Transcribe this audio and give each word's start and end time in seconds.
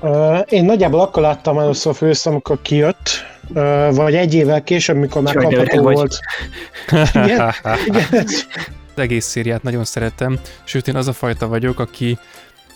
Uh, 0.00 0.38
én 0.48 0.64
nagyjából 0.64 1.00
akkor 1.00 1.22
láttam 1.22 1.58
először 1.58 1.94
fősz, 1.94 2.26
amikor 2.26 2.62
kijött, 2.62 3.10
uh, 3.48 3.94
vagy 3.94 4.14
egy 4.14 4.34
évvel 4.34 4.62
később, 4.62 4.96
mikor 4.96 5.22
már 5.22 5.34
kapható 5.34 5.82
volt. 5.82 6.18
igen, 7.12 7.52
igen. 7.86 8.26
Az 8.94 9.04
egész 9.04 9.24
szériát 9.24 9.62
nagyon 9.62 9.84
szeretem, 9.84 10.38
sőt 10.64 10.88
én 10.88 10.96
az 10.96 11.08
a 11.08 11.12
fajta 11.12 11.48
vagyok, 11.48 11.80
aki, 11.80 12.18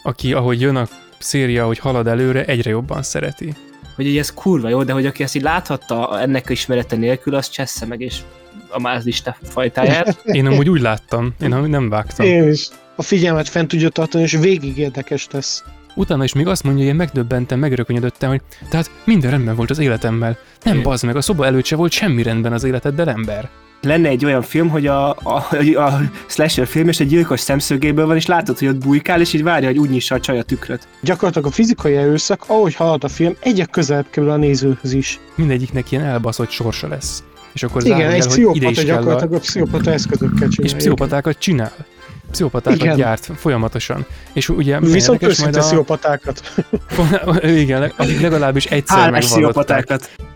aki 0.02 0.32
ahogy 0.32 0.60
jön 0.60 0.76
a 0.76 0.88
széria, 1.18 1.66
hogy 1.66 1.78
halad 1.78 2.06
előre, 2.06 2.44
egyre 2.44 2.70
jobban 2.70 3.02
szereti. 3.02 3.54
Hogy 3.96 4.16
ez 4.16 4.34
kurva 4.34 4.68
jó, 4.68 4.82
de 4.82 4.92
hogy 4.92 5.06
aki 5.06 5.22
ezt 5.22 5.34
így 5.34 5.42
láthatta 5.42 6.20
ennek 6.20 6.50
ismerete 6.50 6.96
nélkül, 6.96 7.34
az 7.34 7.48
csessze 7.48 7.86
meg, 7.86 8.00
és 8.00 8.18
a 8.68 8.80
mázlista 8.80 9.36
fajtáját. 9.42 10.18
Én 10.38 10.46
amúgy 10.46 10.68
úgy 10.68 10.80
láttam, 10.80 11.34
én 11.40 11.48
nem 11.48 11.88
vágtam. 11.88 12.26
Én 12.26 12.48
is. 12.48 12.68
A 12.96 13.02
figyelmet 13.02 13.48
fent 13.48 13.68
tudja 13.68 13.88
tartani, 13.88 14.22
és 14.22 14.32
végig 14.32 14.78
érdekes 14.78 15.28
lesz. 15.30 15.64
Utána 15.94 16.24
is 16.24 16.32
még 16.32 16.46
azt 16.46 16.62
mondja, 16.62 16.82
hogy 16.82 16.92
én 16.92 16.98
megdöbbentem, 16.98 17.58
megrökönyödöttem, 17.58 18.28
hogy 18.28 18.40
tehát 18.68 18.90
minden 19.04 19.30
rendben 19.30 19.56
volt 19.56 19.70
az 19.70 19.78
életemmel. 19.78 20.38
Nem 20.62 20.82
bazd 20.82 21.04
meg, 21.04 21.16
a 21.16 21.20
szoba 21.20 21.46
előtt 21.46 21.64
se 21.64 21.76
volt 21.76 21.92
semmi 21.92 22.22
rendben 22.22 22.52
az 22.52 22.64
életeddel, 22.64 23.08
ember 23.08 23.50
lenne 23.82 24.08
egy 24.08 24.24
olyan 24.24 24.42
film, 24.42 24.68
hogy 24.68 24.86
a, 24.86 25.10
a, 25.10 25.46
a 25.76 26.00
slasher 26.26 26.66
film 26.66 26.88
és 26.88 27.00
egy 27.00 27.08
gyilkos 27.08 27.40
szemszögéből 27.40 28.06
van, 28.06 28.16
és 28.16 28.26
látod, 28.26 28.58
hogy 28.58 28.68
ott 28.68 28.76
bujkál, 28.76 29.20
és 29.20 29.32
így 29.32 29.42
várja, 29.42 29.68
hogy 29.68 29.78
úgy 29.78 29.90
nyissa 29.90 30.14
a 30.14 30.20
csaj 30.20 30.38
a 30.38 30.42
tükröt. 30.42 30.88
Gyakorlatilag 31.00 31.46
a 31.48 31.50
fizikai 31.50 31.96
erőszak, 31.96 32.44
ahogy 32.46 32.74
halad 32.74 33.04
a 33.04 33.08
film, 33.08 33.36
egyre 33.40 33.64
közelebb 33.64 34.06
kerül 34.10 34.30
a 34.30 34.36
nézőhöz 34.36 34.92
is. 34.92 35.20
Mindegyiknek 35.34 35.90
ilyen 35.90 36.04
elbaszott 36.04 36.50
sorsa 36.50 36.88
lesz. 36.88 37.22
És 37.52 37.62
akkor 37.62 37.84
Igen, 37.84 38.10
egy 38.10 38.26
pszichopata 38.26 38.82
gyakorlatilag 38.82 39.32
a... 39.32 39.36
a 39.36 39.40
pszichopata 39.40 39.92
eszközökkel 39.92 40.48
csinál. 40.48 40.70
És 40.70 40.74
pszichopatákat 40.74 41.38
csinál 41.38 41.72
pszichopatákat 42.32 42.80
Igen. 42.80 42.96
gyárt 42.96 43.30
folyamatosan. 43.36 44.06
És 44.32 44.48
ugye 44.48 44.80
Viszont 44.80 45.22
őszinte 45.22 45.58
a... 45.58 45.62
pszichopatákat. 45.62 46.42
Igen, 47.42 47.92
akik 47.96 48.20
legalábbis 48.20 48.64
egyszer 48.64 49.10
megvallották. 49.10 49.86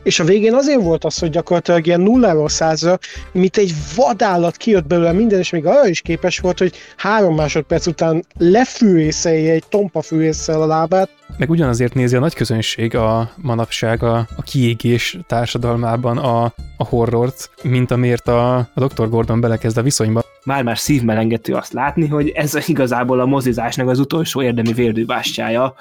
És 0.06 0.20
a 0.20 0.24
végén 0.24 0.54
azért 0.54 0.82
volt 0.82 1.04
az, 1.04 1.18
hogy 1.18 1.30
gyakorlatilag 1.30 1.86
ilyen 1.86 2.00
nulláról 2.00 2.48
százra, 2.48 2.98
mint 3.32 3.56
egy 3.56 3.74
vadállat 3.96 4.56
kijött 4.56 4.86
belőle 4.86 5.12
minden, 5.12 5.38
és 5.38 5.50
még 5.50 5.66
arra 5.66 5.88
is 5.88 6.00
képes 6.00 6.38
volt, 6.38 6.58
hogy 6.58 6.74
három 6.96 7.34
másodperc 7.34 7.86
után 7.86 8.24
lefűrészelje 8.38 9.52
egy 9.52 9.64
tompa 9.68 10.02
fűrészsel 10.02 10.62
a 10.62 10.66
lábát. 10.66 11.10
Meg 11.38 11.50
ugyanazért 11.50 11.94
nézi 11.94 12.16
a 12.16 12.20
nagy 12.20 12.34
közönség 12.34 12.94
a 12.94 13.30
manapság 13.36 14.02
a, 14.02 14.16
a 14.36 14.42
kiégés 14.42 15.18
társadalmában 15.26 16.18
a, 16.18 16.44
a 16.76 16.84
horrort, 16.84 17.50
mint 17.62 17.90
amiért 17.90 18.28
a, 18.28 18.56
a 18.56 18.68
Dr. 18.74 19.08
Gordon 19.08 19.40
belekezd 19.40 19.78
a 19.78 19.82
viszonyba 19.82 20.22
már-már 20.44 20.78
szívmelengető 20.78 21.54
azt 21.54 21.72
látni, 21.72 22.06
hogy 22.06 22.28
ez 22.28 22.68
igazából 22.68 23.20
a 23.20 23.26
mozizásnak 23.26 23.88
az 23.88 23.98
utolsó 23.98 24.42
érdemi 24.42 24.72
vérdőbástyája, 24.72 25.74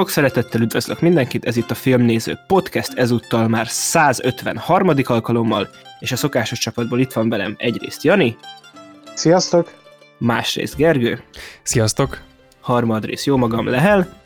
Sok 0.00 0.10
szeretettel 0.10 0.60
üdvözlök 0.60 1.00
mindenkit, 1.00 1.44
ez 1.44 1.56
itt 1.56 1.70
a 1.70 1.74
Filmnéző 1.74 2.38
Podcast, 2.46 2.92
ezúttal 2.94 3.48
már 3.48 3.66
153. 3.68 4.90
alkalommal, 5.04 5.68
és 5.98 6.12
a 6.12 6.16
szokásos 6.16 6.58
csapatból 6.58 7.00
itt 7.00 7.12
van 7.12 7.28
velem 7.28 7.54
egyrészt 7.58 8.04
Jani. 8.04 8.36
Sziasztok! 9.14 9.72
Másrészt 10.18 10.76
Gergő. 10.76 11.22
Sziasztok! 11.62 12.20
Harmadrészt 12.60 13.24
jó 13.24 13.36
magam 13.36 13.66
Lehel, 13.66 14.20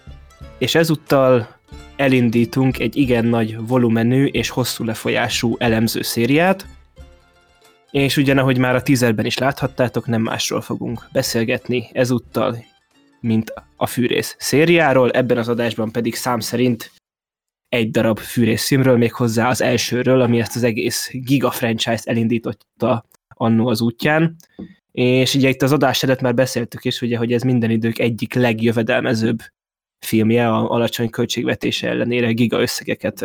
és 0.58 0.74
ezúttal 0.74 1.48
elindítunk 1.96 2.78
egy 2.78 2.96
igen 2.96 3.24
nagy 3.24 3.66
volumenű 3.66 4.24
és 4.24 4.48
hosszú 4.48 4.84
lefolyású 4.84 5.56
elemző 5.58 6.02
szériát, 6.02 6.66
és 7.90 8.16
ugyanahogy 8.16 8.58
már 8.58 8.74
a 8.74 8.82
tízerben 8.82 9.24
is 9.24 9.38
láthattátok, 9.38 10.06
nem 10.06 10.22
másról 10.22 10.60
fogunk 10.60 11.08
beszélgetni 11.12 11.90
ezúttal, 11.92 12.64
mint 13.20 13.52
a 13.84 13.86
fűrész 13.86 14.36
szériáról, 14.38 15.10
ebben 15.10 15.38
az 15.38 15.48
adásban 15.48 15.92
pedig 15.92 16.14
szám 16.14 16.40
szerint 16.40 16.92
egy 17.68 17.90
darab 17.90 18.18
fűrész 18.18 18.66
filmről, 18.66 18.96
még 18.96 19.12
hozzá 19.12 19.48
az 19.48 19.60
elsőről, 19.60 20.20
ami 20.20 20.40
ezt 20.40 20.56
az 20.56 20.62
egész 20.62 21.10
giga 21.12 21.50
franchise-t 21.50 22.06
elindította 22.06 23.04
annó 23.28 23.68
az 23.68 23.80
útján. 23.80 24.36
És 24.92 25.34
ugye 25.34 25.48
itt 25.48 25.62
az 25.62 25.72
adás 25.72 26.02
előtt 26.02 26.20
már 26.20 26.34
beszéltük 26.34 26.84
is, 26.84 27.00
ugye, 27.02 27.16
hogy 27.16 27.32
ez 27.32 27.42
minden 27.42 27.70
idők 27.70 27.98
egyik 27.98 28.34
legjövedelmezőbb 28.34 29.38
filmje, 30.06 30.48
a 30.48 30.70
alacsony 30.70 31.10
költségvetése 31.10 31.88
ellenére 31.88 32.32
giga 32.32 32.60
összegeket 32.60 33.24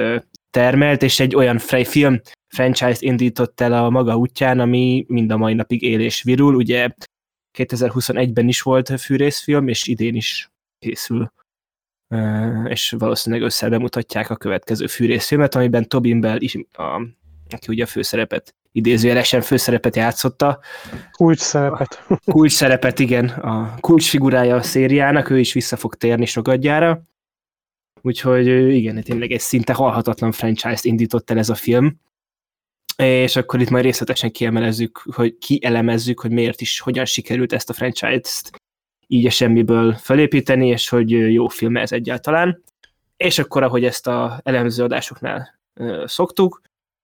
termelt, 0.49 1.03
és 1.03 1.19
egy 1.19 1.35
olyan 1.35 1.57
film 1.57 2.21
franchise-t 2.47 3.01
indított 3.01 3.61
el 3.61 3.73
a 3.73 3.89
maga 3.89 4.15
útján, 4.15 4.59
ami 4.59 5.05
mind 5.07 5.31
a 5.31 5.37
mai 5.37 5.53
napig 5.53 5.81
él 5.81 5.99
és 5.99 6.23
virul. 6.23 6.55
Ugye 6.55 6.89
2021-ben 7.63 8.47
is 8.47 8.61
volt 8.61 9.01
fűrészfilm, 9.01 9.67
és 9.67 9.87
idén 9.87 10.15
is 10.15 10.51
készül 10.79 11.31
és 12.65 12.95
valószínűleg 12.97 13.45
össze 13.45 13.69
bemutatják 13.69 14.29
a 14.29 14.35
következő 14.35 14.87
fűrészfilmet, 14.87 15.55
amiben 15.55 15.87
Tobin 15.87 16.19
Bell 16.19 16.37
is, 16.39 16.55
a, 16.71 17.01
aki 17.49 17.67
ugye 17.67 17.83
a 17.83 17.87
főszerepet, 17.87 18.55
idézőjelesen 18.71 19.41
főszerepet 19.41 19.95
játszotta. 19.95 20.59
Kulcs 21.11 21.39
szerepet. 21.39 22.05
Kulcs 22.25 22.51
szerepet, 22.51 22.99
igen. 22.99 23.25
A 23.29 23.75
kulcs 23.79 24.09
figurája 24.09 24.55
a 24.55 24.61
szériának, 24.61 25.29
ő 25.29 25.39
is 25.39 25.53
vissza 25.53 25.75
fog 25.75 25.95
térni 25.95 26.25
sogadjára. 26.25 27.01
Úgyhogy 28.01 28.47
igen, 28.47 29.03
tényleg 29.03 29.31
egy 29.31 29.39
szinte 29.39 29.73
halhatatlan 29.73 30.31
franchise-t 30.31 30.85
indított 30.85 31.29
el 31.29 31.37
ez 31.37 31.49
a 31.49 31.55
film 31.55 31.99
és 33.03 33.35
akkor 33.35 33.61
itt 33.61 33.69
majd 33.69 33.83
részletesen 33.83 34.31
kiemelezzük, 34.31 35.01
hogy 35.15 35.37
kielemezzük, 35.37 36.19
hogy 36.19 36.31
miért 36.31 36.61
is, 36.61 36.79
hogyan 36.79 37.05
sikerült 37.05 37.53
ezt 37.53 37.69
a 37.69 37.73
franchise-t 37.73 38.51
így 39.07 39.25
a 39.25 39.29
semmiből 39.29 39.93
felépíteni, 39.93 40.67
és 40.67 40.89
hogy 40.89 41.09
jó 41.09 41.47
film 41.47 41.77
ez 41.77 41.91
egyáltalán. 41.91 42.63
És 43.17 43.39
akkor, 43.39 43.63
ahogy 43.63 43.83
ezt 43.85 44.07
a 44.07 44.39
elemző 44.43 44.83
adásoknál 44.83 45.59
szoktuk, 46.05 46.61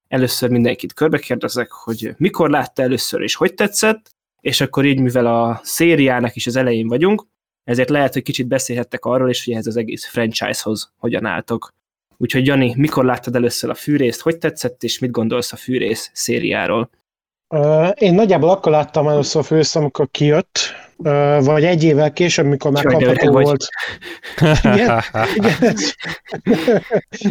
először 0.08 0.50
mindenkit 0.50 0.94
körbekérdezek, 0.94 1.72
hogy 1.72 2.14
mikor 2.18 2.50
látta 2.50 2.82
először 2.82 3.22
és 3.22 3.36
hogy 3.36 3.54
tetszett, 3.54 4.10
és 4.42 4.62
akkor 4.62 4.86
így, 4.86 5.00
mivel 5.00 5.26
a 5.26 5.60
szériának 5.64 6.36
is 6.36 6.48
az 6.48 6.56
elején 6.56 6.88
vagyunk, 6.88 7.26
ezért 7.64 7.90
lehet, 7.90 8.14
hogy 8.14 8.24
kicsit 8.24 8.48
beszélhettek 8.48 9.06
arról 9.06 9.30
is, 9.30 9.46
hogy 9.46 9.54
ez 9.54 9.68
az 9.68 9.78
egész 9.78 10.06
franchise-hoz 10.06 10.92
hogyan 10.98 11.26
álltok. 11.26 11.74
Úgyhogy 12.18 12.46
Jani, 12.46 12.74
mikor 12.78 13.06
láttad 13.06 13.36
először 13.36 13.70
a 13.70 13.74
fűrészt, 13.74 14.22
hogy 14.22 14.38
tetszett, 14.38 14.84
és 14.84 15.00
mit 15.00 15.12
gondolsz 15.12 15.52
a 15.52 15.56
fűrész 15.56 16.10
szériáról? 16.14 16.90
én 17.94 18.14
nagyjából 18.14 18.50
akkor 18.50 18.72
láttam 18.72 19.08
először 19.08 19.42
a 19.42 19.44
fűrészt, 19.44 19.76
amikor 19.76 20.08
kijött, 20.12 20.60
vagy 21.40 21.64
egy 21.64 21.84
évvel 21.84 22.14
később, 22.14 22.46
mikor 22.46 22.72
már 22.72 22.84
kapható 22.84 23.32
volt. 23.32 23.66
igen, 24.64 25.02
igen, 25.34 25.76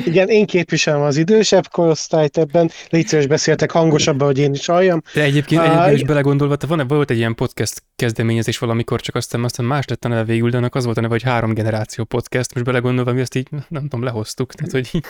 igen, 0.05 0.29
én 0.29 0.47
képviselem 0.47 1.01
az 1.01 1.17
idősebb 1.17 1.69
korosztályt 1.69 2.39
ebben. 2.39 2.71
Légy 2.89 3.07
szíves, 3.07 3.27
beszéltek 3.27 3.71
hangosabban, 3.71 4.27
hogy 4.27 4.39
én 4.39 4.53
is 4.53 4.67
halljam. 4.67 5.03
De 5.15 5.23
egyébként, 5.23 5.61
uh, 5.61 5.69
egyébként 5.69 5.97
is 5.97 6.05
belegondolva, 6.05 6.57
te 6.57 6.67
van, 6.67 6.87
volt 6.89 7.11
egy 7.11 7.17
ilyen 7.17 7.35
podcast 7.35 7.83
kezdeményezés 7.97 8.59
valamikor, 8.59 9.01
csak 9.01 9.15
aztán, 9.15 9.45
aztán 9.45 9.67
más 9.67 9.87
lett 9.87 10.05
a 10.05 10.09
neve 10.09 10.25
végül, 10.25 10.51
de 10.51 10.57
annak 10.57 10.75
az 10.75 10.85
volt 10.85 10.97
a 10.97 11.01
neve, 11.01 11.13
hogy 11.13 11.23
három 11.23 11.55
generáció 11.55 12.05
podcast, 12.05 12.55
most 12.55 12.67
belegondolva, 12.67 13.13
mi 13.13 13.21
ezt 13.21 13.35
így, 13.35 13.49
nem 13.69 13.83
tudom, 13.83 14.05
lehoztuk. 14.05 14.53
Tehát, 14.55 14.73
hogy... 14.73 15.03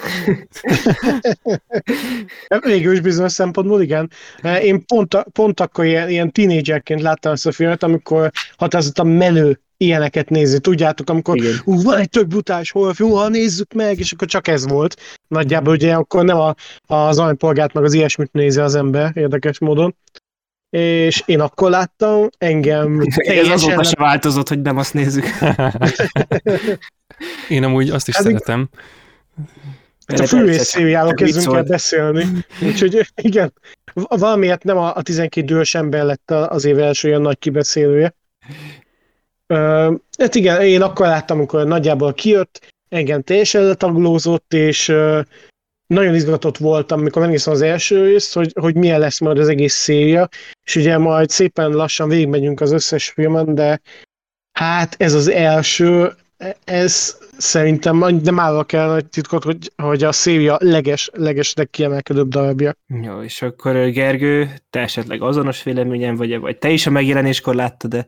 végül 2.71 2.93
is 2.93 3.01
bizonyos 3.01 3.33
szempontból, 3.33 3.83
igen. 3.83 4.11
Én 4.63 4.87
pont, 4.87 5.17
pont 5.33 5.61
akkor 5.61 5.85
ilyen, 5.85 6.09
ilyen 6.09 6.33
tínédzserként 6.33 7.01
láttam 7.01 7.33
ezt 7.33 7.47
a 7.47 7.53
filmet, 7.53 7.83
amikor 7.83 8.31
határozottan 8.57 9.07
menő 9.07 9.59
ilyeneket 9.77 10.29
nézni. 10.29 10.59
Tudjátok, 10.59 11.11
amikor 11.11 11.39
ú, 11.65 11.83
van 11.83 11.99
egy 11.99 12.09
tök 12.09 12.27
brutális 12.27 12.71
horrorfilm, 12.71 13.11
ha 13.11 13.29
nézzük 13.29 13.73
meg, 13.73 13.99
és 13.99 14.13
akkor 14.13 14.29
csak 14.29 14.49
ez 14.49 14.69
volt. 14.69 15.01
Nagyjából 15.29 15.73
ugye 15.73 15.95
akkor 15.95 16.25
nem 16.25 16.37
a, 16.37 16.55
az 16.87 17.19
anypolgát 17.19 17.73
meg 17.73 17.85
az 17.85 17.93
ilyesmit 17.93 18.33
nézi 18.33 18.61
az 18.61 18.75
ember 18.75 19.11
érdekes 19.15 19.59
módon. 19.59 19.97
És 20.71 21.23
én 21.27 21.41
akkor 21.41 21.71
láttam, 21.71 22.29
engem 22.39 23.01
Ez 23.15 23.49
azóta 23.49 23.75
nem... 23.75 23.83
se 23.83 23.97
változott, 23.99 24.49
hogy 24.49 24.63
nem 24.63 24.77
azt 24.77 24.95
nézzük. 24.95 25.25
én 27.49 27.65
amúgy 27.65 27.91
azt 27.91 28.09
is 28.09 28.15
hát, 28.15 28.25
szeretem. 28.25 28.69
Hát 30.07 30.21
a 30.21 30.27
fűrész 30.27 30.65
szériáról 30.65 31.15
kezdünk 31.15 31.57
el 31.57 31.63
beszélni. 31.63 32.27
Úgyhogy 32.63 33.07
igen, 33.23 33.53
valamiért 33.95 34.65
nem 34.65 34.77
a, 34.77 34.95
a 34.95 35.03
12 35.03 35.47
dős 35.47 35.75
ember 35.75 36.05
lett 36.05 36.31
az 36.31 36.65
év 36.65 36.79
első 36.79 37.09
olyan 37.09 37.23
nagy 37.23 37.39
kibeszélője. 37.39 38.15
Uh, 39.49 39.95
hát 40.19 40.35
igen, 40.35 40.63
én 40.63 40.83
akkor 40.83 41.07
láttam, 41.07 41.37
amikor 41.37 41.67
nagyjából 41.67 42.15
kijött, 42.15 42.73
engem 42.89 43.23
teljesen 43.23 43.63
letaglózott, 43.63 44.53
és 44.53 44.93
nagyon 45.87 46.15
izgatott 46.15 46.57
voltam, 46.57 47.01
amikor 47.01 47.23
megnéztem 47.23 47.53
az 47.53 47.63
első 47.63 48.05
részt, 48.05 48.35
hogy, 48.35 48.53
hogy 48.61 48.75
milyen 48.75 48.99
lesz 48.99 49.21
majd 49.21 49.39
az 49.39 49.49
egész 49.49 49.75
széria, 49.75 50.29
és 50.65 50.77
ugye 50.77 50.99
majd 50.99 51.31
szépen 51.31 51.71
lassan 51.71 52.09
végigmegyünk 52.09 52.61
az 52.61 52.73
összes 52.73 53.09
filmen, 53.09 53.55
de 53.55 53.81
hát 54.53 54.95
ez 54.99 55.15
az 55.15 55.29
első, 55.29 56.15
ez 56.65 57.19
szerintem 57.37 57.97
nem 58.23 58.39
állva 58.39 58.65
kell 58.65 58.87
nagy 58.87 59.07
titkot, 59.07 59.45
hogy, 59.45 59.73
hogy 59.77 60.05
a 60.05 60.13
széria 60.13 60.57
leges, 60.61 61.11
leges 61.13 61.55
legkiemelkedőbb 61.55 62.29
darabja. 62.29 62.73
Jó, 63.03 63.23
és 63.23 63.43
akkor 63.43 63.91
Gergő, 63.91 64.51
te 64.71 64.81
esetleg 64.81 65.23
azonos 65.23 65.63
véleményen 65.63 66.17
vagy, 66.17 66.39
vagy 66.39 66.59
te 66.59 66.69
is 66.69 66.87
a 66.87 66.91
megjelenéskor 66.91 67.55
láttad 67.55 67.91
de 67.91 68.07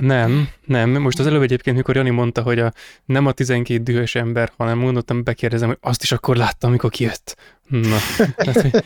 nem, 0.00 0.48
nem. 0.66 0.90
Most 0.90 1.18
az 1.18 1.26
előbb 1.26 1.42
egyébként, 1.42 1.76
mikor 1.76 1.96
Jani 1.96 2.10
mondta, 2.10 2.42
hogy 2.42 2.58
a, 2.58 2.72
nem 3.04 3.26
a 3.26 3.32
12 3.32 3.82
dühös 3.82 4.14
ember, 4.14 4.52
hanem 4.56 4.78
mondottam, 4.78 5.24
bekérdezem, 5.24 5.68
hogy 5.68 5.78
azt 5.80 6.02
is 6.02 6.12
akkor 6.12 6.36
láttam, 6.36 6.70
amikor 6.70 6.90
kijött. 6.90 7.36
Na, 7.70 7.96
tehát, 8.36 8.60
hogy 8.60 8.82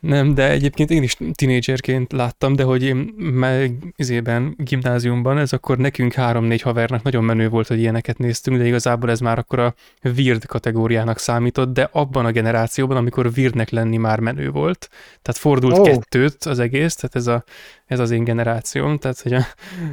nem, 0.00 0.34
de 0.34 0.50
egyébként 0.50 0.90
én 0.90 1.02
is 1.02 1.16
tinédzserként 1.32 2.12
láttam, 2.12 2.56
de 2.56 2.62
hogy 2.62 2.82
én 2.82 2.96
meg 3.18 3.72
izében, 3.96 4.54
gimnáziumban, 4.56 5.38
ez 5.38 5.52
akkor 5.52 5.78
nekünk 5.78 6.12
három-négy 6.12 6.62
havernak 6.62 7.02
nagyon 7.02 7.24
menő 7.24 7.48
volt, 7.48 7.66
hogy 7.66 7.78
ilyeneket 7.78 8.18
néztünk, 8.18 8.58
de 8.58 8.66
igazából 8.66 9.10
ez 9.10 9.20
már 9.20 9.38
akkor 9.38 9.58
a 9.58 9.74
weird 10.16 10.46
kategóriának 10.46 11.18
számított, 11.18 11.72
de 11.72 11.88
abban 11.92 12.26
a 12.26 12.30
generációban, 12.30 12.96
amikor 12.96 13.30
weirdnek 13.36 13.70
lenni 13.70 13.96
már 13.96 14.18
menő 14.20 14.50
volt. 14.50 14.88
Tehát 15.22 15.40
fordult 15.40 15.78
oh. 15.78 15.84
kettőt 15.84 16.44
az 16.44 16.58
egész, 16.58 16.94
tehát 16.94 17.16
ez, 17.16 17.26
a, 17.26 17.44
ez 17.86 17.98
az 17.98 18.10
én 18.10 18.24
generációm, 18.24 18.98
tehát 18.98 19.20
hogy 19.20 19.32
a, 19.32 19.46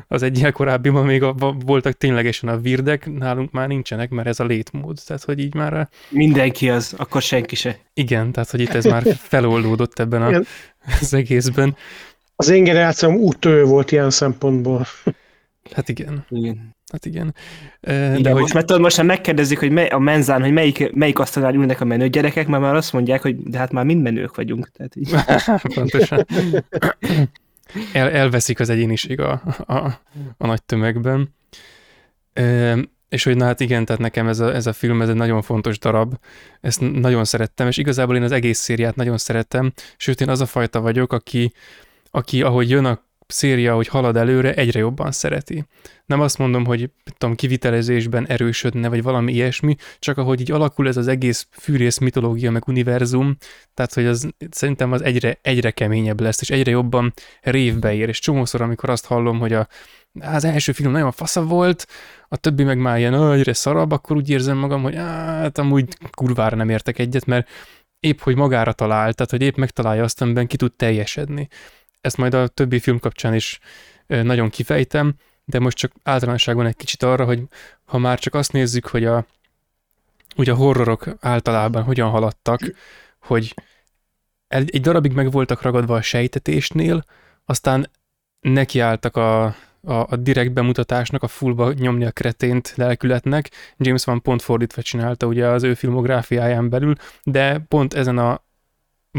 az 0.08 0.22
egyel 0.22 0.52
korábbiban 0.52 1.06
még 1.06 1.24
a, 1.24 1.36
voltak 1.66 1.94
ténylegesen 1.94 2.50
a 2.50 2.58
weirdek, 2.58 3.18
nálunk 3.18 3.52
már 3.52 3.68
nincsenek, 3.68 4.10
mert 4.10 4.28
ez 4.28 4.40
a 4.40 4.46
létmód, 4.46 4.98
tehát 5.06 5.24
hogy 5.24 5.40
így 5.40 5.54
már... 5.54 5.74
A... 5.74 5.90
Mindenki 6.10 6.70
az, 6.70 6.94
akkor 6.98 7.22
senki 7.22 7.56
se. 7.56 7.77
Igen, 7.94 8.32
tehát 8.32 8.50
hogy 8.50 8.60
itt 8.60 8.74
ez 8.74 8.86
már 8.86 9.04
feloldódott 9.32 10.00
ebben 10.00 10.22
a, 10.22 10.42
az 11.02 11.14
egészben. 11.14 11.76
Az 12.36 12.50
én 12.50 12.64
generációm 12.64 13.16
úttörő 13.16 13.64
volt 13.64 13.92
ilyen 13.92 14.10
szempontból. 14.10 14.86
Hát 15.74 15.90
igen. 15.90 16.26
igen. 16.30 16.76
Hát 16.92 17.06
igen. 17.06 17.36
De 17.82 18.18
igen, 18.18 18.32
hogy... 18.32 18.42
most, 18.42 18.54
mert 18.54 18.78
most 18.78 18.98
már 18.98 19.06
megkérdezik, 19.06 19.60
hogy 19.60 19.72
mely, 19.72 19.88
a 19.88 20.00
menzán, 20.00 20.42
hogy 20.42 20.52
melyik, 20.52 20.94
melyik 20.94 21.20
asztalnál 21.20 21.54
ülnek 21.54 21.82
a 21.82 21.86
menő 21.86 22.08
gyerekek, 22.08 22.48
mert 22.48 22.64
már 22.64 22.76
azt 22.76 22.94
mondják, 22.94 23.22
hogy 23.22 23.38
de 23.38 23.58
hát 23.58 23.72
már 23.72 23.86
mind 23.86 24.02
menők 24.02 24.36
vagyunk. 24.36 24.70
Tehát 24.70 24.96
így. 24.96 25.16
Pontosan. 25.76 26.26
El, 27.94 28.10
elveszik 28.10 28.60
az 28.60 28.70
egyéniség 28.70 29.20
a, 29.20 29.42
a, 29.66 29.76
a 30.38 30.48
nagy 30.48 30.64
tömegben. 30.64 31.36
És 33.10 33.24
hogy 33.24 33.36
na 33.36 33.46
hát 33.46 33.60
igen, 33.60 33.86
tehát 33.86 34.02
nekem 34.02 34.28
ez 34.28 34.40
a, 34.40 34.56
ez 34.56 34.68
a 34.68 34.74
film, 34.74 35.02
ez 35.02 35.10
egy 35.10 35.16
nagyon 35.16 35.42
fontos 35.42 35.80
darab, 35.80 36.14
ezt 36.62 36.82
nagyon 36.82 37.26
szerettem, 37.26 37.68
és 37.68 37.78
igazából 37.78 38.16
én 38.16 38.24
az 38.24 38.32
egész 38.32 38.60
szériát 38.60 38.96
nagyon 38.96 39.18
szerettem, 39.18 39.74
sőt 39.98 40.22
én 40.22 40.30
az 40.30 40.42
a 40.42 40.46
fajta 40.46 40.82
vagyok, 40.82 41.14
aki, 41.14 41.54
aki 42.12 42.42
ahogy 42.42 42.70
jön 42.70 42.86
a 42.86 43.06
széria, 43.28 43.76
hogy 43.76 43.88
halad 43.88 44.18
előre, 44.18 44.54
egyre 44.54 44.80
jobban 44.80 45.12
szereti. 45.12 45.66
Nem 46.06 46.22
azt 46.22 46.38
mondom, 46.38 46.66
hogy 46.66 46.90
tudom, 47.18 47.36
kivitelezésben 47.36 48.28
erősödne, 48.28 48.90
vagy 48.90 49.04
valami 49.04 49.34
ilyesmi, 49.34 49.76
csak 50.00 50.18
ahogy 50.18 50.40
így 50.40 50.52
alakul 50.52 50.88
ez 50.88 50.98
az 50.98 51.08
egész 51.08 51.48
fűrész 51.52 51.98
mitológia, 51.98 52.52
meg 52.52 52.68
univerzum, 52.68 53.38
tehát 53.74 53.94
hogy 53.94 54.06
az 54.06 54.30
szerintem 54.50 54.92
az 54.92 55.02
egyre, 55.02 55.40
egyre 55.42 55.72
keményebb 55.72 56.20
lesz, 56.20 56.42
és 56.42 56.50
egyre 56.50 56.72
jobban 56.72 57.14
révbe 57.42 57.94
ér, 57.94 58.08
és 58.08 58.20
csomószor, 58.20 58.62
amikor 58.62 58.90
azt 58.90 59.06
hallom, 59.06 59.40
hogy 59.40 59.54
a, 59.54 59.68
az 60.20 60.44
első 60.44 60.72
film 60.72 60.92
nagyon 60.92 61.12
fasza 61.12 61.44
volt, 61.44 61.88
a 62.28 62.38
többi 62.38 62.64
meg 62.64 62.78
már 62.78 62.98
ilyen 62.98 63.32
egyre 63.32 63.54
szarabb, 63.54 63.92
akkor 63.92 64.16
úgy 64.16 64.30
érzem 64.30 64.58
magam, 64.58 64.82
hogy 64.82 64.96
hát 64.96 65.58
amúgy 65.58 65.98
kurvára 66.12 66.56
nem 66.56 66.70
értek 66.70 67.00
egyet, 67.00 67.26
mert 67.26 67.50
épp 68.00 68.20
hogy 68.20 68.36
magára 68.36 68.74
talál, 68.74 69.14
tehát 69.14 69.32
hogy 69.32 69.42
épp 69.42 69.56
megtalálja 69.56 70.04
azt, 70.04 70.22
amiben 70.22 70.48
ki 70.48 70.58
tud 70.58 70.74
teljesedni. 70.74 71.48
Ezt 72.02 72.18
majd 72.18 72.34
a 72.34 72.48
többi 72.48 72.80
film 72.80 73.00
kapcsán 73.00 73.34
is 73.34 73.60
nagyon 74.08 74.50
kifejtem, 74.50 75.16
de 75.46 75.60
most 75.60 75.78
csak 75.78 75.92
általánosságban 76.04 76.66
egy 76.66 76.76
kicsit 76.76 77.04
arra, 77.04 77.26
hogy 77.26 77.44
ha 77.86 77.98
már 77.98 78.20
csak 78.20 78.34
azt 78.34 78.52
nézzük, 78.52 78.88
hogy 78.88 79.06
a, 79.06 79.26
ugye 80.36 80.52
a 80.52 80.56
horrorok 80.56 81.06
általában 81.20 81.84
hogyan 81.84 82.10
haladtak, 82.10 82.62
hogy 83.20 83.54
egy 84.48 84.82
darabig 84.82 85.12
meg 85.12 85.32
voltak 85.32 85.62
ragadva 85.62 85.96
a 85.96 86.02
sejtetésnél, 86.02 87.06
aztán 87.46 87.90
nekiálltak 88.40 89.16
a 89.16 89.56
a, 89.88 90.06
a 90.10 90.16
direkt 90.16 90.54
bemutatásnak, 90.54 91.24
a 91.24 91.28
fullba 91.28 91.74
nyomni 91.74 92.06
a 92.06 92.12
kretént 92.12 92.74
lelkületnek. 92.76 93.52
James 93.78 94.04
Van 94.04 94.22
pont 94.22 94.42
fordítva 94.42 94.82
csinálta 94.82 95.26
ugye 95.26 95.48
az 95.48 95.64
ő 95.64 95.74
filmográfiáján 95.74 96.70
belül, 96.70 96.96
de 97.24 97.60
pont 97.68 97.94
ezen 97.94 98.18
a 98.18 98.46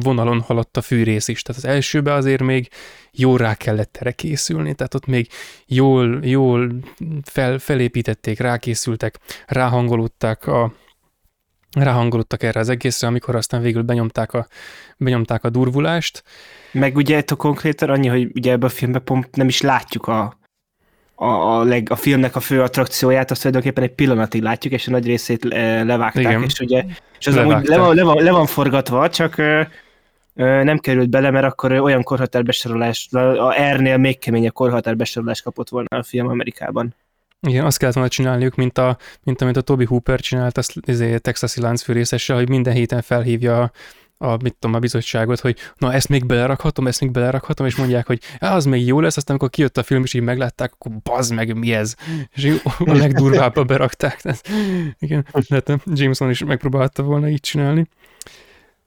vonalon 0.02 0.40
haladt 0.40 0.76
a 0.76 0.80
fűrész 0.80 1.28
is. 1.28 1.42
Tehát 1.42 1.62
az 1.62 1.68
elsőbe 1.68 2.12
azért 2.12 2.42
még 2.42 2.68
jól 3.12 3.38
rá 3.38 3.54
kellett 3.54 3.96
erre 4.00 4.12
készülni, 4.12 4.74
tehát 4.74 4.94
ott 4.94 5.06
még 5.06 5.28
jól, 5.66 6.18
jól 6.22 6.72
fel, 7.24 7.58
felépítették, 7.58 8.38
rákészültek, 8.38 9.18
ráhangolódták 9.46 10.46
a, 10.46 10.72
ráhangolódtak 11.72 12.42
erre 12.42 12.60
az 12.60 12.68
egészre, 12.68 13.06
amikor 13.06 13.34
aztán 13.34 13.62
végül 13.62 13.82
benyomták 13.82 14.32
a, 14.32 14.46
benyomták 14.96 15.44
a 15.44 15.50
durvulást. 15.50 16.22
Meg 16.72 16.96
ugye 16.96 17.18
itt 17.18 17.30
a 17.30 17.36
konkrétan 17.36 17.90
annyi, 17.90 18.08
hogy 18.08 18.30
ugye 18.34 18.52
ebben 18.52 18.68
a 18.68 18.72
filmben 18.72 19.04
pont 19.04 19.36
nem 19.36 19.48
is 19.48 19.60
látjuk 19.60 20.06
a, 20.06 20.38
a, 21.14 21.26
a, 21.26 21.62
leg, 21.64 21.86
a 21.90 21.96
filmnek 21.96 22.36
a 22.36 22.40
fő 22.40 22.62
attrakcióját, 22.62 23.30
azt 23.30 23.40
tulajdonképpen 23.40 23.84
egy 23.84 23.94
pillanatig 23.94 24.42
látjuk, 24.42 24.72
és 24.72 24.86
a 24.86 24.90
nagy 24.90 25.06
részét 25.06 25.44
le, 25.44 25.82
levágták, 25.82 26.24
Igen. 26.24 26.42
és 26.42 26.60
ugye 26.60 26.84
és 27.18 27.26
az 27.26 27.36
amúgy 27.36 27.66
le 27.66 27.78
van, 27.78 27.94
le, 27.94 28.02
van, 28.02 28.22
le 28.22 28.30
van 28.30 28.46
forgatva, 28.46 29.10
csak 29.10 29.38
ö, 29.38 29.62
nem 30.44 30.78
került 30.78 31.10
bele, 31.10 31.30
mert 31.30 31.46
akkor 31.46 31.72
olyan 31.72 32.02
korhatárbesorolás, 32.02 33.08
a 33.12 33.54
R-nél 33.72 33.96
még 33.96 34.18
keményebb 34.18 34.52
korhatárbesorolást 34.52 35.42
kapott 35.42 35.68
volna 35.68 35.96
a 35.96 36.02
film 36.02 36.28
Amerikában. 36.28 36.94
Igen, 37.40 37.64
azt 37.64 37.78
kellett 37.78 37.94
volna 37.94 38.08
csinálniuk, 38.10 38.54
mint, 38.54 38.78
a, 38.78 38.96
mint 39.22 39.40
amit 39.40 39.56
a 39.56 39.60
Toby 39.60 39.84
Hooper 39.84 40.20
csinált, 40.20 40.58
azt 40.58 40.74
izé, 40.86 41.18
texasi 41.18 41.60
láncfűrészessel, 41.60 42.36
hogy 42.36 42.48
minden 42.48 42.74
héten 42.74 43.02
felhívja 43.02 43.70
a, 44.18 44.42
mit 44.42 44.56
tudom, 44.58 44.76
a 44.76 44.78
bizottságot, 44.78 45.40
hogy 45.40 45.58
na 45.76 45.92
ezt 45.92 46.08
még 46.08 46.26
belerakhatom, 46.26 46.86
ezt 46.86 47.00
még 47.00 47.10
belerakhatom, 47.10 47.66
és 47.66 47.76
mondják, 47.76 48.06
hogy 48.06 48.20
az 48.38 48.64
még 48.64 48.86
jó 48.86 49.00
lesz, 49.00 49.16
aztán 49.16 49.36
amikor 49.36 49.50
kijött 49.50 49.76
a 49.76 49.82
film, 49.82 50.02
és 50.02 50.14
így 50.14 50.22
meglátták, 50.22 50.72
akkor 50.72 50.92
bazd 51.02 51.34
meg, 51.34 51.56
mi 51.56 51.72
ez? 51.72 51.94
És 52.34 52.60
a 52.78 52.92
legdurvábbba 52.94 53.64
berakták. 53.64 54.20
Tehát, 54.20 54.48
igen, 54.98 55.26
lehet, 55.48 55.80
Jameson 55.84 56.30
is 56.30 56.44
megpróbálta 56.44 57.02
volna 57.02 57.28
így 57.28 57.40
csinálni. 57.40 57.88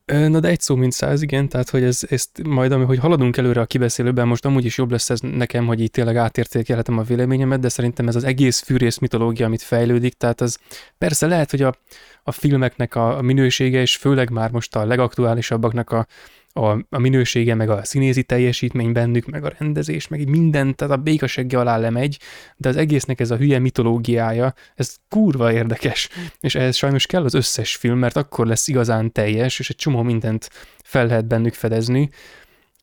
Na 0.06 0.40
de 0.40 0.48
egy 0.48 0.60
szó 0.60 0.76
mint 0.76 0.92
száz, 0.92 1.22
igen, 1.22 1.50
tehát 1.50 1.70
hogy 1.70 1.84
ez, 1.84 2.00
ezt 2.10 2.44
majd, 2.44 2.74
hogy 2.74 3.00
haladunk 3.00 3.38
előre 3.38 3.62
a 3.62 3.66
kibeszélőben, 3.66 4.28
most 4.28 4.46
amúgy 4.46 4.66
is 4.66 4.78
jobb 4.78 4.92
lesz 4.92 5.10
ez 5.10 5.20
nekem, 5.20 5.66
hogy 5.66 5.82
így 5.82 5.92
tényleg 5.92 6.16
átértékelhetem 6.16 6.98
a 6.98 7.04
véleményemet, 7.04 7.60
de 7.60 7.70
szerintem 7.70 8.08
ez 8.08 8.16
az 8.16 8.24
egész 8.24 8.60
fűrész 8.60 8.98
mitológia, 8.98 9.46
amit 9.46 9.62
fejlődik, 9.62 10.14
tehát 10.14 10.42
az 10.42 10.58
persze 10.98 11.28
lehet, 11.28 11.52
hogy 11.52 11.62
a, 11.62 11.76
a 12.24 12.32
filmeknek 12.32 12.96
a 12.96 13.22
minősége, 13.22 13.82
és 13.82 13.96
főleg 13.96 14.30
már 14.30 14.52
most 14.52 14.76
a 14.76 14.86
legaktuálisabbaknak 14.86 15.92
a, 15.92 16.08
a, 16.54 16.70
a 16.90 17.00
minősége, 17.00 17.56
meg 17.56 17.70
a 17.70 17.84
színézi 17.84 18.24
teljesítmény 18.24 18.92
bennük, 18.92 19.26
meg 19.26 19.44
a 19.44 19.54
rendezés, 19.58 20.08
meg 20.08 20.30
minden, 20.30 20.76
tehát 20.76 20.94
a 20.94 21.02
békasegge 21.02 21.60
alá 21.60 21.78
lemegy, 21.78 22.20
de 22.58 22.70
az 22.70 22.76
egésznek 22.76 23.20
ez 23.20 23.32
a 23.32 23.38
hülye 23.38 23.60
mitológiája, 23.60 24.54
ez 24.76 24.96
kurva 25.10 25.54
érdekes, 25.54 26.10
és 26.40 26.56
ehhez 26.56 26.76
sajnos 26.76 27.06
kell 27.06 27.24
az 27.24 27.34
összes 27.34 27.76
film, 27.76 27.98
mert 27.98 28.16
akkor 28.16 28.48
lesz 28.48 28.68
igazán 28.68 29.12
teljes, 29.12 29.60
és 29.60 29.70
egy 29.70 29.76
csomó 29.76 30.02
mindent 30.02 30.50
fel 30.84 31.06
lehet 31.06 31.26
bennük 31.26 31.54
fedezni, 31.54 32.10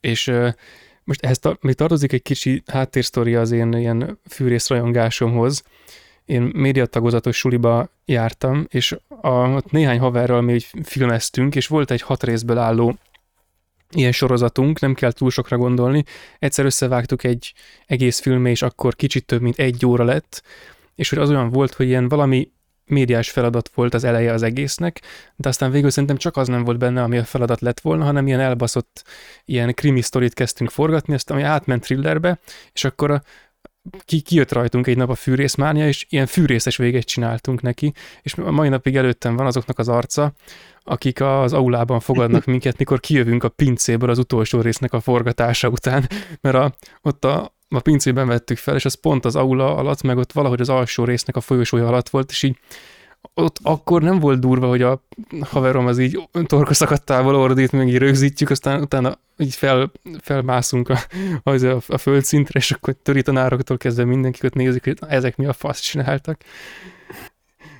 és 0.01 0.33
most 1.05 1.25
ehhez 1.25 1.39
ta- 1.39 1.63
még 1.63 1.75
tartozik 1.75 2.13
egy 2.13 2.23
kicsi 2.23 2.63
háttérsztori 2.67 3.35
az 3.35 3.51
én 3.51 3.73
ilyen 3.73 4.19
fűrész 4.29 4.69
rajongásomhoz, 4.69 5.63
én 6.25 6.43
médiatagozatos 6.43 7.37
suliba 7.37 7.91
jártam, 8.05 8.67
és 8.69 8.97
a, 9.21 9.29
ott 9.29 9.71
néhány 9.71 9.99
haverral 9.99 10.41
mi 10.41 10.59
filmeztünk, 10.83 11.55
és 11.55 11.67
volt 11.67 11.91
egy 11.91 12.03
hat 12.03 12.23
részből 12.23 12.59
álló 12.59 12.99
ilyen 13.95 14.13
sorozatunk, 14.13 14.81
nem 14.81 14.95
kell 14.95 15.13
túl 15.13 15.31
sokra 15.31 15.57
gondolni. 15.57 16.05
Egyszer 16.39 16.65
összevágtuk 16.65 17.25
egy 17.25 17.53
egész 17.87 18.21
filmé, 18.21 18.51
és 18.51 18.63
akkor 18.63 18.97
kicsit 18.97 19.27
több, 19.27 19.41
mint 19.41 19.59
egy 19.59 19.87
óra 19.87 20.05
lett, 20.05 20.43
és 20.95 21.09
hogy 21.09 21.19
az 21.19 21.31
olyan 21.31 21.51
volt, 21.51 21.75
hogy 21.75 21.87
ilyen 21.87 22.09
valami 22.09 22.51
médiás 22.89 23.31
feladat 23.31 23.71
volt 23.75 23.95
az 23.95 24.05
eleje 24.05 24.33
az 24.33 24.43
egésznek, 24.43 25.01
de 25.37 25.49
aztán 25.49 25.71
végül 25.71 25.91
szerintem 25.91 26.17
csak 26.17 26.37
az 26.37 26.49
nem 26.49 26.65
volt 26.65 26.79
benne, 26.79 27.03
ami 27.03 27.19
a 27.19 27.25
feladat 27.25 27.61
lett 27.61 27.81
volna, 27.81 28.05
hanem 28.05 28.27
ilyen 28.27 28.41
elbaszott 28.41 29.05
ilyen 29.45 29.75
krimi 29.75 30.01
sztorit 30.01 30.35
kezdtünk 30.35 30.71
forgatni, 30.71 31.15
azt 31.15 31.31
ami 31.31 31.43
átment 31.43 31.83
thrillerbe, 31.83 32.39
és 32.73 32.85
akkor 32.85 33.11
a, 33.11 33.23
ki, 34.05 34.21
kijött 34.21 34.53
rajtunk 34.53 34.87
egy 34.87 34.97
nap 34.97 35.11
a 35.11 35.15
fűrészmánia, 35.15 35.87
és 35.87 36.07
ilyen 36.09 36.27
fűrészes 36.27 36.77
véget 36.77 37.05
csináltunk 37.05 37.63
neki, 37.63 37.93
és 38.23 38.35
a 38.35 38.51
mai 38.51 38.69
napig 38.69 38.97
előttem 38.97 39.37
van 39.37 39.47
azoknak 39.47 39.79
az 39.79 39.89
arca, 39.89 40.33
akik 40.83 41.21
az 41.21 41.53
aulában 41.53 42.01
fogadnak 42.01 42.45
minket, 42.55 42.79
mikor 42.79 43.01
kijövünk 43.01 43.45
a 43.45 43.49
pincéből 43.49 44.11
az 44.11 44.19
utolsó 44.19 44.61
résznek 44.61 44.93
a 44.93 45.01
forgatása 45.01 45.69
után, 45.69 46.09
mert 46.41 46.57
a, 46.57 46.75
ott 47.03 47.25
a, 47.25 47.55
a 47.69 47.81
pincében 47.81 48.27
vettük 48.27 48.59
fel, 48.59 48.75
és 48.75 48.85
az 48.85 48.95
pont 48.95 49.25
az 49.25 49.37
aula 49.37 49.77
alatt, 49.77 50.03
meg 50.03 50.17
ott 50.17 50.33
valahogy 50.33 50.61
az 50.61 50.69
alsó 50.69 51.05
résznek 51.05 51.37
a 51.37 51.41
folyosója 51.41 51.87
alatt 51.87 52.09
volt, 52.09 52.31
és 52.31 52.43
így 52.43 52.57
ott 53.35 53.59
akkor 53.63 54.03
nem 54.03 54.19
volt 54.19 54.41
durva, 54.41 54.69
hogy 54.69 54.83
a 54.83 55.03
haverom 55.41 55.87
az 55.87 55.99
így 55.99 56.29
torka 56.47 56.75
szakadtával 56.75 57.35
ordít, 57.35 57.73
meg 57.73 57.89
így 57.89 57.99
rögzítjük, 57.99 58.51
aztán 58.51 58.81
utána 58.81 59.19
így 59.39 59.55
fel, 59.55 59.93
felmászunk 60.21 60.89
a, 60.89 60.99
a, 61.43 61.83
a 61.89 61.99
földszintre, 61.99 62.59
és 62.59 62.71
akkor 62.71 62.95
töri 63.03 63.23
tanároktól 63.23 63.77
kezdve 63.77 64.05
mindenkit 64.05 64.55
nézik, 64.55 64.85
hogy 64.85 64.99
ezek 65.09 65.37
mi 65.37 65.47
a 65.47 65.53
fasz 65.53 65.81
csináltak. 65.81 66.41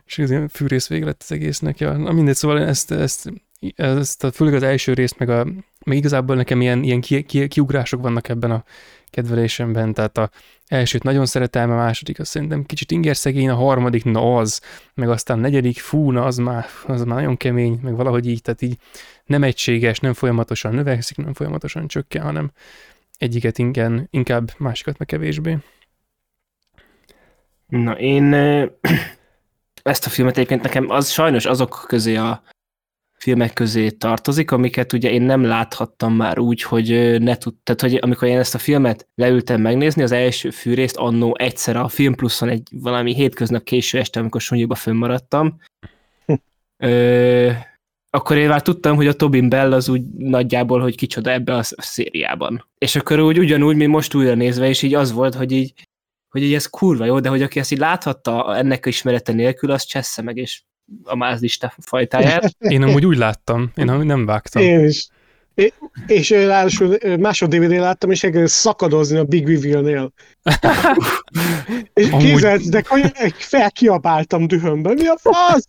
És 0.07 0.19
ez 0.19 0.31
ilyen 0.31 0.49
fűrész 0.49 0.89
vége 0.89 1.05
lett 1.05 1.23
az 1.23 1.33
egésznek. 1.33 1.79
Ja, 1.79 1.97
na 1.97 2.13
mindegy, 2.13 2.35
szóval 2.35 2.61
ezt, 2.61 2.91
ezt, 2.91 3.33
ezt 3.77 4.25
a, 4.25 4.33
főleg 4.33 4.55
az 4.55 4.63
első 4.63 4.93
részt, 4.93 5.19
meg, 5.19 5.29
a, 5.29 5.45
meg 5.85 5.97
igazából 5.97 6.37
nekem 6.37 6.61
ilyen, 6.61 6.83
ilyen 6.83 7.01
ki, 7.01 7.23
ki, 7.23 7.49
kiugrások 7.49 8.03
vannak 8.03 8.29
ebben 8.29 8.51
a 8.51 8.65
kedvelésemben, 9.11 9.95
tehát 9.95 10.19
a 10.19 10.31
elsőt 10.69 11.03
nagyon 11.03 11.27
szeretem, 11.27 11.71
a 11.71 11.75
második 11.75 12.19
azt 12.19 12.31
szerintem 12.31 12.65
kicsit 12.65 12.91
ingerszegény, 12.91 13.49
a 13.49 13.55
harmadik, 13.55 14.05
na 14.05 14.37
az, 14.37 14.61
meg 14.95 15.11
aztán 15.11 15.39
a 15.39 15.41
negyedik, 15.41 15.79
fú, 15.79 16.11
na 16.11 16.25
az 16.25 16.37
már, 16.37 16.67
az 16.87 17.05
már 17.05 17.17
nagyon 17.17 17.37
kemény, 17.37 17.79
meg 17.83 17.97
valahogy 17.97 18.27
így, 18.27 18.43
tehát 18.43 18.63
így 18.63 18.77
nem 19.25 19.43
egységes, 19.43 19.99
nem 19.99 20.13
folyamatosan 20.13 20.75
növekszik, 20.75 21.17
nem 21.17 21.35
folyamatosan 21.35 21.89
csökken, 21.89 22.23
hanem 22.23 22.51
egyiket 23.19 23.59
igen, 23.59 24.09
inkább 24.11 24.51
másikat 24.59 24.99
meg 24.99 25.07
kevésbé. 25.07 25.59
Na 27.67 27.99
én 27.99 28.35
ezt 29.83 30.07
a 30.07 30.09
filmet 30.09 30.37
egyébként 30.37 30.63
nekem 30.63 30.91
az 30.91 31.11
sajnos 31.11 31.45
azok 31.47 31.85
közé 31.87 32.17
a 32.17 32.43
filmek 33.19 33.53
közé 33.53 33.91
tartozik, 33.91 34.51
amiket 34.51 34.93
ugye 34.93 35.11
én 35.11 35.23
nem 35.23 35.43
láthattam 35.43 36.15
már 36.15 36.39
úgy, 36.39 36.63
hogy 36.63 37.17
ne 37.21 37.37
tud, 37.37 37.55
tehát 37.63 37.81
hogy 37.81 37.99
amikor 38.01 38.29
én 38.29 38.39
ezt 38.39 38.55
a 38.55 38.59
filmet 38.59 39.09
leültem 39.15 39.61
megnézni, 39.61 40.03
az 40.03 40.13
első 40.13 40.51
fűrészt 40.51 40.97
annó 40.97 41.37
egyszer 41.39 41.77
a 41.77 41.89
Film 41.89 42.15
Pluszon 42.15 42.49
egy 42.49 42.69
valami 42.71 43.15
hétköznap 43.15 43.63
késő 43.63 43.99
este, 43.99 44.21
amikor 44.21 44.41
sunyiba 44.41 44.75
fönnmaradtam, 44.75 45.61
ö, 46.77 47.51
akkor 48.11 48.37
én 48.37 48.49
már 48.49 48.63
tudtam, 48.63 48.97
hogy 48.97 49.07
a 49.07 49.13
Tobin 49.13 49.49
Bell 49.49 49.73
az 49.73 49.89
úgy 49.89 50.03
nagyjából, 50.17 50.81
hogy 50.81 50.97
kicsoda 50.97 51.31
ebbe 51.31 51.55
a 51.55 51.63
szériában. 51.63 52.67
És 52.79 52.97
akkor 52.97 53.21
úgy 53.21 53.39
ugyanúgy, 53.39 53.77
mint 53.77 53.91
most 53.91 54.15
újra 54.15 54.35
nézve, 54.35 54.69
és 54.69 54.83
így 54.83 54.95
az 54.95 55.13
volt, 55.13 55.35
hogy 55.35 55.53
így, 55.53 55.73
hogy 56.29 56.43
így 56.43 56.55
ez 56.55 56.67
kurva 56.67 57.05
jó, 57.05 57.21
de 57.21 57.29
hogy 57.29 57.43
aki 57.43 57.59
ezt 57.59 57.73
így 57.73 57.79
láthatta 57.79 58.57
ennek 58.57 58.87
a 58.87 58.89
ismerete 58.89 59.33
nélkül, 59.33 59.71
az 59.71 59.85
csessze 59.85 60.23
meg, 60.23 60.37
és 60.37 60.63
a 61.05 61.17
mázlista 61.17 61.75
fajtáját. 61.79 62.57
Én 62.75 62.83
amúgy 62.83 63.07
úgy 63.07 63.17
láttam, 63.17 63.71
én 63.77 63.85
nem 63.85 64.27
vágtam. 64.27 64.63
Én 64.63 64.85
is. 64.85 65.09
É, 65.59 65.73
és 66.07 66.31
ráadásul 66.31 66.99
másod 67.21 67.55
DVD 67.55 67.71
láttam, 67.71 68.11
és 68.11 68.25
elkezdett 68.25 68.49
szakadozni 68.49 69.19
a 69.19 69.25
Big 69.25 69.49
Reveal-nél. 69.49 70.13
és 71.95 72.11
Amúgy... 72.11 72.25
képzeld, 72.25 72.87
hogy 72.87 73.13
felkiabáltam 73.37 74.47
dühömben, 74.47 74.95
mi 74.95 75.07
a 75.07 75.19
fasz? 75.21 75.67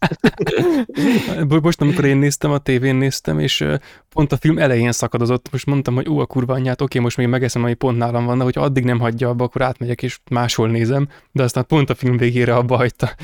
most 1.61 1.81
amikor 1.81 2.05
én 2.05 2.17
néztem, 2.17 2.51
a 2.51 2.57
tévén 2.57 2.95
néztem, 2.95 3.39
és 3.39 3.65
pont 4.09 4.31
a 4.31 4.37
film 4.37 4.57
elején 4.57 4.91
szakadozott, 4.91 5.51
most 5.51 5.65
mondtam, 5.65 5.95
hogy 5.95 6.07
ú, 6.07 6.19
a 6.19 6.25
kurva 6.25 6.53
anyját, 6.53 6.81
oké, 6.81 6.99
most 6.99 7.17
még 7.17 7.27
megeszem, 7.27 7.63
ami 7.63 7.73
pont 7.73 7.97
nálam 7.97 8.25
van, 8.25 8.37
de 8.37 8.43
hogyha 8.43 8.61
addig 8.61 8.83
nem 8.83 8.99
hagyja 8.99 9.29
abba, 9.29 9.43
akkor 9.43 9.61
átmegyek, 9.61 10.03
és 10.03 10.19
máshol 10.31 10.69
nézem, 10.69 11.07
de 11.31 11.43
aztán 11.43 11.65
pont 11.67 11.89
a 11.89 11.95
film 11.95 12.17
végére 12.17 12.55
abba 12.55 12.75
hagyta. 12.75 13.15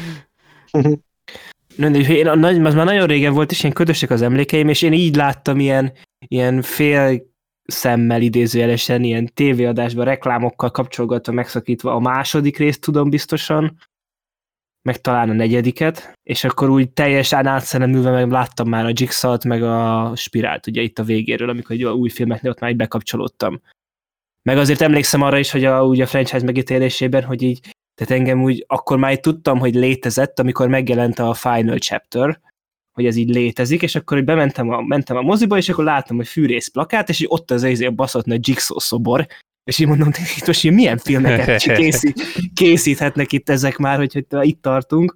Én, 1.77 2.27
a 2.27 2.36
nagy, 2.36 2.65
az 2.65 2.74
már 2.74 2.86
nagyon 2.86 3.08
régen 3.08 3.34
volt, 3.34 3.51
és 3.51 3.62
ilyen 3.62 3.74
ködösek 3.74 4.10
az 4.10 4.22
emlékeim, 4.22 4.67
és 4.67 4.82
én 4.82 4.94
így 4.94 5.15
láttam 5.15 5.60
ilyen, 5.60 5.94
ilyen 6.27 6.62
fél 6.62 7.22
szemmel 7.65 8.22
idézőjelesen, 8.22 9.03
ilyen 9.03 9.32
tévéadásban, 9.34 10.05
reklámokkal 10.05 10.72
kapcsolgatva, 10.72 11.32
megszakítva 11.32 11.94
a 11.94 12.00
második 12.00 12.58
részt 12.58 12.82
tudom 12.82 13.10
biztosan, 13.10 13.77
meg 14.82 15.01
talán 15.01 15.29
a 15.29 15.34
negyediket, 15.34 16.13
és 16.24 16.44
akkor 16.44 16.70
úgy 16.70 16.89
teljesen 16.89 17.46
átszelemülve 17.46 18.12
meg 18.12 18.32
láttam 18.32 18.70
már 18.70 18.86
a 18.86 18.91
Jigsaw-t, 18.94 19.44
meg 19.44 19.63
a 19.63 20.12
Spirált, 20.15 20.67
ugye 20.67 20.82
itt 20.82 21.00
a 21.00 21.03
végéről, 21.03 21.50
amikor 21.50 21.75
egy 21.75 21.84
új 21.84 22.10
filmeknél 22.10 22.51
ott 22.51 22.60
már 22.60 22.70
így 22.70 22.77
bekapcsolódtam. 22.77 23.62
Meg 24.41 24.58
azért 24.58 24.82
emlékszem 24.82 25.22
arra 25.22 25.38
is, 25.38 25.51
hogy 25.51 25.65
a, 25.65 25.86
úgy 25.86 26.01
a 26.01 26.05
franchise 26.05 26.46
megítélésében, 26.46 27.24
hogy 27.24 27.41
így 27.41 27.75
tehát 27.96 28.14
engem 28.14 28.44
úgy, 28.44 28.64
akkor 28.68 28.98
már 28.98 29.20
tudtam, 29.20 29.60
hogy 29.60 29.75
létezett, 29.75 30.40
amikor 30.40 30.68
megjelent 30.68 31.20
a 31.20 31.34
Final 31.34 31.78
Chapter, 31.78 32.40
hogy 32.94 33.06
ez 33.06 33.16
így 33.16 33.30
létezik, 33.30 33.82
és 33.82 33.96
akkor 33.96 34.18
hogy 34.18 34.25
bementem 34.25 34.70
a, 34.70 34.82
mentem 34.82 35.18
a 35.18 35.22
moziba, 35.22 35.58
és 35.58 35.70
akkor 35.70 35.84
láttam, 35.84 36.16
hogy 36.16 36.28
fűrész 36.28 36.68
plakát, 36.68 37.10
és 37.10 37.20
így 37.20 37.28
ott 37.30 37.52
az 37.52 37.64
izé 37.64 37.86
a 37.86 37.92
baszott 37.92 38.25
nagy 38.25 38.48
Jigsaw 38.48 38.80
szobor, 38.80 39.28
és 39.64 39.80
így 39.80 39.88
mondom, 39.88 40.12
hogy 40.12 40.34
itt 40.38 40.48
most 40.48 40.64
milyen 40.64 40.98
filmeket 40.98 41.62
készít, 41.78 42.22
készíthetnek 42.54 43.32
itt 43.32 43.50
ezek 43.50 43.78
már, 43.78 43.98
hogy, 43.98 44.25
hogy 44.30 44.48
itt 44.48 44.62
tartunk. 44.62 45.16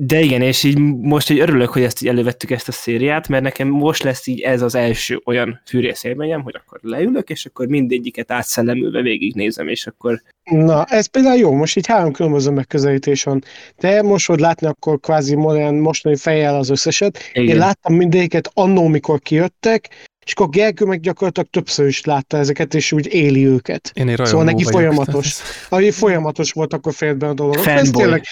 De 0.00 0.20
igen, 0.20 0.42
és 0.42 0.62
így 0.62 0.78
most 1.00 1.30
egy 1.30 1.38
örülök, 1.38 1.68
hogy 1.68 1.82
ezt 1.82 2.02
így 2.02 2.08
elővettük 2.08 2.50
ezt 2.50 2.68
a 2.68 2.72
szériát, 2.72 3.28
mert 3.28 3.42
nekem 3.42 3.68
most 3.68 4.02
lesz 4.02 4.26
így 4.26 4.40
ez 4.40 4.62
az 4.62 4.74
első 4.74 5.20
olyan 5.24 5.60
fűrész 5.66 6.04
élményem, 6.04 6.42
hogy 6.42 6.54
akkor 6.56 6.78
leülök, 6.82 7.30
és 7.30 7.46
akkor 7.46 7.66
mindegyiket 7.66 8.30
átszellemülve 8.30 9.02
végignézem, 9.02 9.68
és 9.68 9.86
akkor... 9.86 10.22
Na, 10.42 10.84
ez 10.84 11.06
például 11.06 11.38
jó, 11.38 11.52
most 11.52 11.76
így 11.76 11.86
három 11.86 12.12
különböző 12.12 12.50
megközelítés 12.50 13.22
van. 13.22 13.42
De 13.78 14.02
most, 14.02 14.26
hogy 14.26 14.38
látni, 14.38 14.66
akkor 14.66 15.00
kvázi 15.00 15.34
modern, 15.34 15.76
mostani 15.76 16.16
fejjel 16.16 16.54
az 16.54 16.70
összeset. 16.70 17.18
Igen. 17.32 17.48
Én 17.48 17.56
láttam 17.56 17.94
mindegyiket 17.94 18.50
annó, 18.54 18.86
mikor 18.86 19.18
kijöttek, 19.20 19.88
és 20.26 20.32
akkor 20.32 20.48
Gergő 20.48 20.84
meg 20.84 21.00
gyakorlatilag 21.00 21.48
többször 21.50 21.86
is 21.86 22.04
látta 22.04 22.36
ezeket, 22.36 22.74
és 22.74 22.92
úgy 22.92 23.14
éli 23.14 23.46
őket. 23.46 23.90
Én 23.94 24.08
egy 24.08 24.26
szóval 24.26 24.44
neki 24.44 24.64
folyamatos. 24.64 25.34
Ahogy 25.68 25.94
folyamatos 25.94 26.52
volt 26.52 26.72
akkor 26.72 26.94
félben 26.94 27.30
a 27.30 27.34
dolog. 27.34 27.56
Fanboy. 27.56 28.02
Tényleg... 28.02 28.24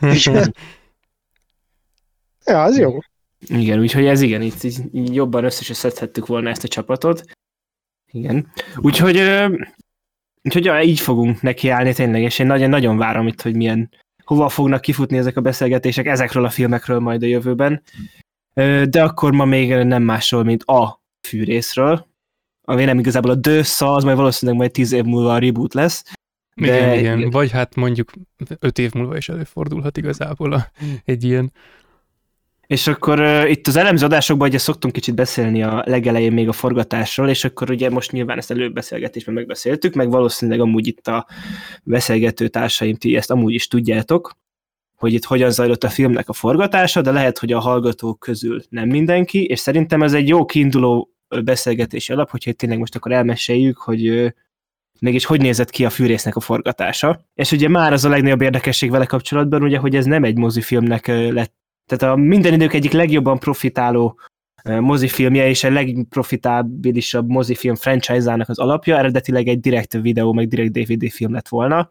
Ja, 2.46 2.62
az 2.62 2.78
jó. 2.78 2.98
Igen, 3.46 3.78
úgyhogy 3.80 4.06
ez 4.06 4.20
igen, 4.20 4.42
itt 4.42 4.62
így, 4.62 4.78
így 4.92 5.14
jobban 5.14 5.44
összeseszedhettük 5.44 6.26
volna 6.26 6.48
ezt 6.48 6.64
a 6.64 6.68
csapatot. 6.68 7.24
Igen. 8.12 8.52
Úgyhogy, 8.76 9.20
úgyhogy 10.42 10.64
ja, 10.64 10.82
így 10.82 11.00
fogunk 11.00 11.42
nekiállni 11.42 11.94
tényleg, 11.94 12.22
és 12.22 12.38
én 12.38 12.46
nagyon, 12.46 12.68
nagyon 12.68 12.96
várom 12.96 13.26
itt, 13.26 13.42
hogy 13.42 13.56
milyen, 13.56 13.90
hova 14.24 14.48
fognak 14.48 14.80
kifutni 14.80 15.16
ezek 15.16 15.36
a 15.36 15.40
beszélgetések 15.40 16.06
ezekről 16.06 16.44
a 16.44 16.50
filmekről 16.50 16.98
majd 16.98 17.22
a 17.22 17.26
jövőben. 17.26 17.82
De 18.88 19.02
akkor 19.02 19.32
ma 19.32 19.44
még 19.44 19.74
nem 19.74 20.02
másról, 20.02 20.44
mint 20.44 20.62
a 20.62 21.02
fűrészről. 21.26 22.06
Ami 22.68 22.84
nem 22.84 22.98
igazából 22.98 23.30
a 23.30 23.40
The 23.40 23.58
az 23.78 24.04
majd 24.04 24.16
valószínűleg 24.16 24.60
majd 24.60 24.70
tíz 24.70 24.92
év 24.92 25.04
múlva 25.04 25.34
a 25.34 25.38
reboot 25.38 25.74
lesz. 25.74 26.04
De... 26.54 26.76
Igen, 26.76 26.98
igen. 26.98 27.30
Vagy 27.30 27.50
hát 27.50 27.74
mondjuk 27.74 28.12
öt 28.58 28.78
év 28.78 28.92
múlva 28.92 29.16
is 29.16 29.28
előfordulhat 29.28 29.96
igazából 29.96 30.52
a, 30.52 30.70
egy 31.04 31.24
ilyen 31.24 31.52
és 32.66 32.86
akkor 32.86 33.20
uh, 33.20 33.50
itt 33.50 33.66
az 33.66 33.76
elemző 33.76 34.04
adásokban 34.04 34.48
ugye 34.48 34.58
szoktunk 34.58 34.94
kicsit 34.94 35.14
beszélni 35.14 35.62
a 35.62 35.82
legelején 35.86 36.32
még 36.32 36.48
a 36.48 36.52
forgatásról, 36.52 37.28
és 37.28 37.44
akkor 37.44 37.70
ugye 37.70 37.90
most 37.90 38.12
nyilván 38.12 38.38
ezt 38.38 38.50
előbeszélgetésben 38.50 39.34
megbeszéltük, 39.34 39.94
meg 39.94 40.10
valószínűleg 40.10 40.60
amúgy 40.60 40.86
itt 40.86 41.06
a 41.06 41.26
beszélgető 41.82 42.48
társaim, 42.48 42.96
ti 42.96 43.16
ezt 43.16 43.30
amúgy 43.30 43.54
is 43.54 43.68
tudjátok, 43.68 44.36
hogy 44.96 45.12
itt 45.12 45.24
hogyan 45.24 45.50
zajlott 45.50 45.84
a 45.84 45.88
filmnek 45.88 46.28
a 46.28 46.32
forgatása, 46.32 47.02
de 47.02 47.10
lehet, 47.10 47.38
hogy 47.38 47.52
a 47.52 47.60
hallgatók 47.60 48.18
közül 48.18 48.62
nem 48.68 48.88
mindenki, 48.88 49.44
és 49.44 49.58
szerintem 49.58 50.02
ez 50.02 50.12
egy 50.12 50.28
jó 50.28 50.44
kiinduló 50.44 51.10
beszélgetési 51.44 52.12
alap, 52.12 52.30
hogyha 52.30 52.52
tényleg 52.52 52.78
most 52.78 52.96
akkor 52.96 53.12
elmeséljük, 53.12 53.78
hogy 53.78 54.32
mégis 55.00 55.24
hogy 55.24 55.40
nézett 55.40 55.70
ki 55.70 55.84
a 55.84 55.90
fűrésznek 55.90 56.36
a 56.36 56.40
forgatása. 56.40 57.20
És 57.34 57.52
ugye 57.52 57.68
már 57.68 57.92
az 57.92 58.04
a 58.04 58.08
legnagyobb 58.08 58.42
érdekesség 58.42 58.90
vele 58.90 59.06
kapcsolatban, 59.06 59.62
ugye, 59.62 59.78
hogy 59.78 59.96
ez 59.96 60.04
nem 60.04 60.24
egy 60.24 60.36
mozifilmnek 60.36 61.06
lett 61.06 61.54
tehát 61.86 62.14
a 62.14 62.20
minden 62.20 62.52
idők 62.52 62.72
egyik 62.72 62.92
legjobban 62.92 63.38
profitáló 63.38 64.18
mozifilmje 64.80 65.48
és 65.48 65.64
a 65.64 65.70
legprofitábilisabb 65.70 67.28
mozifilm 67.28 67.74
franchise-ának 67.74 68.48
az 68.48 68.58
alapja, 68.58 68.98
eredetileg 68.98 69.48
egy 69.48 69.60
direkt 69.60 69.92
videó, 69.92 70.32
meg 70.32 70.48
direkt 70.48 70.72
DVD 70.72 71.10
film 71.10 71.32
lett 71.32 71.48
volna. 71.48 71.90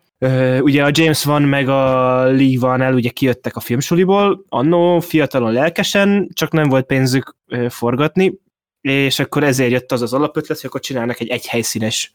Ugye 0.59 0.83
a 0.83 0.91
James 0.91 1.23
Van 1.23 1.41
meg 1.41 1.69
a 1.69 2.23
Lee 2.23 2.59
Van 2.59 2.81
el 2.81 2.93
ugye 2.93 3.09
kijöttek 3.09 3.55
a 3.55 3.59
filmsuliból, 3.59 4.45
annó 4.49 4.99
fiatalon 4.99 5.53
lelkesen, 5.53 6.29
csak 6.33 6.51
nem 6.51 6.69
volt 6.69 6.85
pénzük 6.85 7.35
forgatni, 7.69 8.39
és 8.81 9.19
akkor 9.19 9.43
ezért 9.43 9.71
jött 9.71 9.91
az 9.91 10.01
az 10.01 10.13
alapötlet, 10.13 10.59
hogy 10.59 10.69
akkor 10.69 10.81
csinálnak 10.81 11.19
egy 11.19 11.29
egyhelyszínes 11.29 12.13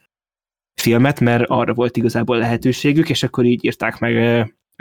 filmet, 0.80 1.20
mert 1.20 1.44
arra 1.48 1.74
volt 1.74 1.96
igazából 1.96 2.38
lehetőségük, 2.38 3.10
és 3.10 3.22
akkor 3.22 3.44
így 3.44 3.64
írták 3.64 3.98
meg 3.98 4.14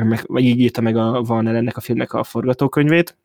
meg, 0.03 0.25
így 0.35 0.59
írta 0.59 0.81
meg 0.81 0.95
a 0.95 1.21
Van 1.21 1.47
ennek 1.47 1.77
a 1.77 1.81
filmnek 1.81 2.13
a 2.13 2.23
forgatókönyvét. 2.23 3.17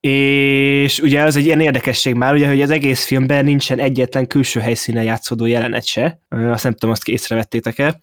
És 0.00 1.00
ugye 1.00 1.22
az 1.22 1.36
egy 1.36 1.44
ilyen 1.44 1.60
érdekesség 1.60 2.14
már, 2.14 2.34
ugye, 2.34 2.48
hogy 2.48 2.62
az 2.62 2.70
egész 2.70 3.04
filmben 3.04 3.44
nincsen 3.44 3.78
egyetlen 3.78 4.26
külső 4.26 4.60
helyszínen 4.60 5.04
játszódó 5.04 5.46
jelenet 5.46 5.84
se. 5.84 6.20
Azt 6.28 6.64
nem 6.64 6.72
tudom, 6.72 6.90
azt 6.90 7.08
észrevettétek-e. 7.08 7.98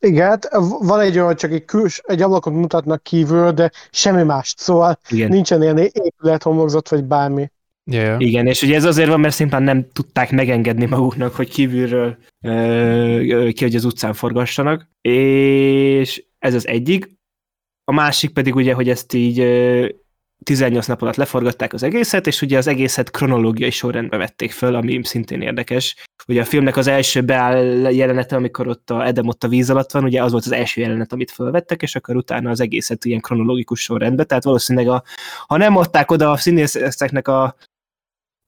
Igen, 0.00 0.28
hát 0.28 0.48
van 0.80 1.00
egy 1.00 1.18
olyan, 1.18 1.36
csak 1.36 1.50
egy, 1.52 1.64
küls, 1.64 2.00
egy 2.04 2.22
ablakot 2.22 2.52
mutatnak 2.52 3.02
kívül, 3.02 3.52
de 3.52 3.70
semmi 3.90 4.22
más. 4.22 4.54
Szóval 4.56 4.98
Igen. 5.08 5.28
nincsen 5.28 5.62
ilyen 5.62 5.78
épület, 5.78 6.42
homlokzat, 6.42 6.88
vagy 6.88 7.04
bármi. 7.04 7.50
Yeah. 7.90 8.20
Igen, 8.20 8.46
és 8.46 8.62
ugye 8.62 8.74
ez 8.74 8.84
azért 8.84 9.08
van, 9.08 9.20
mert 9.20 9.34
szimplán 9.34 9.62
nem 9.62 9.86
tudták 9.92 10.30
megengedni 10.30 10.86
maguknak, 10.86 11.34
hogy 11.34 11.48
kívülről 11.48 12.16
ö, 12.44 13.48
ki, 13.52 13.64
hogy 13.64 13.74
az 13.74 13.84
utcán 13.84 14.12
forgassanak, 14.12 14.88
és 15.00 16.24
ez 16.38 16.54
az 16.54 16.66
egyik. 16.66 17.16
a 17.84 17.92
másik 17.92 18.32
pedig 18.32 18.54
ugye, 18.54 18.74
hogy 18.74 18.88
ezt 18.88 19.12
így 19.12 19.38
18 20.44 20.86
nap 20.86 21.02
alatt 21.02 21.16
leforgatták 21.16 21.72
az 21.72 21.82
egészet, 21.82 22.26
és 22.26 22.42
ugye 22.42 22.58
az 22.58 22.66
egészet 22.66 23.10
kronológiai 23.10 23.70
sorrendbe 23.70 24.16
vették 24.16 24.50
föl, 24.50 24.74
ami 24.74 25.00
szintén 25.02 25.40
érdekes. 25.40 25.96
Ugye 26.26 26.40
a 26.40 26.44
filmnek 26.44 26.76
az 26.76 26.86
első 26.86 27.22
beáll 27.22 27.92
jelenete, 27.92 28.36
amikor 28.36 28.68
ott 28.68 28.90
a 28.90 29.06
Edem 29.06 29.28
ott 29.28 29.44
a 29.44 29.48
víz 29.48 29.70
alatt 29.70 29.92
van, 29.92 30.04
ugye 30.04 30.22
az 30.22 30.32
volt 30.32 30.44
az 30.44 30.52
első 30.52 30.80
jelenet, 30.80 31.12
amit 31.12 31.30
fölvettek, 31.30 31.82
és 31.82 31.96
akkor 31.96 32.16
utána 32.16 32.50
az 32.50 32.60
egészet 32.60 33.04
ilyen 33.04 33.20
kronológikus 33.20 33.80
sorrendbe, 33.80 34.24
tehát 34.24 34.44
valószínűleg 34.44 34.88
a, 34.88 35.02
ha 35.46 35.56
nem 35.56 35.76
adták 35.76 36.10
oda 36.10 36.30
a 36.30 36.36
színészeknek 36.36 37.28
a, 37.28 37.56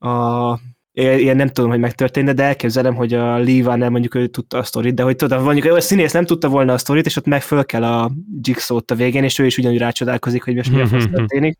a 0.01 0.59
ilyen 0.93 1.37
nem 1.37 1.49
tudom, 1.49 1.71
hogy 1.71 1.79
megtörténne, 1.79 2.33
de 2.33 2.43
elképzelem, 2.43 2.95
hogy 2.95 3.15
a 3.15 3.39
Lee 3.39 3.77
nem 3.77 3.91
mondjuk 3.91 4.15
ő 4.15 4.27
tudta 4.27 4.59
a 4.59 4.63
sztorit, 4.63 4.95
de 4.95 5.03
hogy 5.03 5.17
tudod, 5.17 5.43
mondjuk 5.43 5.75
a 5.75 5.81
színész 5.81 6.13
nem 6.13 6.25
tudta 6.25 6.49
volna 6.49 6.73
a 6.73 6.79
sztorit, 6.79 7.07
és 7.07 7.17
ott 7.17 7.27
meg 7.27 7.43
föl 7.43 7.65
kell 7.65 7.85
a 7.85 8.11
Jigsaw-t 8.41 8.91
a 8.91 8.95
végén, 8.95 9.25
és 9.25 9.39
ő 9.39 9.47
is 9.47 9.59
ugyanúgy 9.59 9.79
rácsodálkozik, 9.79 10.43
hogy 10.43 10.55
most 10.55 10.71
mi 10.73 10.81
a 10.81 10.87
fasz 10.87 11.07
történik. 11.13 11.59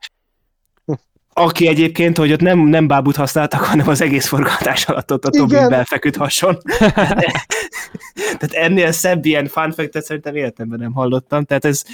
Aki 1.33 1.67
egyébként, 1.67 2.17
hogy 2.17 2.33
ott 2.33 2.41
nem, 2.41 2.59
nem 2.59 2.87
bábút 2.87 3.17
használtak, 3.17 3.61
hanem 3.61 3.89
az 3.89 4.01
egész 4.01 4.27
forgatás 4.27 4.85
alatt 4.85 5.13
ott 5.13 5.25
a 5.25 5.31
Tobi 5.31 5.55
belfeküdt 5.55 6.17
hason. 6.17 6.59
tehát 8.39 8.53
ennél 8.53 8.93
szebb 8.93 9.25
ilyen 9.25 9.47
fun 9.47 9.73
fact 9.73 10.03
szerintem 10.03 10.37
életemben 10.37 10.79
nem 10.79 10.93
hallottam, 10.93 11.45
tehát 11.45 11.65
ez... 11.65 11.85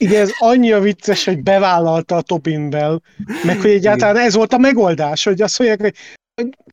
Igen, 0.00 0.20
ez 0.20 0.30
annyira 0.38 0.80
vicces, 0.80 1.24
hogy 1.24 1.42
bevállalta 1.42 2.16
a 2.16 2.22
Tobin 2.22 2.70
Bell, 2.70 3.00
meg 3.44 3.60
hogy 3.60 3.70
egyáltalán 3.70 4.16
ez 4.16 4.34
volt 4.34 4.52
a 4.52 4.58
megoldás, 4.58 5.24
hogy 5.24 5.42
azt 5.42 5.58
mondják, 5.58 5.80
hogy 5.80 5.94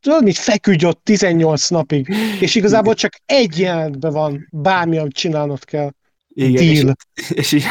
tudod 0.01 0.23
mit, 0.23 0.37
feküdj 0.37 0.85
ott 0.85 1.01
18 1.03 1.67
napig, 1.67 2.15
és 2.39 2.55
igazából 2.55 2.93
csak 2.93 3.13
egy 3.25 3.59
jelentben 3.59 4.11
van, 4.11 4.47
bármi, 4.51 4.97
amit 4.97 5.13
csinálnod 5.13 5.65
kell. 5.65 5.89
Igen, 6.27 6.73
Deal. 6.73 6.95
És, 7.13 7.29
és, 7.29 7.51
és, 7.51 7.65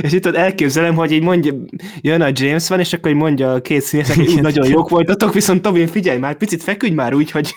és 0.00 0.12
itt 0.12 0.26
elképzelem, 0.26 0.94
hogy 0.94 1.12
így 1.12 1.22
mondja, 1.22 1.54
jön 2.00 2.20
a 2.20 2.30
James 2.32 2.68
van, 2.68 2.80
és 2.80 2.92
akkor 2.92 3.10
így 3.10 3.16
mondja 3.16 3.52
a 3.52 3.60
két 3.60 3.82
színészek, 3.82 4.16
hogy 4.16 4.40
nagyon 4.40 4.68
jók 4.68 4.88
voltatok, 4.88 5.34
viszont 5.34 5.62
Tobin, 5.62 5.86
figyelj 5.86 6.18
már, 6.18 6.36
picit 6.36 6.62
feküdj 6.62 6.94
már 6.94 7.14
úgy, 7.14 7.30
hogy 7.30 7.54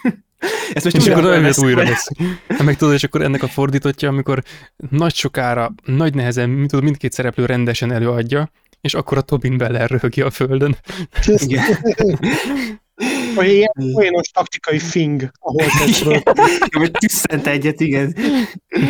ezt 0.74 0.84
most 0.84 0.96
és 0.96 1.08
akkor 1.08 1.24
vesz, 1.24 1.58
újra 1.58 1.84
vesz. 1.84 2.08
Meg 2.64 2.76
tudod, 2.76 2.94
és 2.94 3.04
akkor 3.04 3.22
ennek 3.22 3.44
a 3.44 3.48
fordítottja, 3.48 4.10
amikor 4.10 4.44
nagy 4.90 5.14
sokára, 5.14 5.74
nagy 5.86 6.14
nehezen, 6.14 6.68
tudod, 6.68 6.84
mindkét 6.84 7.14
szereplő 7.14 7.46
rendesen 7.46 7.92
előadja, 7.92 8.52
és 8.82 8.94
akkor 8.94 9.18
a 9.18 9.22
Tobin 9.22 9.58
Bell 9.58 9.88
röhögi 9.88 10.22
a 10.22 10.30
földön. 10.30 10.78
Igen. 11.26 11.64
Vagy 13.36 13.48
ilyen 13.48 13.72
olyanos 13.94 14.28
taktikai 14.28 14.80
fing, 14.80 15.32
ahol. 15.40 15.66
Vagy 16.72 16.92
tüsszent 16.92 17.48
egyet, 17.48 17.80
igen. 17.80 18.16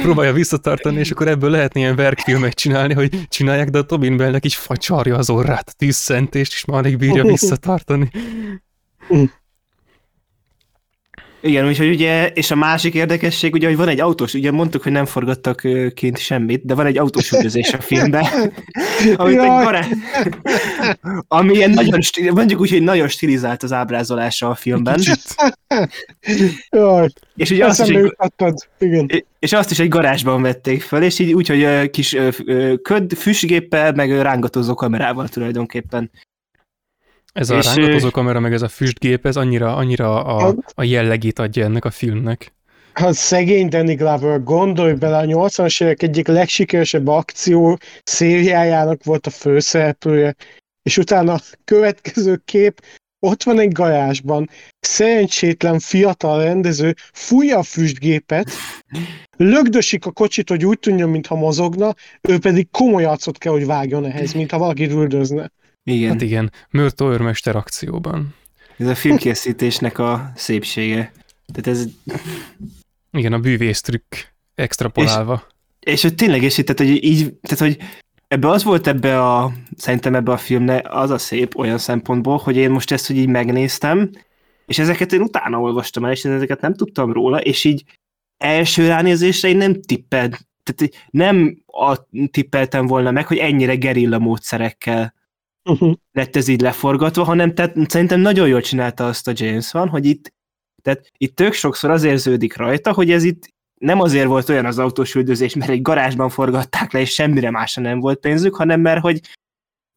Próbálja 0.02 0.34
visszatartani, 0.34 1.00
és 1.00 1.12
akkor 1.12 1.28
ebből 1.28 1.50
lehetne 1.50 1.80
ilyen 1.80 1.96
verkfilmet 1.96 2.54
csinálni, 2.54 2.94
hogy 2.94 3.28
csinálják, 3.28 3.70
de 3.70 3.78
a 3.78 3.84
Tobin 3.84 4.18
Bellnek 4.18 4.46
is 4.46 4.56
facsarja 4.56 5.18
az 5.18 5.30
orrát, 5.30 5.78
tüsszentést, 5.78 6.54
és 6.54 6.66
már 6.66 6.78
alig 6.78 6.98
bírja 6.98 7.24
visszatartani. 7.24 8.10
Igen, 11.46 11.68
úgyhogy 11.68 11.90
ugye, 11.90 12.28
és 12.28 12.52
a 12.52 12.56
másik 12.56 12.94
érdekesség, 12.94 13.54
ugye, 13.54 13.68
hogy 13.68 13.76
van 13.76 13.88
egy 13.88 14.00
autós, 14.00 14.34
ugye 14.34 14.52
mondtuk, 14.52 14.84
hogy 14.84 14.92
nem 14.92 15.06
forgattak 15.06 15.68
kint 15.94 16.18
semmit, 16.18 16.66
de 16.66 16.74
van 16.74 16.86
egy 16.86 16.98
autós 16.98 17.32
üldözés 17.32 17.74
a 17.74 17.82
filmben, 17.82 18.24
amit 19.16 19.40
egy 19.40 19.48
barát, 19.48 19.90
ami 21.28 21.54
ilyen 21.54 21.70
nagyon, 21.70 22.00
mondjuk 22.34 22.60
úgy, 22.60 22.70
hogy 22.70 22.82
nagyon 22.82 23.08
stilizált 23.08 23.64
az 23.64 23.72
ábrázolása 23.72 24.50
a 24.50 24.56
filmben. 24.56 25.00
Jaj, 26.70 27.08
és 27.36 27.50
ugye 27.50 27.66
azt 27.66 27.88
is, 27.88 27.96
egy, 27.96 28.14
igen. 28.80 29.10
és 29.40 29.54
azt 29.54 29.72
is 29.72 29.80
egy 29.80 29.90
garázsban 29.90 30.42
vették 30.42 30.82
fel, 30.82 31.04
és 31.04 31.20
így 31.20 31.34
úgy, 31.34 31.48
hogy 31.48 31.90
kis 31.90 32.18
köd, 32.82 33.14
füstgéppel, 33.14 33.92
meg 33.92 34.22
rángatozó 34.22 34.74
kamerával 34.74 35.28
tulajdonképpen. 35.28 36.12
Ez 37.34 37.50
a 37.50 37.62
rángatozó 37.62 38.10
kamera, 38.10 38.40
meg 38.40 38.54
ez 38.54 38.62
a 38.62 38.68
füstgép, 38.68 39.26
ez 39.26 39.36
annyira, 39.36 39.76
annyira 39.76 40.24
a, 40.24 40.56
a 40.74 40.84
jellegét 40.84 41.40
adja 41.40 41.64
ennek 41.64 41.86
a 41.86 41.92
filmnek. 41.92 42.54
Hát 42.94 43.14
szegény 43.14 43.70
Danny 43.70 43.96
Glover, 43.96 44.44
gondolj 44.44 44.94
bele, 44.94 45.18
a 45.18 45.26
80-as 45.26 45.84
évek 45.84 46.02
egyik 46.02 46.28
legsikeresebb 46.28 47.08
akció 47.08 47.78
szériájának 48.04 49.04
volt 49.04 49.28
a 49.28 49.30
főszereplője, 49.30 50.36
és 50.84 50.98
utána 50.98 51.34
a 51.34 51.40
következő 51.64 52.42
kép, 52.46 52.82
ott 53.20 53.44
van 53.44 53.60
egy 53.60 53.72
garázsban, 53.72 54.50
szerencsétlen 54.80 55.80
fiatal 55.80 56.44
rendező 56.44 56.94
fújja 57.14 57.58
a 57.58 57.64
füstgépet, 57.64 58.50
lögdösik 59.38 60.06
a 60.06 60.12
kocsit, 60.12 60.50
hogy 60.50 60.66
úgy 60.66 60.80
tudjon, 60.80 61.10
mintha 61.10 61.36
mozogna, 61.36 61.94
ő 62.22 62.40
pedig 62.40 62.68
komoly 62.72 63.04
arcot 63.04 63.38
kell, 63.38 63.52
hogy 63.52 63.66
vágjon 63.66 64.06
ehhez, 64.06 64.34
mintha 64.34 64.58
valaki 64.58 64.90
üldözne. 64.90 65.52
Igen. 65.84 66.10
Hát 66.10 66.22
igen, 66.22 66.52
Mörtó 66.70 67.12
őrmester 67.12 67.56
akcióban. 67.56 68.36
Ez 68.78 68.88
a 68.88 68.96
filmkészítésnek 68.96 70.00
a 70.00 70.32
szépsége. 70.36 71.12
Tehát 71.54 71.80
ez... 71.80 71.86
Igen, 73.12 73.34
a 73.34 73.40
bűvész 73.40 73.82
trükk 73.82 74.16
extrapolálva. 74.56 75.48
És, 75.80 75.94
és 75.94 76.02
hogy 76.02 76.16
tényleg, 76.16 76.44
és 76.44 76.54
tehát, 76.54 76.78
hogy 76.78 77.04
így, 77.04 77.34
tehát, 77.42 77.60
hogy 77.60 77.78
ebbe 78.28 78.50
az 78.50 78.64
volt 78.64 78.88
ebbe 78.88 79.22
a, 79.22 79.54
szerintem 79.78 80.16
ebbe 80.16 80.32
a 80.32 80.38
filmne 80.38 80.82
az 80.84 81.10
a 81.10 81.18
szép 81.18 81.58
olyan 81.58 81.78
szempontból, 81.78 82.38
hogy 82.38 82.56
én 82.56 82.72
most 82.72 82.92
ezt, 82.92 83.08
hogy 83.08 83.18
így 83.18 83.28
megnéztem, 83.28 84.10
és 84.66 84.80
ezeket 84.80 85.14
én 85.14 85.22
utána 85.22 85.60
olvastam 85.60 86.06
el, 86.06 86.12
és 86.12 86.26
ezeket 86.26 86.62
nem 86.62 86.74
tudtam 86.74 87.14
róla, 87.14 87.42
és 87.42 87.64
így 87.64 87.84
első 88.38 88.88
ránézésre 88.88 89.50
én 89.50 89.58
nem 89.58 89.82
tipped, 89.82 90.38
tehát 90.64 90.94
nem 91.10 91.58
a, 91.66 91.98
tippeltem 92.32 92.88
volna 92.88 93.12
meg, 93.12 93.28
hogy 93.28 93.38
ennyire 93.38 93.76
gerilla 93.76 94.20
módszerekkel 94.20 95.14
uh-huh. 95.66 95.94
lett 96.18 96.36
ez 96.36 96.48
így 96.48 96.62
leforgatva, 96.62 97.24
hanem 97.24 97.54
tehát 97.54 97.90
szerintem 97.90 98.20
nagyon 98.20 98.48
jól 98.48 98.62
csinálta 98.62 99.08
azt 99.08 99.28
a 99.28 99.34
James 99.36 99.72
van, 99.72 99.90
hogy 99.90 100.06
itt, 100.06 100.34
tehát 100.82 101.10
itt 101.18 101.36
tök 101.36 101.54
sokszor 101.54 101.90
az 101.90 102.04
érződik 102.04 102.56
rajta, 102.56 102.94
hogy 102.94 103.12
ez 103.12 103.24
itt 103.24 103.52
nem 103.80 104.00
azért 104.00 104.28
volt 104.28 104.50
olyan 104.50 104.66
az 104.66 104.80
autós 104.80 105.16
üldözés, 105.16 105.56
mert 105.56 105.72
egy 105.72 105.82
garázsban 105.82 106.30
forgatták 106.30 106.92
le, 106.92 107.00
és 107.00 107.14
semmire 107.14 107.52
másra 107.52 107.82
nem 107.82 108.00
volt 108.00 108.20
pénzük, 108.20 108.56
hanem 108.56 108.82
mert 108.82 109.02
hogy 109.02 109.20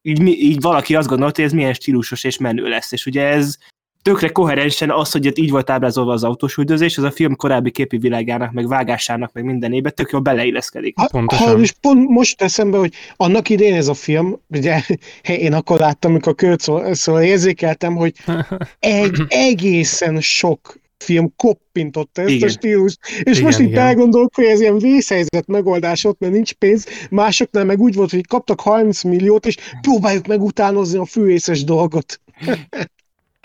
így, 0.01 0.21
így 0.27 0.61
valaki 0.61 0.95
azt 0.95 1.07
gondolta, 1.07 1.35
hogy 1.35 1.49
ez 1.49 1.55
milyen 1.55 1.73
stílusos 1.73 2.23
és 2.23 2.37
menő 2.37 2.67
lesz. 2.67 2.91
És 2.91 3.05
ugye 3.05 3.23
ez 3.27 3.57
tökre 4.07 4.29
koherensen 4.29 4.91
az, 4.91 5.11
hogy 5.11 5.25
itt 5.25 5.37
így 5.37 5.49
volt 5.49 5.69
ábrázolva 5.69 6.13
az 6.13 6.23
autós 6.23 6.57
üldözés, 6.57 6.97
az 6.97 7.03
a 7.03 7.11
film 7.11 7.35
korábbi 7.35 7.71
képi 7.71 7.97
világának, 7.97 8.51
meg 8.51 8.67
vágásának, 8.67 9.33
meg 9.33 9.43
mindenébe 9.43 9.89
tök 9.89 10.11
jól 10.11 10.21
beleilleszkedik. 10.21 10.95
Ha, 10.97 11.23
ha, 11.35 11.59
és 11.59 11.71
pont 11.81 12.09
most 12.09 12.41
eszembe, 12.41 12.77
hogy 12.77 12.93
annak 13.15 13.49
idén 13.49 13.73
ez 13.73 13.87
a 13.87 13.93
film, 13.93 14.39
ugye 14.47 14.81
én 15.45 15.53
akkor 15.53 15.79
láttam, 15.79 16.11
amikor 16.11 16.35
költ 16.35 16.59
szól, 16.59 16.93
szóval 16.93 17.21
érzékeltem, 17.21 17.95
hogy 17.95 18.13
egy 18.79 19.21
egészen 19.27 20.21
sok 20.21 20.79
film 20.97 21.33
koppintotta 21.35 22.21
ezt 22.21 22.31
igen. 22.31 22.47
a 22.47 22.51
stílus. 22.51 22.97
És 23.23 23.37
igen, 23.37 23.43
most 23.43 23.59
itt 23.59 23.75
elgondolok, 23.75 24.35
hogy 24.35 24.45
ez 24.45 24.61
ilyen 24.61 24.77
vészhelyzet 24.77 25.47
megoldás 25.47 26.03
ott, 26.03 26.19
mert 26.19 26.33
nincs 26.33 26.53
pénz, 26.53 26.85
másoknál 27.09 27.65
meg 27.65 27.79
úgy 27.79 27.95
volt, 27.95 28.11
hogy 28.11 28.27
kaptak 28.27 28.59
30 28.59 29.03
milliót, 29.03 29.45
és 29.45 29.55
próbáljuk 29.81 30.27
meg 30.27 30.41
utánozni 30.41 30.97
a 30.97 31.05
fűészes 31.05 31.63
dolgot. 31.63 32.21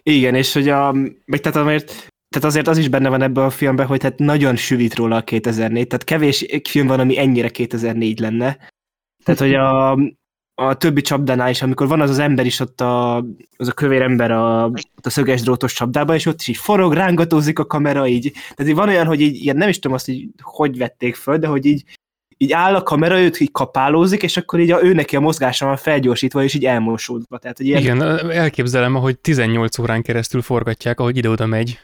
Igen, 0.02 0.34
és 0.34 0.52
hogy 0.52 0.68
a, 0.68 0.94
tehát 1.26 1.56
azért, 1.56 1.86
tehát 2.28 2.48
azért 2.48 2.68
az 2.68 2.78
is 2.78 2.88
benne 2.88 3.08
van 3.08 3.22
ebben 3.22 3.44
a 3.44 3.50
filmben, 3.50 3.86
hogy 3.86 4.02
hát 4.02 4.18
nagyon 4.18 4.56
süvít 4.56 4.94
róla 4.94 5.16
a 5.16 5.22
2004, 5.22 5.86
tehát 5.86 6.04
kevés 6.04 6.46
film 6.68 6.86
van, 6.86 7.00
ami 7.00 7.18
ennyire 7.18 7.48
2004 7.48 8.20
lenne. 8.20 8.58
Tehát, 9.24 9.40
hogy 9.40 9.54
a, 9.54 9.90
a 10.54 10.76
többi 10.76 11.00
csapdánál 11.00 11.50
is, 11.50 11.62
amikor 11.62 11.88
van 11.88 12.00
az 12.00 12.10
az 12.10 12.18
ember 12.18 12.46
is 12.46 12.60
ott, 12.60 12.80
a, 12.80 13.16
az 13.56 13.68
a 13.68 13.72
kövér 13.72 14.02
ember 14.02 14.30
a, 14.30 14.64
a 14.64 14.70
szöges 15.02 15.42
drótos 15.42 15.72
csapdában, 15.72 16.16
és 16.16 16.26
ott 16.26 16.40
is 16.40 16.48
így 16.48 16.56
forog, 16.56 16.92
rángatózik 16.92 17.58
a 17.58 17.66
kamera, 17.66 18.06
így. 18.06 18.32
Tehát 18.32 18.70
így 18.70 18.76
van 18.76 18.88
olyan, 18.88 19.06
hogy 19.06 19.20
így, 19.20 19.36
ilyen 19.36 19.56
nem 19.56 19.68
is 19.68 19.78
tudom 19.78 19.96
azt, 19.96 20.06
hogy 20.06 20.28
hogy 20.42 20.78
vették 20.78 21.14
föl, 21.14 21.38
de 21.38 21.46
hogy 21.46 21.66
így 21.66 21.84
így 22.42 22.52
áll 22.52 22.74
a 22.74 22.82
kamera, 22.82 23.20
őt 23.20 23.40
így 23.40 23.52
kapálózik, 23.52 24.22
és 24.22 24.36
akkor 24.36 24.60
így 24.60 24.70
a, 24.70 24.84
ő 24.84 24.92
neki 24.92 25.16
a 25.16 25.20
mozgása 25.20 25.66
van 25.66 25.76
felgyorsítva, 25.76 26.42
és 26.44 26.54
így 26.54 26.64
elmosódva. 26.64 27.38
Tehát, 27.38 27.56
hogy 27.56 27.66
ilyen... 27.66 27.80
Igen, 27.80 28.30
elképzelem, 28.30 28.94
hogy 28.94 29.18
18 29.18 29.78
órán 29.78 30.02
keresztül 30.02 30.42
forgatják, 30.42 31.00
ahogy 31.00 31.16
ide-oda 31.16 31.46
megy. 31.46 31.78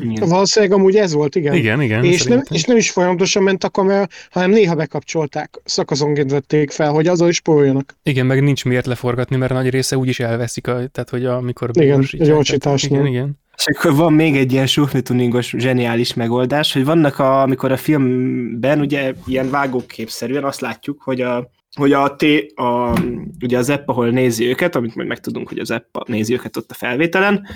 Igen. 0.00 0.28
Valószínűleg 0.28 0.78
amúgy 0.78 0.96
ez 0.96 1.12
volt, 1.12 1.34
igen. 1.34 1.54
Igen, 1.54 1.82
igen. 1.82 2.04
És 2.04 2.22
nem, 2.22 2.42
és 2.50 2.64
nem 2.64 2.76
is 2.76 2.90
folyamatosan 2.90 3.42
ment 3.42 3.64
a 3.64 3.70
kamera, 3.70 4.06
hanem 4.30 4.50
néha 4.50 4.74
bekapcsolták, 4.74 5.60
szakaszonként 5.64 6.30
vették 6.30 6.70
fel, 6.70 6.90
hogy 6.90 7.06
azzal 7.06 7.28
is 7.28 7.36
spóroljanak. 7.36 7.96
Igen, 8.02 8.26
meg 8.26 8.42
nincs 8.42 8.64
miért 8.64 8.86
leforgatni, 8.86 9.36
mert 9.36 9.52
nagy 9.52 9.70
része 9.70 9.96
úgyis 9.96 10.20
elveszik, 10.20 10.66
a, 10.66 10.72
tehát 10.72 11.10
hogy 11.10 11.24
amikor 11.24 11.70
Igen, 11.72 12.04
gyorsításnál. 12.10 13.00
Igen, 13.00 13.12
igen. 13.12 13.40
És 13.56 13.66
akkor 13.66 13.94
van 13.94 14.12
még 14.12 14.36
egy 14.36 14.52
ilyen 14.52 14.66
súfnituningos 14.66 15.54
zseniális 15.58 16.14
megoldás, 16.14 16.72
hogy 16.72 16.84
vannak, 16.84 17.18
a, 17.18 17.42
amikor 17.42 17.72
a 17.72 17.76
filmben 17.76 18.80
ugye 18.80 19.14
ilyen 19.26 19.50
vágóképszerűen 19.50 20.44
azt 20.44 20.60
látjuk, 20.60 21.02
hogy 21.02 21.20
a, 21.20 21.50
hogy 21.76 21.92
a, 21.92 22.16
T, 22.16 22.24
a, 22.54 23.00
ugye 23.40 23.58
az 23.58 23.70
app, 23.70 23.88
ahol 23.88 24.10
nézi 24.10 24.46
őket, 24.46 24.74
amit 24.74 24.94
majd 24.94 25.08
megtudunk, 25.08 25.48
hogy 25.48 25.58
az 25.58 25.70
app 25.70 25.96
nézi 26.06 26.32
őket 26.32 26.56
ott 26.56 26.70
a 26.70 26.74
felvételen, 26.74 27.46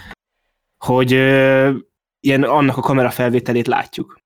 hogy 0.84 1.12
ö, 1.12 1.72
ilyen 2.20 2.42
annak 2.42 2.76
a 2.76 2.80
kamera 2.80 3.10
felvételét 3.10 3.66
látjuk. 3.66 4.18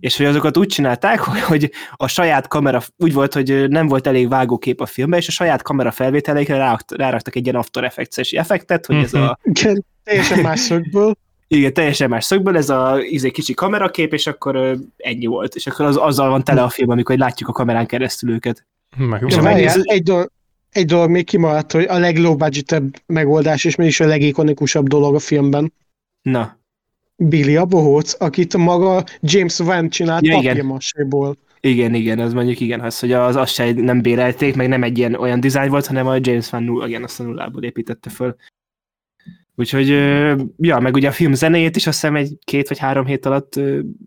És 0.00 0.16
hogy 0.16 0.26
azokat 0.26 0.56
úgy 0.56 0.66
csinálták, 0.66 1.20
hogy 1.50 1.70
a 1.90 2.06
saját 2.06 2.48
kamera, 2.48 2.82
úgy 2.96 3.12
volt, 3.12 3.34
hogy 3.34 3.68
nem 3.68 3.86
volt 3.86 4.06
elég 4.06 4.28
vágókép 4.28 4.80
a 4.80 4.86
filmben, 4.86 5.18
és 5.18 5.28
a 5.28 5.32
saját 5.32 5.62
kamera 5.62 5.90
felvételeikre 5.90 6.76
ráraktak 6.88 7.36
egy 7.36 7.44
ilyen 7.44 7.56
After 7.56 7.84
Effects-es 7.84 8.32
effektet, 8.32 8.86
hogy 8.86 8.96
ez 8.96 9.14
a... 9.14 9.38
Igen, 9.42 9.84
teljesen 10.04 10.38
más 10.38 10.60
szögből. 10.60 11.14
Igen, 11.48 11.72
teljesen 11.72 12.08
más 12.08 12.24
szögből, 12.24 12.56
ez 12.56 12.68
a 12.68 12.98
izé, 13.00 13.30
kicsi 13.30 13.54
kamerakép, 13.54 14.12
és 14.12 14.26
akkor 14.26 14.76
ennyi 14.96 15.26
volt. 15.26 15.54
És 15.54 15.66
akkor 15.66 15.86
az, 15.86 15.96
azzal 15.96 16.28
van 16.28 16.44
tele 16.44 16.62
a 16.62 16.68
film, 16.68 16.90
amikor 16.90 17.16
látjuk 17.16 17.48
a 17.48 17.52
kamerán 17.52 17.86
keresztül 17.86 18.30
őket. 18.30 18.66
Meg, 18.96 19.22
És 19.26 19.34
várjál, 19.34 19.80
egy, 19.82 20.02
dolog, 20.02 20.30
egy 20.70 20.86
dolog 20.86 21.10
még 21.10 21.24
kimaradt, 21.24 21.72
hogy 21.72 21.84
a 21.84 21.98
leglow 21.98 22.36
budgetebb 22.36 22.96
megoldás, 23.06 23.64
és 23.64 23.76
mégis 23.76 24.00
a 24.00 24.06
legikonikusabb 24.06 24.88
dolog 24.88 25.14
a 25.14 25.18
filmben. 25.18 25.72
Na, 26.22 26.58
Billy 27.16 27.56
a 27.56 27.64
bohóc, 27.64 28.14
akit 28.18 28.56
maga 28.56 29.04
James 29.20 29.58
Van 29.58 29.88
csinált 29.88 30.26
Ja, 30.26 30.38
igen. 30.38 30.44
papírmaséból. 30.44 31.36
igen, 31.60 31.94
igen, 31.94 32.18
az 32.18 32.32
mondjuk 32.32 32.60
igen, 32.60 32.80
az, 32.80 32.98
hogy 32.98 33.12
az, 33.12 33.36
azt 33.36 33.52
se 33.52 33.72
nem 33.72 34.02
bérelték, 34.02 34.56
meg 34.56 34.68
nem 34.68 34.82
egy 34.82 34.98
ilyen 34.98 35.14
olyan 35.14 35.40
dizájn 35.40 35.70
volt, 35.70 35.86
hanem 35.86 36.06
a 36.06 36.16
James 36.20 36.50
Van 36.50 36.62
null, 36.62 36.88
igen, 36.88 37.02
azt 37.02 37.20
a 37.20 37.22
nullából 37.22 37.62
építette 37.62 38.10
föl. 38.10 38.36
Úgyhogy, 39.58 39.88
ja, 40.56 40.78
meg 40.78 40.94
ugye 40.94 41.08
a 41.08 41.12
film 41.12 41.32
zenéjét 41.34 41.76
is 41.76 41.86
azt 41.86 42.00
hiszem 42.00 42.16
egy 42.16 42.36
két 42.44 42.68
vagy 42.68 42.78
három 42.78 43.06
hét 43.06 43.26
alatt 43.26 43.60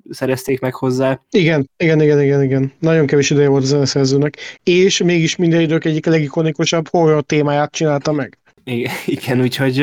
szerezték 0.10 0.60
meg 0.60 0.74
hozzá. 0.74 1.22
Igen, 1.32 1.70
igen, 1.78 2.02
igen, 2.02 2.22
igen, 2.22 2.44
igen. 2.44 2.74
Nagyon 2.80 3.06
kevés 3.06 3.30
ideje 3.30 3.48
volt 3.48 3.64
a 3.64 3.66
zeneszerzőnek. 3.66 4.38
És 4.64 5.04
mégis 5.04 5.36
minden 5.36 5.62
idők 5.62 5.86
egyik 5.86 6.06
legikonikusabb 6.06 6.88
horror 6.88 7.24
témáját 7.24 7.72
csinálta 7.72 8.12
meg. 8.12 8.38
Igen, 8.64 8.94
igen 9.06 9.42
úgyhogy 9.42 9.76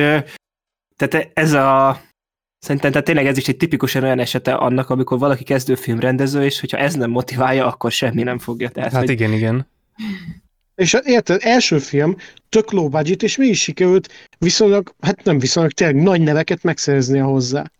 tehát 0.96 1.30
ez 1.34 1.52
a 1.52 2.00
Szerintem 2.66 2.90
tehát 2.90 3.06
tényleg 3.06 3.26
ez 3.26 3.36
is 3.36 3.48
egy 3.48 3.56
tipikusan 3.56 4.02
olyan 4.02 4.18
esete 4.18 4.54
annak, 4.54 4.90
amikor 4.90 5.18
valaki 5.18 5.44
kezdő 5.44 5.74
filmrendező, 5.74 6.44
és 6.44 6.60
hogyha 6.60 6.76
ez 6.76 6.94
nem 6.94 7.10
motiválja, 7.10 7.66
akkor 7.66 7.92
semmi 7.92 8.22
nem 8.22 8.38
fogja. 8.38 8.68
Tehát, 8.68 8.92
Hát 8.92 9.00
hogy, 9.00 9.10
igen, 9.10 9.32
igen. 9.32 9.66
És 10.74 10.96
érted, 11.04 11.40
első 11.44 11.78
film, 11.78 12.16
tök 12.48 12.70
low 12.70 12.88
budget, 12.88 13.22
és 13.22 13.36
mégis 13.36 13.60
sikerült 13.62 14.12
viszonylag, 14.38 14.94
hát 15.00 15.24
nem 15.24 15.38
viszonylag, 15.38 15.72
tényleg 15.72 16.02
nagy 16.02 16.20
neveket 16.20 16.62
megszereznie 16.62 17.22
hozzá. 17.22 17.70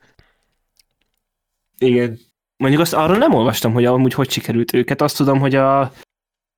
igen. 1.79 2.19
Mondjuk 2.57 2.83
azt 2.83 2.95
arról 2.95 3.17
nem 3.17 3.35
olvastam, 3.35 3.73
hogy 3.73 3.85
amúgy 3.85 4.15
hogy 4.15 4.31
sikerült 4.31 4.73
őket. 4.73 5.03
Azt 5.03 5.17
tudom, 5.17 5.39
hogy 5.39 5.55
a, 5.55 5.93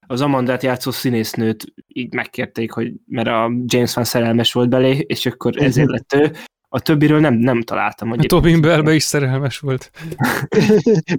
az 0.06 0.20
Amandát 0.20 0.62
játszó 0.62 0.90
színésznőt 0.90 1.74
így 1.86 2.14
megkérték, 2.14 2.72
hogy 2.72 2.92
mert 3.06 3.28
a 3.28 3.52
James 3.64 3.94
Van 3.94 4.04
szerelmes 4.04 4.52
volt 4.52 4.68
belé, 4.68 5.04
és 5.06 5.26
akkor 5.26 5.62
ezért 5.62 5.88
lett 5.88 6.12
ő. 6.12 6.32
A 6.68 6.80
többiről 6.80 7.20
nem, 7.20 7.34
nem 7.34 7.62
találtam. 7.62 8.08
Hogy 8.08 8.24
A 8.24 8.26
Tobin 8.26 8.60
Bellbe 8.60 8.94
is 8.94 9.02
szerelmes 9.02 9.58
volt. 9.58 9.90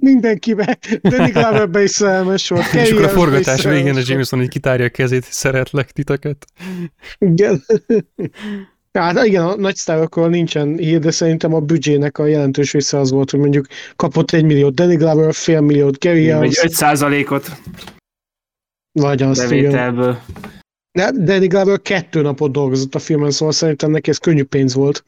Mindenkibe, 0.00 0.78
Danny 1.02 1.30
Gloverbe 1.30 1.82
is 1.82 1.90
szerelmes 1.90 2.48
volt. 2.48 2.62
És 2.62 2.70
Carrie 2.70 2.92
akkor 2.92 3.04
a 3.04 3.08
forgatás 3.08 3.64
végén 3.64 3.96
a. 3.96 4.00
Jameson 4.04 4.42
így 4.42 4.48
kitárja 4.48 4.84
a 4.84 4.88
kezét, 4.88 5.24
szeretlek 5.24 5.90
titeket. 5.90 6.46
Igen. 7.18 7.64
Hát 8.92 9.24
igen, 9.24 9.44
a 9.44 9.56
nagy 9.56 9.76
sztárokról 9.76 10.28
nincsen 10.28 10.76
hír, 10.76 10.98
de 10.98 11.10
szerintem 11.10 11.54
a 11.54 11.60
büdzsének 11.60 12.18
a 12.18 12.26
jelentős 12.26 12.72
része 12.72 12.98
az 12.98 13.10
volt, 13.10 13.30
hogy 13.30 13.40
mondjuk 13.40 13.66
kapott 13.96 14.30
egy 14.30 14.44
milliót 14.44 14.74
Danny 14.74 14.96
Glover, 14.96 15.34
fél 15.34 15.60
milliót 15.60 15.98
Gary 15.98 16.30
Elves, 16.30 16.62
5 16.62 16.70
százalékot 16.70 17.50
vagy 18.92 19.22
azt 19.22 19.52
igen. 19.52 19.62
bevételből. 19.62 20.20
De 20.92 21.10
Danny 21.10 21.46
Glover 21.46 21.82
kettő 21.82 22.20
napot 22.22 22.52
dolgozott 22.52 22.94
a 22.94 22.98
filmen, 22.98 23.30
szóval 23.30 23.54
szerintem 23.54 23.90
neki 23.90 24.10
ez 24.10 24.18
könnyű 24.18 24.44
pénz 24.44 24.74
volt. 24.74 25.04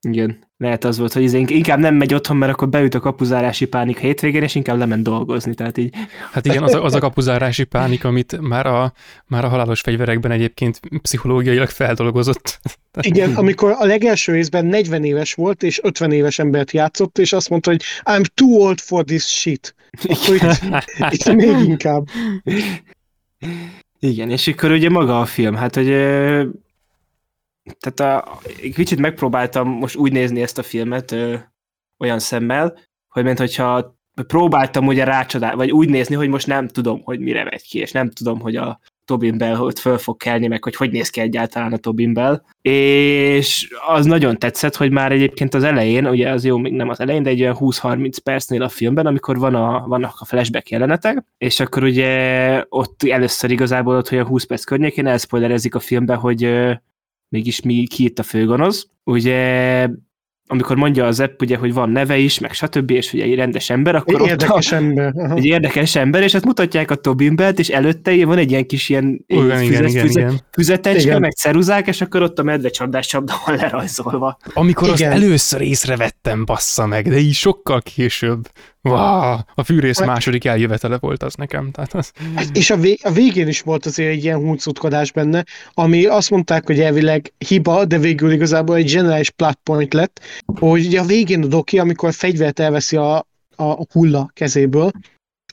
Igen. 0.00 0.44
Lehet 0.58 0.84
az 0.84 0.98
volt, 0.98 1.12
hogy 1.12 1.22
izé 1.22 1.44
inkább 1.46 1.78
nem 1.78 1.94
megy 1.94 2.14
otthon, 2.14 2.36
mert 2.36 2.52
akkor 2.52 2.68
beüt 2.68 2.94
a 2.94 3.00
kapuzárási 3.00 3.66
pánik 3.66 3.98
hétvégén, 3.98 4.42
és 4.42 4.54
inkább 4.54 4.78
lement 4.78 5.02
dolgozni. 5.02 5.54
Tehát 5.54 5.78
így, 5.78 5.94
Hát 6.32 6.46
igen, 6.46 6.62
az 6.62 6.74
a, 6.74 6.84
az 6.84 6.94
a 6.94 6.98
kapuzárási 6.98 7.64
pánik, 7.64 8.04
amit 8.04 8.40
már 8.40 8.66
a, 8.66 8.92
már 9.26 9.44
a 9.44 9.48
halálos 9.48 9.80
fegyverekben 9.80 10.30
egyébként 10.30 10.80
pszichológiailag 11.02 11.68
feldolgozott. 11.68 12.60
Igen, 13.00 13.34
amikor 13.34 13.74
a 13.78 13.84
legelső 13.84 14.32
részben 14.32 14.66
40 14.66 15.04
éves 15.04 15.34
volt, 15.34 15.62
és 15.62 15.80
50 15.82 16.12
éves 16.12 16.38
embert 16.38 16.70
játszott, 16.70 17.18
és 17.18 17.32
azt 17.32 17.48
mondta, 17.48 17.70
hogy 17.70 17.82
I'm 18.04 18.24
too 18.34 18.48
old 18.48 18.80
for 18.80 19.04
this 19.04 19.24
shit. 19.24 19.74
Akkor 20.02 20.34
itt, 20.34 21.12
itt 21.12 21.34
még 21.34 21.68
inkább. 21.68 22.06
Igen, 23.98 24.30
és 24.30 24.48
akkor 24.48 24.70
ugye 24.70 24.90
maga 24.90 25.20
a 25.20 25.24
film, 25.24 25.54
hát 25.54 25.74
hogy 25.74 25.88
tehát 27.78 28.24
a, 28.24 28.38
egy 28.62 28.74
kicsit 28.74 28.98
megpróbáltam 28.98 29.68
most 29.68 29.96
úgy 29.96 30.12
nézni 30.12 30.42
ezt 30.42 30.58
a 30.58 30.62
filmet 30.62 31.12
ö, 31.12 31.36
olyan 31.98 32.18
szemmel, 32.18 32.78
hogy 33.08 33.24
mint 33.24 33.38
hogyha 33.38 33.96
próbáltam 34.26 34.86
ugye 34.86 35.04
rácsodálni, 35.04 35.56
vagy 35.56 35.70
úgy 35.70 35.88
nézni, 35.88 36.14
hogy 36.14 36.28
most 36.28 36.46
nem 36.46 36.68
tudom, 36.68 37.02
hogy 37.04 37.20
mire 37.20 37.44
megy 37.44 37.62
ki, 37.62 37.78
és 37.78 37.92
nem 37.92 38.10
tudom, 38.10 38.40
hogy 38.40 38.56
a 38.56 38.80
Tobin 39.04 39.38
Bell 39.38 39.54
hogy 39.54 39.78
föl 39.78 39.98
fog 39.98 40.16
kelni, 40.16 40.46
meg 40.46 40.64
hogy 40.64 40.76
hogy 40.76 40.90
néz 40.90 41.10
ki 41.10 41.20
egyáltalán 41.20 41.72
a 41.72 41.76
Tobin 41.76 42.12
Bell. 42.12 42.42
És 42.62 43.68
az 43.86 44.06
nagyon 44.06 44.38
tetszett, 44.38 44.76
hogy 44.76 44.90
már 44.90 45.12
egyébként 45.12 45.54
az 45.54 45.64
elején, 45.64 46.06
ugye 46.06 46.30
az 46.30 46.44
jó, 46.44 46.56
még 46.56 46.72
nem 46.72 46.88
az 46.88 47.00
elején, 47.00 47.22
de 47.22 47.30
egy 47.30 47.40
olyan 47.40 47.56
20-30 47.58 48.16
percnél 48.22 48.62
a 48.62 48.68
filmben, 48.68 49.06
amikor 49.06 49.38
van 49.38 49.54
a, 49.54 49.86
vannak 49.86 50.16
a 50.18 50.24
flashback 50.24 50.68
jelenetek, 50.68 51.24
és 51.38 51.60
akkor 51.60 51.82
ugye 51.82 52.64
ott 52.68 53.02
először 53.02 53.50
igazából 53.50 53.96
ott, 53.96 54.08
a 54.08 54.24
20 54.24 54.44
perc 54.44 54.64
környékén 54.64 55.06
elszpoilerezik 55.06 55.74
a 55.74 55.80
filmbe, 55.80 56.14
hogy 56.14 56.42
mégis 57.28 57.60
mi, 57.60 57.86
ki 57.86 58.04
itt 58.04 58.18
a 58.18 58.22
főgonosz. 58.22 58.86
Ugye 59.04 59.88
amikor 60.48 60.76
mondja 60.76 61.06
az 61.06 61.20
app, 61.20 61.40
ugye, 61.40 61.56
hogy 61.56 61.72
van 61.72 61.90
neve 61.90 62.16
is, 62.16 62.38
meg 62.38 62.52
stb., 62.52 62.90
és 62.90 63.12
ugye 63.12 63.24
egy 63.24 63.34
rendes 63.34 63.70
ember, 63.70 63.94
akkor 63.94 64.14
Egy 64.14 64.20
ott 64.20 64.28
érdekes 64.28 64.72
ember. 64.72 65.12
Aha. 65.16 65.34
egy 65.34 65.44
érdekes 65.44 65.96
ember, 65.96 66.22
és 66.22 66.32
hát 66.32 66.44
mutatják 66.44 66.90
a 66.90 66.94
Tobin 66.94 67.36
Belt, 67.36 67.58
és 67.58 67.68
előtte 67.68 68.26
van 68.26 68.38
egy 68.38 68.50
ilyen 68.50 68.66
kis 68.66 68.88
ilyen 68.88 69.24
igen, 69.26 69.58
füzet, 69.58 69.88
igen, 69.88 69.90
füzet, 69.90 70.22
igen. 70.22 70.40
füzetecske, 70.52 71.00
Igen. 71.00 71.20
meg 71.20 71.32
ceruzák, 71.32 71.86
és 71.86 72.00
akkor 72.00 72.22
ott 72.22 72.38
a 72.38 72.42
medvecsapdás 72.42 73.06
csapda 73.06 73.34
van 73.46 73.56
lerajzolva. 73.56 74.38
Amikor 74.54 74.88
azt 74.88 75.00
Igen. 75.00 75.12
először 75.12 75.60
észrevettem, 75.60 76.44
bassza 76.44 76.86
meg, 76.86 77.08
de 77.08 77.18
így 77.18 77.34
sokkal 77.34 77.82
később. 77.82 78.48
Wow, 78.90 79.38
a 79.54 79.62
fűrész 79.64 79.98
Meg- 79.98 80.08
második 80.08 80.44
eljövetele 80.44 80.98
volt 80.98 81.22
az 81.22 81.34
nekem. 81.34 81.70
Tehát 81.70 81.94
az, 81.94 82.12
És 82.52 82.70
a, 82.70 82.76
vé- 82.76 83.04
a 83.04 83.10
végén 83.10 83.48
is 83.48 83.60
volt 83.60 83.86
azért 83.86 84.10
egy 84.12 84.24
ilyen 84.24 84.38
huncutkodás 84.38 85.12
benne, 85.12 85.44
ami 85.74 86.04
azt 86.04 86.30
mondták, 86.30 86.66
hogy 86.66 86.80
elvileg 86.80 87.32
hiba, 87.38 87.84
de 87.84 87.98
végül 87.98 88.30
igazából 88.32 88.76
egy 88.76 88.90
generális 88.92 89.30
plot 89.30 89.58
point 89.62 89.94
lett, 89.94 90.20
hogy 90.58 90.86
ugye 90.86 91.00
a 91.00 91.04
végén 91.04 91.42
a 91.42 91.46
doki, 91.46 91.78
amikor 91.78 92.08
a 92.08 92.12
fegyvert 92.12 92.58
elveszi 92.58 92.96
a, 92.96 93.16
a, 93.16 93.24
a 93.56 93.86
hulla 93.92 94.30
kezéből, 94.32 94.90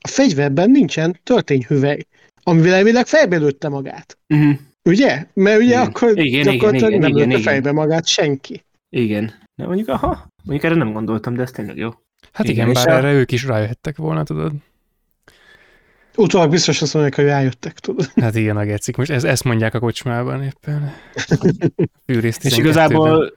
a 0.03 0.07
fegyverben 0.07 0.71
nincsen 0.71 1.19
töltényhüvely, 1.23 2.05
amivel 2.43 2.73
elvileg 2.73 3.05
fejbe 3.05 3.37
lőtte 3.37 3.69
magát. 3.69 4.17
Uh-huh. 4.33 4.53
Ugye? 4.89 5.25
Mert 5.33 5.57
ugye 5.57 5.65
Igen. 5.67 5.81
akkor 5.85 6.09
Igen, 6.09 6.25
igen, 6.25 6.43
gyakorlatilag 6.43 6.89
igen, 6.89 7.01
nem 7.01 7.09
igen, 7.09 7.27
lőtte 7.27 7.39
igen. 7.39 7.51
fejbe 7.51 7.71
magát 7.71 8.07
senki. 8.07 8.63
Igen. 8.89 9.33
De 9.55 9.65
mondjuk, 9.65 9.87
aha, 9.87 10.27
mondjuk 10.43 10.71
erre 10.71 10.75
nem 10.75 10.93
gondoltam, 10.93 11.35
de 11.35 11.41
ez 11.41 11.51
tényleg 11.51 11.77
jó. 11.77 11.89
Hát 12.33 12.47
Igen, 12.47 12.69
igen, 12.69 12.83
bár 12.83 12.87
a- 12.87 12.97
erre 12.97 13.13
ők 13.13 13.31
is 13.31 13.43
rájöhettek 13.45 13.97
volna, 13.97 14.23
tudod. 14.23 14.51
Utólag 16.15 16.49
biztos 16.49 16.81
azt 16.81 16.93
mondják, 16.93 17.15
hogy 17.15 17.25
rájöttek, 17.25 17.79
tudod. 17.79 18.11
Hát 18.15 18.35
igen, 18.35 18.57
a 18.57 18.63
gecik. 18.63 18.97
Most 18.97 19.09
ez, 19.09 19.23
ezt 19.23 19.43
mondják 19.43 19.73
a 19.73 19.79
kocsmában 19.79 20.43
éppen. 20.43 20.93
Fűrész 22.05 22.37
És 22.41 22.53
12-ben. 22.53 22.59
igazából 22.65 23.33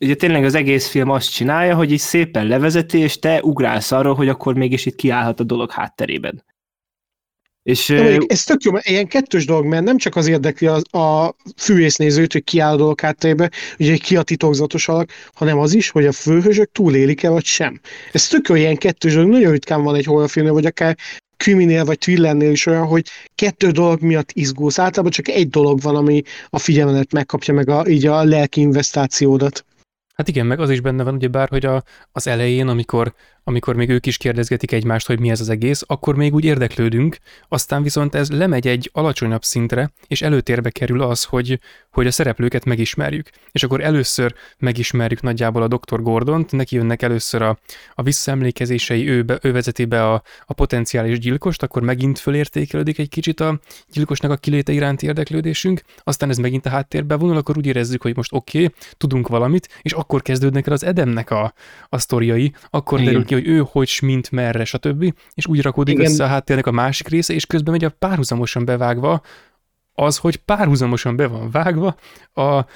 ugye 0.00 0.14
tényleg 0.14 0.44
az 0.44 0.54
egész 0.54 0.88
film 0.88 1.10
azt 1.10 1.30
csinálja, 1.32 1.74
hogy 1.74 1.92
így 1.92 1.98
szépen 1.98 2.46
levezeti, 2.46 2.98
és 2.98 3.18
te 3.18 3.42
ugrálsz 3.42 3.92
arról, 3.92 4.14
hogy 4.14 4.28
akkor 4.28 4.54
mégis 4.54 4.86
itt 4.86 4.94
kiállhat 4.94 5.40
a 5.40 5.44
dolog 5.44 5.70
hátterében. 5.70 6.44
És 7.64 7.86
De 7.86 8.18
ez 8.26 8.44
tök 8.44 8.62
jó, 8.62 8.72
mert 8.72 8.88
ilyen 8.88 9.06
kettős 9.06 9.46
dolog, 9.46 9.64
mert 9.64 9.84
nem 9.84 9.96
csak 9.96 10.16
az 10.16 10.26
érdekli 10.26 10.66
a, 10.66 10.98
a 10.98 11.34
fűésznézőt, 11.56 12.32
hogy 12.32 12.44
ki 12.44 12.58
áll 12.58 12.72
a 12.72 12.76
dolog 12.76 13.00
háttébe, 13.00 13.50
ugye 13.78 13.96
ki 13.96 14.16
a 14.16 14.22
titokzatos 14.22 14.88
alak, 14.88 15.10
hanem 15.34 15.58
az 15.58 15.74
is, 15.74 15.90
hogy 15.90 16.06
a 16.06 16.12
főhősök 16.12 16.72
túlélik-e 16.72 17.28
vagy 17.28 17.44
sem. 17.44 17.80
Ez 18.12 18.26
tök 18.26 18.48
jó 18.48 18.54
ilyen 18.54 18.76
kettős 18.76 19.14
dolog, 19.14 19.30
nagyon 19.30 19.52
ritkán 19.52 19.82
van 19.82 19.94
egy 19.94 20.04
horrorfilmnél, 20.04 20.52
vagy 20.52 20.66
akár 20.66 20.96
kriminél 21.36 21.84
vagy 21.84 21.98
thrillernél 21.98 22.50
is 22.50 22.66
olyan, 22.66 22.86
hogy 22.86 23.06
kettő 23.34 23.70
dolog 23.70 24.00
miatt 24.00 24.30
izgulsz. 24.32 24.78
Általában 24.78 25.10
csak 25.10 25.28
egy 25.28 25.48
dolog 25.48 25.80
van, 25.80 25.96
ami 25.96 26.22
a 26.48 26.58
figyelmet 26.58 27.12
megkapja, 27.12 27.54
meg 27.54 27.68
a, 27.68 27.88
így 27.88 28.06
a 28.06 28.24
lelki 28.24 28.60
investációdat. 28.60 29.64
Hát 30.14 30.28
igen, 30.28 30.46
meg 30.46 30.60
az 30.60 30.70
is 30.70 30.80
benne 30.80 31.02
van, 31.02 31.14
ugye 31.14 31.28
bár, 31.28 31.48
hogy 31.48 31.64
a, 31.64 31.82
az 32.12 32.26
elején, 32.26 32.68
amikor, 32.68 33.14
amikor 33.44 33.74
még 33.74 33.88
ők 33.88 34.06
is 34.06 34.16
kérdezgetik 34.16 34.72
egymást, 34.72 35.06
hogy 35.06 35.20
mi 35.20 35.30
ez 35.30 35.40
az 35.40 35.48
egész, 35.48 35.82
akkor 35.86 36.16
még 36.16 36.34
úgy 36.34 36.44
érdeklődünk, 36.44 37.16
aztán 37.48 37.82
viszont 37.82 38.14
ez 38.14 38.30
lemegy 38.30 38.68
egy 38.68 38.90
alacsonyabb 38.92 39.42
szintre, 39.42 39.92
és 40.06 40.22
előtérbe 40.22 40.70
kerül 40.70 41.02
az, 41.02 41.24
hogy, 41.24 41.60
hogy 41.90 42.06
a 42.06 42.10
szereplőket 42.10 42.64
megismerjük. 42.64 43.30
És 43.52 43.62
akkor 43.62 43.80
először 43.80 44.34
megismerjük 44.58 45.22
nagyjából 45.22 45.62
a 45.62 45.68
Dr. 45.68 46.02
Gordont, 46.02 46.52
neki 46.52 46.76
jönnek 46.76 47.02
először 47.02 47.42
a, 47.42 47.58
a 47.94 48.02
visszaemlékezései, 48.02 49.08
ő, 49.08 49.22
be, 49.22 49.38
ő 49.42 49.52
vezeti 49.52 49.84
be 49.84 50.08
a, 50.08 50.22
a 50.46 50.52
potenciális 50.52 51.18
gyilkost, 51.18 51.62
akkor 51.62 51.82
megint 51.82 52.18
fölértékelődik 52.18 52.98
egy 52.98 53.08
kicsit 53.08 53.40
a 53.40 53.60
gyilkosnak 53.92 54.30
a 54.30 54.36
kiléte 54.36 54.72
iránti 54.72 55.06
érdeklődésünk, 55.06 55.82
aztán 56.04 56.30
ez 56.30 56.36
megint 56.36 56.66
a 56.66 56.70
háttérbe 56.70 57.16
vonul, 57.16 57.36
akkor 57.36 57.56
úgy 57.56 57.66
érezzük, 57.66 58.02
hogy 58.02 58.16
most 58.16 58.32
oké, 58.32 58.64
okay, 58.64 58.74
tudunk 58.96 59.28
valamit, 59.28 59.68
és 59.82 59.92
akkor 59.92 60.22
kezdődnek 60.22 60.66
el 60.66 60.72
az 60.72 60.84
Edemnek 60.84 61.30
a, 61.30 61.54
a 61.88 61.98
sztoriai, 61.98 62.52
akkor 62.70 63.00
derül 63.00 63.24
ki, 63.24 63.33
ki, 63.34 63.42
hogy 63.42 63.52
ő 63.52 63.64
hogy, 63.70 63.98
mint 64.02 64.30
merre, 64.30 64.64
stb. 64.64 65.14
És 65.34 65.46
úgy 65.46 65.62
rakódik 65.62 65.94
Igen. 65.94 66.10
össze 66.10 66.24
a 66.24 66.26
háttérnek 66.26 66.66
a 66.66 66.70
másik 66.70 67.08
része, 67.08 67.34
és 67.34 67.46
közben 67.46 67.72
megy 67.72 67.84
a 67.84 67.90
párhuzamosan 67.98 68.64
bevágva 68.64 69.22
az, 69.94 70.16
hogy 70.16 70.36
párhuzamosan 70.36 71.16
be 71.16 71.26
van 71.26 71.50
vágva 71.50 71.96
a, 72.32 72.42
a, 72.42 72.66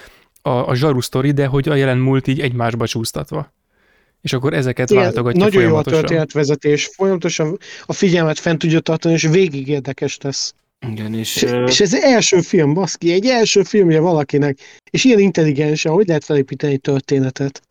a 0.43 0.75
zsaru 0.75 1.01
sztori, 1.01 1.31
de 1.31 1.47
hogy 1.47 1.69
a 1.69 1.75
jelen 1.75 1.99
múlt 1.99 2.27
így 2.27 2.41
egymásba 2.41 2.87
csúsztatva. 2.87 3.53
És 4.21 4.33
akkor 4.33 4.55
ezeket 4.55 4.91
Igen, 4.91 5.03
váltogatja 5.03 5.45
Nagyon 5.45 5.63
jó 5.63 5.77
a 5.77 5.83
történetvezetés, 5.83 6.91
folyamatosan 6.95 7.59
a 7.87 7.93
figyelmet 7.93 8.39
fent 8.39 8.59
tudja 8.59 8.81
tartani, 8.81 9.15
és 9.15 9.23
végig 9.23 9.69
érdekes 9.69 10.19
lesz. 10.21 10.55
Igen, 10.91 11.15
és, 11.15 11.43
és, 11.43 11.53
és 11.67 11.81
ez 11.81 11.95
első 11.95 12.41
film, 12.41 12.75
baszki, 12.75 13.13
egy 13.13 13.27
első 13.27 13.63
filmje 13.63 14.01
valakinek, 14.01 14.59
és 14.91 15.05
ilyen 15.05 15.19
intelligens, 15.19 15.83
hogy 15.83 16.07
lehet 16.07 16.25
felépíteni 16.25 16.73
egy 16.73 16.81
történetet. 16.81 17.63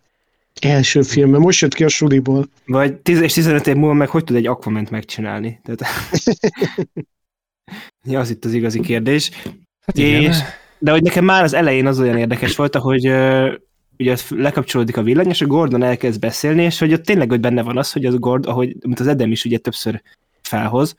Első 0.59 1.01
filmben, 1.01 1.41
most 1.41 1.61
jött 1.61 1.73
ki 1.73 1.83
a 1.83 1.87
suliból. 1.87 2.47
Vagy 2.65 2.95
10 2.95 3.21
és 3.21 3.33
15 3.33 3.67
év 3.67 3.75
múlva 3.75 3.93
meg 3.93 4.09
hogy 4.09 4.23
tud 4.23 4.35
egy 4.35 4.47
Aquament 4.47 4.89
megcsinálni? 4.89 5.61
Tehát... 5.63 5.93
ja, 8.11 8.19
az 8.19 8.29
itt 8.29 8.45
az 8.45 8.53
igazi 8.53 8.79
kérdés. 8.79 9.31
Hát 9.85 9.97
és, 9.97 10.37
de 10.79 10.91
hogy 10.91 11.01
nekem 11.01 11.25
már 11.25 11.43
az 11.43 11.53
elején 11.53 11.87
az 11.87 11.99
olyan 11.99 12.17
érdekes 12.17 12.55
volt, 12.55 12.75
hogy 12.75 13.05
ugye 13.97 14.15
lekapcsolódik 14.29 14.97
a 14.97 15.03
villany, 15.03 15.27
és 15.27 15.41
a 15.41 15.47
Gordon 15.47 15.83
elkezd 15.83 16.19
beszélni, 16.19 16.63
és 16.63 16.79
hogy 16.79 16.93
ott 16.93 17.03
tényleg 17.03 17.29
hogy 17.29 17.39
benne 17.39 17.61
van 17.61 17.77
az, 17.77 17.91
hogy 17.91 18.05
az 18.05 18.19
Gordon, 18.19 18.51
ahogy, 18.51 18.75
mint 18.81 18.99
az 18.99 19.07
Edem 19.07 19.31
is 19.31 19.45
ugye 19.45 19.57
többször 19.57 20.01
felhoz, 20.41 20.95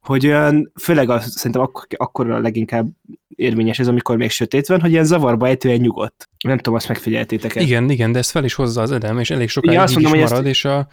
hogy 0.00 0.26
olyan, 0.26 0.72
főleg 0.80 1.10
az, 1.10 1.32
szerintem 1.36 1.60
akkor, 1.60 1.86
akkor 1.96 2.30
a 2.30 2.38
leginkább 2.38 2.88
érvényes 3.28 3.78
ez, 3.78 3.88
amikor 3.88 4.16
még 4.16 4.30
sötét 4.30 4.66
van, 4.66 4.80
hogy 4.80 4.90
ilyen 4.90 5.04
zavarba 5.04 5.46
ejtően 5.46 5.80
nyugodt. 5.80 6.28
Nem 6.44 6.56
tudom, 6.56 6.74
azt 6.74 6.88
megfigyeltétek 6.88 7.56
-e. 7.56 7.60
Igen, 7.60 7.90
igen, 7.90 8.12
de 8.12 8.18
ezt 8.18 8.30
fel 8.30 8.44
is 8.44 8.54
hozza 8.54 8.82
az 8.82 8.92
Edem, 8.92 9.18
és 9.18 9.30
elég 9.30 9.48
sokáig 9.48 9.76
ja, 9.76 9.82
azt 9.82 9.94
mondom, 9.94 10.14
is 10.14 10.20
marad, 10.20 10.38
ezt... 10.38 10.46
és 10.46 10.64
a, 10.64 10.88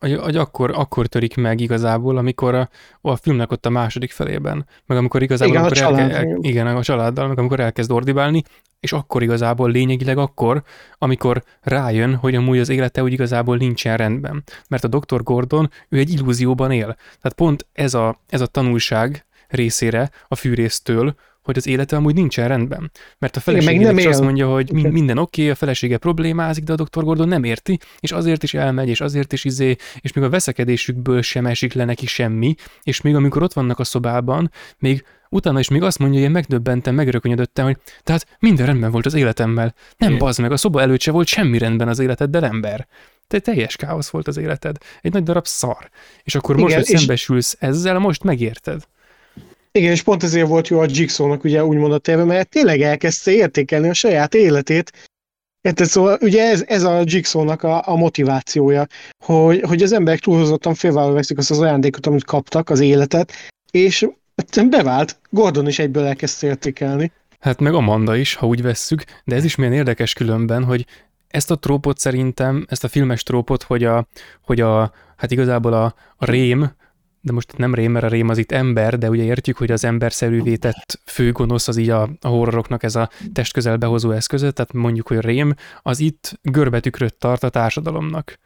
hogy, 0.00 0.36
akkor, 0.36 0.70
akkor 0.74 1.06
törik 1.06 1.36
meg 1.36 1.60
igazából, 1.60 2.16
amikor 2.16 2.54
a, 2.54 2.68
a 3.00 3.16
filmnek 3.16 3.52
ott 3.52 3.66
a 3.66 3.70
második 3.70 4.12
felében, 4.12 4.66
meg 4.86 4.98
amikor 4.98 5.22
igazából 5.22 5.54
igen, 5.54 5.64
amikor 5.64 5.82
a 5.82 6.00
elke, 6.00 6.16
el, 6.16 6.38
igen, 6.40 6.66
a 6.66 6.82
családdal, 6.82 7.28
meg 7.28 7.38
amikor 7.38 7.60
elkezd 7.60 7.90
ordibálni, 7.90 8.42
és 8.80 8.92
akkor 8.92 9.22
igazából 9.22 9.70
lényegileg 9.70 10.18
akkor, 10.18 10.62
amikor 10.98 11.42
rájön, 11.60 12.14
hogy 12.14 12.34
amúgy 12.34 12.58
az 12.58 12.68
élete 12.68 13.02
úgy 13.02 13.12
igazából 13.12 13.56
nincsen 13.56 13.96
rendben. 13.96 14.42
Mert 14.68 14.84
a 14.84 14.88
Dr. 14.88 15.22
Gordon, 15.22 15.70
ő 15.88 15.98
egy 15.98 16.10
illúzióban 16.10 16.72
él. 16.72 16.96
Tehát 17.20 17.36
pont 17.36 17.66
ez 17.72 17.94
a, 17.94 18.20
ez 18.28 18.40
a 18.40 18.46
tanulság 18.46 19.26
részére 19.48 20.10
a 20.28 20.34
fűrésztől, 20.34 21.14
hogy 21.42 21.56
az 21.56 21.66
élete 21.66 21.96
amúgy 21.96 22.14
nincsen 22.14 22.48
rendben. 22.48 22.90
Mert 23.18 23.36
a 23.36 23.40
felesége 23.40 23.92
nem 23.92 24.06
azt 24.06 24.20
mondja, 24.20 24.48
hogy 24.48 24.72
min- 24.72 24.92
minden 24.92 25.18
oké, 25.18 25.40
okay, 25.40 25.52
a 25.52 25.54
felesége 25.54 25.98
problémázik, 25.98 26.64
de 26.64 26.72
a 26.72 26.76
doktor 26.76 27.04
Gordon 27.04 27.28
nem 27.28 27.44
érti, 27.44 27.78
és 27.98 28.12
azért 28.12 28.42
is 28.42 28.54
elmegy, 28.54 28.88
és 28.88 29.00
azért 29.00 29.32
is 29.32 29.44
izé, 29.44 29.76
és 30.00 30.12
még 30.12 30.24
a 30.24 30.28
veszekedésükből 30.28 31.22
sem 31.22 31.46
esik 31.46 31.72
le 31.72 31.84
neki 31.84 32.06
semmi, 32.06 32.54
és 32.82 33.00
még 33.00 33.14
amikor 33.14 33.42
ott 33.42 33.52
vannak 33.52 33.78
a 33.78 33.84
szobában, 33.84 34.50
még 34.78 35.04
utána 35.30 35.58
is 35.58 35.68
még 35.68 35.82
azt 35.82 35.98
mondja, 35.98 36.18
hogy 36.18 36.26
én 36.26 36.32
megdöbbentem, 36.34 36.94
megrökönyödöttem, 36.94 37.64
hogy 37.64 37.76
tehát 38.02 38.36
minden 38.38 38.66
rendben 38.66 38.90
volt 38.90 39.06
az 39.06 39.14
életemmel. 39.14 39.74
Nem 39.96 40.18
bazd 40.18 40.40
meg, 40.40 40.52
a 40.52 40.56
szoba 40.56 40.80
előtt 40.80 41.00
se 41.00 41.10
volt 41.10 41.26
semmi 41.26 41.58
rendben 41.58 41.88
az 41.88 41.98
életeddel, 41.98 42.44
ember. 42.44 42.86
Te 43.26 43.38
teljes 43.38 43.76
káosz 43.76 44.08
volt 44.08 44.28
az 44.28 44.36
életed. 44.36 44.76
Egy 45.00 45.12
nagy 45.12 45.22
darab 45.22 45.46
szar. 45.46 45.90
És 46.22 46.34
akkor 46.34 46.54
Igen, 46.54 46.64
most, 46.64 46.76
hogy 46.76 46.94
és... 46.94 46.98
szembesülsz 46.98 47.56
ezzel, 47.60 47.98
most 47.98 48.22
megérted. 48.22 48.82
Igen, 49.72 49.90
és 49.90 50.02
pont 50.02 50.22
ezért 50.22 50.48
volt 50.48 50.68
jó 50.68 50.78
a 50.78 50.86
Jigsaw-nak 50.88 51.44
ugye 51.44 51.64
úgymond 51.64 51.92
a 51.92 51.98
terve, 51.98 52.24
mert 52.24 52.48
tényleg 52.48 52.80
elkezdte 52.80 53.30
értékelni 53.30 53.88
a 53.88 53.94
saját 53.94 54.34
életét, 54.34 54.92
Érted, 55.62 55.86
szóval 55.86 56.18
ugye 56.20 56.50
ez, 56.50 56.64
ez 56.66 56.82
a 56.82 57.02
Jigsaw-nak 57.04 57.62
a, 57.62 57.88
a 57.88 57.96
motivációja, 57.96 58.86
hogy, 59.24 59.60
hogy 59.60 59.82
az 59.82 59.92
emberek 59.92 60.20
túlhozottan 60.20 60.74
félvállal 60.74 61.12
veszik 61.12 61.38
azt 61.38 61.50
az 61.50 61.58
ajándékot, 61.58 62.06
amit 62.06 62.24
kaptak, 62.24 62.70
az 62.70 62.80
életet, 62.80 63.32
és 63.70 64.06
bevált. 64.68 65.18
Gordon 65.30 65.66
is 65.66 65.78
egyből 65.78 66.04
elkezdte 66.04 66.46
értékelni. 66.46 67.12
Hát 67.40 67.60
meg 67.60 67.74
Amanda 67.74 68.16
is, 68.16 68.34
ha 68.34 68.46
úgy 68.46 68.62
vesszük, 68.62 69.04
de 69.24 69.36
ez 69.36 69.44
is 69.44 69.54
milyen 69.54 69.72
érdekes 69.72 70.12
különben, 70.12 70.64
hogy 70.64 70.86
ezt 71.28 71.50
a 71.50 71.58
trópot 71.58 71.98
szerintem, 71.98 72.66
ezt 72.68 72.84
a 72.84 72.88
filmes 72.88 73.22
trópot, 73.22 73.62
hogy 73.62 73.84
a, 73.84 74.06
hogy 74.40 74.60
a 74.60 74.92
hát 75.16 75.30
igazából 75.30 75.72
a, 75.72 75.94
a 76.16 76.24
rém, 76.24 76.70
de 77.20 77.32
most 77.32 77.56
nem 77.56 77.74
rém, 77.74 77.92
mert 77.92 78.04
a 78.04 78.08
rém 78.08 78.28
az 78.28 78.38
itt 78.38 78.52
ember, 78.52 78.98
de 78.98 79.08
ugye 79.08 79.22
értjük, 79.22 79.56
hogy 79.56 79.70
az 79.70 79.84
emberszerűvé 79.84 80.56
tett 80.56 81.00
főgonosz 81.04 81.68
az 81.68 81.76
így 81.76 81.90
a, 81.90 82.02
a 82.20 82.28
horroroknak 82.28 82.82
ez 82.82 82.96
a 82.96 83.10
testközelbehozó 83.32 84.10
eszköze, 84.10 84.50
tehát 84.50 84.72
mondjuk, 84.72 85.08
hogy 85.08 85.16
a 85.16 85.20
rém 85.20 85.54
az 85.82 86.00
itt 86.00 86.38
görbetükröt 86.42 87.14
tart 87.14 87.42
a 87.42 87.48
társadalomnak. 87.48 88.38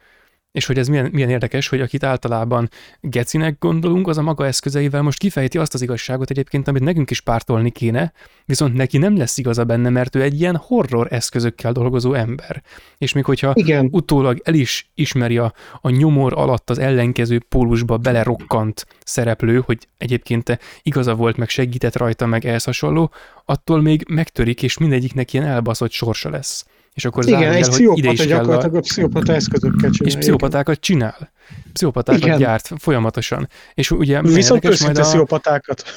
És 0.55 0.67
hogy 0.67 0.79
ez 0.79 0.89
milyen, 0.89 1.09
milyen 1.13 1.31
érdekes, 1.31 1.69
hogy 1.69 1.81
akit 1.81 2.05
általában 2.05 2.69
gecinek 3.01 3.59
gondolunk, 3.59 4.09
az 4.09 4.19
a 4.19 4.23
maga 4.23 4.47
eszközeivel 4.47 5.03
most 5.03 5.19
kifejti 5.19 5.59
azt 5.59 5.75
az 5.75 5.83
igazságot 5.83 6.31
egyébként, 6.31 6.69
amit 6.69 6.83
nekünk 6.83 7.11
is 7.11 7.21
pártolni 7.21 7.71
kéne, 7.71 8.13
viszont 8.45 8.75
neki 8.75 8.99
nem 8.99 9.17
lesz 9.17 9.39
igaza 9.39 9.65
benne, 9.65 9.89
mert 9.89 10.15
ő 10.15 10.23
egy 10.23 10.41
ilyen 10.41 10.57
horror 10.57 11.07
eszközökkel 11.11 11.73
dolgozó 11.73 12.13
ember. 12.13 12.63
És 12.99 13.13
még 13.13 13.25
hogyha 13.25 13.53
Igen. 13.55 13.89
utólag 13.91 14.41
el 14.45 14.55
is 14.55 14.91
ismeri 14.95 15.39
a, 15.39 15.55
a 15.81 15.91
nyomor 15.91 16.33
alatt 16.33 16.71
az 16.71 16.79
ellenkező 16.79 17.39
pólusba 17.49 17.97
belerokkant 17.97 18.87
szereplő, 19.05 19.63
hogy 19.67 19.89
egyébként 19.99 20.59
igaza 20.83 21.15
volt, 21.15 21.37
meg 21.37 21.49
segített 21.49 21.97
rajta, 21.97 22.27
meg 22.27 22.45
ehhez 22.45 22.65
hasonló, 22.65 23.13
attól 23.45 23.81
még 23.81 24.05
megtörik, 24.09 24.63
és 24.63 24.79
mindegyiknek 24.79 25.33
ilyen 25.33 25.47
elbaszott 25.47 25.91
sorsa 25.91 26.31
lesz. 26.31 26.67
És 26.95 27.05
akkor 27.05 27.27
Igen, 27.27 27.53
egy 27.53 27.63
el, 27.63 27.71
hogy 27.71 27.99
ide 27.99 28.11
is 28.11 28.27
gyakorlatilag 28.27 28.63
kell 28.63 28.73
a... 28.73 28.77
a 28.77 28.81
pszichopata 28.81 29.35
eszközökkel 29.35 29.91
csinál. 29.91 30.13
És 30.13 30.17
pszichopatákat 30.17 30.81
csinál. 30.81 31.33
Pszichopatákat 31.73 32.23
Igen. 32.23 32.39
gyárt 32.39 32.71
folyamatosan. 32.77 33.49
És 33.75 33.91
ugye 33.91 34.23
Viszont 34.23 34.65
őszinte 34.65 35.01
a... 35.01 35.05
pszichopatákat. 35.05 35.97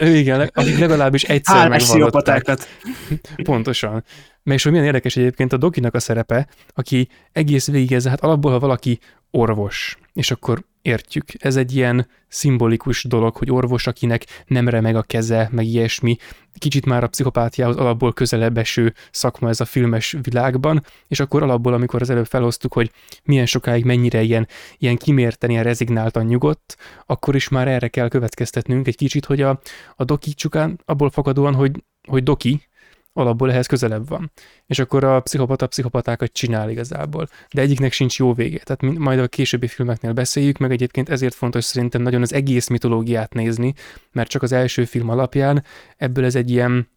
Igen, 0.00 0.50
akik 0.54 0.78
legalábbis 0.78 1.22
egyszer 1.22 1.68
megvallották. 1.68 2.58
Pontosan. 3.42 4.04
És 4.44 4.62
hogy 4.62 4.72
milyen 4.72 4.86
érdekes 4.86 5.16
egyébként 5.16 5.52
a 5.52 5.56
Dokinak 5.56 5.94
a 5.94 6.00
szerepe, 6.00 6.48
aki 6.74 7.08
egész 7.32 7.66
végig 7.66 7.92
ez, 7.92 8.06
hát 8.06 8.20
alapból, 8.20 8.50
ha 8.50 8.58
valaki 8.58 8.98
orvos, 9.30 9.98
és 10.12 10.30
akkor 10.30 10.64
értjük. 10.82 11.24
Ez 11.38 11.56
egy 11.56 11.76
ilyen 11.76 12.08
szimbolikus 12.28 13.04
dolog, 13.04 13.36
hogy 13.36 13.50
orvos, 13.50 13.86
akinek 13.86 14.24
nem 14.46 14.68
remeg 14.68 14.96
a 14.96 15.02
keze, 15.02 15.48
meg 15.52 15.66
ilyesmi. 15.66 16.16
Kicsit 16.58 16.86
már 16.86 17.04
a 17.04 17.06
pszichopátiához 17.06 17.76
alapból 17.76 18.12
közelebb 18.12 18.58
eső 18.58 18.94
szakma 19.10 19.48
ez 19.48 19.60
a 19.60 19.64
filmes 19.64 20.16
világban, 20.22 20.84
és 21.08 21.20
akkor 21.20 21.42
alapból, 21.42 21.72
amikor 21.72 22.02
az 22.02 22.10
előbb 22.10 22.26
felhoztuk, 22.26 22.72
hogy 22.72 22.90
milyen 23.24 23.46
sokáig 23.46 23.84
mennyire 23.84 24.22
ilyen, 24.22 24.48
ilyen 24.78 24.96
kimérten, 24.96 25.50
ilyen 25.50 25.64
rezignáltan 25.64 26.24
nyugodt, 26.24 26.76
akkor 27.06 27.34
is 27.34 27.48
már 27.48 27.68
erre 27.68 27.88
kell 27.88 28.08
következtetnünk 28.08 28.86
egy 28.86 28.96
kicsit, 28.96 29.24
hogy 29.24 29.40
a, 29.40 29.60
a 29.96 30.04
doki 30.04 30.34
csukán 30.34 30.80
abból 30.84 31.10
fakadóan, 31.10 31.54
hogy, 31.54 31.84
hogy 32.08 32.22
doki, 32.22 32.68
alapból 33.12 33.50
ehhez 33.50 33.66
közelebb 33.66 34.08
van. 34.08 34.32
És 34.66 34.78
akkor 34.78 35.04
a 35.04 35.20
pszichopata 35.20 35.66
pszichopatákat 35.66 36.32
csinál 36.32 36.70
igazából. 36.70 37.28
De 37.52 37.60
egyiknek 37.60 37.92
sincs 37.92 38.18
jó 38.18 38.34
vége. 38.34 38.58
Tehát 38.58 38.98
majd 38.98 39.18
a 39.18 39.28
későbbi 39.28 39.66
filmeknél 39.66 40.12
beszéljük, 40.12 40.58
meg 40.58 40.72
egyébként 40.72 41.08
ezért 41.08 41.34
fontos 41.34 41.64
szerintem 41.64 42.02
nagyon 42.02 42.22
az 42.22 42.32
egész 42.32 42.68
mitológiát 42.68 43.34
nézni, 43.34 43.74
mert 44.12 44.28
csak 44.28 44.42
az 44.42 44.52
első 44.52 44.84
film 44.84 45.08
alapján 45.08 45.64
ebből 45.96 46.24
ez 46.24 46.34
egy 46.34 46.50
ilyen 46.50 46.88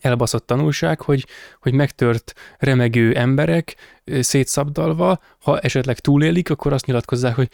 elbaszott 0.00 0.46
tanulság, 0.46 1.00
hogy, 1.00 1.26
hogy 1.60 1.72
megtört 1.72 2.32
remegő 2.58 3.14
emberek 3.14 3.76
szétszabdalva, 4.20 5.20
ha 5.38 5.58
esetleg 5.58 5.98
túlélik, 5.98 6.50
akkor 6.50 6.72
azt 6.72 6.86
nyilatkozzák, 6.86 7.34
hogy 7.34 7.50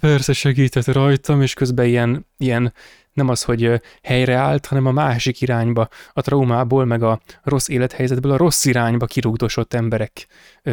persze 0.00 0.32
segített 0.32 0.86
rajtam, 0.86 1.42
és 1.42 1.54
közben 1.54 1.86
ilyen, 1.86 2.26
ilyen 2.38 2.72
nem 3.12 3.28
az, 3.28 3.42
hogy 3.42 3.80
helyreállt, 4.02 4.66
hanem 4.66 4.86
a 4.86 4.92
másik 4.92 5.40
irányba, 5.40 5.88
a 6.12 6.20
traumából, 6.20 6.84
meg 6.84 7.02
a 7.02 7.20
rossz 7.42 7.68
élethelyzetből 7.68 8.32
a 8.32 8.36
rossz 8.36 8.64
irányba 8.64 9.06
kirúgdosott 9.06 9.74
emberek 9.74 10.26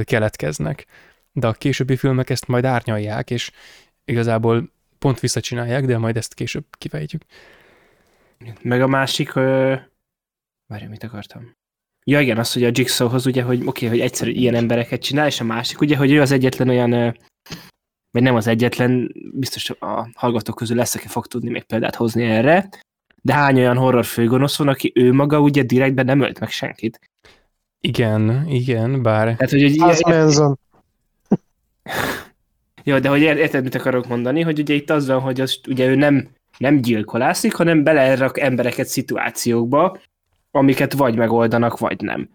keletkeznek. 0.04 0.86
De 1.32 1.48
a 1.48 1.54
későbbi 1.54 1.96
filmek 1.96 2.30
ezt 2.30 2.48
majd 2.48 2.65
árnyalják, 2.65 3.30
és 3.30 3.52
igazából 4.06 4.72
pont 5.00 5.20
visszacsinálják, 5.20 5.86
de 5.86 5.98
majd 5.98 6.17
ezt 6.17 6.34
később 6.34 6.65
kifejtjük. 6.78 7.22
Meg 8.62 8.82
a 8.82 8.88
másik, 8.88 9.36
ö... 9.36 9.76
várj, 10.67 10.86
mit 10.86 11.04
akartam? 11.04 11.56
Ja 12.03 12.19
igen, 12.19 12.37
az, 12.37 12.53
hogy 12.53 12.63
a 12.63 12.69
Jigsawhoz 12.73 13.25
ugye, 13.25 13.43
hogy 13.43 13.57
oké, 13.57 13.67
okay, 13.67 13.87
hogy 13.87 13.99
egyszer 13.99 14.27
ilyen 14.27 14.55
embereket 14.55 15.01
csinál, 15.01 15.27
és 15.27 15.39
a 15.39 15.43
másik 15.43 15.81
ugye, 15.81 15.97
hogy 15.97 16.11
ő 16.11 16.21
az 16.21 16.31
egyetlen 16.31 16.69
olyan 16.69 17.15
vagy 18.11 18.23
nem 18.23 18.35
az 18.35 18.47
egyetlen, 18.47 19.11
biztos 19.33 19.69
a 19.69 20.09
hallgatók 20.13 20.55
közül 20.55 20.75
lesz, 20.75 20.95
aki 20.95 21.07
fog 21.07 21.27
tudni 21.27 21.49
még 21.49 21.63
példát 21.63 21.95
hozni 21.95 22.23
erre, 22.23 22.69
de 23.21 23.33
hány 23.33 23.57
olyan 23.57 23.77
horror 23.77 24.05
főgonosz 24.05 24.57
van, 24.57 24.67
aki 24.67 24.91
ő 24.95 25.13
maga 25.13 25.39
ugye 25.39 25.63
direktben 25.63 26.05
nem 26.05 26.21
ölt 26.21 26.39
meg 26.39 26.49
senkit. 26.49 26.99
Igen, 27.81 28.45
igen, 28.47 29.01
bár... 29.01 29.23
Tehát, 29.35 29.49
hogy, 29.49 29.77
hogy 29.77 29.89
az 29.89 30.01
ilyen... 30.07 30.29
Jó, 32.83 32.99
de 32.99 33.09
hogy 33.09 33.21
érted, 33.21 33.63
mit 33.63 33.75
akarok 33.75 34.07
mondani, 34.07 34.41
hogy 34.41 34.59
ugye 34.59 34.73
itt 34.73 34.89
az 34.89 35.07
van, 35.07 35.19
hogy 35.19 35.41
az, 35.41 35.59
ugye 35.67 35.87
ő 35.87 35.95
nem, 35.95 36.29
nem 36.57 36.81
gyilkolászik, 36.81 37.53
hanem 37.53 37.83
belerak 37.83 38.39
embereket 38.39 38.87
szituációkba, 38.87 39.99
amiket 40.51 40.93
vagy 40.93 41.15
megoldanak, 41.15 41.77
vagy 41.77 42.01
nem. 42.01 42.29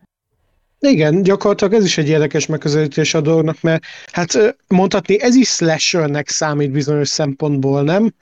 Igen, 0.78 1.22
gyakorlatilag 1.22 1.72
ez 1.72 1.84
is 1.84 1.98
egy 1.98 2.08
érdekes 2.08 2.46
megközelítés 2.46 3.14
a 3.14 3.20
dolognak, 3.20 3.60
mert 3.60 3.84
hát 4.12 4.56
mondhatni, 4.68 5.20
ez 5.20 5.34
is 5.34 5.48
slashernek 5.48 6.28
számít 6.28 6.70
bizonyos 6.70 7.08
szempontból, 7.08 7.82
nem? 7.82 8.12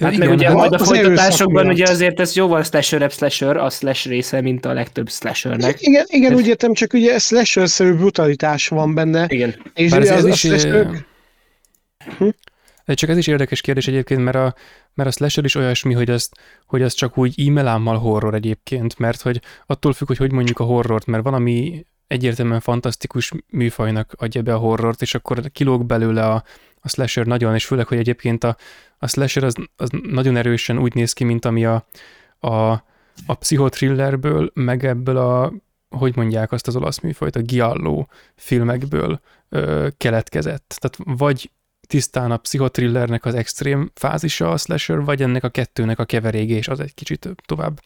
Hát 0.00 0.12
igen, 0.12 0.28
meg 0.28 0.36
ugye 0.36 0.52
majd 0.52 0.72
a 0.72 0.78
folytatásokban 0.78 1.66
ugye 1.66 1.88
azért 1.88 2.20
ez 2.20 2.34
jóval 2.34 2.62
slasher 2.62 3.10
slasher, 3.10 3.56
a 3.56 3.70
slash 3.70 4.08
része, 4.08 4.40
mint 4.40 4.64
a 4.64 4.72
legtöbb 4.72 5.10
slashernek. 5.10 5.82
Igen, 5.82 6.04
igen 6.08 6.34
úgy 6.34 6.46
értem, 6.46 6.72
csak 6.72 6.92
ugye 6.92 7.18
slasher-szerű 7.18 7.94
brutalitás 7.94 8.68
van 8.68 8.94
benne. 8.94 9.26
Igen. 9.28 9.54
És 9.74 9.92
ugye 9.92 10.12
ez, 10.12 10.24
az, 10.24 10.26
is, 10.26 10.38
slasher... 10.38 10.86
hm? 12.18 12.28
Csak 12.86 13.10
ez 13.10 13.16
is 13.16 13.26
érdekes 13.26 13.60
kérdés 13.60 13.88
egyébként, 13.88 14.24
mert 14.24 14.36
a, 14.36 14.54
mert 14.94 15.08
a 15.08 15.12
slasher 15.12 15.44
is 15.44 15.54
olyasmi, 15.54 15.94
hogy 15.94 16.10
az, 16.10 16.30
hogy 16.66 16.82
az 16.82 16.94
csak 16.94 17.18
úgy 17.18 17.48
e-mailámmal 17.48 17.98
horror 17.98 18.34
egyébként, 18.34 18.98
mert 18.98 19.22
hogy 19.22 19.40
attól 19.66 19.92
függ, 19.92 20.06
hogy 20.06 20.16
hogy 20.16 20.32
mondjuk 20.32 20.58
a 20.58 20.64
horrort, 20.64 21.06
mert 21.06 21.22
van, 21.22 21.34
ami 21.34 21.86
egyértelműen 22.06 22.60
fantasztikus 22.60 23.32
műfajnak 23.48 24.14
adja 24.18 24.42
be 24.42 24.54
a 24.54 24.58
horrort, 24.58 25.02
és 25.02 25.14
akkor 25.14 25.40
kilóg 25.52 25.86
belőle 25.86 26.26
a, 26.26 26.44
a 26.80 26.88
slasher 26.88 27.26
nagyon, 27.26 27.54
és 27.54 27.66
főleg, 27.66 27.86
hogy 27.86 27.98
egyébként 27.98 28.44
a, 28.44 28.56
a 28.98 29.06
slasher 29.06 29.44
az, 29.44 29.54
az 29.76 29.90
nagyon 30.02 30.36
erősen 30.36 30.78
úgy 30.78 30.94
néz 30.94 31.12
ki, 31.12 31.24
mint 31.24 31.44
ami 31.44 31.64
a, 31.64 31.86
a, 32.38 32.70
a 33.26 33.34
pszichotrillerből, 33.38 34.50
meg 34.54 34.84
ebből 34.84 35.16
a, 35.16 35.52
hogy 35.88 36.16
mondják 36.16 36.52
azt 36.52 36.66
az 36.66 36.76
olasz 36.76 37.00
műfajt, 37.00 37.36
a 37.36 37.40
giallo 37.40 38.06
filmekből 38.34 39.20
ö, 39.48 39.88
keletkezett. 39.96 40.76
Tehát 40.80 41.18
vagy 41.18 41.50
tisztán 41.86 42.30
a 42.30 42.36
pszichotrillernek 42.36 43.24
az 43.24 43.34
extrém 43.34 43.90
fázisa 43.94 44.50
a 44.50 44.56
slasher, 44.56 45.04
vagy 45.04 45.22
ennek 45.22 45.44
a 45.44 45.48
kettőnek 45.48 45.98
a 45.98 46.04
keverégés 46.04 46.68
az 46.68 46.80
egy 46.80 46.94
kicsit 46.94 47.28
tovább 47.46 47.80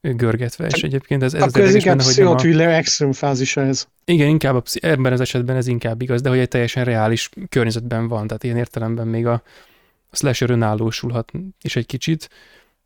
görgetve, 0.00 0.66
és 0.66 0.82
egyébként 0.82 1.22
ez, 1.22 1.34
ez 1.34 1.42
Akkor 1.42 1.60
ez 1.60 1.74
inkább 1.74 1.96
benne, 1.96 2.08
pszichotriller 2.08 2.68
a... 2.68 2.74
extrém 2.74 3.12
fázisa 3.12 3.60
ez. 3.60 3.88
Igen, 4.04 4.28
inkább 4.28 4.54
a, 4.54 4.62
ebben 4.80 5.12
az 5.12 5.20
esetben 5.20 5.56
ez 5.56 5.66
inkább 5.66 6.02
igaz, 6.02 6.20
de 6.20 6.28
hogy 6.28 6.38
egy 6.38 6.48
teljesen 6.48 6.84
reális 6.84 7.30
környezetben 7.48 8.08
van, 8.08 8.26
tehát 8.26 8.44
ilyen 8.44 8.56
értelemben 8.56 9.06
még 9.06 9.26
a, 9.26 9.42
a 10.10 10.16
slasher 10.16 10.50
önállósulhat 10.50 11.32
is 11.62 11.76
egy 11.76 11.86
kicsit, 11.86 12.28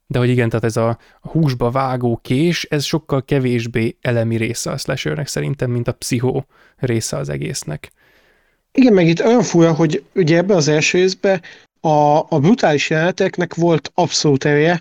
de 0.07 0.19
hogy 0.19 0.29
igen, 0.29 0.49
tehát 0.49 0.65
ez 0.65 0.77
a, 0.77 0.89
a 1.21 1.29
húsba 1.29 1.71
vágó 1.71 2.21
kés, 2.23 2.65
ez 2.65 2.85
sokkal 2.85 3.25
kevésbé 3.25 3.97
elemi 4.01 4.37
része 4.37 4.71
a 4.71 4.77
slashernek 4.77 5.27
szerintem, 5.27 5.71
mint 5.71 5.89
a 5.89 5.93
pszichó 5.93 6.47
része 6.77 7.17
az 7.17 7.29
egésznek. 7.29 7.93
Igen, 8.73 8.93
meg 8.93 9.07
itt 9.07 9.25
olyan 9.25 9.43
fura, 9.43 9.73
hogy 9.73 10.05
ugye 10.15 10.37
ebben 10.37 10.57
az 10.57 10.69
első 10.69 10.99
részben 10.99 11.43
a, 11.81 12.19
a 12.29 12.39
brutális 12.41 12.91
jeleneteknek 12.91 13.55
volt 13.55 13.91
abszolút 13.95 14.45
ereje, 14.45 14.81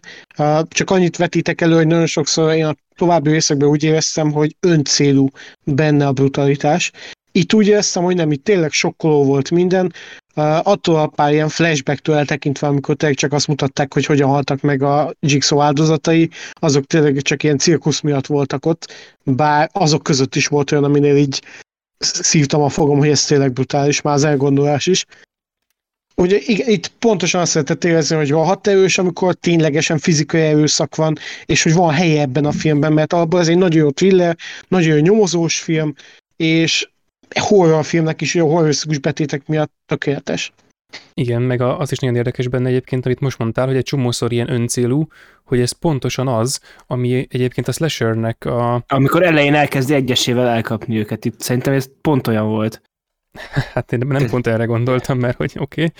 csak 0.67 0.89
annyit 0.89 1.17
vetítek 1.17 1.61
elő, 1.61 1.75
hogy 1.75 1.87
nagyon 1.87 2.05
sokszor 2.05 2.53
én 2.53 2.65
a 2.65 2.75
további 2.95 3.31
részekben 3.31 3.69
úgy 3.69 3.83
éreztem, 3.83 4.31
hogy 4.31 4.55
öncélú 4.59 5.27
benne 5.63 6.07
a 6.07 6.11
brutalitás. 6.11 6.91
Itt 7.31 7.53
úgy 7.53 7.67
éreztem, 7.67 8.03
hogy 8.03 8.15
nem, 8.15 8.31
itt 8.31 8.43
tényleg 8.43 8.71
sokkoló 8.71 9.23
volt 9.23 9.51
minden, 9.51 9.93
attól 10.63 10.95
a 10.95 11.07
pár 11.07 11.31
ilyen 11.31 11.49
flashbacktől 11.49 12.15
eltekintve, 12.15 12.67
amikor 12.67 12.95
tényleg 12.95 13.17
csak 13.17 13.33
azt 13.33 13.47
mutatták, 13.47 13.93
hogy 13.93 14.05
hogyan 14.05 14.29
haltak 14.29 14.61
meg 14.61 14.81
a 14.83 15.13
Jigsaw 15.19 15.61
áldozatai, 15.61 16.29
azok 16.53 16.85
tényleg 16.85 17.21
csak 17.21 17.43
ilyen 17.43 17.57
cirkusz 17.57 18.01
miatt 18.01 18.25
voltak 18.25 18.65
ott, 18.65 18.93
bár 19.23 19.69
azok 19.73 20.03
között 20.03 20.35
is 20.35 20.47
volt 20.47 20.71
olyan, 20.71 20.83
aminél 20.83 21.15
így 21.15 21.41
szívtam 21.99 22.61
a 22.61 22.69
fogom, 22.69 22.97
hogy 22.97 23.09
ez 23.09 23.25
tényleg 23.25 23.53
brutális, 23.53 24.01
már 24.01 24.13
az 24.13 24.23
elgondolás 24.23 24.87
is. 24.87 25.05
Ugye 26.15 26.37
itt 26.45 26.87
pontosan 26.87 27.41
azt 27.41 27.53
lehetett 27.53 27.83
érezni, 27.83 28.15
hogy 28.15 28.31
van 28.31 28.45
hat 28.45 28.67
erős, 28.67 28.97
amikor 28.97 29.33
ténylegesen 29.33 29.97
fizikai 29.97 30.41
erőszak 30.41 30.95
van, 30.95 31.17
és 31.45 31.63
hogy 31.63 31.73
van 31.73 31.93
helye 31.93 32.21
ebben 32.21 32.45
a 32.45 32.51
filmben, 32.51 32.93
mert 32.93 33.13
abban 33.13 33.39
ez 33.39 33.47
egy 33.47 33.57
nagyon 33.57 33.81
jó 33.81 33.89
thriller, 33.89 34.37
nagyon 34.67 34.95
jó 34.95 35.01
nyomozós 35.01 35.59
film, 35.59 35.93
és 36.35 36.89
horrorfilmnek 37.39 38.21
is 38.21 38.33
jó 38.33 38.49
horrorisztikus 38.51 38.97
betétek 38.97 39.47
miatt 39.47 39.71
tökéletes. 39.85 40.51
Igen, 41.13 41.41
meg 41.41 41.61
az 41.61 41.91
is 41.91 41.97
nagyon 41.97 42.15
érdekes 42.15 42.47
benne 42.47 42.67
egyébként, 42.67 43.05
amit 43.05 43.19
most 43.19 43.37
mondtál, 43.37 43.67
hogy 43.67 43.75
egy 43.75 43.83
csomószor 43.83 44.31
ilyen 44.31 44.51
öncélú, 44.51 45.07
hogy 45.43 45.59
ez 45.59 45.71
pontosan 45.71 46.27
az, 46.27 46.61
ami 46.87 47.27
egyébként 47.29 47.67
a 47.67 47.71
slashernek 47.71 48.45
a... 48.45 48.83
Amikor 48.87 49.23
elején 49.23 49.53
elkezdi 49.53 49.93
egyesével 49.93 50.47
elkapni 50.47 50.97
őket, 50.97 51.25
itt 51.25 51.39
szerintem 51.39 51.73
ez 51.73 51.89
pont 52.01 52.27
olyan 52.27 52.47
volt. 52.47 52.81
hát 53.73 53.91
én 53.91 53.99
nem 54.07 54.27
pont 54.27 54.47
erre 54.47 54.65
gondoltam, 54.65 55.19
mert 55.19 55.37
hogy 55.37 55.53
oké, 55.57 55.83
okay. 55.83 55.93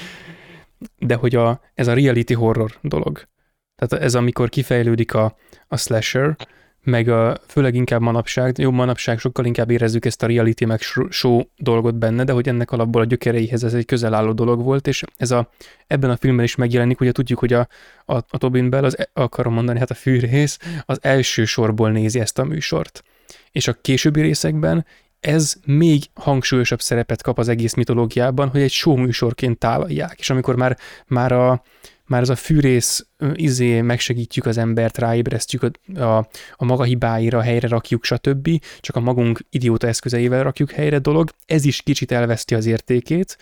de 0.97 1.15
hogy 1.15 1.36
a, 1.36 1.62
ez 1.73 1.88
a 1.88 1.93
reality 1.93 2.34
horror 2.34 2.78
dolog. 2.82 3.28
Tehát 3.75 4.04
ez 4.04 4.15
amikor 4.15 4.49
kifejlődik 4.49 5.13
a, 5.13 5.36
a 5.67 5.78
slasher, 5.78 6.36
meg 6.84 7.08
a, 7.08 7.38
főleg 7.48 7.76
inkább 7.76 8.02
manapság, 8.02 8.58
jó 8.58 8.72
manapság 8.72 9.20
sokkal 9.20 9.46
inkább 9.46 9.70
érezzük 9.70 10.06
ezt 10.06 10.24
a 10.24 10.28
reality 10.28 10.65
meg 10.65 10.82
show 11.10 11.42
dolgot 11.58 11.96
benne, 11.96 12.24
de 12.24 12.32
hogy 12.32 12.48
ennek 12.48 12.72
alapból 12.72 13.02
a 13.02 13.06
gyökereihez 13.06 13.63
ez 13.63 13.74
egy 13.74 13.86
közel 13.86 14.13
álló 14.13 14.32
dolog 14.32 14.63
volt, 14.63 14.88
és 14.88 15.04
ez 15.18 15.32
a, 15.32 15.50
ebben 15.88 16.10
a 16.10 16.18
filmben 16.18 16.46
is 16.46 16.56
megjelenik, 16.56 17.02
ugye 17.02 17.12
tudjuk, 17.12 17.39
hogy 17.39 17.54
a, 17.54 17.68
a, 18.06 18.15
a 18.15 18.38
Tobin 18.38 18.70
Bell, 18.70 18.84
az, 18.84 19.08
akarom 19.13 19.54
mondani, 19.54 19.80
hát 19.80 19.92
a 19.92 19.94
fűrész, 19.94 20.60
az 20.86 20.98
első 21.02 21.46
sorból 21.46 21.92
nézi 21.92 22.20
ezt 22.20 22.39
a 22.39 22.44
műsort. 22.44 23.04
És 23.52 23.68
a 23.68 23.74
későbbi 23.74 24.22
részekben 24.22 24.86
ez 25.20 25.56
még 25.65 26.04
hangsúlyosabb 26.13 26.82
szerepet 26.82 27.22
kap 27.22 27.39
az 27.39 27.48
egész 27.48 27.74
mitológiában, 27.74 28.48
hogy 28.50 28.62
egy 28.62 28.72
show 28.72 28.96
műsorként 28.96 29.58
tálalják, 29.58 30.20
és 30.20 30.30
amikor 30.30 30.56
már, 30.56 30.78
már 31.08 31.32
a, 31.32 31.63
már 32.10 32.22
ez 32.22 32.30
a 32.30 32.36
fűrész 32.36 33.08
izé 33.34 33.82
megsegítjük 33.82 34.45
az 34.45 34.58
embert, 34.58 34.98
ráébresztjük 34.98 35.63
a, 35.63 36.00
a, 36.02 36.28
a 36.56 36.65
maga 36.65 36.84
hibáira, 36.84 37.41
helyre 37.41 37.67
rakjuk, 37.67 38.04
stb. 38.04 38.50
Csak 38.80 38.95
a 38.95 39.00
magunk 39.00 39.39
idióta 39.50 39.88
eszközeivel 39.88 40.43
rakjuk 40.43 40.72
helyre 40.72 41.00
dolog. 41.00 41.30
Ez 41.45 41.65
is 41.65 41.82
kicsit 41.82 42.12
elveszti 42.12 42.56
az 42.56 42.65
értékét, 42.65 43.38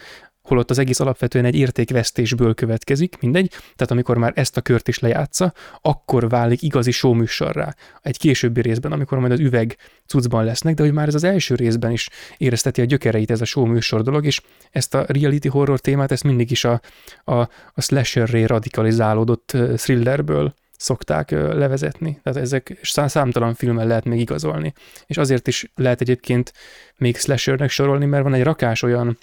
holott 0.48 0.70
az 0.70 0.78
egész 0.78 1.00
alapvetően 1.00 1.46
egy 1.46 1.56
értékvesztésből 1.56 2.54
következik, 2.54 3.18
mindegy, 3.20 3.50
tehát 3.50 3.92
amikor 3.92 4.18
már 4.18 4.32
ezt 4.36 4.58
a 4.58 4.62
kört 4.62 4.88
is 4.88 5.00
lejátsza, 5.00 5.54
akkor 5.82 6.30
válik 6.30 6.62
igazi 6.62 6.92
showműsorrá. 6.92 7.76
Egy 8.02 8.18
későbbi 8.18 8.62
részben, 8.62 8.92
amikor 8.92 9.20
majd 9.20 9.32
az 9.32 9.40
üveg 9.40 9.78
cuccban 10.06 10.44
lesznek, 10.44 10.74
de 10.76 10.84
hogy 10.84 10.94
már 10.94 11.08
ez 11.08 11.16
az 11.16 11.24
első 11.24 11.56
részben 11.56 11.92
is 11.92 12.10
érezteti 12.38 12.82
a 12.82 12.86
gyökereit 12.86 13.32
ez 13.32 13.42
a 13.42 13.46
showműsor 13.46 14.02
dolog, 14.02 14.26
és 14.26 14.42
ezt 14.72 14.96
a 14.96 15.06
reality 15.08 15.48
horror 15.48 15.80
témát, 15.80 16.12
ezt 16.12 16.24
mindig 16.24 16.52
is 16.52 16.64
a, 16.64 16.82
a, 17.24 17.36
a 17.74 17.82
slasherré 17.82 18.44
radikalizálódott 18.44 19.58
thrillerből 19.76 20.54
szokták 20.78 21.32
levezetni. 21.32 22.20
Tehát 22.24 22.40
ezek 22.40 22.80
számtalan 22.82 23.54
filmen 23.54 23.88
lehet 23.88 24.06
még 24.06 24.20
igazolni. 24.20 24.74
És 25.06 25.18
azért 25.18 25.48
is 25.48 25.72
lehet 25.76 26.02
egyébként 26.02 26.54
még 26.98 27.18
slashernek 27.18 27.70
sorolni, 27.70 28.06
mert 28.06 28.24
van 28.24 28.34
egy 28.34 28.44
rakás 28.44 28.84
olyan 28.84 29.18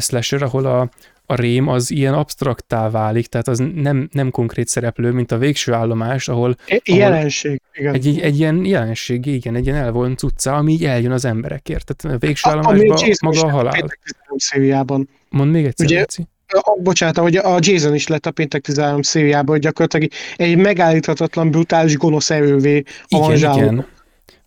slasher, 0.00 0.42
ahol 0.42 0.66
a, 0.66 0.90
a 1.26 1.34
rém 1.34 1.68
az 1.68 1.90
ilyen 1.90 2.14
absztraktá 2.14 2.90
válik, 2.90 3.26
tehát 3.26 3.48
az 3.48 3.62
nem, 3.74 4.08
nem 4.12 4.30
konkrét 4.30 4.68
szereplő, 4.68 5.10
mint 5.10 5.32
a 5.32 5.38
végső 5.38 5.72
állomás, 5.72 6.28
ahol... 6.28 6.56
Jelenség, 6.84 7.60
igen. 7.72 7.94
Egy, 7.94 8.20
egy, 8.20 8.38
ilyen 8.38 8.64
jelenség, 8.64 9.26
igen, 9.26 9.54
egy 9.54 9.66
ilyen 9.66 9.78
elvont 9.78 10.22
utca, 10.22 10.54
ami 10.54 10.72
így 10.72 10.84
eljön 10.84 11.12
az 11.12 11.24
emberekért. 11.24 11.94
Tehát 11.94 12.16
a 12.16 12.26
végső 12.26 12.50
állomásban 12.50 12.98
maga 13.20 13.40
a 13.40 13.50
halál. 13.50 13.86
Szériában. 14.36 15.08
Mond 15.28 15.50
még 15.50 15.64
egyszer, 15.64 15.86
Ugye, 15.86 15.98
Léci. 15.98 16.26
A, 16.48 16.78
bocsánat, 16.82 17.18
hogy 17.18 17.36
a 17.36 17.58
Jason 17.60 17.94
is 17.94 18.06
lett 18.06 18.26
a 18.26 18.30
péntek 18.30 18.60
13 18.60 19.02
szériában, 19.02 19.54
hogy 19.54 19.60
gyakorlatilag 19.60 20.10
egy 20.36 20.56
megállíthatatlan, 20.56 21.50
brutális, 21.50 21.96
gonosz 21.96 22.30
erővé 22.30 22.82
igen, 23.08 23.36
igen. 23.36 23.86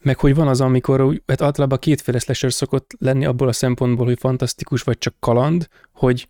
Meg 0.01 0.17
hogy 0.17 0.35
van 0.35 0.47
az, 0.47 0.61
amikor 0.61 1.21
hát 1.27 1.41
általában 1.41 1.79
kétféle 1.79 2.19
slasher 2.19 2.53
szokott 2.53 2.91
lenni 2.99 3.25
abból 3.25 3.47
a 3.47 3.53
szempontból, 3.53 4.05
hogy 4.05 4.19
fantasztikus 4.19 4.81
vagy 4.81 4.97
csak 4.97 5.15
kaland, 5.19 5.67
hogy 5.93 6.27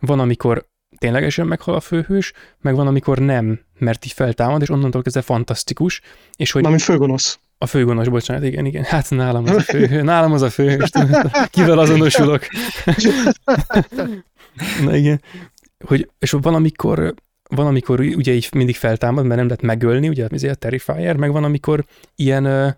van, 0.00 0.20
amikor 0.20 0.66
ténylegesen 0.98 1.46
meghal 1.46 1.74
a 1.74 1.80
főhős, 1.80 2.32
meg 2.60 2.74
van, 2.74 2.86
amikor 2.86 3.18
nem, 3.18 3.60
mert 3.78 4.04
így 4.04 4.12
feltámad, 4.12 4.62
és 4.62 4.70
onnantól 4.70 5.02
kezdve 5.02 5.22
fantasztikus. 5.22 6.00
És 6.36 6.52
hogy 6.52 6.62
Mármint 6.62 6.82
főgonosz. 6.84 7.38
A 7.58 7.66
főgonosz, 7.66 8.06
bocsánat, 8.06 8.44
igen, 8.44 8.64
igen. 8.64 8.84
Hát 8.84 9.10
nálam 9.10 9.44
az 9.44 9.56
a 9.56 9.60
főhős, 9.60 10.02
nálam 10.02 10.32
az 10.32 10.42
a 10.42 10.50
főhős, 10.50 10.90
kivel 11.50 11.78
azonosulok. 11.78 12.46
Na 14.84 14.96
igen. 14.96 15.22
Hogy, 15.84 16.10
és 16.18 16.30
van, 16.30 16.54
amikor 16.54 17.14
van, 17.48 17.66
amikor 17.66 18.00
ugye 18.00 18.32
így 18.32 18.48
mindig 18.54 18.76
feltámad, 18.76 19.24
mert 19.24 19.36
nem 19.36 19.48
lehet 19.48 19.62
megölni, 19.62 20.08
ugye 20.08 20.26
ez 20.30 20.42
a 20.42 20.54
Terrifier, 20.54 21.16
meg 21.16 21.32
van, 21.32 21.44
amikor 21.44 21.84
ilyen 22.16 22.76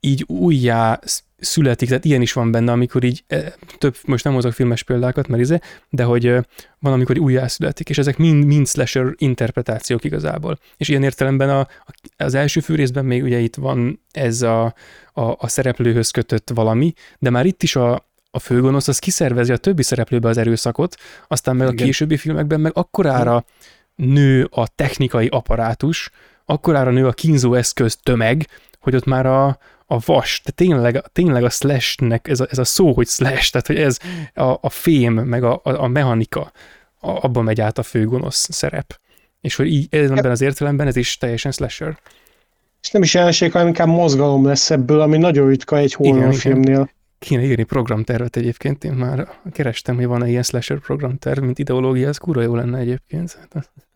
így 0.00 0.24
újjá 0.26 0.98
születik, 1.38 1.88
tehát 1.88 2.04
ilyen 2.04 2.22
is 2.22 2.32
van 2.32 2.50
benne, 2.50 2.72
amikor 2.72 3.04
így 3.04 3.24
e, 3.26 3.54
több, 3.78 3.96
most 4.04 4.24
nem 4.24 4.34
hozok 4.34 4.52
filmes 4.52 4.82
példákat, 4.82 5.28
mert 5.28 5.42
izé, 5.42 5.58
de 5.90 6.04
hogy 6.04 6.24
van, 6.78 6.92
amikor 6.92 7.18
újjá 7.18 7.46
születik, 7.46 7.88
és 7.88 7.98
ezek 7.98 8.16
mind, 8.16 8.44
mind 8.44 8.68
slasher 8.68 9.14
interpretációk 9.16 10.04
igazából. 10.04 10.58
És 10.76 10.88
ilyen 10.88 11.02
értelemben 11.02 11.50
a, 11.50 11.66
az 12.16 12.34
első 12.34 12.60
fűrészben 12.60 13.04
még 13.04 13.22
ugye 13.22 13.38
itt 13.38 13.54
van 13.54 14.00
ez 14.10 14.42
a, 14.42 14.64
a, 15.12 15.22
a 15.22 15.48
szereplőhöz 15.48 16.10
kötött 16.10 16.50
valami, 16.54 16.92
de 17.18 17.30
már 17.30 17.46
itt 17.46 17.62
is 17.62 17.76
a, 17.76 18.06
a 18.30 18.38
főgonosz 18.38 18.88
az 18.88 18.98
kiszervezi 18.98 19.52
a 19.52 19.56
többi 19.56 19.82
szereplőbe 19.82 20.28
az 20.28 20.36
erőszakot, 20.36 20.96
aztán 21.28 21.56
meg 21.56 21.66
Igen. 21.68 21.82
a 21.82 21.84
későbbi 21.84 22.16
filmekben 22.16 22.60
meg 22.60 22.72
akkorára 22.74 23.44
nő 23.94 24.48
a 24.50 24.68
technikai 24.68 25.26
apparátus, 25.26 26.10
akkorára 26.44 26.90
nő 26.90 27.06
a 27.06 27.12
kínzó 27.12 27.54
eszköz 27.54 27.96
tömeg, 28.02 28.46
hogy 28.80 28.94
ott 28.94 29.04
már 29.04 29.26
a, 29.26 29.58
a 29.86 29.98
vas, 30.04 30.40
de 30.44 30.50
tényleg, 30.50 31.04
tényleg 31.12 31.44
a 31.44 31.50
slashnek, 31.50 32.28
ez 32.28 32.40
a, 32.40 32.46
ez 32.50 32.58
a 32.58 32.64
szó, 32.64 32.92
hogy 32.92 33.06
slash, 33.06 33.50
tehát 33.50 33.66
hogy 33.66 33.76
ez 33.76 33.98
a, 34.34 34.58
a 34.60 34.70
fém, 34.70 35.12
meg 35.14 35.44
a, 35.44 35.60
a, 35.64 35.70
a 35.70 35.86
mechanika, 35.86 36.52
a, 37.00 37.10
abban 37.10 37.44
megy 37.44 37.60
át 37.60 37.78
a 37.78 37.82
főgonosz 37.82 38.48
szerep. 38.50 39.00
És 39.40 39.54
hogy 39.54 39.66
így 39.66 39.86
ebben 39.90 40.30
az 40.30 40.40
értelemben 40.40 40.86
ez 40.86 40.96
is 40.96 41.18
teljesen 41.18 41.52
slasher. 41.52 41.98
És 42.82 42.90
nem 42.90 43.02
is 43.02 43.14
jelenség, 43.14 43.52
hanem 43.52 43.66
inkább 43.66 43.88
mozgalom 43.88 44.46
lesz 44.46 44.70
ebből, 44.70 45.00
ami 45.00 45.16
nagyon 45.16 45.48
ritka 45.48 45.76
egy 45.76 45.92
horrorfilmnél. 45.92 46.90
Kéne 47.18 47.42
írni 47.42 47.62
programtervet 47.62 48.36
egyébként, 48.36 48.84
én 48.84 48.92
már 48.92 49.28
kerestem, 49.52 49.96
hogy 49.96 50.06
van-e 50.06 50.28
ilyen 50.28 50.42
slasher 50.42 50.78
programterv, 50.78 51.42
mint 51.42 51.58
ideológia, 51.58 52.08
ez 52.08 52.18
kurva 52.18 52.42
jó 52.42 52.54
lenne 52.54 52.78
egyébként. 52.78 53.48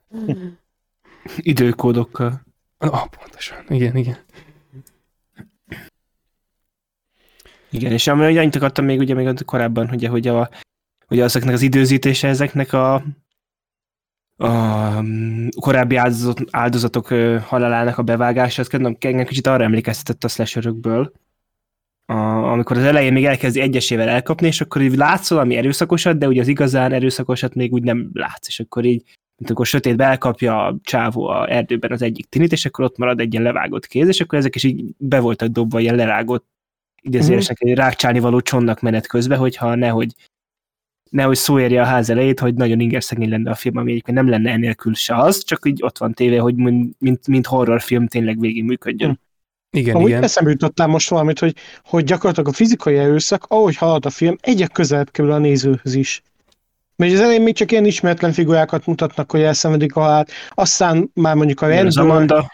Időkódokkal. 1.37 2.43
Ah, 2.79 3.07
pontosan, 3.19 3.65
igen, 3.69 3.97
igen. 3.97 4.19
Igen, 7.71 7.93
és 7.93 8.07
ami 8.07 8.39
annyit 8.39 8.57
akartam 8.57 8.85
még 8.85 8.99
ugye 8.99 9.15
még 9.15 9.45
korábban, 9.45 9.91
ugye, 9.93 10.09
hogy 10.09 10.27
a, 10.27 10.51
ugye 11.09 11.25
azoknak 11.25 11.55
az 11.55 11.63
időzítése 11.63 12.29
ezeknek 12.29 12.73
a, 12.73 12.95
a 14.37 15.05
korábbi 15.61 15.97
áldozat, 15.97 16.41
áldozatok 16.51 17.09
halálának 17.43 17.99
a 17.99 18.03
bevágása, 18.03 18.63
az 18.63 18.75
engem 18.75 19.25
kicsit 19.25 19.47
arra 19.47 19.65
emlékeztetett 19.65 20.25
a 20.25 20.29
slasherökből, 20.29 21.13
a, 22.07 22.15
amikor 22.53 22.77
az 22.77 22.83
elején 22.83 23.13
még 23.13 23.25
elkezdi 23.25 23.61
egyesével 23.61 24.09
elkapni, 24.09 24.47
és 24.47 24.61
akkor 24.61 24.83
így 24.83 24.97
látszol 24.97 25.39
ami 25.39 25.57
erőszakosat, 25.57 26.19
de 26.19 26.29
ugye 26.29 26.41
az 26.41 26.49
igazán 26.49 26.93
erőszakosat 26.93 27.55
még 27.55 27.73
úgy 27.73 27.83
nem 27.83 28.11
látsz, 28.13 28.49
és 28.49 28.61
akkor 28.61 28.85
így, 28.85 29.03
mint 29.37 29.51
akkor 29.51 29.67
sötétbe 29.67 30.05
elkapja 30.05 30.67
a 30.67 30.77
csávó 30.83 31.27
a 31.27 31.53
erdőben 31.53 31.93
az 31.93 32.03
egyik 32.03 32.29
tinit, 32.29 32.53
és 32.53 32.65
akkor 32.65 32.85
ott 32.85 32.97
marad 32.97 33.21
egy 33.21 33.33
ilyen 33.33 33.45
levágott 33.45 33.87
kéz, 33.87 34.09
és 34.09 34.21
akkor 34.21 34.39
ezek 34.39 34.55
is 34.55 34.65
így 34.65 34.95
be 34.99 35.21
voltak 35.21 35.49
dobva 35.49 35.81
ilyen 35.81 35.95
lerágott 35.95 36.47
idézőjesnek 37.01 37.57
egy 37.61 37.75
rákcsálni 37.75 38.19
való 38.19 38.41
csonnak 38.41 38.81
menet 38.81 39.07
közben, 39.07 39.39
hogyha 39.39 39.75
nehogy 39.75 40.15
nehogy 41.11 41.37
szó 41.37 41.61
érje 41.61 41.81
a 41.81 41.85
ház 41.85 42.11
elejét, 42.11 42.41
hogy 42.41 42.55
nagyon 42.55 42.81
inger 42.81 43.03
szegény 43.03 43.29
lenne 43.29 43.51
a 43.51 43.55
film, 43.55 43.77
ami 43.77 43.91
egyébként 43.91 44.17
nem 44.17 44.29
lenne 44.29 44.51
enélkül 44.51 44.95
se 44.95 45.17
az, 45.17 45.45
csak 45.45 45.67
így 45.67 45.83
ott 45.83 45.99
van 45.99 46.13
téve, 46.13 46.41
hogy 46.41 46.55
mint, 46.99 47.27
mint 47.27 47.47
horrorfilm 47.47 48.07
tényleg 48.07 48.41
végig 48.41 48.65
működjön. 48.65 49.21
Igen, 49.71 49.95
Ahogy 49.95 50.09
igen. 50.09 50.23
eszembe 50.23 50.51
jutottál 50.51 50.87
most 50.87 51.11
valamit, 51.11 51.39
hogy, 51.39 51.55
hogy 51.85 52.05
gyakorlatilag 52.05 52.49
a 52.49 52.53
fizikai 52.53 52.97
erőszak, 52.97 53.45
ahogy 53.49 53.77
halad 53.77 54.07
a 54.07 54.11
film, 54.11 54.37
egyre 54.41 54.67
közelebb 54.67 55.11
kerül 55.11 55.33
a 55.33 55.39
nézőhöz 55.39 55.95
is. 55.95 56.23
Mert 56.97 57.13
az 57.13 57.21
elején 57.21 57.43
még 57.43 57.55
csak 57.55 57.71
ilyen 57.73 57.85
ismeretlen 57.85 58.33
figurákat 58.33 58.87
mutatnak, 58.87 59.31
hogy 59.31 59.41
elszenvedik 59.41 59.97
a 59.97 60.01
halált, 60.01 60.31
aztán 60.51 61.11
már 61.15 61.35
mondjuk 61.35 61.61
a 61.61 61.67
rendőr... 61.67 61.87
Az 61.87 61.97
Amanda. 61.97 62.53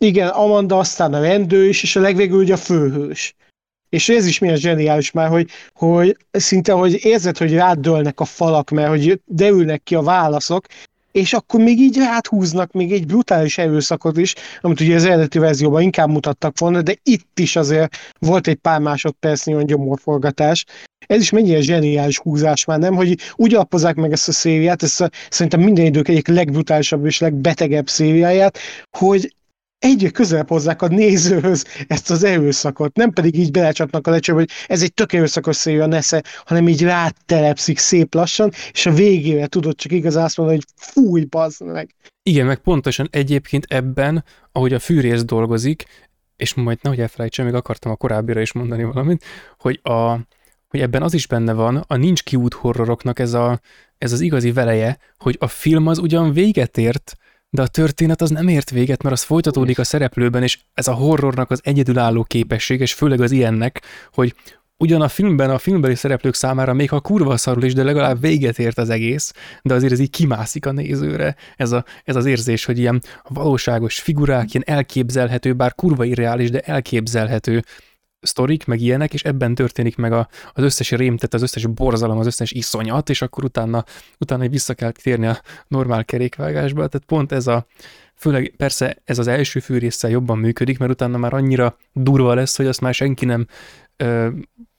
Igen, 0.00 0.28
Amanda, 0.28 0.78
aztán 0.78 1.14
a 1.14 1.20
rendőr 1.20 1.68
is, 1.68 1.82
és 1.82 1.96
a 1.96 2.00
legvégül 2.00 2.38
ugye 2.38 2.52
a 2.52 2.56
főhős. 2.56 3.34
És 3.88 4.08
ez 4.08 4.26
is 4.26 4.38
milyen 4.38 4.56
zseniális 4.56 5.10
már, 5.10 5.28
hogy, 5.28 5.50
hogy 5.74 6.16
szinte, 6.30 6.72
hogy 6.72 7.04
érzed, 7.04 7.38
hogy 7.38 7.54
rádölnek 7.54 8.20
a 8.20 8.24
falak, 8.24 8.70
mert 8.70 8.88
hogy 8.88 9.20
derülnek 9.24 9.82
ki 9.82 9.94
a 9.94 10.02
válaszok, 10.02 10.66
és 11.16 11.32
akkor 11.32 11.60
még 11.60 11.78
így 11.80 11.98
áthúznak 11.98 12.72
még 12.72 12.92
egy 12.92 13.06
brutális 13.06 13.58
erőszakot 13.58 14.16
is, 14.16 14.34
amit 14.60 14.80
ugye 14.80 14.94
az 14.94 15.04
eredeti 15.04 15.38
verzióban 15.38 15.82
inkább 15.82 16.08
mutattak 16.08 16.58
volna, 16.58 16.82
de 16.82 16.96
itt 17.02 17.38
is 17.38 17.56
azért 17.56 17.96
volt 18.18 18.46
egy 18.46 18.56
pár 18.56 18.80
másodpercnyi 18.80 19.54
olyan 19.54 19.66
gyomorforgatás. 19.66 20.64
Ez 21.06 21.20
is 21.20 21.30
mennyire 21.30 21.60
zseniális 21.60 22.18
húzás 22.18 22.64
már, 22.64 22.78
nem? 22.78 22.94
Hogy 22.94 23.18
úgy 23.34 23.54
alapozzák 23.54 23.94
meg 23.94 24.12
ezt 24.12 24.28
a 24.28 24.32
szériát, 24.32 24.82
ezt 24.82 25.00
a, 25.00 25.10
szerintem 25.30 25.60
minden 25.60 25.84
idők 25.84 26.08
egyik 26.08 26.28
legbrutálisabb 26.28 27.06
és 27.06 27.18
legbetegebb 27.18 27.88
szériáját, 27.88 28.58
hogy 28.98 29.34
egyre 29.78 30.10
közelebb 30.10 30.48
hozzák 30.48 30.82
a 30.82 30.88
nézőhöz 30.88 31.64
ezt 31.86 32.10
az 32.10 32.24
erőszakot, 32.24 32.96
nem 32.96 33.10
pedig 33.10 33.38
így 33.38 33.50
belecsapnak 33.50 34.06
a 34.06 34.10
lecsőbe, 34.10 34.38
hogy 34.38 34.50
ez 34.66 34.82
egy 34.82 34.94
tök 34.94 35.12
erőszakos 35.12 35.56
szél 35.56 35.82
a 35.82 35.86
nesze, 35.86 36.22
hanem 36.44 36.68
így 36.68 36.82
rátelepszik 36.82 37.78
szép 37.78 38.14
lassan, 38.14 38.50
és 38.72 38.86
a 38.86 38.92
végére 38.92 39.46
tudod 39.46 39.74
csak 39.74 39.92
igazán 39.92 40.24
azt 40.24 40.36
mondani, 40.36 40.58
hogy 40.58 40.86
fúj, 40.86 41.24
bazd 41.24 41.64
meg. 41.64 41.94
Igen, 42.22 42.46
meg 42.46 42.58
pontosan 42.58 43.08
egyébként 43.10 43.64
ebben, 43.68 44.24
ahogy 44.52 44.72
a 44.72 44.78
fűrész 44.78 45.24
dolgozik, 45.24 45.84
és 46.36 46.54
majd 46.54 46.78
nehogy 46.82 47.00
elfelejtsem, 47.00 47.44
még 47.44 47.54
akartam 47.54 47.92
a 47.92 47.96
korábbira 47.96 48.40
is 48.40 48.52
mondani 48.52 48.84
valamit, 48.84 49.24
hogy, 49.58 49.80
a, 49.82 50.18
hogy 50.68 50.80
ebben 50.80 51.02
az 51.02 51.14
is 51.14 51.26
benne 51.26 51.52
van, 51.52 51.84
a 51.86 51.96
nincs 51.96 52.22
kiút 52.22 52.54
horroroknak 52.54 53.18
ez, 53.18 53.32
a, 53.32 53.60
ez 53.98 54.12
az 54.12 54.20
igazi 54.20 54.52
veleje, 54.52 54.98
hogy 55.18 55.36
a 55.40 55.46
film 55.46 55.86
az 55.86 55.98
ugyan 55.98 56.32
véget 56.32 56.78
ért, 56.78 57.16
de 57.50 57.62
a 57.62 57.66
történet 57.66 58.22
az 58.22 58.30
nem 58.30 58.48
ért 58.48 58.70
véget, 58.70 59.02
mert 59.02 59.14
az 59.14 59.22
folytatódik 59.22 59.78
a 59.78 59.84
szereplőben, 59.84 60.42
és 60.42 60.58
ez 60.74 60.88
a 60.88 60.92
horrornak 60.92 61.50
az 61.50 61.60
egyedülálló 61.64 62.22
képesség, 62.22 62.80
és 62.80 62.94
főleg 62.94 63.20
az 63.20 63.30
ilyennek, 63.30 63.82
hogy 64.12 64.34
ugyan 64.78 65.00
a 65.00 65.08
filmben, 65.08 65.50
a 65.50 65.58
filmbeli 65.58 65.94
szereplők 65.94 66.34
számára 66.34 66.72
még 66.72 66.90
ha 66.90 67.00
kurva 67.00 67.36
szarul 67.36 67.64
is, 67.64 67.74
de 67.74 67.82
legalább 67.82 68.20
véget 68.20 68.58
ért 68.58 68.78
az 68.78 68.90
egész, 68.90 69.32
de 69.62 69.74
azért 69.74 69.92
ez 69.92 69.98
így 69.98 70.10
kimászik 70.10 70.66
a 70.66 70.72
nézőre. 70.72 71.36
Ez, 71.56 71.72
a, 71.72 71.84
ez 72.04 72.16
az 72.16 72.26
érzés, 72.26 72.64
hogy 72.64 72.78
ilyen 72.78 73.02
valóságos 73.28 74.00
figurák, 74.00 74.54
ilyen 74.54 74.76
elképzelhető, 74.76 75.52
bár 75.52 75.74
kurva 75.74 76.04
irreális, 76.04 76.50
de 76.50 76.60
elképzelhető 76.60 77.64
sztorik, 78.20 78.64
meg 78.66 78.80
ilyenek, 78.80 79.14
és 79.14 79.22
ebben 79.22 79.54
történik 79.54 79.96
meg 79.96 80.12
a, 80.12 80.28
az 80.52 80.62
összes 80.62 80.90
rémtet, 80.90 81.34
az 81.34 81.42
összes 81.42 81.66
borzalom, 81.66 82.18
az 82.18 82.26
összes 82.26 82.52
iszonyat, 82.52 83.10
és 83.10 83.22
akkor 83.22 83.44
utána, 83.44 83.84
utána 84.18 84.48
vissza 84.48 84.74
kell 84.74 84.90
térni 84.90 85.26
a 85.26 85.40
normál 85.68 86.04
kerékvágásba. 86.04 86.86
Tehát 86.86 87.06
pont 87.06 87.32
ez 87.32 87.46
a, 87.46 87.66
főleg 88.14 88.54
persze 88.56 88.96
ez 89.04 89.18
az 89.18 89.26
első 89.26 89.60
fűrészsel 89.60 90.10
jobban 90.10 90.38
működik, 90.38 90.78
mert 90.78 90.90
utána 90.90 91.18
már 91.18 91.34
annyira 91.34 91.76
durva 91.92 92.34
lesz, 92.34 92.56
hogy 92.56 92.66
azt 92.66 92.80
már 92.80 92.94
senki 92.94 93.24
nem, 93.24 93.46
ö, 93.96 94.28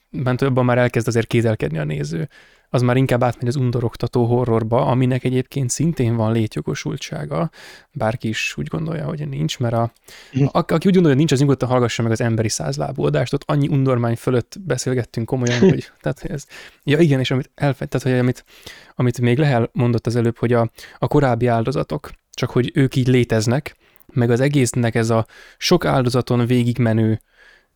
mert 0.09 0.41
abban 0.41 0.65
már 0.65 0.77
elkezd 0.77 1.07
azért 1.07 1.27
kézelkedni 1.27 1.77
a 1.77 1.83
néző 1.83 2.29
az 2.69 2.81
már 2.81 2.97
inkább 2.97 3.23
átmegy 3.23 3.47
az 3.47 3.55
undoroktató 3.55 4.25
horrorba, 4.25 4.85
aminek 4.85 5.23
egyébként 5.23 5.69
szintén 5.69 6.15
van 6.15 6.31
létjogosultsága, 6.31 7.49
bárki 7.91 8.27
is 8.27 8.53
úgy 8.57 8.67
gondolja, 8.67 9.05
hogy 9.05 9.27
nincs, 9.27 9.59
mert 9.59 9.73
a, 9.73 9.91
hm. 10.31 10.43
a, 10.43 10.57
aki 10.57 10.73
úgy 10.73 10.81
gondolja, 10.83 11.07
hogy 11.07 11.17
nincs, 11.17 11.31
az 11.31 11.39
nyugodtan 11.39 11.69
hallgassa 11.69 12.03
meg 12.03 12.11
az 12.11 12.21
emberi 12.21 12.49
százlábú 12.49 13.03
adást, 13.03 13.33
ott 13.33 13.43
annyi 13.45 13.67
undormány 13.67 14.15
fölött 14.15 14.55
beszélgettünk 14.65 15.27
komolyan, 15.27 15.59
hogy 15.59 15.91
tehát 16.01 16.23
ez, 16.23 16.45
ja 16.83 16.99
igen, 16.99 17.19
és 17.19 17.31
amit 17.31 17.51
elfejt, 17.55 17.89
tehát, 17.89 18.07
hogy 18.07 18.19
amit, 18.19 18.45
amit 18.95 19.21
még 19.21 19.37
Lehel 19.37 19.69
mondott 19.73 20.07
az 20.07 20.15
előbb, 20.15 20.37
hogy 20.37 20.53
a, 20.53 20.71
a 20.97 21.07
korábbi 21.07 21.47
áldozatok, 21.47 22.09
csak 22.31 22.49
hogy 22.49 22.71
ők 22.73 22.95
így 22.95 23.07
léteznek, 23.07 23.75
meg 24.13 24.29
az 24.29 24.39
egésznek 24.39 24.95
ez 24.95 25.09
a 25.09 25.25
sok 25.57 25.85
áldozaton 25.85 26.45
végigmenő 26.45 27.21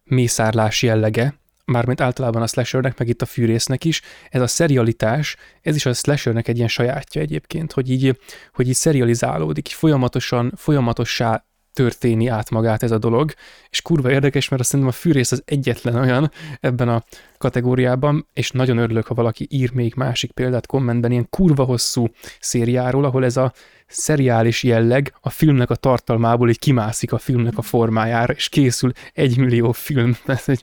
mészárlás 0.03 0.83
jellege, 0.83 1.40
mármint 1.71 2.01
általában 2.01 2.41
a 2.41 2.47
slashernek, 2.47 2.97
meg 2.97 3.07
itt 3.07 3.21
a 3.21 3.25
fűrésznek 3.25 3.85
is, 3.85 4.01
ez 4.29 4.41
a 4.41 4.47
serialitás, 4.47 5.35
ez 5.61 5.75
is 5.75 5.85
a 5.85 5.93
slashernek 5.93 6.47
egy 6.47 6.55
ilyen 6.55 6.67
sajátja 6.67 7.21
egyébként, 7.21 7.71
hogy 7.71 7.89
így, 7.89 8.19
hogy 8.53 8.67
így 8.67 8.75
serializálódik, 8.75 9.67
így 9.67 9.73
folyamatosan, 9.73 10.53
folyamatossá 10.55 11.45
történi 11.73 12.27
át 12.27 12.49
magát 12.49 12.83
ez 12.83 12.91
a 12.91 12.97
dolog, 12.97 13.33
és 13.69 13.81
kurva 13.81 14.11
érdekes, 14.11 14.49
mert 14.49 14.61
azt 14.61 14.69
szerintem 14.69 14.95
a 14.95 14.99
fűrész 14.99 15.31
az 15.31 15.43
egyetlen 15.45 15.95
olyan 15.95 16.31
ebben 16.59 16.89
a 16.89 17.03
kategóriában, 17.37 18.27
és 18.33 18.51
nagyon 18.51 18.77
örülök, 18.77 19.07
ha 19.07 19.13
valaki 19.13 19.47
ír 19.49 19.71
még 19.73 19.93
másik 19.95 20.31
példát 20.31 20.65
kommentben, 20.65 21.11
ilyen 21.11 21.29
kurva 21.29 21.63
hosszú 21.63 22.07
szériáról, 22.39 23.05
ahol 23.05 23.25
ez 23.25 23.37
a 23.37 23.53
szeriális 23.87 24.63
jelleg 24.63 25.13
a 25.21 25.29
filmnek 25.29 25.69
a 25.69 25.75
tartalmából 25.75 26.49
így 26.49 26.59
kimászik 26.59 27.11
a 27.13 27.17
filmnek 27.17 27.57
a 27.57 27.61
formájára, 27.61 28.33
és 28.33 28.49
készül 28.49 28.91
egy 29.13 29.37
millió 29.37 29.71
film, 29.71 30.17
egy, 30.45 30.61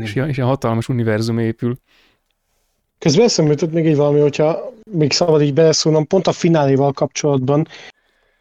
és, 0.00 0.14
ilyen, 0.14 0.28
és 0.28 0.36
ilyen 0.36 0.48
hatalmas 0.48 0.88
univerzum 0.88 1.38
épül. 1.38 1.76
Közben 2.98 3.24
eszembe 3.24 3.50
jutott 3.50 3.72
még 3.72 3.86
egy 3.86 3.96
valami, 3.96 4.20
hogyha 4.20 4.72
még 4.90 5.12
szabad 5.12 5.42
így 5.42 5.54
beleszólnom, 5.54 6.06
pont 6.06 6.26
a 6.26 6.32
fináléval 6.32 6.92
kapcsolatban, 6.92 7.66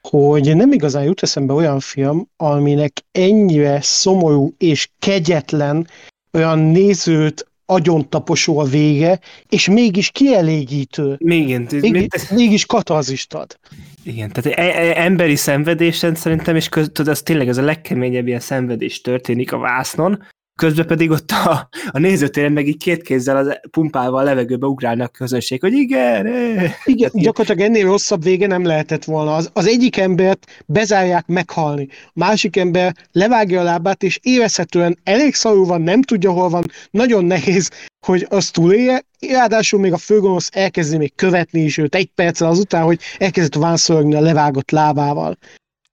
hogy 0.01 0.55
nem 0.55 0.71
igazán 0.71 1.03
jut 1.03 1.23
eszembe 1.23 1.53
olyan 1.53 1.79
film, 1.79 2.27
aminek 2.37 3.01
ennyire 3.11 3.81
szomorú 3.81 4.53
és 4.57 4.89
kegyetlen, 4.99 5.87
olyan 6.31 6.59
nézőt 6.59 7.47
agyontaposó 7.65 8.59
a 8.59 8.63
vége, 8.63 9.19
és 9.49 9.67
mégis 9.69 10.09
kielégítő. 10.09 11.15
Igen, 11.17 11.67
mégis, 11.71 12.29
mégis 12.29 12.65
katarzist 12.65 13.33
ad. 13.33 13.59
Igen, 14.03 14.31
tehát 14.31 14.59
e- 14.59 14.79
e- 14.79 15.03
emberi 15.03 15.35
szenvedésen 15.35 16.15
szerintem, 16.15 16.55
és 16.55 16.69
köz, 16.69 16.89
tudod, 16.93 17.11
az 17.11 17.21
tényleg 17.21 17.47
ez 17.47 17.57
a 17.57 17.61
legkeményebb 17.61 18.27
ilyen 18.27 18.39
szenvedés 18.39 19.01
történik 19.01 19.51
a 19.51 19.57
vásznon, 19.57 20.23
közben 20.59 20.87
pedig 20.87 21.09
ott 21.09 21.31
a, 21.31 21.69
a 21.91 21.99
nézőtéren 21.99 22.51
meg 22.51 22.67
így 22.67 22.77
két 22.77 23.01
kézzel 23.01 23.37
az 23.37 23.59
pumpálva 23.71 24.19
a 24.19 24.23
levegőbe 24.23 24.67
ugrálnak 24.67 25.07
a 25.07 25.17
közönség, 25.17 25.61
hogy 25.61 25.73
igen, 25.73 26.25
eh. 26.25 26.73
Igen, 26.83 27.09
gyakorlatilag 27.13 27.69
ennél 27.69 27.85
rosszabb 27.85 28.23
vége 28.23 28.47
nem 28.47 28.65
lehetett 28.65 29.03
volna. 29.03 29.35
Az, 29.35 29.49
az 29.53 29.67
egyik 29.67 29.97
embert 29.97 30.63
bezárják 30.65 31.27
meghalni, 31.27 31.87
a 31.91 32.11
másik 32.13 32.57
ember 32.57 32.95
levágja 33.11 33.59
a 33.59 33.63
lábát, 33.63 34.03
és 34.03 34.19
érezhetően 34.21 34.97
elég 35.03 35.35
szarul 35.35 35.65
van, 35.65 35.81
nem 35.81 36.01
tudja, 36.01 36.31
hol 36.31 36.49
van, 36.49 36.65
nagyon 36.91 37.25
nehéz, 37.25 37.69
hogy 38.05 38.27
azt 38.29 38.53
túlélje, 38.53 39.01
ráadásul 39.27 39.79
még 39.79 39.93
a 39.93 39.97
főgonosz 39.97 40.49
elkezdi 40.53 40.97
még 40.97 41.15
követni 41.15 41.61
is 41.61 41.77
őt 41.77 41.95
egy 41.95 42.09
perccel 42.15 42.49
azután, 42.49 42.83
hogy 42.83 42.99
elkezdett 43.17 43.61
vánszorogni 43.61 44.15
a 44.15 44.19
levágott 44.19 44.71
lábával. 44.71 45.37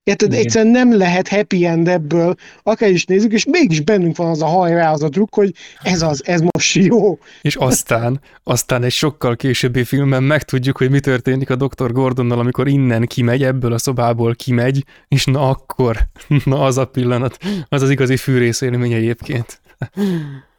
Érted, 0.07 0.33
Igen. 0.33 0.45
egyszerűen 0.45 0.71
nem 0.71 0.97
lehet 0.97 1.29
happy 1.29 1.65
end 1.65 1.89
ebből, 1.89 2.35
akár 2.63 2.91
is 2.91 3.05
nézzük, 3.05 3.33
és 3.33 3.45
mégis 3.45 3.81
bennünk 3.81 4.17
van 4.17 4.31
az 4.31 4.43
a 4.43 4.47
hajrá, 4.47 4.93
az 4.93 5.03
a 5.03 5.09
druk, 5.09 5.35
hogy 5.35 5.55
ez 5.83 6.03
az, 6.03 6.23
ez 6.27 6.41
most 6.41 6.75
jó. 6.75 7.19
És 7.43 7.57
aztán, 7.57 8.21
aztán 8.45 8.83
egy 8.83 8.93
sokkal 8.93 9.37
későbbi 9.37 9.85
filmben 9.85 10.23
megtudjuk, 10.23 10.77
hogy 10.77 10.91
mi 10.91 11.01
történik 11.01 11.51
a 11.51 11.57
Dr. 11.57 11.93
Gordonnal, 11.93 12.39
amikor 12.39 12.69
innen 12.69 13.07
kimegy, 13.07 13.43
ebből 13.43 13.73
a 13.73 13.79
szobából 13.79 14.35
kimegy, 14.35 14.85
és 15.09 15.25
na 15.25 15.49
akkor, 15.49 15.99
na 16.45 16.63
az 16.63 16.79
a 16.79 16.85
pillanat, 16.85 17.39
az 17.69 17.83
az 17.83 17.91
igazi 17.91 18.17
fűrészélmény 18.17 18.93
egyébként. 18.93 19.61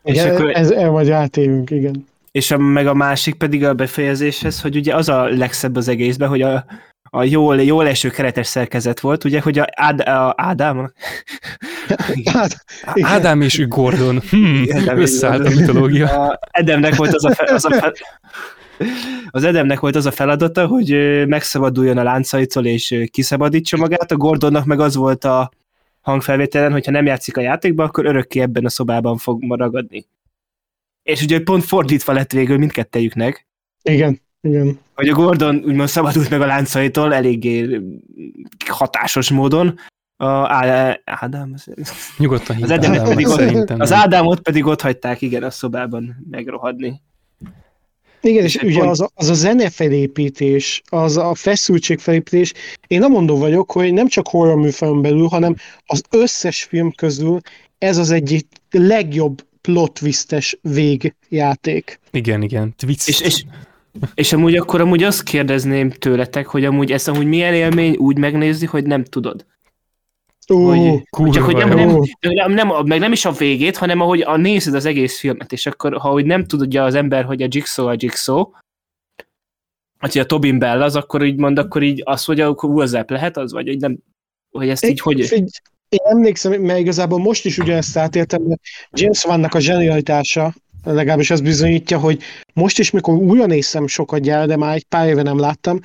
És 0.04 0.14
igen, 0.14 0.36
akkor... 0.36 0.50
ez, 0.50 0.72
el 0.72 0.90
vagy 0.90 1.10
átélünk, 1.10 1.70
igen. 1.70 2.06
És 2.32 2.52
a, 2.52 2.58
meg 2.58 2.88
a 2.88 2.94
másik 2.94 3.36
pedig 3.36 3.66
a 3.66 3.74
befejezéshez, 3.74 4.62
hogy 4.62 4.76
ugye 4.76 4.96
az 4.96 5.10
a 5.10 5.24
legszebb 5.24 5.76
az 5.76 5.88
egészben, 5.88 6.30
hogy 6.30 6.42
a, 6.42 6.66
a 7.10 7.24
jól, 7.24 7.62
jól 7.62 7.88
eső 7.88 8.10
keretes 8.10 8.48
szerkezet 8.48 9.00
volt, 9.00 9.24
ugye, 9.24 9.42
hogy 9.42 9.60
a, 9.60 9.66
Ád, 9.76 10.00
a 10.00 10.34
Ádám... 10.38 10.94
Ádám 13.02 13.42
és 13.42 13.68
Gordon. 13.68 14.20
Hmm, 14.30 14.66
összeállt 14.86 15.46
a 15.46 15.50
mitológia. 15.56 16.28
A 16.28 16.40
Edemnek 16.52 16.96
volt 16.96 17.14
az 17.14 17.26
a, 17.26 17.32
fe, 17.32 17.54
az 17.54 17.66
a 17.66 17.72
fe, 17.72 17.94
az 19.30 19.44
Edemnek 19.44 19.80
volt 19.80 19.96
az 19.96 20.06
a 20.06 20.12
feladata, 20.12 20.68
hogy 20.68 20.90
megszabaduljon 21.28 21.98
a 21.98 22.04
láncaitól 22.04 22.66
és 22.66 23.04
kiszabadítsa 23.12 23.78
magát, 23.78 24.12
a 24.12 24.18
Gordonnak 24.18 24.66
meg 24.66 24.80
az 24.80 24.96
volt 24.96 25.24
a 25.24 25.52
hangfelvételen, 26.02 26.72
hogyha 26.72 26.92
nem 26.92 27.06
játszik 27.06 27.38
a 27.38 27.42
játékba, 27.42 27.84
akkor 27.84 28.06
örökké 28.06 28.40
ebben 28.40 28.66
a 28.66 28.70
szobában 28.70 29.18
fog 29.18 29.44
ragadni. 29.50 30.06
És 31.04 31.22
ugye 31.22 31.40
pont 31.40 31.64
fordítva 31.64 32.14
lett 32.14 32.32
végül 32.32 32.58
mindkettejüknek. 32.58 33.48
Igen. 33.82 34.22
Igen. 34.42 34.80
Hogy 34.96 35.08
a 35.08 35.14
Gordon 35.14 35.56
úgymond 35.66 35.90
szabadult 35.90 36.30
meg 36.30 36.42
a 36.42 36.46
láncaitól 36.46 37.14
eléggé 37.14 37.82
hatásos 38.68 39.32
módon, 39.32 39.80
a 40.18 40.54
Ádám, 41.06 41.56
Nyugodtan 42.18 42.64
az, 42.64 42.72
Ádám, 42.72 43.04
pedig 43.04 43.28
ott, 43.28 43.70
az 43.70 43.92
Ádámot 43.92 44.40
pedig 44.40 44.66
ott 44.66 44.82
hagyták, 44.82 45.22
igen, 45.22 45.44
a 45.44 45.50
szobában 45.50 46.16
megrohadni. 46.30 47.02
Igen, 48.22 48.44
és, 48.44 48.56
és 48.56 48.64
ugye 48.64 48.78
pont... 48.78 48.90
az, 48.90 49.02
a, 49.02 49.10
az 49.14 49.30
a 49.30 49.34
zenefelépítés, 49.34 50.82
az 50.90 51.18
a 51.18 51.36
feszültségfelépítés, 51.36 52.54
én 52.88 53.00
nem 53.00 53.12
mondó 53.12 53.38
vagyok, 53.38 53.72
hogy 53.72 53.94
nem 53.94 54.08
csak 54.08 54.28
horror 54.28 54.56
műfajon 54.56 55.02
belül, 55.02 55.28
hanem 55.28 55.56
az 55.86 56.04
összes 56.10 56.64
film 56.64 56.92
közül 56.92 57.40
ez 57.78 57.98
az 57.98 58.12
egyik 58.12 58.48
legjobb 58.72 59.46
plot 59.62 59.94
twistes 59.94 60.58
végjáték. 60.62 62.00
Igen, 62.12 62.42
igen. 62.42 62.74
Twist. 62.78 63.08
És, 63.08 63.22
és, 63.22 63.46
és 64.14 64.34
amúgy 64.34 64.56
akkor 64.56 64.82
amúgy 64.82 65.04
azt 65.04 65.24
kérdezném 65.24 65.92
tőletek, 65.92 66.48
hogy 66.48 66.66
amúgy 66.66 66.92
ez 66.92 67.08
amúgy 67.08 67.26
milyen 67.26 67.54
élmény 67.54 67.96
úgy 67.96 68.18
megnézni, 68.18 68.66
hogy 68.66 68.86
nem 68.86 69.04
tudod. 69.04 69.46
Ó, 70.50 70.66
hogy, 70.66 71.08
kurva, 71.10 71.34
csak 71.34 71.44
hogy 71.44 71.56
nem, 71.56 71.70
nem, 71.70 72.00
nem, 72.20 72.52
nem, 72.52 72.86
meg 72.86 73.00
nem 73.00 73.12
is 73.12 73.26
a 73.26 73.32
végét, 73.32 73.78
hanem 73.78 74.02
ahogy 74.02 74.22
a, 74.22 74.38
nézed 74.38 74.74
az 74.74 74.86
egész 74.86 75.20
filmet, 75.20 75.52
és 75.52 75.66
akkor 75.66 75.98
ha 75.98 76.10
hogy 76.10 76.26
nem 76.26 76.46
tudja 76.46 76.84
az 76.84 76.96
ember, 76.96 77.26
hogy 77.26 77.42
a 77.42 77.48
Jigsaw 77.50 77.88
a 77.88 77.96
Jigsaw, 77.98 78.52
hogy 80.00 80.18
a 80.18 80.26
Tobin 80.26 80.60
Bell 80.60 80.82
az, 80.82 80.96
akkor 80.96 81.24
így 81.26 81.38
mond, 81.38 81.58
akkor 81.58 81.84
így 81.84 82.02
azt 82.06 82.28
mondja, 82.28 82.48
akkor 82.48 82.70
WhatsApp 82.70 83.10
lehet 83.10 83.38
az, 83.38 83.52
vagy 83.52 83.68
hogy 83.68 83.80
nem, 83.80 83.98
hogy 84.52 84.70
ezt 84.70 84.86
így 84.86 85.00
hogy... 85.00 85.32
Én 85.90 86.00
emlékszem, 86.04 86.62
mert 86.62 86.80
igazából 86.80 87.20
most 87.20 87.46
is 87.46 87.58
ugyanezt 87.58 87.98
átéltem, 87.98 88.42
mert 88.42 88.62
James 88.92 89.24
vannak 89.24 89.54
a 89.54 89.60
zsenialitása, 89.60 90.54
legalábbis 90.94 91.32
az 91.32 91.42
bizonyítja, 91.42 92.00
hogy 92.00 92.22
most 92.54 92.80
is, 92.80 92.92
mikor 92.92 93.16
újra 93.16 93.46
nézem 93.46 93.88
sokat 93.88 94.20
gyára, 94.20 94.46
de 94.46 94.56
már 94.56 94.76
egy 94.76 94.84
pár 94.84 95.08
éve 95.08 95.22
nem 95.22 95.40
láttam, 95.40 95.80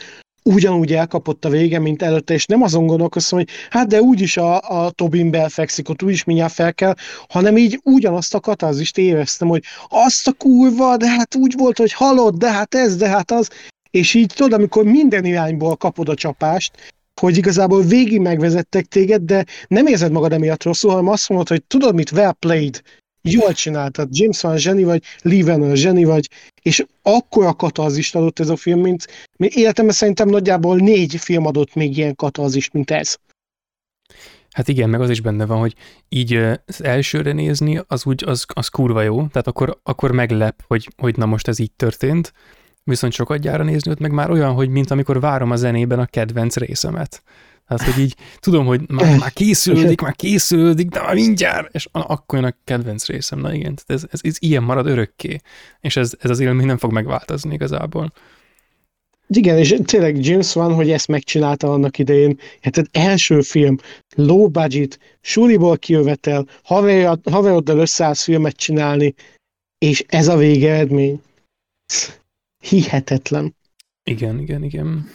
ugyanúgy 0.45 0.93
elkapott 0.93 1.45
a 1.45 1.49
vége, 1.49 1.79
mint 1.79 2.03
előtte, 2.03 2.35
és 2.35 2.47
nem 2.47 2.63
azon 2.63 2.87
gondolkoztam, 2.87 3.39
hogy 3.39 3.49
hát 3.71 3.87
de 3.89 4.01
úgyis 4.01 4.37
a, 4.37 4.61
a 4.61 4.91
Tobin 4.91 5.31
belfekszik, 5.31 5.89
ott 5.89 6.03
úgyis 6.03 6.25
mindjárt 6.25 6.53
fel 6.53 6.75
kell, 6.75 6.95
hanem 7.29 7.57
így 7.57 7.81
ugyanazt 7.85 8.35
a 8.35 8.41
katarzist 8.41 8.99
éreztem, 8.99 9.49
hogy 9.49 9.63
azt 9.89 10.29
a 10.29 10.33
kurva, 10.33 10.97
de 10.97 11.09
hát 11.09 11.35
úgy 11.35 11.55
volt, 11.57 11.79
hogy 11.79 11.93
halott, 11.93 12.39
de 12.39 12.51
hát 12.51 12.75
ez, 12.75 12.97
de 12.97 13.09
hát 13.09 13.31
az, 13.31 13.51
és 13.91 14.15
így 14.15 14.33
tudod, 14.35 14.53
amikor 14.53 14.85
minden 14.85 15.25
irányból 15.25 15.77
kapod 15.77 16.09
a 16.09 16.15
csapást, 16.15 16.93
hogy 17.21 17.37
igazából 17.37 17.83
végig 17.83 18.21
megvezettek 18.21 18.85
téged, 18.85 19.23
de 19.23 19.45
nem 19.69 19.87
érzed 19.87 20.13
magad 20.13 20.33
emiatt 20.33 20.63
rosszul, 20.63 20.91
hanem 20.91 21.09
azt 21.09 21.29
mondod, 21.29 21.49
hogy 21.49 21.63
tudod 21.63 21.95
mit, 21.95 22.13
well 22.13 22.33
played, 22.33 22.83
jól 23.23 23.53
csináltad, 23.53 24.09
James 24.11 24.41
Van 24.41 24.57
zseni 24.57 24.85
vagy, 24.85 25.03
Lee 25.23 25.45
Van 25.45 25.75
zseni 25.75 26.05
vagy, 26.05 26.29
és 26.63 26.85
akkor 27.03 27.57
katarzist 27.57 28.17
adott 28.17 28.39
ez 28.39 28.49
a 28.49 28.57
film, 28.57 28.81
mint, 28.81 29.07
mint 29.37 29.55
életemben 29.55 29.95
szerintem 29.95 30.29
nagyjából 30.29 30.77
négy 30.77 31.17
film 31.17 31.47
adott 31.47 31.75
még 31.75 31.97
ilyen 31.97 32.15
katarzist, 32.15 32.73
mint 32.73 32.91
ez. 32.91 33.17
Hát 34.51 34.69
igen, 34.69 34.91
meg 34.91 35.01
az 35.01 35.11
is 35.11 35.21
benne 35.21 35.47
van, 35.47 35.59
hogy 35.59 35.75
így 36.09 36.35
az 36.67 36.85
elsőre 36.85 37.33
nézni, 37.33 37.81
az 37.87 38.07
úgy, 38.07 38.25
az, 38.27 38.45
az 38.55 38.69
kurva 38.69 39.03
jó, 39.03 39.27
tehát 39.27 39.47
akkor, 39.47 39.81
akkor 39.83 40.13
meglep, 40.13 40.63
hogy, 40.67 40.89
hogy 40.97 41.17
na 41.17 41.27
most 41.27 41.49
ez 41.49 41.59
így 41.59 41.73
történt, 41.73 42.33
viszont 42.85 43.13
sokat 43.13 43.39
gyára 43.39 43.65
nézni, 43.65 43.91
ott 43.91 43.99
meg 43.99 44.13
már 44.13 44.31
olyan, 44.31 44.53
hogy 44.53 44.69
mint 44.69 44.91
amikor 44.91 45.21
várom 45.21 45.51
a 45.51 45.57
zenében 45.57 45.99
a 45.99 46.07
kedvenc 46.07 46.57
részemet. 46.57 47.23
Tehát, 47.77 47.95
hogy 47.95 48.03
így 48.03 48.17
tudom, 48.39 48.67
hogy 48.67 48.81
már, 48.89 49.19
már 49.19 49.33
készülődik, 49.33 50.01
már 50.01 50.17
készülődik, 50.17 50.89
de 50.89 51.01
már 51.01 51.15
mindjárt, 51.15 51.75
és 51.75 51.89
akkor 51.93 52.39
jön 52.39 52.49
a 52.49 52.57
kedvenc 52.65 53.07
részem. 53.07 53.39
Na 53.39 53.55
igen, 53.55 53.79
ez, 53.87 54.05
ez, 54.11 54.21
ez 54.23 54.37
ilyen 54.39 54.63
marad 54.63 54.87
örökké, 54.87 55.41
és 55.81 55.97
ez, 55.97 56.13
ez 56.21 56.31
az 56.31 56.41
élmény 56.41 56.67
nem 56.67 56.79
fog 56.79 56.93
megváltozni 56.93 57.55
igazából. 57.55 58.13
Igen, 59.29 59.59
és 59.59 59.75
tényleg 59.85 60.25
James 60.25 60.53
van, 60.53 60.75
hogy 60.75 60.91
ezt 60.91 61.09
megcsinálta 61.09 61.73
annak 61.73 61.99
idején. 61.99 62.39
Hát 62.61 62.77
az 62.77 62.87
első 62.93 63.41
film, 63.41 63.77
low 64.15 64.49
budget, 64.49 64.99
suliból 65.21 65.79
kijövetel, 65.79 66.47
haveroddal 67.25 67.79
összeállsz 67.79 68.23
filmet 68.23 68.57
csinálni, 68.57 69.15
és 69.79 70.05
ez 70.09 70.29
a 70.29 70.37
végeredmény. 70.37 71.23
Hihetetlen. 72.59 73.57
Igen, 74.05 74.39
igen, 74.39 74.65
igen. 74.65 75.11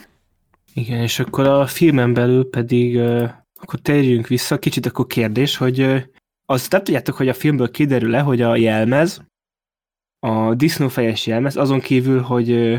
Igen, 0.78 1.02
és 1.02 1.20
akkor 1.20 1.48
a 1.48 1.68
filmen 1.68 2.14
belül 2.14 2.50
pedig 2.50 3.00
akkor 3.54 3.80
térjünk 3.80 4.28
vissza, 4.28 4.60
kicsit 4.60 4.86
akkor 4.86 5.08
kérdés, 5.08 5.58
hogy 5.58 5.82
azt 6.46 6.72
nem 6.72 6.84
tudjátok, 6.84 7.16
hogy 7.16 7.30
a 7.30 7.34
filmből 7.34 7.72
kiderül-e, 7.72 8.22
hogy 8.22 8.42
a 8.42 8.56
jelmez, 8.56 9.22
a 10.20 10.56
disznófejes 10.56 11.28
jelmez, 11.28 11.56
azon 11.56 11.80
kívül, 11.80 12.22
hogy 12.22 12.78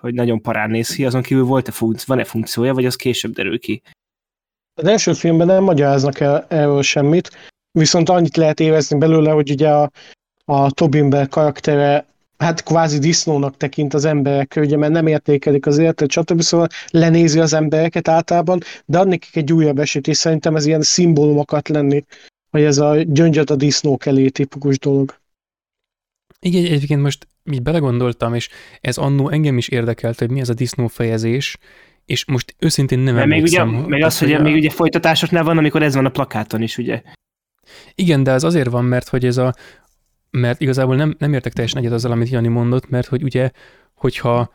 hogy 0.00 0.14
nagyon 0.14 0.42
parán 0.42 0.70
néz 0.70 0.94
ki, 0.94 1.04
azon 1.04 1.22
kívül 1.22 1.44
volt-e 1.44 1.72
funkció, 1.72 2.14
van-e 2.14 2.24
funkciója, 2.24 2.74
vagy 2.74 2.84
az 2.84 2.96
később 2.96 3.32
derül 3.32 3.58
ki? 3.58 3.82
Az 4.74 4.84
első 4.84 5.12
filmben 5.12 5.46
nem 5.46 5.62
magyaráznak 5.62 6.20
el 6.20 6.46
erről 6.48 6.82
semmit, 6.82 7.52
viszont 7.78 8.08
annyit 8.08 8.36
lehet 8.36 8.60
érezni 8.60 8.98
belőle, 8.98 9.30
hogy 9.30 9.50
ugye 9.50 9.70
a, 9.70 9.90
a 10.44 10.70
Tobin 10.70 11.10
Bell 11.10 11.26
karaktere 11.26 12.06
hát 12.44 12.62
kvázi 12.62 12.98
disznónak 12.98 13.56
tekint 13.56 13.94
az 13.94 14.04
emberek, 14.04 14.54
ugye, 14.56 14.76
mert 14.76 14.92
nem 14.92 15.06
értékelik 15.06 15.66
az 15.66 15.78
életet, 15.78 16.10
stb. 16.10 16.40
Szóval 16.40 16.68
lenézi 16.90 17.38
az 17.38 17.52
embereket 17.52 18.08
általában, 18.08 18.60
de 18.84 18.98
ad 18.98 19.08
nekik 19.08 19.36
egy 19.36 19.52
újabb 19.52 19.78
esélyt, 19.78 20.08
és 20.08 20.16
szerintem 20.16 20.56
ez 20.56 20.66
ilyen 20.66 20.82
szimbólumokat 20.82 21.68
lenni, 21.68 22.04
hogy 22.50 22.62
ez 22.62 22.78
a 22.78 23.02
gyöngyöt 23.02 23.50
a 23.50 23.56
disznók 23.56 24.06
elé 24.06 24.28
tipikus 24.28 24.78
dolog. 24.78 25.14
Igen, 26.40 26.64
egyébként 26.64 27.02
most 27.02 27.28
így 27.50 27.62
belegondoltam, 27.62 28.34
és 28.34 28.48
ez 28.80 28.96
annó 28.96 29.28
engem 29.28 29.58
is 29.58 29.68
érdekelt, 29.68 30.18
hogy 30.18 30.30
mi 30.30 30.40
ez 30.40 30.48
a 30.48 30.54
disznó 30.54 30.86
fejezés, 30.86 31.56
és 32.04 32.24
most 32.24 32.54
őszintén 32.58 32.98
nem 32.98 33.14
Mert 33.14 33.26
még 33.26 33.42
ugye, 33.42 33.64
meg 33.64 34.02
az, 34.02 34.18
hogy, 34.18 34.30
hogy 34.30 34.40
a... 34.40 34.42
még 34.42 34.54
ugye 34.54 34.70
folytatásosnál 34.70 35.44
van, 35.44 35.58
amikor 35.58 35.82
ez 35.82 35.94
van 35.94 36.06
a 36.06 36.10
plakáton 36.10 36.62
is, 36.62 36.78
ugye? 36.78 37.02
Igen, 37.94 38.22
de 38.22 38.30
ez 38.30 38.42
azért 38.42 38.70
van, 38.70 38.84
mert 38.84 39.08
hogy 39.08 39.24
ez 39.24 39.36
a, 39.36 39.54
mert 40.34 40.60
igazából 40.60 40.96
nem, 40.96 41.14
nem 41.18 41.32
értek 41.32 41.52
teljesen 41.52 41.80
egyet 41.80 41.92
azzal, 41.92 42.12
amit 42.12 42.28
Jani 42.28 42.48
mondott, 42.48 42.88
mert 42.88 43.06
hogy 43.06 43.22
ugye, 43.22 43.50
hogyha 43.94 44.52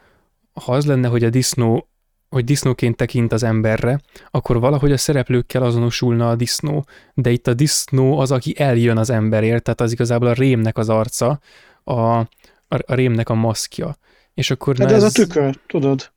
ha 0.54 0.72
az 0.72 0.86
lenne, 0.86 1.08
hogy 1.08 1.24
a 1.24 1.30
disznó 1.30 1.90
hogy 2.30 2.44
disznóként 2.44 2.96
tekint 2.96 3.32
az 3.32 3.44
emberre, 3.44 4.00
akkor 4.32 4.60
valahogy 4.60 4.92
a 4.92 4.98
szereplőkkel 4.98 5.64
azonosulna 5.64 6.30
a 6.30 6.36
disznó, 6.36 6.86
de 7.14 7.30
itt 7.30 7.48
a 7.48 7.54
disznó 7.54 8.20
az, 8.20 8.32
aki 8.32 8.54
eljön 8.58 8.98
az 8.98 9.10
emberért, 9.10 9.64
tehát 9.64 9.82
az 9.82 9.92
igazából 9.92 10.28
a 10.28 10.34
rémnek 10.34 10.78
az 10.78 10.90
arca, 10.90 11.40
a, 11.84 11.94
a, 11.94 12.26
a 12.68 12.94
rémnek 12.94 13.30
a 13.30 13.34
maszkja. 13.34 13.98
És 14.34 14.52
akkor 14.52 14.76
de 14.76 14.86
ez, 14.86 14.92
ez 14.92 15.04
a 15.04 15.12
tükör, 15.12 15.60
tudod? 15.68 16.12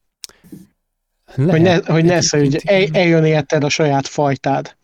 Lehet, 1.34 1.52
hogy 1.52 1.62
ne, 1.62 1.92
hogy 1.92 2.04
ne 2.04 2.18
hogy 2.30 2.60
el, 2.64 2.86
eljön 2.92 3.24
érted 3.24 3.64
a 3.64 3.68
saját 3.68 4.06
fajtád. 4.06 4.76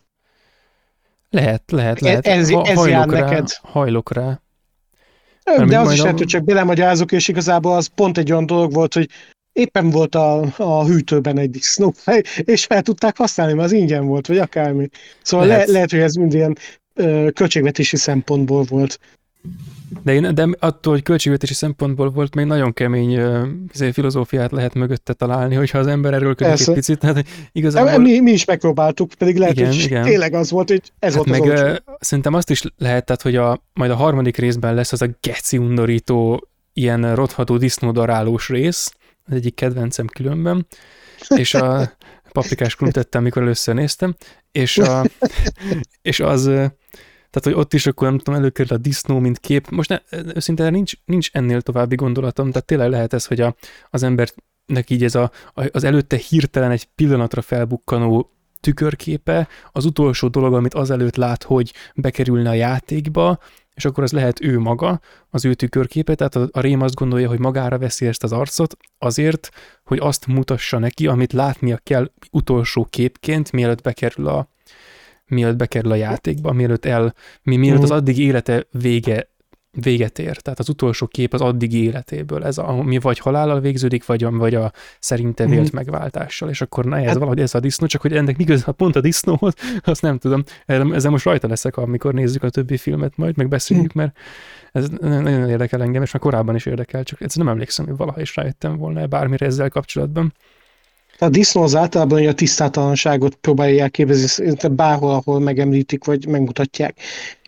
Lehet, 1.29 1.71
lehet, 1.71 1.99
lehet. 1.99 2.27
Ez, 2.27 2.49
ez 2.49 2.77
ha, 2.77 2.87
jár 2.87 3.09
rá, 3.09 3.19
neked. 3.19 3.47
Hajlok 3.61 4.13
rá. 4.13 4.41
De 5.43 5.79
az 5.79 5.91
is 5.91 6.01
lehet, 6.01 6.17
hogy 6.17 6.27
csak 6.27 6.43
belemagyarázok, 6.43 7.11
és 7.11 7.27
igazából 7.27 7.75
az 7.75 7.87
pont 7.95 8.17
egy 8.17 8.31
olyan 8.31 8.45
dolog 8.45 8.73
volt, 8.73 8.93
hogy 8.93 9.09
éppen 9.53 9.89
volt 9.89 10.15
a, 10.15 10.53
a 10.57 10.85
hűtőben 10.85 11.37
egy 11.37 11.49
disznófej, 11.49 12.21
és 12.35 12.65
fel 12.65 12.81
tudták 12.81 13.17
használni, 13.17 13.53
mert 13.53 13.65
az 13.65 13.71
ingyen 13.71 14.05
volt, 14.05 14.27
vagy 14.27 14.37
akármi. 14.37 14.89
Szóval 15.21 15.47
lehet, 15.47 15.67
le, 15.67 15.73
lehet 15.73 15.91
hogy 15.91 15.99
ez 15.99 16.13
mind 16.13 16.33
ilyen 16.33 16.57
ö, 16.93 17.27
költségvetési 17.33 17.97
szempontból 17.97 18.63
volt. 18.63 18.99
De, 20.03 20.13
én, 20.13 20.35
de 20.35 20.47
attól, 20.59 20.93
hogy 20.93 21.03
költségvetési 21.03 21.53
szempontból 21.53 22.09
volt, 22.09 22.35
még 22.35 22.45
nagyon 22.45 22.73
kemény 22.73 23.17
uh, 23.17 23.91
filozófiát 23.91 24.51
lehet 24.51 24.73
mögötte 24.73 25.13
találni, 25.13 25.55
hogyha 25.55 25.77
az 25.77 25.87
ember 25.87 26.13
erről 26.13 26.35
ködik 26.35 26.59
egy 26.59 26.73
picit. 26.73 26.99
Tehát 26.99 27.25
igazából... 27.51 27.97
Mi, 27.97 28.19
mi 28.19 28.31
is 28.31 28.45
megpróbáltuk, 28.45 29.13
pedig 29.17 29.37
lehet, 29.37 29.55
igen, 29.55 29.67
hogy 29.67 29.83
igen. 29.83 30.03
tényleg 30.03 30.33
az 30.33 30.51
volt, 30.51 30.69
hogy 30.69 30.81
ez 30.99 31.15
hát 31.15 31.25
volt 31.25 31.39
meg, 31.39 31.51
az 31.51 31.61
uh, 31.61 31.75
Szerintem 31.99 32.33
azt 32.33 32.49
is 32.49 32.63
lehet, 32.77 33.05
tehát, 33.05 33.21
hogy 33.21 33.35
a, 33.35 33.63
majd 33.73 33.91
a 33.91 33.95
harmadik 33.95 34.37
részben 34.37 34.73
lesz 34.73 34.91
az 34.91 35.01
a 35.01 35.07
geci 35.21 35.57
undorító, 35.57 36.47
ilyen 36.73 37.15
rotható 37.15 37.57
disznódarálós 37.57 38.49
rész, 38.49 38.93
az 39.25 39.33
egyik 39.33 39.55
kedvencem 39.55 40.07
különben, 40.07 40.67
és 41.35 41.53
a 41.53 41.91
paprikás 42.31 42.77
tettem, 42.91 43.21
amikor 43.21 43.41
először 43.41 43.75
néztem, 43.75 44.15
és, 44.51 44.77
a, 44.77 45.05
és 46.01 46.19
az, 46.19 46.49
tehát, 47.29 47.43
hogy 47.43 47.53
ott 47.53 47.73
is 47.73 47.87
akkor 47.87 48.07
nem 48.07 48.17
tudom, 48.17 48.39
előkerül 48.39 48.77
a 48.77 48.79
disznó, 48.79 49.19
mint 49.19 49.39
kép. 49.39 49.69
Most 49.69 49.89
ne, 49.89 49.99
őszintén 50.35 50.71
nincs, 50.71 50.93
nincs 51.05 51.29
ennél 51.33 51.61
további 51.61 51.95
gondolatom, 51.95 52.51
tehát 52.51 52.65
tényleg 52.65 52.89
lehet 52.89 53.13
ez, 53.13 53.25
hogy 53.25 53.41
a, 53.41 53.55
az 53.89 54.03
embernek 54.03 54.89
így 54.89 55.03
ez 55.03 55.15
a, 55.15 55.31
az 55.53 55.83
előtte 55.83 56.17
hirtelen 56.17 56.71
egy 56.71 56.85
pillanatra 56.95 57.41
felbukkanó 57.41 58.31
tükörképe, 58.59 59.47
az 59.71 59.85
utolsó 59.85 60.27
dolog, 60.27 60.53
amit 60.53 60.73
azelőtt 60.73 61.15
lát, 61.15 61.43
hogy 61.43 61.73
bekerülne 61.95 62.49
a 62.49 62.53
játékba, 62.53 63.39
és 63.73 63.85
akkor 63.85 64.03
az 64.03 64.11
lehet 64.11 64.41
ő 64.41 64.59
maga, 64.59 64.99
az 65.29 65.45
ő 65.45 65.53
tükörképe, 65.53 66.15
tehát 66.15 66.35
a, 66.35 66.47
a 66.51 66.59
rém 66.59 66.81
azt 66.81 66.95
gondolja, 66.95 67.27
hogy 67.27 67.39
magára 67.39 67.77
veszi 67.77 68.05
ezt 68.05 68.23
az 68.23 68.31
arcot 68.31 68.77
azért, 68.97 69.49
hogy 69.83 69.97
azt 70.01 70.27
mutassa 70.27 70.77
neki, 70.77 71.07
amit 71.07 71.33
látnia 71.33 71.77
kell 71.83 72.11
utolsó 72.31 72.87
képként, 72.89 73.51
mielőtt 73.51 73.81
bekerül 73.81 74.27
a, 74.27 74.49
mielőtt 75.29 75.57
bekerül 75.57 75.91
a 75.91 75.95
játékba, 75.95 76.51
mielőtt 76.51 76.85
el, 76.85 77.13
mi, 77.43 77.55
mielőtt 77.55 77.83
az 77.83 77.89
mhm. 77.89 77.97
addig 77.97 78.17
élete 78.17 78.65
vége, 78.71 79.27
véget 79.71 80.19
ér. 80.19 80.37
Tehát 80.37 80.59
az 80.59 80.69
utolsó 80.69 81.07
kép 81.07 81.33
az 81.33 81.41
addigi 81.41 81.83
életéből. 81.83 82.45
Ez 82.45 82.57
a, 82.57 82.69
ami 82.69 82.99
vagy 82.99 83.19
halállal 83.19 83.59
végződik, 83.59 84.05
vagy 84.05 84.23
a, 84.23 84.31
vagy 84.31 84.55
a 84.55 84.71
szerinte 84.99 85.45
vélt 85.45 85.71
mm. 85.71 85.75
megváltással. 85.75 86.49
És 86.49 86.61
akkor 86.61 86.85
na, 86.85 86.97
ez 86.97 87.05
hát, 87.05 87.13
valahogy 87.13 87.39
ez 87.39 87.55
a 87.55 87.59
disznó, 87.59 87.87
csak 87.87 88.01
hogy 88.01 88.15
ennek 88.15 88.37
miközben 88.37 88.75
pont 88.75 88.95
a 88.95 89.01
disznóhoz, 89.01 89.53
azt 89.83 90.01
nem 90.01 90.17
tudom. 90.17 90.43
Ezzel 90.65 91.11
most 91.11 91.25
rajta 91.25 91.47
leszek, 91.47 91.77
amikor 91.77 92.13
nézzük 92.13 92.43
a 92.43 92.49
többi 92.49 92.77
filmet 92.77 93.17
majd, 93.17 93.37
meg 93.37 93.47
beszéljük, 93.47 93.93
mm. 93.97 94.01
mert 94.01 94.17
ez 94.71 94.89
nagyon 94.99 95.49
érdekel 95.49 95.81
engem, 95.81 96.01
és 96.01 96.11
már 96.11 96.21
korábban 96.21 96.55
is 96.55 96.65
érdekel, 96.65 97.03
csak 97.03 97.21
ez 97.21 97.35
nem 97.35 97.47
emlékszem, 97.47 97.85
hogy 97.85 97.97
valaha 97.97 98.21
is 98.21 98.35
rájöttem 98.35 98.77
volna 98.77 99.07
bármire 99.07 99.45
ezzel 99.45 99.69
kapcsolatban. 99.69 100.33
A 101.19 101.29
disznó 101.29 101.61
az 101.61 101.75
általában 101.75 102.27
a 102.27 102.33
tisztátalanságot 102.33 103.35
próbálja 103.35 103.83
elképezni, 103.83 104.53
bárhol, 104.71 105.11
ahol 105.11 105.39
megemlítik, 105.39 106.05
vagy 106.05 106.27
megmutatják. 106.27 106.97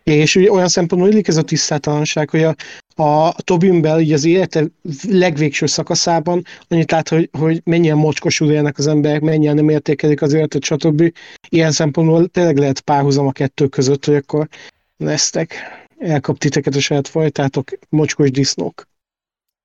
És 0.04 0.36
ugye 0.36 0.52
olyan 0.52 0.68
szempontból 0.68 1.12
illik 1.12 1.28
ez 1.28 1.38
a 1.38 1.42
tisztátalanság, 1.42 2.30
hogy 2.30 2.44
a, 2.44 2.56
a 3.04 3.34
Tobin 3.42 3.82
Bell 3.82 4.00
így 4.00 4.14
az 4.14 4.26
élete 4.26 4.66
legvégső 5.08 5.66
szakaszában 5.66 6.44
annyit 6.68 6.92
lát, 6.92 7.10
hogy, 7.10 7.30
hogy 7.38 7.62
mennyien 7.64 7.98
mocskosul 7.98 8.52
élnek 8.52 8.78
az 8.78 8.88
emberek, 8.88 9.22
mennyien 9.22 9.56
nem 9.56 9.70
értékelik 9.70 10.22
az 10.22 10.34
életet, 10.34 10.64
stb. 10.64 11.14
Ilyen 11.50 11.72
szempontból 11.72 12.28
tényleg 12.28 12.58
lehet 12.58 12.82
párhuzam 12.82 13.28
a 13.28 13.32
kettő 13.32 13.68
között, 13.68 14.06
hogy 14.06 14.16
akkor 14.16 14.48
lesztek, 14.98 15.56
elkap 16.00 16.38
titeket 16.38 16.76
a 16.76 16.80
saját 16.80 17.08
fajtátok, 17.08 17.70
mocskos 17.90 18.32
disznók. 18.32 18.90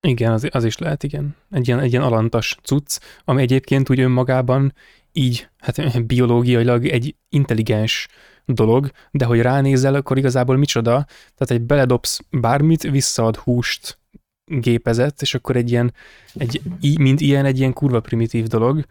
Igen, 0.01 0.33
az, 0.33 0.49
az 0.51 0.65
is 0.65 0.79
lehet, 0.79 1.03
igen. 1.03 1.37
Egy 1.51 1.69
ilyen, 1.69 1.81
egy 1.81 1.91
ilyen 1.91 2.03
alantas 2.03 2.57
cucc, 2.63 2.99
ami 3.25 3.43
egyébként 3.43 3.91
úgy 3.91 4.01
önmagában 4.01 4.75
így, 5.13 5.49
hát 5.59 6.07
biológiailag 6.07 6.87
egy 6.87 7.17
intelligens 7.29 8.09
dolog, 8.45 8.91
de 9.11 9.25
hogy 9.25 9.41
ránézel, 9.41 9.95
akkor 9.95 10.19
igazából 10.19 10.57
micsoda, 10.57 11.07
tehát 11.35 11.51
egy 11.51 11.61
beledobsz 11.61 12.21
bármit, 12.31 12.83
visszaad 12.83 13.37
húst 13.37 13.99
gépezett, 14.45 15.23
és 15.23 15.35
akkor 15.35 15.57
egy 15.57 15.71
ilyen, 15.71 15.95
egy, 16.35 16.61
mint 16.99 17.21
ilyen, 17.21 17.45
egy 17.45 17.59
ilyen 17.59 17.73
kurva 17.73 18.01
primitív 18.01 18.47
dolog, 18.47 18.85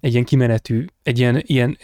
egy 0.00 0.12
ilyen 0.12 0.24
kimenetű, 0.24 0.84
egy 1.02 1.18
ilyen, 1.18 1.42
ilyen 1.46 1.76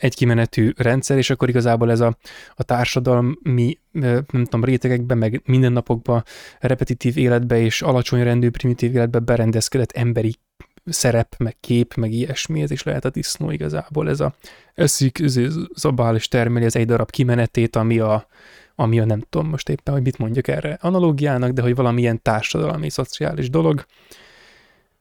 egy 0.00 0.14
kimenetű 0.14 0.70
rendszer, 0.76 1.16
és 1.16 1.30
akkor 1.30 1.48
igazából 1.48 1.90
ez 1.90 2.00
a, 2.00 2.16
a 2.54 2.62
társadalmi, 2.62 3.78
nem 3.92 4.24
tudom, 4.44 4.64
rétegekben, 4.64 5.18
meg 5.18 5.42
mindennapokban, 5.44 6.24
repetitív 6.58 7.16
életbe 7.16 7.60
és 7.60 7.82
alacsony 7.82 8.22
rendű 8.22 8.50
primitív 8.50 8.94
életbe 8.94 9.18
berendezkedett 9.18 9.92
emberi 9.92 10.34
szerep, 10.84 11.34
meg 11.38 11.56
kép, 11.60 11.94
meg 11.94 12.12
ilyesmi, 12.12 12.62
ez 12.62 12.70
is 12.70 12.82
lehet 12.82 13.04
a 13.04 13.10
disznó 13.10 13.50
igazából. 13.50 14.08
Ez 14.08 14.20
a 14.20 14.34
eszik, 14.74 15.22
zabál 15.74 16.14
és 16.14 16.28
termeli 16.28 16.64
az 16.64 16.76
egy 16.76 16.86
darab 16.86 17.10
kimenetét, 17.10 17.76
ami 17.76 17.98
a, 17.98 18.26
ami 18.74 19.00
a 19.00 19.04
nem 19.04 19.24
tudom 19.28 19.48
most 19.48 19.68
éppen, 19.68 19.94
hogy 19.94 20.02
mit 20.02 20.18
mondjak 20.18 20.48
erre 20.48 20.78
analógiának, 20.80 21.50
de 21.50 21.62
hogy 21.62 21.74
valamilyen 21.74 22.22
társadalmi, 22.22 22.90
szociális 22.90 23.50
dolog, 23.50 23.84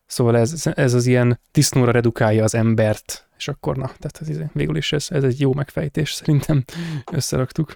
Szóval 0.09 0.37
ez, 0.37 0.67
ez 0.73 0.93
az 0.93 1.05
ilyen 1.05 1.39
disznóra 1.51 1.91
redukálja 1.91 2.43
az 2.43 2.55
embert, 2.55 3.29
és 3.37 3.47
akkor 3.47 3.77
na, 3.77 3.91
tehát 3.97 4.21
ez, 4.21 4.51
végül 4.53 4.75
is 4.75 4.91
ez, 4.91 5.07
ez 5.09 5.23
egy 5.23 5.39
jó 5.39 5.53
megfejtés, 5.53 6.11
szerintem 6.11 6.63
összeraktuk. 7.11 7.75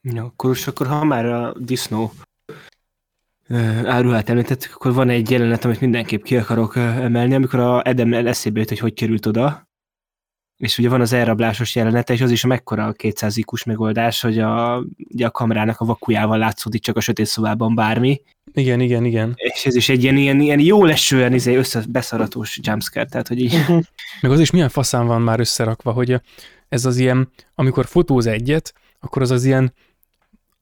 Ja, 0.00 0.24
akkor, 0.24 0.50
és 0.50 0.66
akkor 0.66 0.86
ha 0.86 1.04
már 1.04 1.26
a 1.26 1.54
disznó 1.58 2.12
áruhát 3.84 4.28
említettük, 4.28 4.74
akkor 4.74 4.92
van 4.92 5.08
egy 5.08 5.30
jelenet, 5.30 5.64
amit 5.64 5.80
mindenképp 5.80 6.22
ki 6.22 6.36
akarok 6.36 6.76
emelni, 6.76 7.34
amikor 7.34 7.60
a 7.60 7.88
Edem 7.88 8.12
eszébe 8.12 8.58
jött, 8.58 8.68
hogy 8.68 8.78
hogy 8.78 8.94
került 8.94 9.26
oda, 9.26 9.68
és 10.56 10.78
ugye 10.78 10.88
van 10.88 11.00
az 11.00 11.12
elrablásos 11.12 11.74
jelenete, 11.74 12.12
és 12.12 12.20
az 12.20 12.30
is 12.30 12.44
mekkora 12.44 12.86
a 12.86 12.92
200 12.92 13.36
ikus 13.36 13.64
megoldás, 13.64 14.20
hogy 14.20 14.38
a, 14.38 14.84
ugye 14.96 15.26
a 15.26 15.30
kamerának 15.30 15.80
a 15.80 15.84
vakujával 15.84 16.38
látszódik 16.38 16.82
csak 16.82 16.96
a 16.96 17.00
sötét 17.00 17.26
szobában 17.26 17.74
bármi. 17.74 18.20
Igen, 18.52 18.80
igen, 18.80 19.04
igen. 19.04 19.32
És 19.36 19.66
ez 19.66 19.74
is 19.74 19.88
egy 19.88 20.02
ilyen, 20.02 20.16
ilyen, 20.16 20.40
ilyen 20.40 20.60
jó 20.60 20.84
lesően 20.84 21.34
izé 21.34 21.56
össze, 21.56 21.82
beszaratós 21.88 22.58
jumpscare, 22.62 23.06
tehát 23.06 23.28
hogy 23.28 23.40
így. 23.40 23.54
Uh-huh. 23.54 23.82
Meg 24.20 24.30
az 24.30 24.40
is 24.40 24.50
milyen 24.50 24.68
faszán 24.68 25.06
van 25.06 25.22
már 25.22 25.40
összerakva, 25.40 25.92
hogy 25.92 26.20
ez 26.68 26.84
az 26.84 26.96
ilyen, 26.96 27.30
amikor 27.54 27.86
fotóz 27.86 28.26
egyet, 28.26 28.74
akkor 29.00 29.22
az 29.22 29.30
az 29.30 29.44
ilyen, 29.44 29.72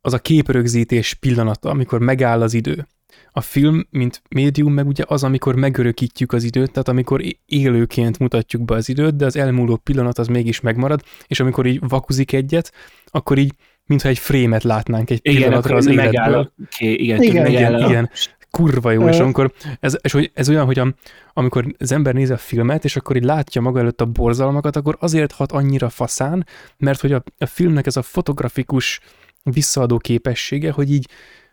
az 0.01 0.12
a 0.12 0.18
képrögzítés 0.18 1.14
pillanata, 1.14 1.70
amikor 1.70 2.01
megáll 2.01 2.43
az 2.43 2.55
idő. 2.55 2.86
A 3.33 3.41
film, 3.41 3.87
mint 3.91 4.22
médium, 4.30 4.72
meg 4.72 4.87
ugye 4.87 5.05
az, 5.07 5.24
amikor 5.24 5.55
megörökítjük 5.55 6.33
az 6.33 6.43
időt, 6.43 6.72
tehát 6.72 6.89
amikor 6.89 7.22
élőként 7.47 8.18
mutatjuk 8.18 8.64
be 8.64 8.74
az 8.74 8.89
időt, 8.89 9.16
de 9.16 9.24
az 9.24 9.37
elmúló 9.37 9.76
pillanat 9.76 10.18
az 10.18 10.26
mégis 10.26 10.61
megmarad, 10.61 11.03
és 11.26 11.41
amikor 11.41 11.66
így 11.66 11.80
vakuzik 11.89 12.33
egyet, 12.33 12.72
akkor 13.07 13.39
így, 13.39 13.53
mintha 13.87 14.09
egy 14.09 14.18
frémet 14.18 14.62
látnánk 14.62 15.11
egy 15.11 15.20
igen, 15.22 15.43
pillanatra 15.43 15.76
az 15.76 15.87
életből. 15.87 16.11
Megáll, 16.12 16.53
okay, 16.74 17.03
igen, 17.03 17.22
igen, 17.22 17.47
igen, 17.47 17.74
igen, 17.74 17.89
igen. 17.89 18.11
Kurva 18.51 18.91
jó, 18.91 19.09
és 19.09 19.18
amikor 19.18 19.53
ez, 19.80 19.97
és 20.03 20.12
hogy 20.12 20.30
ez 20.35 20.49
olyan, 20.49 20.64
hogy 20.64 20.78
a, 20.78 20.95
amikor 21.33 21.74
az 21.78 21.93
ember 21.93 22.14
nézi 22.14 22.33
a 22.33 22.37
filmet, 22.37 22.85
és 22.85 22.97
akkor 22.97 23.16
így 23.16 23.24
látja 23.24 23.61
maga 23.61 23.78
előtt 23.78 24.01
a 24.01 24.07
borzalmakat, 24.07 24.76
akkor 24.76 24.97
azért 25.01 25.33
hat 25.33 25.53
annyira 25.53 25.89
faszán, 25.89 26.47
mert 26.76 27.01
hogy 27.01 27.12
a, 27.12 27.22
a 27.39 27.47
filmnek 27.47 27.87
ez 27.87 27.97
a 27.97 28.03
fotografikus 28.03 29.01
visszaadó 29.43 29.99
képessége, 29.99 30.70
hogy 30.70 30.93
így, 30.93 31.09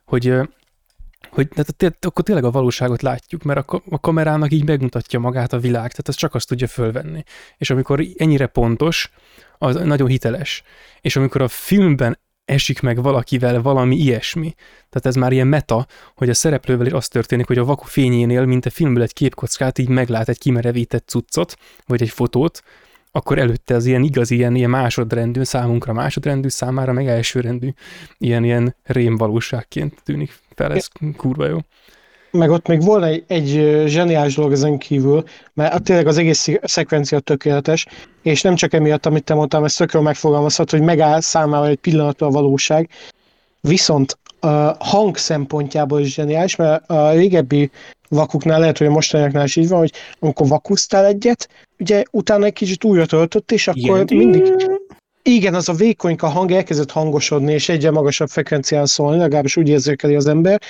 hogy 0.06 0.34
hogy 1.30 1.48
tehát, 1.78 2.06
akkor 2.06 2.24
tényleg 2.24 2.44
a 2.44 2.52
valóságot 2.52 3.02
látjuk, 3.02 3.44
mert 3.44 3.68
a, 3.90 4.00
kamerának 4.00 4.52
így 4.52 4.66
megmutatja 4.66 5.20
magát 5.20 5.54
a 5.54 5.60
világ, 5.60 5.90
tehát 5.90 6.08
ez 6.08 6.16
csak 6.16 6.36
azt 6.36 6.48
tudja 6.48 6.68
fölvenni. 6.68 7.24
És 7.58 7.70
amikor 7.70 8.06
ennyire 8.18 8.46
pontos, 8.46 9.12
az 9.58 9.76
nagyon 9.76 10.08
hiteles. 10.08 10.64
És 11.02 11.16
amikor 11.16 11.42
a 11.42 11.48
filmben 11.48 12.20
esik 12.46 12.82
meg 12.82 13.02
valakivel 13.02 13.62
valami 13.62 13.96
ilyesmi. 13.96 14.54
Tehát 14.90 15.06
ez 15.06 15.16
már 15.16 15.32
ilyen 15.32 15.48
meta, 15.48 15.88
hogy 16.16 16.30
a 16.30 16.34
szereplővel 16.34 16.86
is 16.86 16.92
az 16.92 17.08
történik, 17.08 17.48
hogy 17.48 17.58
a 17.58 17.66
vaku 17.66 17.86
fényénél, 17.86 18.46
mint 18.46 18.66
a 18.66 18.70
filmből 18.70 19.04
egy 19.04 19.14
képkockát, 19.14 19.78
így 19.78 19.90
meglát 19.90 20.30
egy 20.30 20.38
kimerevített 20.38 21.08
cuccot, 21.08 21.56
vagy 21.86 22.02
egy 22.02 22.10
fotót, 22.10 22.64
akkor 23.12 23.38
előtte 23.38 23.76
az 23.76 23.86
ilyen 23.86 24.04
igazi, 24.04 24.36
ilyen, 24.36 24.56
ilyen 24.56 24.70
másodrendű, 24.70 25.44
számunkra 25.44 25.94
másodrendű, 25.94 26.48
számára 26.48 26.92
meg 26.92 27.08
elsőrendű, 27.08 27.74
ilyen, 28.18 28.44
ilyen 28.44 28.76
rémvalóságként 28.84 30.02
tűnik 30.04 30.40
fel, 30.60 30.74
ez 30.74 30.88
kurva 31.18 31.48
jó. 31.48 31.58
Meg 32.32 32.50
ott 32.50 32.68
még 32.68 32.84
volna 32.84 33.06
egy, 33.06 33.24
egy 33.28 33.84
zseniális 33.88 34.36
dolog 34.36 34.52
ezen 34.52 34.78
kívül, 34.78 35.24
mert 35.54 35.84
tényleg 35.84 36.08
az 36.08 36.18
egész 36.18 36.48
szekvencia 36.64 37.20
tökéletes, 37.20 37.86
és 38.22 38.42
nem 38.42 38.56
csak 38.56 38.74
emiatt, 38.74 39.06
amit 39.06 39.24
te 39.24 39.34
mondtam, 39.34 39.64
ezt 39.64 39.78
tökéletesen 39.78 40.14
megfogalmazhat, 40.14 40.70
hogy 40.70 40.82
megáll 40.82 41.22
számára 41.22 41.68
egy 41.68 41.78
pillanatra 41.78 42.28
a 42.28 42.32
valóság, 42.32 42.90
viszont 43.62 44.18
a 44.40 44.76
hang 44.80 45.18
szempontjából 45.18 46.00
is 46.00 46.14
zseniális, 46.14 46.56
mert 46.56 46.90
a 46.90 47.12
régebbi 47.12 47.72
vakuknál, 48.10 48.60
lehet, 48.60 48.78
hogy 48.78 48.88
a 48.88 48.92
mostaniaknál 48.92 49.46
is 49.46 49.56
így 49.56 49.68
van, 49.68 49.80
hogy 49.80 49.94
amikor 50.20 50.48
vakusztál 50.48 51.06
egyet, 51.06 51.50
ugye 51.80 52.04
utána 52.12 52.46
egy 52.46 52.54
kicsit 52.54 52.84
újra 52.84 53.06
töltött, 53.06 53.52
és 53.52 53.68
akkor 53.68 54.00
Igen. 54.02 54.18
mindig 54.18 54.54
igen, 55.24 55.54
az 55.54 55.70
a 55.70 55.74
vékonyka 55.74 56.28
hang 56.28 56.52
elkezdett 56.52 56.92
hangosodni, 56.92 57.54
és 57.54 57.70
egyre 57.70 57.92
magasabb 57.92 58.30
frekvencián 58.30 58.86
szólni, 58.86 59.18
legalábbis 59.18 59.58
úgy 59.58 59.68
érzékeli 59.68 60.16
az 60.16 60.28
ember, 60.28 60.62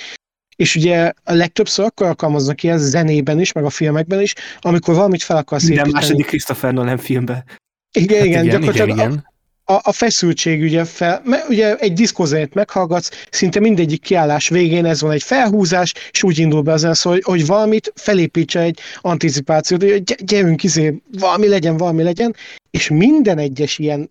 és 0.56 0.76
ugye 0.76 1.12
a 1.24 1.32
legtöbbször 1.32 1.84
akkor 1.84 2.06
alkalmaznak 2.06 2.62
ilyen 2.62 2.78
zenében 2.78 3.40
is, 3.40 3.52
meg 3.52 3.64
a 3.64 3.70
filmekben 3.70 4.20
is, 4.20 4.34
amikor 4.60 4.94
valamit 4.94 5.22
fel 5.22 5.36
akarsz 5.36 5.62
Minden 5.62 5.84
építeni. 5.84 6.04
második 6.04 6.26
Christopher 6.26 6.72
Nolan 6.72 6.98
filmben. 6.98 7.44
Igen, 7.92 8.18
hát 8.18 8.26
igen, 8.26 8.44
igen, 8.44 8.60
gyakorlatilag 8.60 8.88
igen, 8.88 9.10
igen 9.10 9.28
a, 9.70 9.80
a 9.82 9.92
feszültség 9.92 10.62
ugye, 10.62 10.84
fel, 10.84 11.22
ugye 11.48 11.76
egy 11.76 11.92
diszkózenét 11.92 12.54
meghallgatsz, 12.54 13.10
szinte 13.30 13.60
mindegyik 13.60 14.02
kiállás 14.02 14.48
végén 14.48 14.84
ez 14.84 15.00
van 15.00 15.10
egy 15.10 15.22
felhúzás, 15.22 15.94
és 16.10 16.22
úgy 16.22 16.38
indul 16.38 16.62
be 16.62 16.72
az 16.72 16.84
ENSZ, 16.84 17.02
hogy, 17.02 17.22
hogy 17.24 17.46
valamit 17.46 17.92
felépítse 17.94 18.60
egy 18.60 18.78
anticipációt, 19.00 19.82
hogy 19.82 20.02
gyerünk, 20.02 20.62
izé, 20.62 21.02
valami 21.18 21.48
legyen, 21.48 21.76
valami 21.76 22.02
legyen, 22.02 22.34
és 22.70 22.88
minden 22.88 23.38
egyes 23.38 23.78
ilyen 23.78 24.10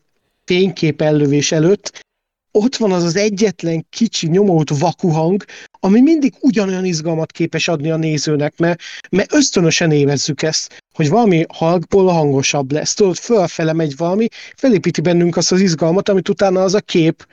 fénykép 0.50 1.02
ellövés 1.02 1.52
előtt 1.52 2.08
ott 2.52 2.76
van 2.76 2.92
az 2.92 3.04
az 3.04 3.16
egyetlen 3.16 3.86
kicsi 3.90 4.28
nyomót 4.28 4.70
vakuhang, 4.78 5.44
ami 5.80 6.02
mindig 6.02 6.34
ugyanolyan 6.40 6.86
izgalmat 6.86 7.32
képes 7.32 7.68
adni 7.68 7.92
a 7.92 7.96
nézőnek, 7.96 8.58
mert, 8.58 8.82
mert 9.10 9.34
ösztönösen 9.34 9.92
érezzük 9.92 10.42
ezt, 10.42 10.84
hogy 10.96 11.10
valami 11.10 11.46
halkból 11.54 12.08
hangosabb 12.08 12.72
lesz. 12.72 12.94
Tudod, 12.94 13.16
fölfele 13.16 13.74
megy 13.74 13.98
valami, 13.98 14.28
felépíti 14.56 15.02
bennünk 15.02 15.38
azt 15.38 15.52
az 15.52 15.62
izgalmat, 15.62 16.10
amit 16.10 16.30
utána 16.30 16.64
az 16.64 16.74
a 16.74 16.82
kép 16.82 17.28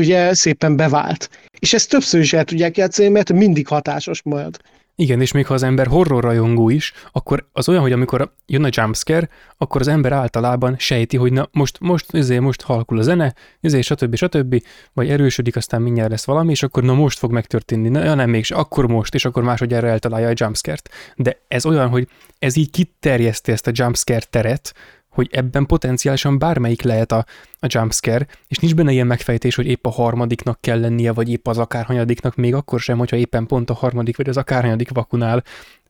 ugye 0.00 0.34
szépen 0.34 0.76
bevált. 0.76 1.30
És 1.58 1.72
ezt 1.72 1.88
többször 1.88 2.20
is 2.20 2.32
el 2.32 2.44
tudják 2.44 2.76
játszani, 2.76 3.08
mert 3.08 3.32
mindig 3.32 3.66
hatásos 3.66 4.22
majd. 4.22 4.56
Igen, 5.00 5.20
és 5.20 5.32
még 5.32 5.46
ha 5.46 5.54
az 5.54 5.62
ember 5.62 5.86
horror 5.86 6.22
rajongó 6.22 6.68
is, 6.68 6.92
akkor 7.12 7.48
az 7.52 7.68
olyan, 7.68 7.82
hogy 7.82 7.92
amikor 7.92 8.32
jön 8.46 8.64
a 8.64 8.68
jumpscare, 8.70 9.28
akkor 9.56 9.80
az 9.80 9.88
ember 9.88 10.12
általában 10.12 10.74
sejti, 10.78 11.16
hogy 11.16 11.32
na 11.32 11.48
most, 11.52 11.80
most, 11.80 12.14
ezért 12.14 12.40
most 12.40 12.62
halkul 12.62 12.98
a 12.98 13.02
zene, 13.02 13.34
ezért 13.60 13.84
stb. 13.84 14.14
stb. 14.14 14.62
vagy 14.92 15.08
erősödik, 15.08 15.56
aztán 15.56 15.82
mindjárt 15.82 16.10
lesz 16.10 16.24
valami, 16.24 16.50
és 16.50 16.62
akkor 16.62 16.82
na 16.82 16.94
most 16.94 17.18
fog 17.18 17.32
megtörténni, 17.32 17.88
na 17.88 18.14
nem 18.14 18.30
mégis, 18.30 18.50
akkor 18.50 18.86
most, 18.86 19.14
és 19.14 19.24
akkor 19.24 19.42
másodjára 19.42 19.86
eltalálja 19.88 20.28
a 20.28 20.32
jumpscare-t. 20.34 20.90
De 21.16 21.40
ez 21.48 21.66
olyan, 21.66 21.88
hogy 21.88 22.08
ez 22.38 22.56
így 22.56 22.70
kiterjeszti 22.70 23.52
ezt 23.52 23.66
a 23.66 23.72
jumpscare 23.74 24.26
teret, 24.30 24.74
hogy 25.18 25.28
ebben 25.30 25.66
potenciálisan 25.66 26.38
bármelyik 26.38 26.82
lehet 26.82 27.12
a, 27.12 27.24
a 27.58 27.66
jumpscare, 27.68 28.26
és 28.48 28.58
nincs 28.58 28.74
benne 28.74 28.92
ilyen 28.92 29.06
megfejtés, 29.06 29.54
hogy 29.54 29.66
épp 29.66 29.86
a 29.86 29.90
harmadiknak 29.90 30.60
kell 30.60 30.80
lennie, 30.80 31.12
vagy 31.12 31.30
épp 31.30 31.48
az 31.48 31.58
akárhanyadiknak, 31.58 32.34
még 32.34 32.54
akkor 32.54 32.80
sem, 32.80 32.98
hogyha 32.98 33.16
éppen 33.16 33.46
pont 33.46 33.70
a 33.70 33.74
harmadik 33.74 34.16
vagy 34.16 34.28
az 34.28 34.36
akárhanyadik 34.36 34.90
vakunál 34.90 35.42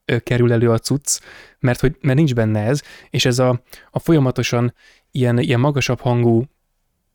ö, 0.05 0.19
kerül 0.19 0.53
elő 0.53 0.71
a 0.71 0.79
cucc, 0.79 1.21
mert, 1.59 1.81
hogy, 1.81 1.97
mert 2.01 2.17
nincs 2.17 2.35
benne 2.35 2.61
ez, 2.61 2.83
és 3.11 3.25
ez 3.25 3.39
a, 3.39 3.63
a 3.91 3.99
folyamatosan 3.99 4.75
ilyen, 5.11 5.39
ilyen 5.39 5.61
magasabb 5.61 6.01
hangú 6.01 6.45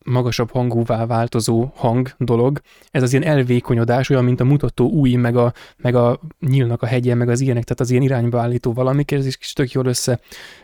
magasabb 0.04 0.52
hangúvá 0.52 1.06
változó 1.06 1.72
hang 1.76 2.10
dolog, 2.18 2.62
ez 2.92 3.02
az 3.02 3.14
ilyen 3.14 3.26
elvékonyodás, 3.26 4.10
olyan, 4.10 4.24
mint 4.24 4.40
a 4.40 4.44
mutató 4.44 4.90
új, 4.90 5.16
meg 5.16 5.36
a, 5.36 5.54
meg 5.78 5.96
a 5.96 6.20
nyílnak 6.40 6.82
a 6.82 6.86
hegye, 6.86 7.16
meg 7.16 7.30
az 7.30 7.42
ilyenek, 7.42 7.64
tehát 7.64 7.80
az 7.80 7.90
ilyen 7.90 8.04
irányba 8.04 8.40
állító 8.40 8.74
valamik, 8.74 9.12
ez 9.12 9.26
is 9.26 9.54
tök 9.54 9.72
jól 9.72 9.86
össze, 9.86 10.20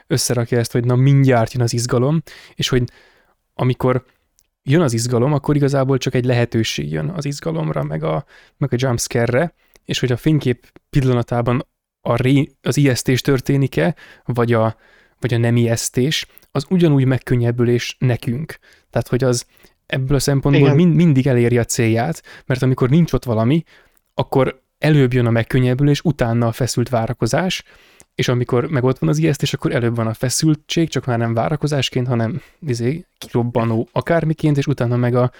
összerakja 0.08 0.58
ezt, 0.58 0.72
hogy 0.72 0.86
na 0.86 0.96
mindjárt 0.96 1.54
jön 1.54 1.64
az 1.64 1.74
izgalom, 1.74 2.22
és 2.56 2.70
hogy 2.70 2.84
amikor 3.54 4.06
jön 4.64 4.82
az 4.82 4.94
izgalom, 4.94 5.34
akkor 5.34 5.56
igazából 5.56 5.98
csak 5.98 6.14
egy 6.14 6.26
lehetőség 6.26 6.92
jön 6.92 7.10
az 7.10 7.26
izgalomra, 7.26 7.84
meg 7.84 8.04
a, 8.04 8.26
meg 8.58 8.74
a 8.74 8.76
jumpscare-re, 8.80 9.54
és 9.86 10.00
hogy 10.00 10.12
a 10.12 10.18
fénykép 10.18 10.72
pillanatában 10.90 11.68
a 12.02 12.16
ré, 12.16 12.52
az 12.62 12.78
ijesztés 12.78 13.22
történik-e, 13.22 13.96
vagy 14.26 14.54
a, 14.54 14.76
vagy 15.20 15.34
a 15.34 15.38
nem 15.38 15.56
ijesztés, 15.56 16.26
az 16.52 16.66
ugyanúgy 16.70 17.06
megkönnyebbülés 17.06 17.96
nekünk. 18.00 18.58
Tehát, 18.90 19.08
hogy 19.08 19.24
az 19.24 19.46
ebből 19.86 20.16
a 20.16 20.20
szempontból 20.20 20.74
mind, 20.74 20.96
mindig 20.96 21.28
eléri 21.28 21.58
a 21.58 21.64
célját, 21.64 22.24
mert 22.46 22.62
amikor 22.62 22.90
nincs 22.90 23.14
ott 23.14 23.24
valami, 23.24 23.64
akkor 24.14 24.62
előbb 24.78 25.14
jön 25.14 25.26
a 25.26 25.32
megkönnyebbülés, 25.32 26.02
utána 26.02 26.48
a 26.48 26.52
feszült 26.52 26.90
várakozás, 26.90 27.64
és 28.16 28.28
amikor 28.28 28.70
meg 28.70 28.84
ott 28.84 28.98
van 28.98 29.10
az 29.10 29.18
ijesztés, 29.18 29.54
akkor 29.54 29.72
előbb 29.72 29.96
van 29.96 30.08
a 30.08 30.14
feszültség, 30.14 30.90
csak 30.90 31.06
már 31.06 31.18
nem 31.18 31.34
várakozásként, 31.34 32.08
hanem 32.08 32.42
izé, 32.68 33.06
kirobbanó 33.18 33.88
akármiként, 33.92 34.58
és 34.58 34.68
utána 34.68 34.96
meg 34.96 35.16
a, 35.16 35.32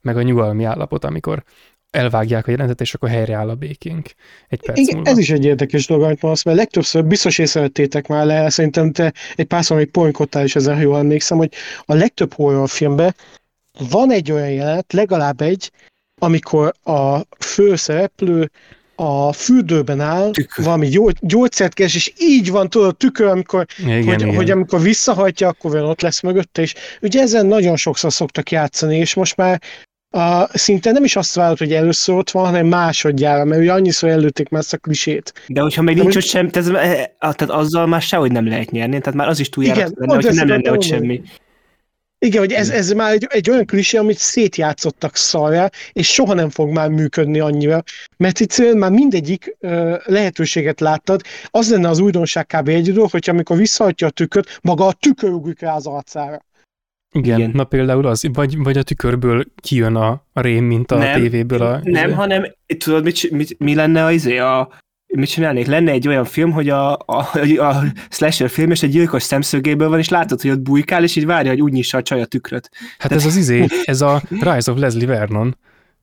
meg 0.00 0.16
a 0.16 0.22
nyugalmi 0.22 0.64
állapot, 0.64 1.04
amikor 1.04 1.44
elvágják 1.90 2.46
a 2.46 2.50
jelentet, 2.50 2.80
és 2.80 2.94
akkor 2.94 3.08
helyreáll 3.08 3.48
a 3.48 3.54
békénk. 3.54 4.10
Egy 4.48 4.60
perc 4.60 4.78
Igen, 4.78 4.94
múlva. 4.94 5.10
ez 5.10 5.18
is 5.18 5.30
egy 5.30 5.44
érdekes 5.44 5.86
dolog, 5.86 6.02
amit 6.02 6.22
mondasz, 6.22 6.44
mert 6.44 6.56
legtöbbször 6.56 7.04
biztos 7.04 7.38
észrevettétek 7.38 8.06
már 8.06 8.26
le, 8.26 8.50
szerintem 8.50 8.92
te 8.92 9.12
egy 9.36 9.46
párszor 9.46 9.76
még 9.76 9.90
poinkodtál 9.90 10.44
is 10.44 10.56
ezen, 10.56 10.74
ha 10.74 10.80
jól 10.80 10.98
emlékszem, 10.98 11.38
hogy 11.38 11.52
a 11.84 11.94
legtöbb 11.94 12.32
horrorfilmben 12.32 13.14
van 13.90 14.12
egy 14.12 14.32
olyan 14.32 14.50
jelenet, 14.50 14.92
legalább 14.92 15.40
egy, 15.40 15.70
amikor 16.18 16.72
a 16.82 17.20
főszereplő 17.38 18.50
a 18.94 19.32
fürdőben 19.32 20.00
áll, 20.00 20.30
tükör. 20.30 20.64
valami 20.64 20.88
gyógy, 20.88 21.16
gyógyszert 21.20 21.74
keres, 21.74 21.94
és 21.94 22.12
így 22.18 22.50
van, 22.50 22.68
tudod, 22.68 22.88
a 22.88 22.92
tükör, 22.92 23.26
amikor, 23.26 23.66
igen, 23.78 24.04
hogy, 24.04 24.20
igen. 24.20 24.34
hogy 24.34 24.50
amikor 24.50 24.80
visszahajtja, 24.80 25.48
akkor 25.48 25.76
ott 25.76 26.00
lesz 26.00 26.20
mögötte, 26.20 26.62
és 26.62 26.74
ugye 27.00 27.20
ezen 27.20 27.46
nagyon 27.46 27.76
sokszor 27.76 28.12
szoktak 28.12 28.50
játszani, 28.50 28.96
és 28.96 29.14
most 29.14 29.36
már 29.36 29.62
a, 30.10 30.58
szinte 30.58 30.92
nem 30.92 31.04
is 31.04 31.16
azt 31.16 31.34
várod, 31.34 31.58
hogy 31.58 31.72
először 31.72 32.14
ott 32.14 32.30
van, 32.30 32.44
hanem 32.44 32.66
másodjára, 32.66 33.44
mert 33.44 33.60
ugye 33.60 33.72
annyiszor 33.72 34.08
előtték 34.08 34.48
már 34.48 34.60
ezt 34.60 34.72
a 34.72 34.76
klisét. 34.76 35.32
De 35.46 35.60
hogyha 35.60 35.82
még 35.82 35.96
nincs 35.96 36.16
ott 36.16 36.22
sem, 36.22 36.48
tehát, 36.48 36.68
eh, 36.68 37.04
tehát 37.18 37.50
azzal 37.50 37.86
már 37.86 38.02
sehogy 38.02 38.32
nem 38.32 38.48
lehet 38.48 38.70
nyerni, 38.70 38.98
tehát 38.98 39.18
már 39.18 39.28
az 39.28 39.40
is 39.40 39.48
túljárat 39.48 39.92
lenne, 39.94 40.14
hogyha 40.14 40.32
nem 40.32 40.48
lenne 40.48 40.72
ott 40.72 40.82
semmi. 40.82 41.22
Igen, 42.20 42.40
hogy 42.40 42.52
ez, 42.52 42.70
ez 42.70 42.92
már 42.92 43.12
egy, 43.12 43.26
egy 43.30 43.50
olyan 43.50 43.66
klisé, 43.66 43.96
amit 43.96 44.18
szétjátszottak 44.18 45.16
szarra, 45.16 45.68
és 45.92 46.12
soha 46.12 46.34
nem 46.34 46.50
fog 46.50 46.70
már 46.70 46.88
működni 46.88 47.40
annyira, 47.40 47.82
mert 48.16 48.40
itt 48.40 48.74
már 48.74 48.90
mindegyik 48.90 49.56
uh, 49.60 49.96
lehetőséget 50.04 50.80
láttad. 50.80 51.20
Az 51.46 51.70
lenne 51.70 51.88
az 51.88 51.98
újdonság 51.98 52.46
kb. 52.46 52.68
egy 52.68 52.92
dolog, 52.92 53.10
hogy 53.10 53.28
amikor 53.28 53.56
visszahatja 53.56 54.06
a 54.06 54.10
tüköt, 54.10 54.58
maga 54.62 54.86
a 54.86 54.92
tükör 54.92 55.30
ugrik 55.30 55.60
rá 55.60 55.74
az 55.74 55.86
arcára. 55.86 56.46
Igen, 57.12 57.38
Igen, 57.38 57.50
na 57.54 57.64
például 57.64 58.06
az, 58.06 58.28
vagy, 58.32 58.58
vagy 58.58 58.78
a 58.78 58.82
tükörből 58.82 59.44
kijön 59.56 59.94
a, 59.94 60.24
a 60.32 60.40
rém, 60.40 60.64
mint 60.64 60.92
a 60.92 60.98
nem, 60.98 61.20
tévéből. 61.20 61.62
A, 61.62 61.80
nem, 61.82 62.06
izé. 62.06 62.16
hanem 62.16 62.44
tudod, 62.78 63.04
mit, 63.04 63.30
mit, 63.30 63.58
mi 63.58 63.74
lenne 63.74 64.04
az, 64.04 64.12
izé, 64.12 64.38
a, 64.38 64.68
mit 65.14 65.28
csinálnék? 65.28 65.66
Lenne 65.66 65.90
egy 65.90 66.08
olyan 66.08 66.24
film, 66.24 66.52
hogy 66.52 66.68
a, 66.68 66.92
a, 66.92 67.28
a 67.58 67.82
slasher 68.10 68.50
film, 68.50 68.70
és 68.70 68.82
egy 68.82 68.90
gyilkos 68.90 69.22
szemszögéből 69.22 69.88
van, 69.88 69.98
és 69.98 70.08
látod, 70.08 70.40
hogy 70.40 70.50
ott 70.50 70.60
bujkál, 70.60 71.02
és 71.02 71.16
így 71.16 71.26
várja, 71.26 71.50
hogy 71.50 71.60
úgy 71.60 71.72
nyissa 71.72 71.98
a 71.98 72.02
csaj 72.02 72.20
a 72.20 72.26
tükröt. 72.26 72.70
Hát 72.98 73.10
De... 73.10 73.16
ez 73.16 73.26
az 73.26 73.36
izé, 73.36 73.66
ez 73.84 74.00
a 74.00 74.22
Rise 74.28 74.70
of 74.70 74.78
Leslie 74.78 75.06
Vernon. 75.06 75.56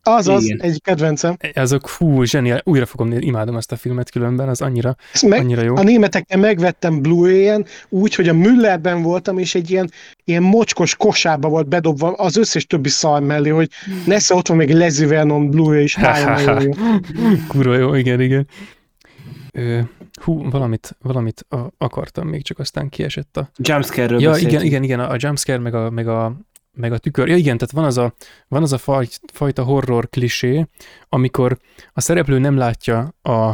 Az 0.08 0.28
az, 0.28 0.44
Igen. 0.44 0.62
egy 0.62 0.82
kedvencem. 0.82 1.38
Ezek 1.54 1.88
fú, 1.88 2.24
zseniál. 2.24 2.62
Újra 2.64 2.86
fogom 2.86 3.08
nézni, 3.08 3.26
imádom 3.26 3.58
ezt 3.58 3.72
a 3.72 3.76
filmet 3.76 4.10
különben, 4.10 4.50
az 4.50 4.62
annyira, 4.62 4.96
meg, 5.28 5.40
annyira 5.40 5.62
jó. 5.62 5.76
A 5.76 5.84
németeken 5.84 6.40
megvettem 6.40 7.02
Blu-ray-en, 7.02 7.66
úgy, 7.90 8.16
hogy 8.16 8.28
a 8.28 8.34
Müllerben 8.34 9.02
voltam, 9.02 9.38
és 9.38 9.56
egy 9.56 9.72
ilyen, 9.72 9.92
ilyen 10.24 10.44
mocskos 10.44 10.96
kosába 10.96 11.50
volt 11.50 11.68
bedobva 11.68 12.12
az 12.12 12.38
összes 12.38 12.66
többi 12.66 12.90
szar 12.90 13.22
mellé, 13.22 13.50
hogy 13.50 13.70
nesze 14.06 14.36
ott 14.36 14.48
van 14.48 14.58
még 14.58 14.74
Leslie 14.74 15.08
Vernon 15.08 15.50
Blu-ray 15.50 15.84
is. 15.84 15.98
Kurva 17.48 17.76
jó, 17.76 17.94
igen, 17.94 18.22
igen. 18.22 18.48
Ö, 19.52 19.80
hú, 20.22 20.50
valamit, 20.50 20.98
valamit 21.02 21.46
a, 21.50 21.58
akartam 21.78 22.28
még, 22.28 22.44
csak 22.44 22.60
aztán 22.60 22.90
kiesett 22.90 23.38
a... 23.38 23.50
Jumpscare-ről 23.58 24.22
Ja, 24.22 24.36
igen, 24.36 24.64
igen, 24.64 24.84
igen, 24.84 25.00
a 25.00 25.16
jumpscare, 25.18 25.60
meg 25.60 25.74
a, 25.74 25.90
meg 25.90 26.08
a 26.08 26.36
meg 26.76 26.92
a 26.94 26.98
tükör. 26.98 27.28
Ja 27.28 27.36
igen, 27.36 27.58
tehát 27.58 27.74
van 27.74 27.86
az 27.86 27.98
a, 27.98 28.14
van 28.48 28.62
az 28.62 28.74
a 28.74 28.78
faj, 28.78 29.08
fajta 29.34 29.64
horror 29.64 30.10
klisé, 30.10 30.68
amikor 31.10 31.58
a 31.94 32.02
szereplő 32.02 32.40
nem 32.40 32.58
látja 32.58 33.14
a 33.22 33.54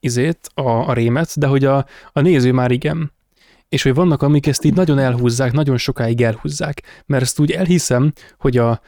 izét, 0.00 0.50
a, 0.54 0.70
a 0.70 0.92
rémet, 0.92 1.38
de 1.38 1.46
hogy 1.46 1.64
a, 1.64 1.86
a 2.12 2.20
néző 2.20 2.52
már 2.52 2.70
igen. 2.70 3.12
És 3.68 3.82
hogy 3.82 3.94
vannak, 3.94 4.22
amik 4.22 4.46
ezt 4.46 4.64
így 4.64 4.74
nagyon 4.74 4.98
elhúzzák, 4.98 5.52
nagyon 5.52 5.76
sokáig 5.76 6.22
elhúzzák. 6.22 6.82
Mert 7.06 7.22
ezt 7.22 7.38
úgy 7.38 7.50
elhiszem, 7.50 8.12
hogy 8.38 8.56
a, 8.56 8.80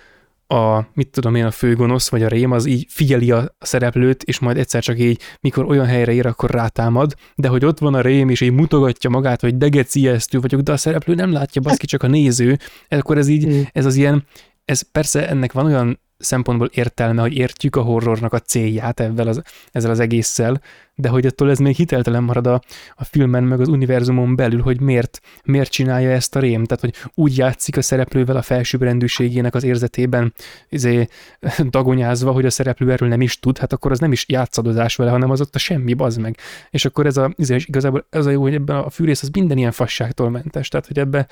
a, 0.51 0.89
mit 0.95 1.09
tudom 1.09 1.35
én, 1.35 1.45
a 1.45 1.51
főgonosz 1.51 2.09
vagy 2.09 2.23
a 2.23 2.29
rém 2.29 2.51
az 2.51 2.67
így 2.67 2.87
figyeli 2.89 3.31
a 3.31 3.57
szereplőt, 3.59 4.23
és 4.23 4.39
majd 4.39 4.57
egyszer 4.57 4.83
csak 4.83 4.99
így, 4.99 5.21
mikor 5.41 5.65
olyan 5.65 5.87
helyre 5.87 6.13
ér, 6.13 6.27
akkor 6.27 6.51
rátámad, 6.51 7.15
de 7.35 7.49
hogy 7.49 7.65
ott 7.65 7.79
van 7.79 7.95
a 7.95 8.01
rém, 8.01 8.29
és 8.29 8.41
így 8.41 8.53
mutogatja 8.53 9.11
magát, 9.11 9.41
hogy 9.41 9.57
degec 9.57 9.95
ijesztő 9.95 10.41
vagyok, 10.41 10.61
de 10.61 10.73
a 10.73 10.77
szereplő 10.77 11.15
nem 11.15 11.33
látja, 11.33 11.63
baszki, 11.63 11.87
csak 11.87 12.03
a 12.03 12.07
néző, 12.07 12.59
akkor 12.89 13.19
ez 13.19 13.29
így, 13.29 13.47
mm. 13.47 13.61
ez 13.73 13.85
az 13.85 13.95
ilyen, 13.95 14.25
ez 14.65 14.91
persze 14.91 15.29
ennek 15.29 15.53
van 15.53 15.67
olyan 15.67 16.01
szempontból 16.21 16.71
értelme, 16.73 17.21
hogy 17.21 17.37
értjük 17.37 17.77
a 17.77 17.83
horrornak 17.83 18.33
a 18.33 18.39
célját 18.39 19.01
ezzel 19.01 19.29
az, 19.29 19.43
ezzel 19.73 19.91
az 19.91 20.01
egésszel, 20.01 20.61
de 20.95 21.09
hogy 21.09 21.27
attól 21.27 21.51
ez 21.51 21.59
még 21.59 21.77
hiteltelen 21.77 22.23
marad 22.23 22.47
a, 22.47 22.63
a 22.95 23.05
filmen, 23.05 23.45
meg 23.45 23.61
az 23.61 23.69
univerzumon 23.69 24.37
belül, 24.37 24.61
hogy 24.61 24.81
miért, 24.81 25.21
miért 25.45 25.71
csinálja 25.71 26.11
ezt 26.11 26.37
a 26.37 26.41
rém. 26.41 26.65
Tehát, 26.65 26.81
hogy 26.81 27.11
úgy 27.15 27.37
játszik 27.37 27.77
a 27.77 27.83
szereplővel 27.83 28.37
a 28.37 28.43
felsőbbrendűségének 28.43 29.55
az 29.55 29.65
érzetében 29.65 30.35
izé, 30.69 31.07
dagonyázva, 31.71 32.33
hogy 32.33 32.45
a 32.45 32.51
szereplő 32.51 32.93
erről 32.93 33.09
nem 33.09 33.21
is 33.21 33.39
tud, 33.39 33.59
hát 33.59 33.73
akkor 33.73 33.91
az 33.91 33.99
nem 33.99 34.13
is 34.13 34.25
játszadozás 34.29 34.97
vele, 34.97 35.11
hanem 35.11 35.31
az 35.31 35.41
ott 35.41 35.55
a 35.55 35.59
semmi, 35.59 35.95
bazd 35.95 36.21
meg. 36.21 36.37
És 36.71 36.85
akkor 36.85 37.07
ez 37.07 37.17
a, 37.17 37.33
izé, 37.37 37.57
igazából 37.65 38.07
ez 38.11 38.27
a 38.27 38.31
jó, 38.31 38.43
hogy 38.43 38.55
ebben 38.55 38.77
a 38.77 38.91
fűrész 38.91 39.23
az 39.23 39.29
minden 39.29 39.59
ilyen 39.59 39.73
fasságtól 39.73 40.31
mentes. 40.31 40.69
Tehát, 40.69 40.87
hogy 40.87 40.99
ebbe, 40.99 41.27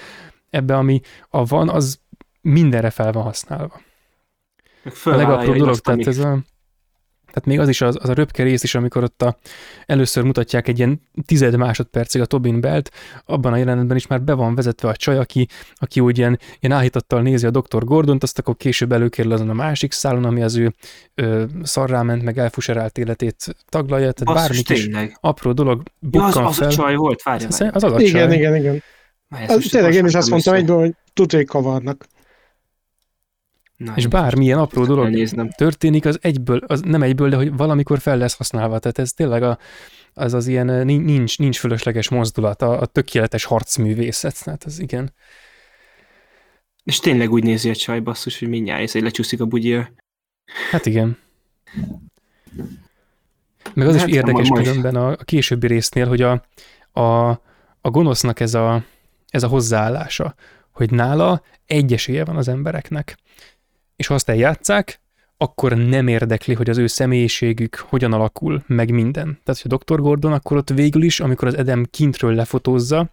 ebbe 0.51 0.77
ami 0.77 1.01
a 1.29 1.45
van, 1.45 1.69
az 1.69 2.01
mindenre 2.41 2.91
fel 2.91 3.13
van 3.13 3.23
használva 3.23 3.81
a 5.05 5.11
legapróbb 5.17 5.57
dolog, 5.57 5.79
tehát 5.79 6.07
ez 6.07 6.19
a, 6.19 6.39
Hát 7.35 7.47
még 7.47 7.59
az 7.61 7.69
is, 7.69 7.81
az, 7.81 7.99
az 8.01 8.09
a 8.09 8.13
röpke 8.13 8.43
rész 8.43 8.63
is, 8.63 8.75
amikor 8.75 9.03
ott 9.03 9.23
a, 9.23 9.37
először 9.87 10.25
mutatják 10.25 10.69
egy 10.69 10.79
ilyen 10.79 11.01
tized 11.27 11.57
másodpercig 11.57 12.21
a 12.21 12.27
Tobin 12.27 12.61
Belt, 12.61 12.91
abban 13.27 13.53
a 13.53 13.57
jelenetben 13.57 13.97
is 13.97 14.07
már 14.07 14.23
be 14.23 14.33
van 14.33 14.55
vezetve 14.55 14.89
a 14.89 14.97
csaj, 14.97 15.19
aki, 15.19 15.49
aki 15.75 16.01
úgy 16.01 16.19
ilyen, 16.19 16.39
ilyen 16.61 16.77
áhítattal 16.79 17.23
nézi 17.23 17.47
a 17.47 17.51
Dr. 17.51 17.85
Gordont, 17.85 18.23
azt 18.23 18.39
akkor 18.39 18.57
később 18.57 18.93
előkerül 18.93 19.33
azon 19.33 19.49
a 19.51 19.55
másik 19.55 19.93
szálon, 19.93 20.25
ami 20.25 20.43
az 20.43 20.57
ő 20.57 20.75
ö, 21.15 21.45
szarráment, 21.63 22.23
meg 22.23 22.39
elfuserált 22.39 22.99
életét 22.99 23.57
taglalja, 23.69 24.13
tehát 24.13 24.35
Basszus, 24.35 24.49
bármi 24.49 24.63
kis 24.63 24.85
tényleg. 24.85 25.17
apró 25.21 25.53
dolog 25.53 25.83
Ja, 25.85 26.09
bukkan 26.11 26.45
az, 26.45 26.51
az 26.51 26.57
fel. 26.57 26.69
a 26.69 26.71
csaj 26.71 26.95
volt, 26.95 27.23
várj, 27.23 27.45
Az, 27.45 27.61
az 27.73 27.83
az 27.85 27.93
a 27.93 28.01
Igen, 28.01 28.29
csaj. 28.29 28.37
igen, 28.37 28.57
igen. 28.57 28.83
Várj, 29.29 29.45
Az, 29.53 29.67
tényleg 29.71 29.95
én 29.95 30.07
is 30.07 30.15
azt 30.15 30.31
mondtam 30.31 30.55
egyből, 30.55 30.79
hogy 30.79 30.95
tudja, 31.13 31.39
hogy 31.39 31.47
kavarnak. 31.49 32.07
Na, 33.79 33.93
És 33.97 34.07
bármilyen 34.07 34.59
apró 34.59 34.85
dolog 34.85 35.05
elnéznem. 35.05 35.51
történik, 35.51 36.05
az 36.05 36.19
egyből, 36.23 36.59
az 36.67 36.81
nem 36.81 37.03
egyből, 37.03 37.29
de 37.29 37.37
hogy 37.37 37.57
valamikor 37.57 37.99
fel 37.99 38.17
lesz 38.19 38.37
használva. 38.37 38.79
Tehát 38.79 38.99
ez 38.99 39.13
tényleg 39.13 39.43
a, 39.43 39.59
az 40.15 40.35
az 40.35 40.47
ilyen 40.47 40.87
nin- 40.87 41.05
nincs, 41.05 41.39
nincs 41.39 41.59
fölösleges 41.59 42.09
mozdulat, 42.09 42.63
a, 42.63 42.81
a 42.81 42.87
tökéletes 42.87 43.45
harcművészet. 43.45 44.45
Tehát 44.45 44.65
az 44.65 44.79
igen. 44.81 45.13
És 46.85 46.99
tényleg 46.99 47.31
úgy 47.33 47.43
nézi 47.43 47.71
a 47.71 47.75
csaj 47.75 48.01
basszus, 48.01 48.39
hogy 48.39 48.49
mindjárt 48.49 48.83
ez 48.83 48.95
lecsúszik 48.95 49.41
a 49.41 49.47
bugyja. 49.47 49.93
Hát 50.71 50.87
igen. 50.87 51.17
Meg 53.75 53.87
az 53.87 53.95
is 53.95 54.01
Hát, 54.01 54.11
érdekes 54.11 54.49
is. 54.49 54.59
különben 54.63 54.97
a, 54.97 55.11
a 55.11 55.17
későbbi 55.25 55.67
résznél, 55.67 56.07
hogy 56.09 56.23
a, 56.23 56.45
a, 57.01 57.29
a 57.81 57.91
gonosznak 57.91 58.41
ez 58.41 58.55
a, 58.55 58.85
ez 59.29 59.43
a 59.43 59.47
hozzáállása, 59.49 60.35
hogy 60.71 60.91
nála 60.91 61.43
egy 61.67 61.93
esélye 61.93 62.25
van 62.25 62.37
az 62.37 62.49
embereknek. 62.49 63.17
És 63.99 64.07
ha 64.07 64.15
azt 64.15 64.29
eljátszák, 64.29 65.01
akkor 65.37 65.77
nem 65.77 66.09
érdekli, 66.09 66.55
hogy 66.55 66.71
az 66.71 66.79
ő 66.79 66.87
személyiségük 66.87 67.77
hogyan 67.77 68.13
alakul, 68.13 68.63
meg 68.67 68.91
minden. 68.91 69.41
Tehát, 69.45 69.61
hogy 69.63 69.73
a 69.73 69.77
Dr. 69.77 70.01
Gordon 70.01 70.33
akkor 70.33 70.57
ott 70.57 70.71
végül 70.71 71.03
is, 71.03 71.21
amikor 71.21 71.49
az 71.49 71.57
Edem 71.57 71.87
kintről 71.91 72.35
lefotózza, 72.35 73.11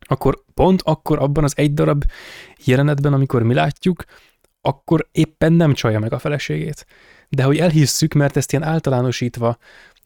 akkor 0.00 0.42
pont 0.54 0.82
akkor 0.84 1.18
abban 1.18 1.44
az 1.44 1.52
egy 1.56 1.74
darab 1.74 2.04
jelenetben, 2.64 3.12
amikor 3.12 3.42
mi 3.42 3.54
látjuk, 3.54 4.04
akkor 4.60 5.08
éppen 5.12 5.52
nem 5.52 5.74
csalja 5.74 5.98
meg 5.98 6.12
a 6.12 6.18
feleségét. 6.18 6.86
De 7.28 7.42
hogy 7.42 7.58
elhisszük, 7.58 8.12
mert 8.12 8.36
ezt 8.36 8.52
ilyen 8.52 8.64
általánosítva 8.64 9.56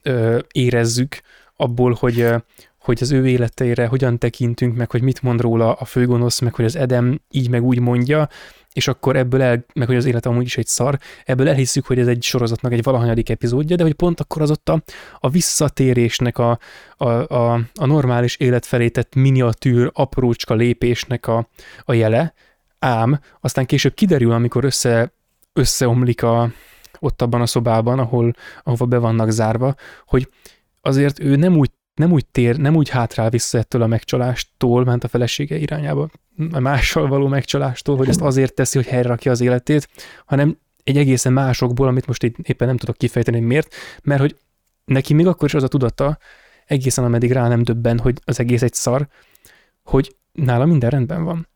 ö, 0.01 0.39
érezzük 0.51 1.21
abból, 1.55 1.95
hogy, 1.99 2.19
ö, 2.19 2.37
hogy 2.79 2.97
az 3.01 3.11
ő 3.11 3.27
életeire 3.27 3.87
hogyan 3.87 4.17
tekintünk, 4.17 4.77
meg 4.77 4.91
hogy 4.91 5.01
mit 5.01 5.21
mond 5.21 5.41
róla 5.41 5.73
a 5.73 5.85
főgonosz, 5.85 6.39
meg 6.39 6.53
hogy 6.53 6.65
az 6.65 6.75
Edem 6.75 7.21
így 7.29 7.49
meg 7.49 7.63
úgy 7.63 7.79
mondja, 7.79 8.29
és 8.73 8.87
akkor 8.87 9.15
ebből 9.15 9.41
el, 9.41 9.65
meg 9.73 9.87
hogy 9.87 9.95
az 9.95 10.05
élet 10.05 10.25
amúgy 10.25 10.45
is 10.45 10.57
egy 10.57 10.67
szar, 10.67 10.97
ebből 11.25 11.49
elhisszük, 11.49 11.85
hogy 11.85 11.99
ez 11.99 12.07
egy 12.07 12.23
sorozatnak 12.23 12.71
egy 12.71 12.83
valahanyadik 12.83 13.29
epizódja, 13.29 13.75
de 13.75 13.83
hogy 13.83 13.93
pont 13.93 14.19
akkor 14.19 14.41
az 14.41 14.51
ott 14.51 14.69
a, 14.69 14.83
a 15.19 15.29
visszatérésnek, 15.29 16.37
a, 16.37 16.59
a, 16.97 17.09
a, 17.09 17.53
a 17.73 17.85
normális 17.85 18.35
élet 18.35 18.65
felé 18.65 18.89
tett 18.89 19.15
miniatűr, 19.15 19.91
aprócska 19.93 20.53
lépésnek 20.53 21.27
a, 21.27 21.47
a 21.83 21.93
jele, 21.93 22.33
ám 22.79 23.19
aztán 23.39 23.65
később 23.65 23.93
kiderül, 23.93 24.31
amikor 24.31 24.63
össze, 24.63 25.13
összeomlik 25.53 26.23
a, 26.23 26.51
ott 26.99 27.21
abban 27.21 27.41
a 27.41 27.45
szobában, 27.45 27.99
ahol, 27.99 28.33
ahova 28.63 28.85
be 28.85 28.97
vannak 28.97 29.29
zárva, 29.29 29.75
hogy 30.05 30.29
azért 30.81 31.19
ő 31.19 31.35
nem 31.35 31.57
úgy, 31.57 31.71
nem 32.01 32.11
úgy 32.11 32.25
tér, 32.25 32.57
nem 32.57 32.75
úgy 32.75 32.89
hátrál 32.89 33.29
vissza 33.29 33.57
ettől 33.57 33.81
a 33.81 33.87
megcsalástól, 33.87 34.83
ment 34.83 35.03
a 35.03 35.07
felesége 35.07 35.57
irányába, 35.57 36.09
a 36.51 36.59
mással 36.59 37.07
való 37.07 37.27
megcsalástól, 37.27 37.97
hogy 37.97 38.09
ezt 38.09 38.21
azért 38.21 38.53
teszi, 38.53 38.77
hogy 38.77 38.87
helyrerakja 38.87 39.31
az 39.31 39.41
életét, 39.41 39.87
hanem 40.25 40.57
egy 40.83 40.97
egészen 40.97 41.33
másokból, 41.33 41.87
amit 41.87 42.07
most 42.07 42.23
így 42.23 42.35
éppen 42.43 42.67
nem 42.67 42.77
tudok 42.77 42.97
kifejteni, 42.97 43.37
hogy 43.37 43.47
miért, 43.47 43.75
mert 44.03 44.19
hogy 44.19 44.35
neki 44.85 45.13
még 45.13 45.27
akkor 45.27 45.47
is 45.47 45.53
az 45.53 45.63
a 45.63 45.67
tudata, 45.67 46.17
egészen 46.65 47.03
ameddig 47.03 47.31
rá 47.31 47.47
nem 47.47 47.63
döbben, 47.63 47.99
hogy 47.99 48.19
az 48.25 48.39
egész 48.39 48.61
egy 48.61 48.73
szar, 48.73 49.07
hogy 49.83 50.15
nála 50.31 50.65
minden 50.65 50.89
rendben 50.89 51.23
van. 51.23 51.47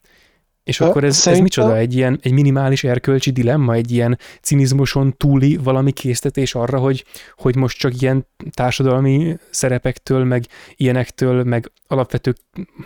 És 0.66 0.82
akkor 0.82 1.04
ez, 1.04 1.10
ez 1.10 1.18
szerintem- 1.18 1.44
micsoda? 1.44 1.78
Egy 1.78 1.96
ilyen 1.96 2.20
egy 2.22 2.32
minimális 2.32 2.84
erkölcsi 2.84 3.32
dilemma, 3.32 3.74
egy 3.74 3.92
ilyen 3.92 4.20
cinizmuson 4.42 5.18
túli 5.18 5.58
valami 5.58 5.92
késztetés 5.92 6.56
arra, 6.56 6.80
hogy, 6.80 7.06
hogy 7.36 7.56
most 7.56 7.78
csak 7.78 8.02
ilyen 8.02 8.28
társadalmi 8.54 9.38
szerepektől, 9.50 10.24
meg 10.24 10.46
ilyenektől, 10.76 11.44
meg 11.44 11.72
alapvető, 11.88 12.36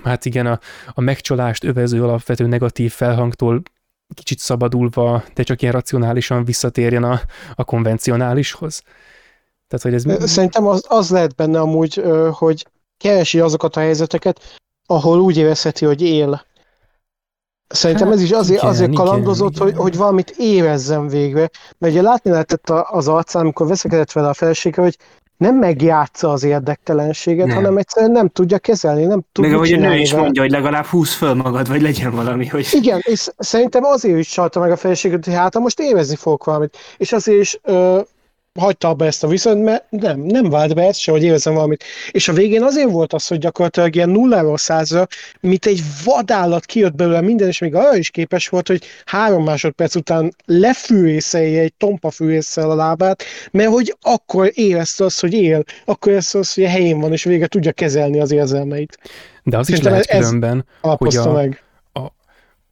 hát 0.03 0.25
igen, 0.25 0.45
a, 0.45 0.59
a 0.93 1.01
megcsalást 1.01 1.63
övező 1.63 2.03
alapvető 2.03 2.47
negatív 2.47 2.91
felhangtól 2.91 3.61
kicsit 4.13 4.39
szabadulva, 4.39 5.23
de 5.34 5.43
csak 5.43 5.61
ilyen 5.61 5.73
racionálisan 5.73 6.45
visszatérjen 6.45 7.03
a, 7.03 7.21
a 7.55 7.63
konvencionálishoz. 7.63 8.82
Tehát, 9.67 9.86
hogy 9.86 9.93
ez... 9.93 10.30
Szerintem 10.30 10.67
az, 10.67 10.86
az 10.88 11.09
lehet 11.09 11.36
benne 11.36 11.59
amúgy, 11.59 12.03
hogy 12.32 12.65
keresi 12.97 13.39
azokat 13.39 13.75
a 13.75 13.80
helyzeteket, 13.80 14.59
ahol 14.86 15.19
úgy 15.19 15.38
érezheti, 15.38 15.86
hogy 15.86 16.01
él. 16.01 16.47
Szerintem 17.70 18.07
Hát 18.07 18.15
ez 18.15 18.22
is 18.22 18.32
azért, 18.32 18.59
igen, 18.59 18.72
azért 18.72 18.93
kalandozott, 18.93 19.55
igen. 19.55 19.63
Hogy, 19.63 19.76
hogy 19.76 19.97
valamit 19.97 20.34
érezzen 20.38 21.07
végre. 21.07 21.49
Mert 21.78 21.93
ugye 21.93 22.01
látni 22.01 22.32
lehetett 22.32 22.70
az 22.70 23.07
arcán, 23.07 23.41
amikor 23.41 23.67
veszekedett 23.67 24.11
vele 24.11 24.28
a 24.28 24.34
felesége, 24.34 24.82
hogy 24.82 24.97
nem 25.38 25.55
megjátsza 25.55 26.32
az 26.32 26.43
érdektelenséget, 26.43 27.45
Nem. 27.45 27.55
hanem 27.55 27.78
egyszerűen 27.78 28.11
nem 28.11 28.28
tudja 28.28 28.57
kezelni, 28.57 29.05
nem 29.05 29.22
tud 29.32 29.45
Meg 29.45 29.53
ahogy 29.53 29.67
csinálni 29.67 30.01
is 30.01 30.13
mondja, 30.13 30.41
hogy 30.41 30.51
legalább 30.51 30.86
húz 30.86 31.13
föl 31.13 31.34
magad, 31.34 31.67
vagy 31.67 31.82
legyen 31.82 32.11
valami, 32.11 32.47
hogy... 32.47 32.67
Igen, 32.72 32.99
és 33.03 33.28
szerintem 33.38 33.84
azért 33.84 34.17
is 34.17 34.30
csalta 34.30 34.59
meg 34.59 34.72
a 34.72 34.76
feleséget, 34.76 35.26
hogy 35.26 35.34
hát 35.34 35.59
most 35.59 35.80
érezni 35.80 36.15
fogok 36.15 36.43
valamit. 36.43 36.78
És 36.97 37.11
azért 37.11 37.39
is 37.39 37.59
ö, 37.63 37.99
hagyta 38.60 38.88
abba 38.88 39.05
ezt 39.05 39.24
a 39.24 39.28
viszonyt, 39.28 39.64
mert 39.64 39.86
nem, 39.89 40.20
nem 40.20 40.49
vált 40.49 40.76
be 40.76 40.84
ez 40.84 40.97
se, 40.97 41.12
hogy 41.12 41.24
érzem 41.24 41.53
valamit. 41.53 41.84
És 42.12 42.28
a 42.28 42.34
végén 42.34 42.64
azért 42.64 42.89
volt 42.91 43.14
az, 43.14 43.28
hogy 43.28 43.38
gyakorlatilag 43.38 43.95
ilyen 43.95 44.10
nulláról 44.10 44.57
százra, 44.57 45.07
mint 45.39 45.66
egy 45.66 45.82
vadállat 46.05 46.66
kijött 46.66 46.95
belőle 46.95 47.22
minden, 47.22 47.47
és 47.47 47.60
még 47.60 47.76
arra 47.76 47.95
is 47.95 48.10
képes 48.10 48.47
volt, 48.47 48.68
hogy 48.68 48.84
három 49.05 49.43
másodperc 49.43 49.95
után 49.95 50.34
lefűrészelje 50.45 51.62
egy 51.62 51.74
tompa 51.74 52.10
fűrésszel 52.12 52.72
a 52.72 52.76
lábát, 52.76 53.24
mert 53.51 53.70
hogy 53.70 53.95
akkor 54.01 54.51
érezte 54.53 55.03
azt, 55.03 55.22
hogy 55.22 55.34
él, 55.34 55.64
akkor 55.86 56.12
érezte 56.12 56.38
azt, 56.39 56.55
hogy 56.55 56.64
a 56.64 56.70
helyén 56.70 56.99
van, 56.99 57.12
és 57.12 57.24
végre 57.24 57.47
tudja 57.47 57.72
kezelni 57.72 58.20
az 58.20 58.32
érzelmeit. 58.32 58.97
De 59.43 59.57
az 59.57 59.70
is 59.70 59.76
Szerintem 59.76 59.91
lehet 59.91 60.07
ez- 60.10 60.26
különben, 60.26 60.66
Alapozta 60.82 61.30
a- 61.30 61.34
meg. 61.34 61.64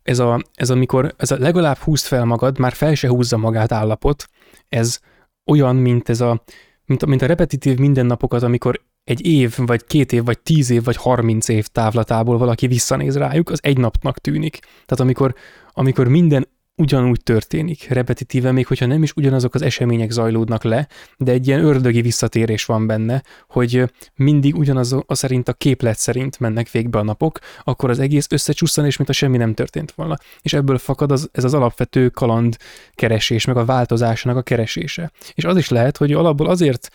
ez, 0.04 0.20
a, 0.20 0.42
ez 0.56 0.70
amikor 0.70 1.14
ez 1.18 1.32
a 1.32 1.38
legalább 1.40 1.78
húzd 1.78 2.06
fel 2.06 2.26
magad, 2.26 2.60
már 2.60 2.74
fel 2.74 2.96
se 2.96 3.08
húzza 3.08 3.38
magát 3.38 3.72
állapot, 3.72 4.26
ez 4.70 5.00
olyan, 5.48 5.76
mint 5.76 6.10
ez 6.10 6.22
a, 6.22 6.44
mint, 6.86 7.06
mint 7.06 7.22
a 7.22 7.26
repetitív 7.26 7.78
mindennapokat, 7.78 8.44
amikor 8.44 8.82
egy 9.04 9.26
év, 9.26 9.58
vagy 9.58 9.86
két 9.86 10.12
év, 10.12 10.26
vagy 10.26 10.40
tíz 10.40 10.70
év, 10.70 10.84
vagy 10.84 10.96
harminc 10.96 11.48
év 11.48 11.68
távlatából 11.68 12.38
valaki 12.38 12.68
visszanéz 12.68 13.18
rájuk, 13.18 13.50
az 13.50 13.60
egy 13.62 13.78
napnak 13.78 14.20
tűnik. 14.20 14.60
Tehát 14.60 15.00
amikor, 15.00 15.36
amikor 15.72 16.08
minden 16.08 16.48
ugyanúgy 16.78 17.24
történik, 17.24 17.88
repetitíven, 17.90 18.54
még 18.54 18.68
hogyha 18.68 18.86
nem 18.86 19.04
is 19.04 19.14
ugyanazok 19.16 19.54
az 19.56 19.62
események 19.62 20.12
zajlódnak 20.12 20.64
le, 20.64 20.88
de 21.18 21.32
egy 21.32 21.48
ilyen 21.48 21.64
ördögi 21.64 22.02
visszatérés 22.02 22.66
van 22.66 22.88
benne, 22.88 23.24
hogy 23.50 23.92
mindig 24.16 24.56
ugyanaz 24.56 24.96
a 25.06 25.16
szerint 25.16 25.48
a 25.48 25.54
képlet 25.54 25.98
szerint 25.98 26.40
mennek 26.40 26.72
végbe 26.72 27.00
a 27.00 27.04
napok, 27.04 27.40
akkor 27.64 27.90
az 27.90 28.00
egész 28.00 28.28
összecsusszan, 28.30 28.86
és 28.86 28.98
mint 28.98 29.10
a 29.10 29.14
semmi 29.14 29.38
nem 29.38 29.54
történt 29.54 29.92
volna. 29.92 30.18
És 30.42 30.54
ebből 30.54 30.78
fakad 30.78 31.12
az, 31.12 31.30
ez 31.32 31.44
az 31.44 31.54
alapvető 31.54 32.10
kaland 32.10 32.58
keresés, 32.94 33.46
meg 33.46 33.58
a 33.58 33.66
változásnak 33.66 34.38
a 34.38 34.42
keresése. 34.42 35.12
És 35.34 35.44
az 35.44 35.58
is 35.58 35.70
lehet, 35.70 35.98
hogy 35.98 36.14
alapból 36.14 36.48
azért 36.48 36.90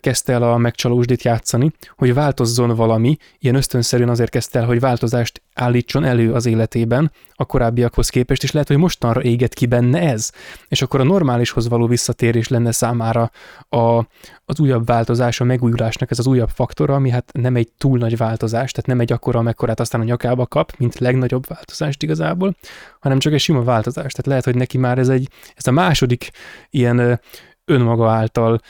kezdte 0.00 0.32
el 0.32 0.42
a 0.42 0.56
megcsalósdit 0.56 1.22
játszani, 1.22 1.72
hogy 1.96 2.14
változzon 2.14 2.76
valami, 2.76 3.16
ilyen 3.38 3.54
ösztönszerűen 3.54 4.08
azért 4.08 4.30
kezdte 4.30 4.58
el, 4.58 4.66
hogy 4.66 4.80
változást 4.80 5.42
állítson 5.54 6.04
elő 6.04 6.32
az 6.32 6.46
életében 6.46 7.12
a 7.34 7.44
korábbiakhoz 7.44 8.08
képest, 8.08 8.42
és 8.42 8.52
lehet, 8.52 8.68
hogy 8.68 8.76
mostanra 8.76 9.22
éget 9.22 9.54
ki 9.54 9.66
benne 9.66 10.00
ez. 10.00 10.30
És 10.68 10.82
akkor 10.82 11.00
a 11.00 11.04
normálishoz 11.04 11.68
való 11.68 11.86
visszatérés 11.86 12.48
lenne 12.48 12.72
számára 12.72 13.30
a, 13.68 14.06
az 14.44 14.60
újabb 14.60 14.86
változás, 14.86 15.40
a 15.40 15.44
megújulásnak 15.44 16.10
ez 16.10 16.18
az 16.18 16.26
újabb 16.26 16.50
faktora, 16.54 16.94
ami 16.94 17.10
hát 17.10 17.30
nem 17.32 17.56
egy 17.56 17.68
túl 17.78 17.98
nagy 17.98 18.16
változás, 18.16 18.70
tehát 18.70 18.88
nem 18.88 19.00
egy 19.00 19.12
akkora, 19.12 19.38
amekkorát 19.38 19.80
aztán 19.80 20.00
a 20.00 20.04
nyakába 20.04 20.46
kap, 20.46 20.72
mint 20.78 20.98
legnagyobb 20.98 21.46
változást 21.48 22.02
igazából, 22.02 22.56
hanem 23.00 23.18
csak 23.18 23.32
egy 23.32 23.40
sima 23.40 23.62
változás. 23.62 24.12
Tehát 24.12 24.26
lehet, 24.26 24.44
hogy 24.44 24.54
neki 24.54 24.78
már 24.78 24.98
ez, 24.98 25.08
egy, 25.08 25.28
ez 25.54 25.66
a 25.66 25.70
második 25.70 26.30
ilyen 26.70 27.20
önmaga 27.64 28.10
által 28.10 28.60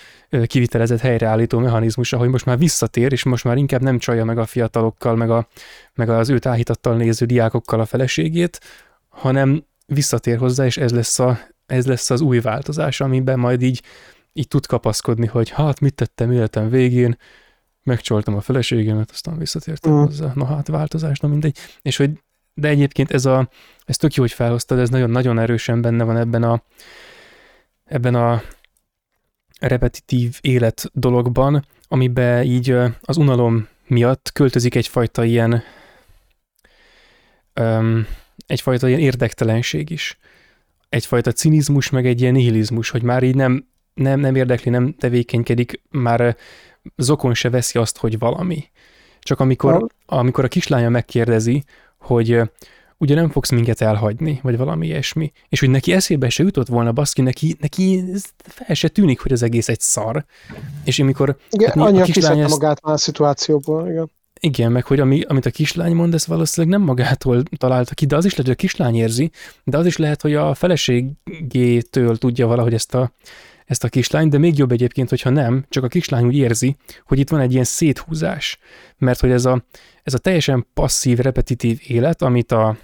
kivitelezett 0.46 1.00
helyreállító 1.00 1.58
mechanizmusa, 1.58 2.16
hogy 2.16 2.28
most 2.28 2.44
már 2.44 2.58
visszatér, 2.58 3.12
és 3.12 3.24
most 3.24 3.44
már 3.44 3.56
inkább 3.56 3.82
nem 3.82 3.98
csalja 3.98 4.24
meg 4.24 4.38
a 4.38 4.46
fiatalokkal, 4.46 5.16
meg, 5.16 5.30
a, 5.30 5.48
meg 5.94 6.08
az 6.08 6.28
őt 6.28 6.46
áhítattal 6.46 6.96
néző 6.96 7.26
diákokkal 7.26 7.80
a 7.80 7.84
feleségét, 7.84 8.60
hanem 9.08 9.64
visszatér 9.86 10.38
hozzá, 10.38 10.64
és 10.64 10.76
ez 10.76 10.92
lesz, 10.92 11.18
a, 11.18 11.38
ez 11.66 11.86
lesz 11.86 12.10
az 12.10 12.20
új 12.20 12.40
változás, 12.40 13.00
amiben 13.00 13.38
majd 13.38 13.62
így, 13.62 13.82
így 14.32 14.48
tud 14.48 14.66
kapaszkodni, 14.66 15.26
hogy 15.26 15.50
hát 15.50 15.80
mit 15.80 15.94
tettem 15.94 16.32
életem 16.32 16.68
végén, 16.68 17.16
megcsoltam 17.82 18.34
a 18.36 18.40
feleségemet, 18.40 19.10
aztán 19.10 19.38
visszatértem 19.38 19.92
mm. 19.92 20.04
hozzá, 20.04 20.32
na 20.34 20.44
hát 20.44 20.68
változás, 20.68 21.18
na 21.18 21.28
mindegy. 21.28 21.58
És 21.82 21.96
hogy, 21.96 22.10
de 22.54 22.68
egyébként 22.68 23.10
ez 23.10 23.24
a, 23.24 23.48
ez 23.84 23.96
tök 23.96 24.14
jó, 24.14 24.22
hogy 24.22 24.32
felhoztad, 24.32 24.78
ez 24.78 24.88
nagyon-nagyon 24.88 25.38
erősen 25.38 25.80
benne 25.80 26.04
van 26.04 26.16
ebben 26.16 26.42
a, 26.42 26.62
ebben 27.84 28.14
a 28.14 28.42
repetitív 29.68 30.38
élet 30.40 30.90
dologban, 30.92 31.64
amiben 31.88 32.44
így 32.44 32.76
az 33.00 33.16
unalom 33.16 33.68
miatt 33.86 34.30
költözik 34.32 34.74
egyfajta 34.74 35.24
ilyen 35.24 35.62
um, 37.60 38.06
egyfajta 38.46 38.88
ilyen 38.88 39.00
érdektelenség 39.00 39.90
is. 39.90 40.18
Egyfajta 40.88 41.32
cinizmus, 41.32 41.90
meg 41.90 42.06
egy 42.06 42.20
ilyen 42.20 42.32
nihilizmus, 42.32 42.90
hogy 42.90 43.02
már 43.02 43.22
így 43.22 43.34
nem, 43.34 43.66
nem, 43.94 44.20
nem 44.20 44.34
érdekli, 44.34 44.70
nem 44.70 44.94
tevékenykedik, 44.98 45.80
már 45.90 46.36
zokon 46.96 47.34
se 47.34 47.50
veszi 47.50 47.78
azt, 47.78 47.98
hogy 47.98 48.18
valami. 48.18 48.64
Csak 49.18 49.40
amikor, 49.40 49.86
amikor 50.06 50.44
a 50.44 50.48
kislánya 50.48 50.88
megkérdezi, 50.88 51.64
hogy 51.98 52.42
ugye 52.98 53.14
nem 53.14 53.30
fogsz 53.30 53.50
minket 53.50 53.80
elhagyni, 53.80 54.40
vagy 54.42 54.56
valami 54.56 54.86
ilyesmi, 54.86 55.32
és 55.48 55.60
hogy 55.60 55.70
neki 55.70 55.92
eszébe 55.92 56.28
se 56.28 56.42
jutott 56.42 56.66
volna 56.66 56.92
baszki, 56.92 57.22
neki, 57.22 57.56
neki 57.60 58.04
fel 58.38 58.74
se 58.74 58.88
tűnik, 58.88 59.20
hogy 59.20 59.32
az 59.32 59.42
egész 59.42 59.68
egy 59.68 59.80
szar. 59.80 60.24
És 60.84 60.98
amikor... 60.98 61.36
Igen, 61.50 61.68
hát, 61.68 61.76
anyja 61.76 62.04
kislány 62.04 62.38
ezt... 62.38 62.50
magát 62.50 62.82
már 62.82 62.94
a 62.94 62.98
szituációból, 62.98 63.88
igen. 63.88 64.10
Igen, 64.40 64.72
meg 64.72 64.84
hogy 64.84 65.00
ami, 65.00 65.22
amit 65.22 65.46
a 65.46 65.50
kislány 65.50 65.94
mond, 65.94 66.14
ez 66.14 66.26
valószínűleg 66.26 66.78
nem 66.78 66.86
magától 66.86 67.42
találta 67.56 67.94
ki, 67.94 68.06
de 68.06 68.16
az 68.16 68.24
is 68.24 68.30
lehet, 68.30 68.46
hogy 68.46 68.54
a 68.54 68.66
kislány 68.68 68.94
érzi, 68.94 69.30
de 69.64 69.78
az 69.78 69.86
is 69.86 69.96
lehet, 69.96 70.22
hogy 70.22 70.34
a 70.34 70.54
feleségétől 70.54 72.16
tudja 72.18 72.46
valahogy 72.46 72.74
ezt 72.74 72.94
a, 72.94 73.12
ezt 73.64 73.84
a 73.84 73.88
kislány, 73.88 74.28
de 74.28 74.38
még 74.38 74.58
jobb 74.58 74.72
egyébként, 74.72 75.08
hogyha 75.08 75.30
nem, 75.30 75.64
csak 75.68 75.84
a 75.84 75.88
kislány 75.88 76.24
úgy 76.24 76.36
érzi, 76.36 76.76
hogy 77.04 77.18
itt 77.18 77.30
van 77.30 77.40
egy 77.40 77.52
ilyen 77.52 77.64
széthúzás, 77.64 78.58
mert 78.98 79.20
hogy 79.20 79.30
ez 79.30 79.44
a, 79.44 79.64
ez 80.02 80.14
a 80.14 80.18
teljesen 80.18 80.66
passzív, 80.74 81.18
repetitív 81.18 81.80
élet, 81.86 82.22
amit 82.22 82.52
a, 82.52 82.76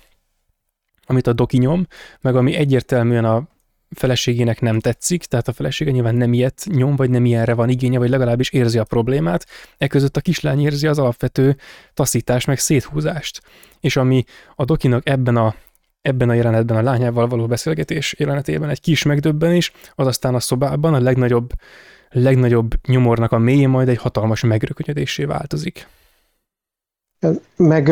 amit 1.07 1.26
a 1.26 1.33
doki 1.33 1.59
nyom, 1.59 1.87
meg 2.20 2.37
ami 2.37 2.55
egyértelműen 2.55 3.24
a 3.24 3.49
feleségének 3.91 4.61
nem 4.61 4.81
tetszik, 4.81 5.24
tehát 5.24 5.49
a 5.49 5.53
felesége 5.53 5.91
nyilván 5.91 6.14
nem 6.14 6.33
ilyet 6.33 6.66
nyom, 6.68 6.97
vagy 6.97 7.11
nem 7.11 7.24
ilyenre 7.24 7.55
van 7.55 7.68
igénye, 7.68 7.99
vagy 7.99 8.09
legalábbis 8.09 8.51
érzi 8.51 8.78
a 8.78 8.85
problémát, 8.85 9.47
eközött 9.78 10.16
a 10.16 10.20
kislány 10.20 10.61
érzi 10.61 10.87
az 10.87 10.99
alapvető 10.99 11.57
taszítást, 11.95 12.47
meg 12.47 12.59
széthúzást. 12.59 13.43
És 13.81 13.97
ami 13.97 14.24
a 14.55 14.64
dokinak 14.64 15.09
ebben 15.09 15.37
a 15.37 15.55
ebben 16.03 16.28
a 16.28 16.34
jelenetben 16.34 16.76
a 16.76 16.82
lányával 16.82 17.26
való 17.26 17.46
beszélgetés 17.46 18.14
jelenetében 18.18 18.68
egy 18.68 18.80
kis 18.80 19.03
megdöbbenés, 19.03 19.72
az 19.94 20.07
aztán 20.07 20.34
a 20.34 20.40
szobában 20.40 20.94
a 20.94 21.01
legnagyobb, 21.01 21.51
legnagyobb 22.11 22.74
nyomornak 22.86 23.32
a 23.32 23.38
mélyén 23.38 23.68
majd 23.68 23.88
egy 23.88 23.98
hatalmas 23.98 24.42
megrökönyödésé 24.42 25.24
változik. 25.24 25.88
Meg 27.57 27.88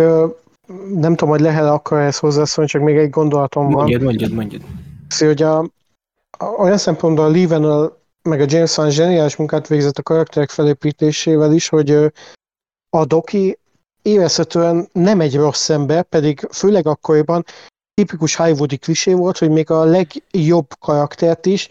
nem 0.95 1.15
tudom, 1.15 1.29
hogy 1.29 1.41
lehet 1.41 1.65
akkor 1.65 1.99
ezt 1.99 2.19
hozzászólni, 2.19 2.71
csak 2.71 2.83
még 2.83 2.97
egy 2.97 3.11
gondolatom 3.11 3.65
van. 3.65 3.75
Mondjad, 3.75 4.03
mondjad, 4.03 4.33
mondjad. 4.33 4.63
Szóval, 5.09 5.35
hogy 5.35 5.43
a, 5.43 5.59
a, 6.39 6.45
olyan 6.45 6.79
szempontból 6.79 7.25
a 7.25 7.29
Lee 7.29 7.91
meg 8.23 8.41
a 8.41 8.45
James 8.49 8.77
Wan 8.77 8.91
zseniális 8.91 9.37
munkát 9.37 9.67
végzett 9.67 9.99
a 9.99 10.03
karakterek 10.03 10.51
felépítésével 10.51 11.53
is, 11.53 11.69
hogy 11.69 11.91
a 12.91 13.05
Doki 13.05 13.59
érezhetően 14.03 14.89
nem 14.93 15.21
egy 15.21 15.37
rossz 15.37 15.69
ember, 15.69 16.03
pedig 16.03 16.49
főleg 16.51 16.87
akkoriban 16.87 17.45
tipikus 17.99 18.35
Hollywoodi 18.35 18.77
klisé 18.77 19.13
volt, 19.13 19.39
hogy 19.39 19.51
még 19.51 19.71
a 19.71 19.85
legjobb 19.85 20.67
karaktert 20.81 21.47
is 21.47 21.69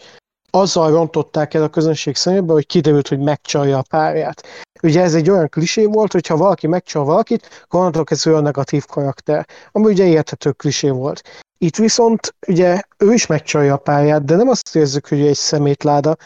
azzal 0.50 0.90
rontották 0.90 1.54
el 1.54 1.62
a 1.62 1.68
közönség 1.68 2.16
szemébe, 2.16 2.52
hogy 2.52 2.66
kiderült, 2.66 3.08
hogy 3.08 3.18
megcsalja 3.18 3.78
a 3.78 3.84
párját. 3.88 4.42
Ugye 4.82 5.02
ez 5.02 5.14
egy 5.14 5.30
olyan 5.30 5.48
klisé 5.48 5.84
volt, 5.84 6.12
hogy 6.12 6.26
ha 6.26 6.36
valaki 6.36 6.66
megcsal 6.66 7.04
valakit, 7.04 7.48
akkor 7.62 7.80
onnantól 7.80 8.04
kezdve 8.04 8.36
a 8.36 8.40
negatív 8.40 8.84
karakter, 8.86 9.46
ami 9.72 9.86
ugye 9.86 10.04
érthető 10.04 10.52
klisé 10.52 10.88
volt. 10.88 11.22
Itt 11.58 11.76
viszont 11.76 12.34
ugye 12.46 12.82
ő 12.98 13.12
is 13.12 13.26
megcsalja 13.26 13.74
a 13.74 13.78
pályát, 13.78 14.24
de 14.24 14.36
nem 14.36 14.48
azt 14.48 14.76
érzük, 14.76 15.08
hogy 15.08 15.20
egy 15.20 15.36
szemétláda, 15.36 16.16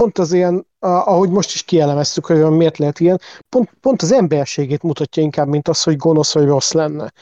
pont 0.00 0.18
az 0.18 0.32
ilyen, 0.32 0.66
ahogy 0.78 1.30
most 1.30 1.54
is 1.54 1.62
kielemeztük, 1.62 2.26
hogy 2.26 2.50
miért 2.50 2.78
lehet 2.78 3.00
ilyen, 3.00 3.20
pont, 3.48 3.70
pont 3.80 4.02
az 4.02 4.12
emberségét 4.12 4.82
mutatja 4.82 5.22
inkább, 5.22 5.48
mint 5.48 5.68
az, 5.68 5.82
hogy 5.82 5.96
gonosz 5.96 6.34
vagy 6.34 6.46
rossz 6.46 6.72
lenne. 6.72 7.12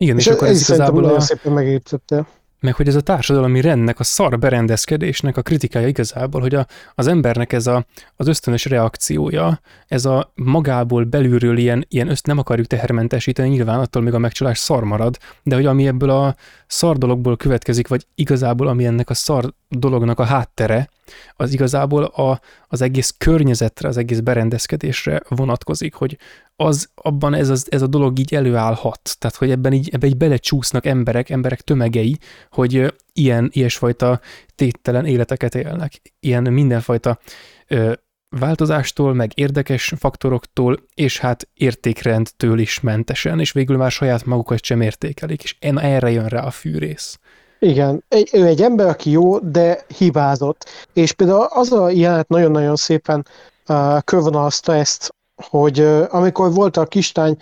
Igen, 0.00 0.18
és, 0.18 0.26
és 0.26 0.32
akkor 0.32 0.48
ez, 0.48 0.68
igazából 0.68 1.04
a... 1.04 1.20
szépen 1.20 1.52
megépítette 1.52 2.26
meg 2.60 2.74
hogy 2.74 2.88
ez 2.88 2.94
a 2.94 3.00
társadalmi 3.00 3.60
rendnek, 3.60 4.00
a 4.00 4.04
szar 4.04 4.38
berendezkedésnek 4.38 5.36
a 5.36 5.42
kritikája 5.42 5.86
igazából, 5.86 6.40
hogy 6.40 6.54
a, 6.54 6.66
az 6.94 7.06
embernek 7.06 7.52
ez 7.52 7.66
a, 7.66 7.86
az 8.16 8.26
ösztönös 8.26 8.64
reakciója, 8.64 9.60
ez 9.86 10.04
a 10.04 10.32
magából 10.34 11.04
belülről 11.04 11.58
ilyen, 11.58 11.86
ilyen 11.88 12.08
öszt 12.08 12.26
nem 12.26 12.38
akarjuk 12.38 12.66
tehermentesíteni, 12.66 13.48
nyilván 13.48 13.78
attól 13.78 14.02
még 14.02 14.14
a 14.14 14.18
megcsalás 14.18 14.58
szar 14.58 14.84
marad, 14.84 15.16
de 15.42 15.54
hogy 15.54 15.66
ami 15.66 15.86
ebből 15.86 16.10
a 16.10 16.36
szar 16.66 16.96
dologból 16.96 17.36
következik, 17.36 17.88
vagy 17.88 18.06
igazából 18.14 18.68
ami 18.68 18.84
ennek 18.84 19.10
a 19.10 19.14
szar 19.14 19.52
dolognak 19.68 20.18
a 20.18 20.24
háttere, 20.24 20.88
az 21.36 21.52
igazából 21.52 22.04
a, 22.04 22.40
az 22.68 22.80
egész 22.82 23.14
környezetre, 23.18 23.88
az 23.88 23.96
egész 23.96 24.20
berendezkedésre 24.20 25.22
vonatkozik, 25.28 25.94
hogy 25.94 26.18
az 26.60 26.88
abban 26.94 27.34
ez, 27.34 27.48
az, 27.48 27.66
ez 27.70 27.82
a 27.82 27.86
dolog 27.86 28.18
így 28.18 28.34
előállhat. 28.34 29.16
Tehát, 29.18 29.36
hogy 29.36 29.50
ebben 29.50 29.72
így, 29.72 29.88
ebben 29.92 30.08
így 30.08 30.16
belecsúsznak 30.16 30.86
emberek, 30.86 31.30
emberek 31.30 31.60
tömegei, 31.60 32.18
hogy 32.50 32.94
ilyen, 33.12 33.50
ilyesfajta 33.52 34.20
téttelen 34.54 35.06
életeket 35.06 35.54
élnek. 35.54 36.00
Ilyen 36.20 36.52
mindenfajta 36.52 37.18
ö, 37.66 37.92
változástól, 38.28 39.14
meg 39.14 39.30
érdekes 39.34 39.94
faktoroktól, 39.98 40.76
és 40.94 41.18
hát 41.18 41.48
értékrendtől 41.54 42.58
is 42.58 42.80
mentesen, 42.80 43.40
és 43.40 43.52
végül 43.52 43.76
már 43.76 43.90
saját 43.90 44.24
magukat 44.24 44.64
sem 44.64 44.80
értékelik, 44.80 45.42
és 45.42 45.56
erre 45.60 46.10
jön 46.10 46.26
rá 46.26 46.42
a 46.42 46.50
fűrész. 46.50 47.18
Igen, 47.58 48.04
ő 48.32 48.46
egy 48.46 48.62
ember, 48.62 48.86
aki 48.86 49.10
jó, 49.10 49.38
de 49.38 49.84
hibázott. 49.98 50.64
És 50.92 51.12
például 51.12 51.46
az 51.50 51.72
a 51.72 51.90
jelenet 51.90 52.28
nagyon-nagyon 52.28 52.76
szépen 52.76 53.26
uh, 53.68 54.02
körvonalazta 54.04 54.74
ezt, 54.74 55.16
hogy 55.42 55.80
amikor 56.08 56.52
volt 56.52 56.76
a 56.76 56.86
kistány 56.86 57.36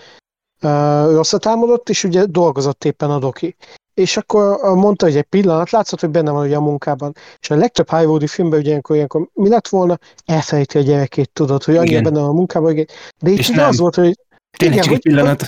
uh, 0.62 1.14
összetámadott, 1.14 1.88
és 1.88 2.04
ugye 2.04 2.24
dolgozott 2.24 2.84
éppen 2.84 3.10
a 3.10 3.18
doki. 3.18 3.56
És 3.94 4.16
akkor 4.16 4.74
mondta, 4.74 5.06
hogy 5.06 5.16
egy 5.16 5.22
pillanat, 5.22 5.70
látszott, 5.70 6.00
hogy 6.00 6.10
benne 6.10 6.30
van 6.30 6.46
ugye 6.46 6.56
a 6.56 6.60
munkában. 6.60 7.12
És 7.40 7.50
a 7.50 7.54
legtöbb 7.54 7.88
Hollywoodi 7.88 8.26
filmben 8.26 8.58
ugye 8.58 8.68
ilyenkor, 8.68 8.96
ilyenkor 8.96 9.28
mi 9.32 9.48
lett 9.48 9.68
volna? 9.68 9.98
Elfelejti 10.24 10.78
a 10.78 10.80
gyerekét, 10.80 11.30
tudod, 11.32 11.62
hogy 11.62 11.76
annyira 11.76 12.00
benne 12.00 12.20
van 12.20 12.28
a 12.28 12.32
munkában. 12.32 12.74
De 13.20 13.30
itt 13.30 13.56
az 13.56 13.78
volt, 13.78 13.94
hogy 13.94 14.18
Tényleg 14.56 14.78
igen, 14.78 14.88
csak 14.88 14.94
egy 14.94 15.12
pillanat. 15.12 15.44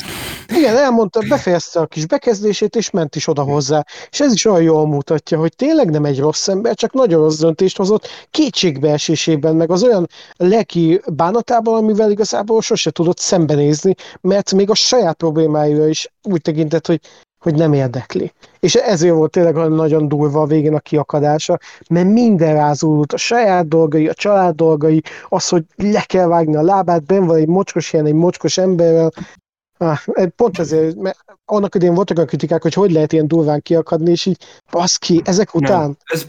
Igen, 0.48 0.76
elmondta, 0.76 1.20
befejezte 1.28 1.80
a 1.80 1.86
kis 1.86 2.06
bekezdését, 2.06 2.76
és 2.76 2.90
ment 2.90 3.16
is 3.16 3.28
oda 3.28 3.42
hozzá. 3.42 3.84
És 4.11 4.20
ez 4.20 4.32
is 4.32 4.44
olyan 4.44 4.62
jól 4.62 4.86
mutatja, 4.86 5.38
hogy 5.38 5.56
tényleg 5.56 5.90
nem 5.90 6.04
egy 6.04 6.18
rossz 6.18 6.48
ember, 6.48 6.74
csak 6.74 6.92
nagyon 6.92 7.22
rossz 7.22 7.38
döntést 7.38 7.76
hozott 7.76 8.09
kétségbeesésében, 8.30 9.56
meg 9.56 9.70
az 9.70 9.82
olyan 9.82 10.09
lelki 10.36 11.00
bánatában, 11.06 11.74
amivel 11.74 12.11
igazából 12.11 12.62
sose 12.62 12.90
tudott 12.90 13.18
szembenézni, 13.18 13.94
mert 14.20 14.52
még 14.52 14.70
a 14.70 14.74
saját 14.74 15.16
problémája 15.16 15.88
is 15.88 16.12
úgy 16.22 16.40
tekintett, 16.40 16.86
hogy 16.86 17.00
hogy 17.39 17.55
nem 17.55 17.72
érdekli. 17.72 18.32
És 18.61 18.74
ezért 18.74 19.14
volt 19.14 19.30
tényleg 19.30 19.55
nagyon 19.55 20.09
durva 20.09 20.41
a 20.41 20.47
végén 20.47 20.74
a 20.74 20.80
kiakadása, 20.80 21.59
mert 21.89 22.09
minden 22.09 22.55
rázulult, 22.55 23.12
a 23.12 23.16
saját 23.16 23.68
dolgai, 23.68 24.09
a 24.09 24.14
család 24.14 24.55
dolgai, 24.55 25.03
az, 25.28 25.49
hogy 25.49 25.64
le 25.76 26.03
kell 26.03 26.26
vágni 26.26 26.57
a 26.57 26.62
lábát, 26.62 27.05
ben 27.05 27.26
van 27.26 27.36
egy 27.36 27.47
mocskos 27.47 27.93
ilyen, 27.93 28.07
egy 28.07 28.14
mocskos 28.14 28.59
emberrel, 28.59 29.11
Ah, 29.80 29.99
pont 30.36 30.59
ezért, 30.59 30.97
mert 30.97 31.24
annak 31.45 31.74
idén 31.74 31.95
voltak 31.95 32.18
a 32.18 32.24
kritikák, 32.24 32.62
hogy 32.62 32.74
hogy 32.74 32.93
lehet 32.93 33.12
ilyen 33.12 33.28
durván 33.28 33.62
kiakadni, 33.62 34.11
és 34.11 34.26
így 34.26 34.45
baszki, 34.70 35.20
ezek 35.24 35.55
után. 35.55 35.80
Nem, 35.80 35.97
ez, 36.05 36.26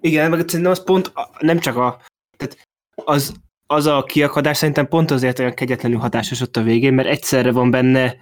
igen, 0.00 0.30
meg 0.30 0.40
szerintem 0.48 0.70
az 0.70 0.84
pont 0.84 1.12
nem 1.38 1.58
csak 1.58 1.76
a, 1.76 2.00
tehát 2.36 2.68
az, 2.94 3.32
az 3.66 3.86
a 3.86 4.02
kiakadás 4.02 4.56
szerintem 4.56 4.88
pont 4.88 5.10
azért 5.10 5.38
olyan 5.38 5.54
kegyetlenül 5.54 5.98
hatásos 5.98 6.40
ott 6.40 6.56
a 6.56 6.62
végén, 6.62 6.94
mert 6.94 7.08
egyszerre 7.08 7.52
van 7.52 7.70
benne 7.70 8.16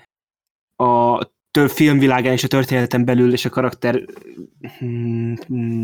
a 0.76 1.24
tör 1.50 1.70
filmvilágán 1.70 2.32
és 2.32 2.44
a 2.44 2.48
történeten 2.48 3.04
belül 3.04 3.32
és 3.32 3.44
a 3.44 3.48
karakter 3.48 4.04
mm, 4.84 5.34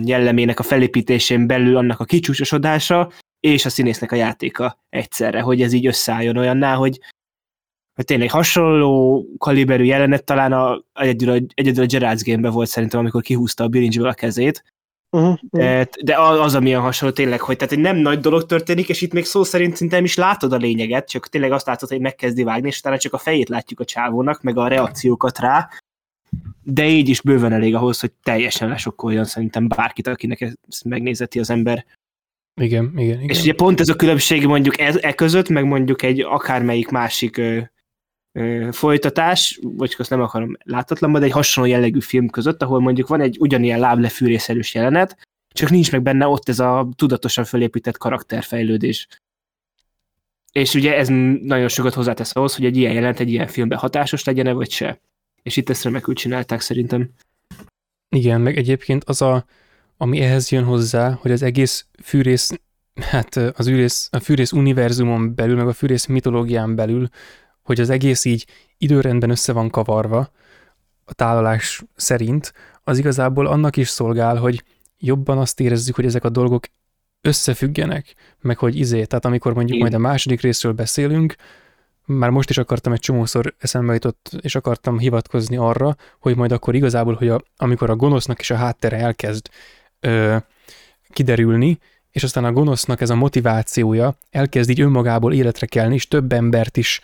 jellemének 0.04 0.58
a 0.58 0.62
felépítésén 0.62 1.46
belül 1.46 1.76
annak 1.76 2.00
a 2.00 2.04
kicsúcsosodása, 2.04 3.10
és 3.40 3.64
a 3.64 3.68
színésznek 3.68 4.12
a 4.12 4.16
játéka 4.16 4.78
egyszerre, 4.88 5.40
hogy 5.40 5.62
ez 5.62 5.72
így 5.72 5.86
összeálljon 5.86 6.36
olyanná, 6.36 6.74
hogy, 6.74 7.00
hogy 7.94 8.04
tényleg 8.04 8.30
hasonló 8.30 9.24
kaliberű 9.38 9.84
jelenet 9.84 10.24
talán 10.24 10.52
a, 10.52 10.82
egyedül, 10.92 11.30
a, 11.30 11.40
egyedül 11.54 11.84
a 11.84 11.86
Gerard's 11.86 12.22
Game-ben 12.24 12.52
volt 12.52 12.68
szerintem, 12.68 13.00
amikor 13.00 13.22
kihúzta 13.22 13.64
a 13.64 13.68
bilincsből 13.68 14.08
a 14.08 14.14
kezét, 14.14 14.75
Uh-huh. 15.10 15.82
De 16.02 16.18
az, 16.18 16.54
ami 16.54 16.74
a 16.74 16.80
hasonló 16.80 17.14
tényleg, 17.14 17.40
hogy 17.40 17.56
tehát 17.56 17.72
egy 17.72 17.78
nem 17.78 17.96
nagy 17.96 18.20
dolog 18.20 18.46
történik, 18.46 18.88
és 18.88 19.00
itt 19.00 19.12
még 19.12 19.24
szó 19.24 19.44
szerint 19.44 19.76
szinte 19.76 19.94
nem 19.94 20.04
is 20.04 20.16
látod 20.16 20.52
a 20.52 20.56
lényeget, 20.56 21.08
csak 21.08 21.28
tényleg 21.28 21.52
azt 21.52 21.66
látod, 21.66 21.88
hogy 21.88 22.00
megkezdi 22.00 22.42
vágni, 22.42 22.68
és 22.68 22.78
utána 22.78 22.98
csak 22.98 23.12
a 23.12 23.18
fejét 23.18 23.48
látjuk 23.48 23.80
a 23.80 23.84
csávónak, 23.84 24.42
meg 24.42 24.56
a 24.56 24.68
reakciókat 24.68 25.38
rá, 25.38 25.68
de 26.62 26.86
így 26.86 27.08
is 27.08 27.20
bőven 27.20 27.52
elég 27.52 27.74
ahhoz, 27.74 28.00
hogy 28.00 28.12
teljesen 28.22 28.68
lesokkoljon 28.68 29.24
szerintem 29.24 29.68
bárkit, 29.68 30.06
akinek 30.06 30.40
ezt 30.40 30.84
megnézeti 30.84 31.38
az 31.38 31.50
ember. 31.50 31.86
Igen, 32.60 32.92
igen, 32.96 33.20
igen. 33.20 33.28
És 33.28 33.40
ugye 33.40 33.54
pont 33.54 33.80
ez 33.80 33.88
a 33.88 33.96
különbség 33.96 34.46
mondjuk 34.46 34.80
e, 34.80 34.94
e 35.00 35.12
között, 35.12 35.48
meg 35.48 35.64
mondjuk 35.64 36.02
egy 36.02 36.20
akármelyik 36.20 36.88
másik 36.88 37.40
folytatás, 38.70 39.58
vagy 39.62 39.94
azt 39.98 40.10
nem 40.10 40.20
akarom 40.20 40.56
látatlan, 40.64 41.12
de 41.12 41.20
egy 41.20 41.30
hasonló 41.30 41.70
jellegű 41.70 42.00
film 42.00 42.28
között, 42.28 42.62
ahol 42.62 42.80
mondjuk 42.80 43.08
van 43.08 43.20
egy 43.20 43.36
ugyanilyen 43.40 43.80
láblefűrészerűs 43.80 44.74
jelenet, 44.74 45.16
csak 45.48 45.70
nincs 45.70 45.92
meg 45.92 46.02
benne 46.02 46.26
ott 46.26 46.48
ez 46.48 46.58
a 46.58 46.88
tudatosan 46.96 47.44
fölépített 47.44 47.98
karakterfejlődés. 47.98 49.08
És 50.52 50.74
ugye 50.74 50.96
ez 50.96 51.08
nagyon 51.42 51.68
sokat 51.68 51.94
hozzátesz 51.94 52.36
ahhoz, 52.36 52.54
hogy 52.56 52.64
egy 52.64 52.76
ilyen 52.76 52.92
jelent 52.92 53.20
egy 53.20 53.30
ilyen 53.30 53.46
filmben 53.46 53.78
hatásos 53.78 54.24
legyen-e, 54.24 54.52
vagy 54.52 54.70
se. 54.70 55.00
És 55.42 55.56
itt 55.56 55.70
ezt 55.70 55.84
remekül 55.84 56.14
csinálták 56.14 56.60
szerintem. 56.60 57.10
Igen, 58.08 58.40
meg 58.40 58.56
egyébként 58.56 59.04
az 59.04 59.22
a, 59.22 59.44
ami 59.96 60.20
ehhez 60.20 60.50
jön 60.50 60.64
hozzá, 60.64 61.18
hogy 61.20 61.30
az 61.30 61.42
egész 61.42 61.86
fűrész, 62.02 62.60
hát 63.10 63.36
az 63.36 63.68
űrész, 63.68 64.08
a 64.12 64.18
fűrész 64.18 64.52
univerzumon 64.52 65.34
belül, 65.34 65.56
meg 65.56 65.68
a 65.68 65.72
fűrész 65.72 66.06
mitológián 66.06 66.74
belül, 66.74 67.08
hogy 67.66 67.80
az 67.80 67.90
egész 67.90 68.24
így 68.24 68.46
időrendben 68.78 69.30
össze 69.30 69.52
van 69.52 69.70
kavarva, 69.70 70.30
a 71.04 71.14
tálalás 71.14 71.82
szerint, 71.96 72.52
az 72.84 72.98
igazából 72.98 73.46
annak 73.46 73.76
is 73.76 73.88
szolgál, 73.88 74.36
hogy 74.36 74.64
jobban 74.98 75.38
azt 75.38 75.60
érezzük, 75.60 75.94
hogy 75.94 76.04
ezek 76.04 76.24
a 76.24 76.28
dolgok 76.28 76.64
összefüggenek, 77.20 78.14
meg 78.40 78.58
hogy 78.58 78.76
izé, 78.76 79.04
tehát 79.04 79.24
amikor 79.24 79.54
mondjuk 79.54 79.80
majd 79.80 79.94
a 79.94 79.98
második 79.98 80.40
részről 80.40 80.72
beszélünk, 80.72 81.34
már 82.04 82.30
most 82.30 82.50
is 82.50 82.58
akartam 82.58 82.92
egy 82.92 83.00
csomószor 83.00 83.54
eszembe 83.58 83.92
jutott, 83.92 84.30
és 84.40 84.54
akartam 84.54 84.98
hivatkozni 84.98 85.56
arra, 85.56 85.96
hogy 86.18 86.36
majd 86.36 86.52
akkor 86.52 86.74
igazából, 86.74 87.14
hogy 87.14 87.28
a, 87.28 87.42
amikor 87.56 87.90
a 87.90 87.96
gonosznak 87.96 88.40
is 88.40 88.50
a 88.50 88.56
háttere 88.56 88.96
elkezd 88.96 89.48
ö, 90.00 90.36
kiderülni, 91.10 91.78
és 92.10 92.22
aztán 92.22 92.44
a 92.44 92.52
gonosznak 92.52 93.00
ez 93.00 93.10
a 93.10 93.14
motivációja 93.14 94.14
elkezd 94.30 94.70
így 94.70 94.80
önmagából 94.80 95.32
életre 95.32 95.66
kelni, 95.66 95.94
és 95.94 96.08
több 96.08 96.32
embert 96.32 96.76
is 96.76 97.00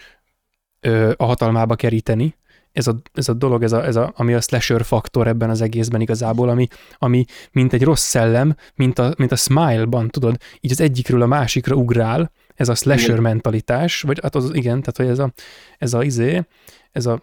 ö, 0.83 1.13
a 1.17 1.25
hatalmába 1.25 1.75
keríteni, 1.75 2.35
ez 2.73 2.87
a, 2.87 3.01
ez 3.13 3.29
a 3.29 3.33
dolog, 3.33 3.63
ez 3.63 3.73
a, 3.73 3.85
ez 3.85 3.97
a, 3.97 4.13
ami 4.17 4.35
a 4.35 4.41
slasher 4.41 4.85
faktor 4.85 5.27
ebben 5.27 5.51
az 5.51 5.61
egészben 5.61 6.01
igazából, 6.01 6.49
ami, 6.49 6.67
ami 6.99 7.25
mint 7.53 7.73
egy 7.73 7.83
rossz 7.83 8.05
szellem, 8.05 8.57
mint 8.75 8.99
a, 8.99 9.15
mint 9.17 9.33
a 9.33 9.37
Smile-ban, 9.37 10.09
tudod, 10.09 10.37
így 10.61 10.71
az 10.71 10.81
egyikről 10.81 11.23
a 11.23 11.27
másikra 11.27 11.77
ugrál, 11.77 12.33
ez 12.55 12.69
a 12.69 12.75
slasher 12.75 13.11
igen. 13.11 13.23
mentalitás, 13.23 14.03
vagy 14.03 14.19
hát 14.23 14.35
az, 14.35 14.55
igen, 14.55 14.81
tehát 14.81 14.97
hogy 14.97 15.07
ez 15.07 15.19
a, 15.19 15.33
ez 15.79 15.95
a 15.95 16.03
izé, 16.03 16.43
ez 16.93 17.07
a, 17.07 17.23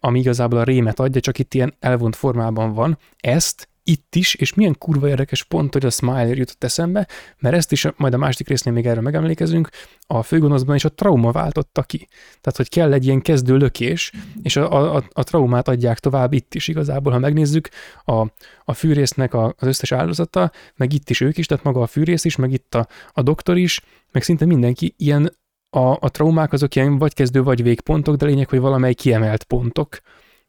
ami 0.00 0.18
igazából 0.18 0.58
a 0.58 0.64
rémet 0.64 1.00
adja, 1.00 1.20
csak 1.20 1.38
itt 1.38 1.54
ilyen 1.54 1.74
elvont 1.80 2.16
formában 2.16 2.72
van, 2.72 2.98
ezt 3.16 3.67
itt 3.88 4.14
is, 4.14 4.34
és 4.34 4.54
milyen 4.54 4.76
kurva 4.78 5.08
érdekes 5.08 5.44
pont, 5.44 5.72
hogy 5.72 5.84
a 5.84 5.90
Smile 5.90 6.26
jutott 6.26 6.64
eszembe, 6.64 7.08
mert 7.38 7.54
ezt 7.54 7.72
is 7.72 7.86
majd 7.96 8.14
a 8.14 8.16
második 8.16 8.48
résznél 8.48 8.74
még 8.74 8.86
erre 8.86 9.00
megemlékezünk, 9.00 9.68
a 10.06 10.22
főgonoszban 10.22 10.76
is 10.76 10.84
a 10.84 10.92
trauma 10.92 11.32
váltotta 11.32 11.82
ki. 11.82 12.08
Tehát, 12.40 12.56
hogy 12.56 12.68
kell 12.68 12.92
egy 12.92 13.04
ilyen 13.04 13.20
kezdő 13.20 13.56
lökés, 13.56 14.12
és 14.42 14.56
a, 14.56 14.96
a, 14.96 15.04
a 15.12 15.22
traumát 15.22 15.68
adják 15.68 15.98
tovább 15.98 16.32
itt 16.32 16.54
is 16.54 16.68
igazából, 16.68 17.12
ha 17.12 17.18
megnézzük, 17.18 17.68
a, 18.04 18.26
a 18.64 18.72
fűrésznek 18.72 19.34
a, 19.34 19.54
az 19.58 19.66
összes 19.66 19.92
áldozata, 19.92 20.52
meg 20.76 20.92
itt 20.92 21.10
is 21.10 21.20
ők 21.20 21.38
is, 21.38 21.46
tehát 21.46 21.64
maga 21.64 21.80
a 21.82 21.86
fűrész 21.86 22.24
is, 22.24 22.36
meg 22.36 22.52
itt 22.52 22.74
a, 22.74 22.86
a 23.12 23.22
doktor 23.22 23.56
is, 23.56 23.80
meg 24.12 24.22
szinte 24.22 24.44
mindenki 24.44 24.94
ilyen 24.96 25.36
a, 25.70 25.96
a 26.00 26.10
traumák 26.10 26.52
azok 26.52 26.74
ilyen 26.74 26.98
vagy 26.98 27.14
kezdő, 27.14 27.42
vagy 27.42 27.62
végpontok, 27.62 28.16
de 28.16 28.26
lényeg, 28.26 28.48
hogy 28.48 28.60
valamely 28.60 28.94
kiemelt 28.94 29.44
pontok, 29.44 29.98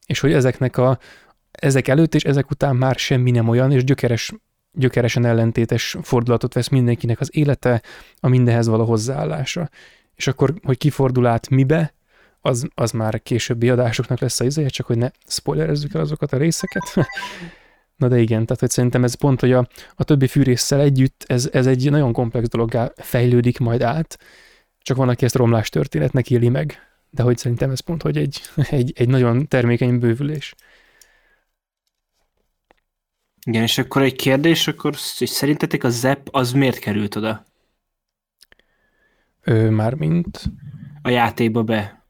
és 0.05 0.19
hogy 0.19 0.33
ezeknek 0.33 0.77
a, 0.77 0.99
ezek 1.59 1.87
előtt 1.87 2.15
és 2.15 2.23
ezek 2.23 2.49
után 2.51 2.75
már 2.75 2.95
semmi 2.95 3.31
nem 3.31 3.47
olyan, 3.47 3.71
és 3.71 3.83
gyökeres, 3.83 4.31
gyökeresen 4.71 5.25
ellentétes 5.25 5.97
fordulatot 6.01 6.53
vesz 6.53 6.67
mindenkinek 6.67 7.19
az 7.19 7.29
élete, 7.35 7.81
a 8.19 8.27
mindenhez 8.27 8.67
való 8.67 8.85
hozzáállása. 8.85 9.69
És 10.15 10.27
akkor, 10.27 10.53
hogy 10.63 10.77
kifordul 10.77 11.25
át 11.25 11.49
mibe, 11.49 11.93
az, 12.41 12.67
az 12.75 12.91
már 12.91 13.21
későbbi 13.21 13.69
adásoknak 13.69 14.19
lesz 14.19 14.39
a 14.39 14.43
izéje, 14.43 14.67
csak 14.67 14.85
hogy 14.85 14.97
ne 14.97 15.09
spoilerezzük 15.27 15.93
el 15.93 16.01
azokat 16.01 16.33
a 16.33 16.37
részeket. 16.37 16.93
Na 17.95 18.07
de 18.07 18.19
igen, 18.19 18.45
tehát 18.45 18.59
hogy 18.59 18.69
szerintem 18.69 19.03
ez 19.03 19.13
pont, 19.13 19.39
hogy 19.39 19.51
a, 19.51 19.67
a 19.95 20.03
többi 20.03 20.27
fűrészsel 20.27 20.79
együtt 20.79 21.23
ez, 21.27 21.49
ez 21.51 21.67
egy 21.67 21.89
nagyon 21.89 22.13
komplex 22.13 22.47
dologgá 22.47 22.91
fejlődik 22.95 23.57
majd 23.57 23.81
át, 23.81 24.19
csak 24.81 24.97
van, 24.97 25.09
aki 25.09 25.25
ezt 25.25 25.35
romlás 25.35 25.69
történetnek 25.69 26.29
éli 26.29 26.49
meg, 26.49 26.77
de 27.09 27.23
hogy 27.23 27.37
szerintem 27.37 27.69
ez 27.69 27.79
pont, 27.79 28.01
hogy 28.01 28.17
egy, 28.17 28.41
egy, 28.69 28.93
egy 28.95 29.07
nagyon 29.07 29.47
termékeny 29.47 29.99
bővülés. 29.99 30.55
Igen, 33.45 33.61
és 33.61 33.77
akkor 33.77 34.01
egy 34.01 34.15
kérdés, 34.15 34.67
akkor 34.67 34.95
hogy 35.17 35.27
szerintetek 35.27 35.83
a 35.83 35.89
ZEP 35.89 36.27
az 36.31 36.51
miért 36.51 36.79
került 36.79 37.15
oda? 37.15 37.45
Ő 39.41 39.69
már 39.69 39.93
mint? 39.93 40.41
A 41.01 41.09
játékba 41.09 41.63
be. 41.63 42.05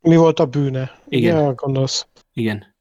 Mi 0.00 0.16
volt 0.16 0.38
a 0.38 0.46
bűne? 0.46 1.00
Igen. 1.08 1.36
Ja, 1.36 1.54
gondolsz. 1.54 2.06
Igen. 2.32 2.74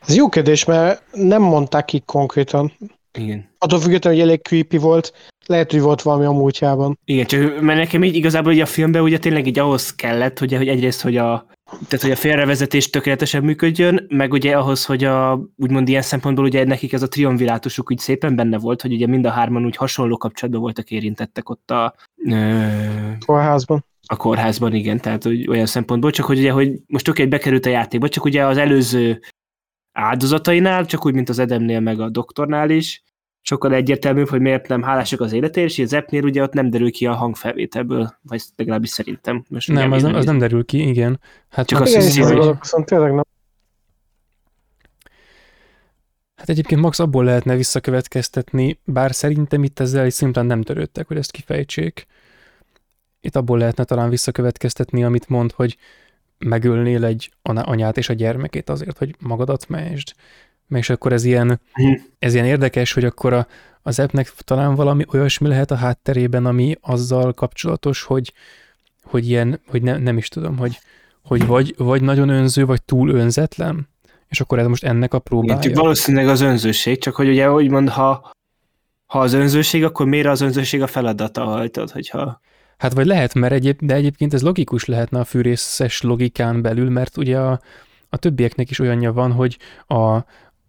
Ez 0.00 0.14
jó 0.14 0.28
kérdés, 0.28 0.64
mert 0.64 1.02
nem 1.12 1.42
mondták 1.42 1.84
ki 1.84 2.02
konkrétan. 2.06 2.72
Igen. 3.12 3.48
Attól 3.58 3.80
függetlenül, 3.80 4.18
hogy 4.18 4.28
elég 4.28 4.42
creepy 4.42 4.76
volt, 4.76 5.12
lehet, 5.46 5.70
hogy 5.70 5.80
volt 5.80 6.02
valami 6.02 6.24
a 6.24 6.32
múltjában. 6.32 6.98
Igen, 7.04 7.26
csak 7.26 7.60
mert 7.60 7.78
nekem 7.78 8.04
így 8.04 8.14
igazából 8.14 8.52
ugye 8.52 8.62
a 8.62 8.66
filmben 8.66 9.02
ugye 9.02 9.18
tényleg 9.18 9.46
így 9.46 9.58
ahhoz 9.58 9.94
kellett, 9.94 10.38
hogy, 10.38 10.54
hogy 10.54 10.68
egyrészt, 10.68 11.02
hogy 11.02 11.16
a, 11.16 11.46
tehát, 11.68 12.00
hogy 12.00 12.10
a 12.10 12.16
félrevezetés 12.16 12.90
tökéletesen 12.90 13.44
működjön, 13.44 14.06
meg 14.08 14.32
ugye 14.32 14.56
ahhoz, 14.56 14.84
hogy 14.84 15.04
a, 15.04 15.40
úgymond 15.56 15.88
ilyen 15.88 16.02
szempontból 16.02 16.44
ugye 16.44 16.64
nekik 16.64 16.92
ez 16.92 17.02
a 17.02 17.08
triumvirátusuk 17.08 17.90
úgy 17.90 17.98
szépen 17.98 18.36
benne 18.36 18.58
volt, 18.58 18.82
hogy 18.82 18.92
ugye 18.92 19.06
mind 19.06 19.26
a 19.26 19.30
hárman 19.30 19.64
úgy 19.64 19.76
hasonló 19.76 20.16
kapcsolatban 20.16 20.62
voltak 20.62 20.90
érintettek 20.90 21.48
ott 21.48 21.70
a... 21.70 21.94
Ö, 22.24 22.66
kórházban. 23.26 23.84
A 24.06 24.16
kórházban, 24.16 24.74
igen, 24.74 25.00
tehát 25.00 25.22
hogy 25.22 25.48
olyan 25.48 25.66
szempontból, 25.66 26.10
csak 26.10 26.26
hogy 26.26 26.38
ugye, 26.38 26.50
hogy 26.50 26.80
most 26.86 27.08
oké, 27.08 27.26
bekerült 27.26 27.66
a 27.66 27.70
játékba, 27.70 28.08
csak 28.08 28.24
ugye 28.24 28.46
az 28.46 28.56
előző 28.56 29.20
áldozatainál, 29.92 30.86
csak 30.86 31.06
úgy, 31.06 31.14
mint 31.14 31.28
az 31.28 31.38
Edemnél, 31.38 31.80
meg 31.80 32.00
a 32.00 32.08
doktornál 32.08 32.70
is, 32.70 33.02
sokkal 33.42 33.74
egyértelműbb, 33.74 34.28
hogy 34.28 34.40
miért 34.40 34.68
nem 34.68 34.82
hálásak 34.82 35.20
az 35.20 35.32
életért, 35.32 35.66
és 35.66 35.78
az 35.78 35.92
appnél 35.92 36.24
ugye 36.24 36.42
ott 36.42 36.52
nem 36.52 36.70
derül 36.70 36.90
ki 36.90 37.06
a 37.06 37.14
hangfelvételből, 37.14 38.18
vagy 38.22 38.42
legalábbis 38.56 38.90
szerintem. 38.90 39.44
Most 39.48 39.68
nem, 39.68 39.92
az 39.92 40.02
nem, 40.02 40.14
az 40.14 40.24
nem 40.24 40.38
derül 40.38 40.64
ki, 40.64 40.88
igen. 40.88 41.20
Hát 41.48 41.66
Csak 41.66 41.80
azt 41.80 41.94
hiszi, 41.94 42.22
hogy... 42.22 42.56
tényleg 42.84 43.14
nem. 43.14 43.24
Hát 46.36 46.48
egyébként 46.48 46.80
max 46.80 46.98
abból 46.98 47.24
lehetne 47.24 47.56
visszakövetkeztetni, 47.56 48.78
bár 48.84 49.14
szerintem 49.14 49.64
itt 49.64 49.80
ezzel 49.80 50.04
egy 50.04 50.12
szimplán 50.12 50.46
nem 50.46 50.62
törődtek, 50.62 51.06
hogy 51.06 51.16
ezt 51.16 51.30
kifejtsék. 51.30 52.06
Itt 53.20 53.36
abból 53.36 53.58
lehetne 53.58 53.84
talán 53.84 54.08
visszakövetkeztetni, 54.08 55.04
amit 55.04 55.28
mond, 55.28 55.52
hogy 55.52 55.76
megölnél 56.38 57.04
egy 57.04 57.32
anyát 57.42 57.96
és 57.96 58.08
a 58.08 58.12
gyermekét 58.12 58.70
azért, 58.70 58.98
hogy 58.98 59.16
magadat 59.18 59.68
mesd 60.68 60.82
és 60.82 60.90
akkor 60.90 61.12
ez 61.12 61.24
ilyen, 61.24 61.60
mhm. 61.74 61.92
ez 62.18 62.34
ilyen 62.34 62.46
érdekes, 62.46 62.92
hogy 62.92 63.04
akkor 63.04 63.32
a, 63.32 63.46
az 63.82 63.98
appnek 63.98 64.32
talán 64.36 64.74
valami 64.74 65.04
olyasmi 65.12 65.48
lehet 65.48 65.70
a 65.70 65.76
hátterében, 65.76 66.46
ami 66.46 66.76
azzal 66.80 67.32
kapcsolatos, 67.32 68.02
hogy, 68.02 68.32
hogy 69.02 69.28
ilyen, 69.28 69.60
hogy 69.66 69.82
ne, 69.82 69.96
nem 69.96 70.16
is 70.16 70.28
tudom, 70.28 70.56
hogy, 70.56 70.78
hogy 71.22 71.46
vagy, 71.46 71.74
vagy 71.76 72.02
nagyon 72.02 72.28
önző, 72.28 72.66
vagy 72.66 72.82
túl 72.82 73.10
önzetlen, 73.10 73.88
és 74.28 74.40
akkor 74.40 74.58
ez 74.58 74.66
most 74.66 74.84
ennek 74.84 75.14
a 75.14 75.18
próbája. 75.18 75.60
Igen, 75.62 75.74
valószínűleg 75.74 76.28
az 76.28 76.40
önzőség, 76.40 76.98
csak 76.98 77.14
hogy 77.14 77.28
ugye 77.28 77.52
úgymond, 77.52 77.88
ha, 77.88 78.30
ha 79.06 79.18
az 79.20 79.32
önzőség, 79.32 79.84
akkor 79.84 80.06
miért 80.06 80.26
az 80.26 80.40
önzőség 80.40 80.82
a 80.82 80.86
feladata, 80.86 81.44
hajtod, 81.44 81.90
hogyha... 81.90 82.40
Hát 82.78 82.92
vagy 82.92 83.06
lehet, 83.06 83.34
mert 83.34 83.52
egyéb, 83.52 83.78
de 83.80 83.94
egyébként 83.94 84.34
ez 84.34 84.42
logikus 84.42 84.84
lehetne 84.84 85.18
a 85.20 85.24
fűrészes 85.24 86.02
logikán 86.02 86.62
belül, 86.62 86.90
mert 86.90 87.16
ugye 87.16 87.38
a, 87.38 87.60
a 88.08 88.16
többieknek 88.16 88.70
is 88.70 88.78
olyanja 88.78 89.12
van, 89.12 89.32
hogy 89.32 89.58
a, 89.86 90.18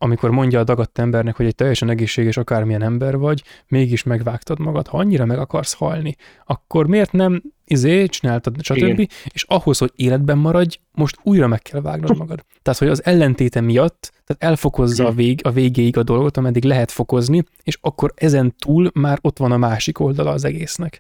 amikor 0.02 0.30
mondja 0.30 0.60
a 0.60 0.64
dagadt 0.64 1.00
embernek, 1.00 1.36
hogy 1.36 1.46
egy 1.46 1.56
teljesen 1.56 1.90
egészséges 1.90 2.38
akármilyen 2.38 2.82
ember 2.82 3.18
vagy, 3.18 3.44
mégis 3.68 4.04
megvágtad 4.04 4.60
magad, 4.60 4.88
ha 4.88 4.98
annyira 4.98 5.26
meg 5.26 5.38
akarsz 5.38 5.74
halni, 5.74 6.16
akkor 6.46 6.88
miért 6.88 7.12
nem 7.12 7.42
izé, 7.66 8.06
csináltad, 8.06 8.56
stb. 8.62 8.78
Igen. 8.78 9.08
És 9.26 9.44
ahhoz, 9.48 9.78
hogy 9.78 9.92
életben 9.96 10.38
maradj, 10.38 10.78
most 10.92 11.18
újra 11.24 11.48
meg 11.48 11.62
kell 11.62 11.82
vágnod 11.82 12.18
magad. 12.18 12.46
Tehát, 12.62 12.80
hogy 12.80 12.88
az 12.88 13.06
ellentéte 13.06 13.62
miatt, 13.62 14.12
tehát 14.26 14.44
elfokozza 14.52 15.06
a, 15.06 15.12
vég, 15.12 15.40
a 15.44 15.52
végéig 15.52 15.98
a 15.98 16.04
dolgot, 16.04 16.38
ameddig 16.38 16.64
lehet 16.64 16.92
fokozni, 16.92 17.44
és 17.64 17.78
akkor 17.82 18.14
ezen 18.16 18.56
túl 18.60 18.92
már 18.94 19.18
ott 19.22 19.38
van 19.38 19.52
a 19.52 19.58
másik 19.58 20.00
oldala 20.00 20.32
az 20.32 20.46
egésznek. 20.46 21.00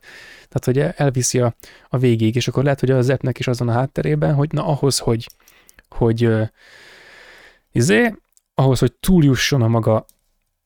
Tehát, 0.50 0.66
hogy 0.66 0.94
elviszi 1.04 1.40
a, 1.40 1.56
a 1.90 1.98
végéig, 1.98 2.36
és 2.36 2.48
akkor 2.48 2.64
lehet, 2.64 2.80
hogy 2.80 2.92
az 2.92 3.10
epnek 3.10 3.40
is 3.40 3.48
azon 3.48 3.70
a 3.70 3.72
hátterében, 3.72 4.34
hogy 4.34 4.52
na 4.52 4.66
ahhoz, 4.66 4.98
hogy, 4.98 5.28
hogy 5.90 6.26
uh, 6.26 6.48
izé, 7.72 8.14
ahhoz, 8.60 8.80
hogy 8.80 8.94
túljusson 8.94 9.61
a 9.61 9.68
maga 9.68 10.06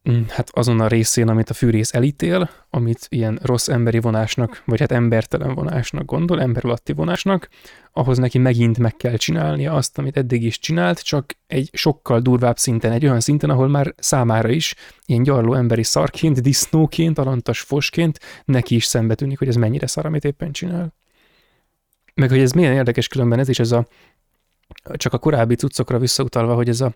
mm, 0.09 0.21
hát 0.29 0.49
azon 0.53 0.79
a 0.79 0.87
részén, 0.87 1.27
amit 1.27 1.49
a 1.49 1.53
fűrész 1.53 1.93
elítél, 1.93 2.49
amit 2.69 3.07
ilyen 3.09 3.39
rossz 3.41 3.67
emberi 3.67 3.99
vonásnak, 3.99 4.63
vagy 4.65 4.79
hát 4.79 4.91
embertelen 4.91 5.53
vonásnak 5.53 6.05
gondol, 6.05 6.41
emberalatti 6.41 6.93
vonásnak, 6.93 7.49
ahhoz 7.91 8.17
neki 8.17 8.37
megint 8.37 8.77
meg 8.77 8.95
kell 8.95 9.15
csinálnia 9.15 9.73
azt, 9.73 9.97
amit 9.97 10.17
eddig 10.17 10.43
is 10.43 10.59
csinált, 10.59 11.03
csak 11.03 11.37
egy 11.47 11.69
sokkal 11.73 12.19
durvább 12.19 12.57
szinten, 12.57 12.91
egy 12.91 13.05
olyan 13.05 13.19
szinten, 13.19 13.49
ahol 13.49 13.67
már 13.67 13.93
számára 13.97 14.49
is 14.49 14.75
ilyen 15.05 15.23
gyarló 15.23 15.53
emberi 15.53 15.83
szarként, 15.83 16.41
disznóként, 16.41 17.17
alantas 17.17 17.59
fosként 17.59 18.19
neki 18.45 18.75
is 18.75 18.85
szembe 18.85 19.15
tűnik, 19.15 19.37
hogy 19.37 19.47
ez 19.47 19.55
mennyire 19.55 19.87
szar, 19.87 20.05
amit 20.05 20.25
éppen 20.25 20.51
csinál. 20.51 20.93
Meg 22.13 22.29
hogy 22.29 22.39
ez 22.39 22.51
milyen 22.51 22.73
érdekes 22.73 23.07
különben 23.07 23.39
ez 23.39 23.49
is, 23.49 23.59
ez 23.59 23.71
a 23.71 23.87
csak 24.93 25.13
a 25.13 25.17
korábbi 25.17 25.55
cuccokra 25.55 25.97
visszautalva, 25.97 26.53
hogy 26.53 26.69
ez 26.69 26.81
a, 26.81 26.95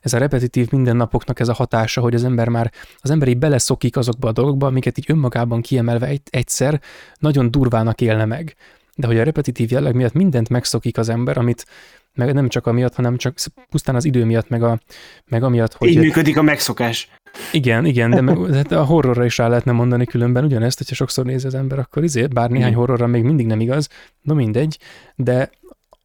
ez 0.00 0.12
a 0.12 0.18
repetitív 0.18 0.70
mindennapoknak 0.70 1.40
ez 1.40 1.48
a 1.48 1.52
hatása, 1.52 2.00
hogy 2.00 2.14
az 2.14 2.24
ember 2.24 2.48
már, 2.48 2.72
az 2.98 3.10
ember 3.10 3.28
így 3.28 3.38
beleszokik 3.38 3.96
azokba 3.96 4.28
a 4.28 4.32
dolgokba, 4.32 4.66
amiket 4.66 4.98
így 4.98 5.04
önmagában 5.08 5.60
kiemelve 5.60 6.06
egy, 6.06 6.22
egyszer 6.30 6.80
nagyon 7.18 7.50
durvának 7.50 8.00
élne 8.00 8.24
meg. 8.24 8.56
De 8.94 9.06
hogy 9.06 9.18
a 9.18 9.22
repetitív 9.22 9.70
jelleg 9.70 9.94
miatt 9.94 10.12
mindent 10.12 10.48
megszokik 10.48 10.98
az 10.98 11.08
ember, 11.08 11.38
amit 11.38 11.66
meg 12.14 12.34
nem 12.34 12.48
csak 12.48 12.66
amiatt, 12.66 12.94
hanem 12.94 13.16
csak 13.16 13.34
pusztán 13.70 13.94
az 13.94 14.04
idő 14.04 14.24
miatt, 14.24 14.48
meg, 14.48 14.62
a, 14.62 14.80
meg 15.26 15.42
amiatt, 15.42 15.74
hogy... 15.74 15.88
Így 15.88 15.98
működik 15.98 16.36
a 16.36 16.42
megszokás. 16.42 17.08
Igen, 17.52 17.84
igen, 17.84 18.10
de 18.10 18.20
meg, 18.20 18.54
hát 18.54 18.72
a 18.72 18.84
horrorra 18.84 19.24
is 19.24 19.38
rá 19.38 19.48
lehetne 19.48 19.72
mondani 19.72 20.04
különben 20.04 20.44
ugyanezt, 20.44 20.78
hogyha 20.78 20.94
sokszor 20.94 21.24
nézi 21.24 21.46
az 21.46 21.54
ember, 21.54 21.78
akkor 21.78 22.04
izé, 22.04 22.26
bár 22.26 22.50
néhány 22.50 22.74
horrorra 22.74 23.06
még 23.06 23.22
mindig 23.22 23.46
nem 23.46 23.60
igaz, 23.60 23.88
no 24.22 24.34
mindegy, 24.34 24.78
de 25.14 25.50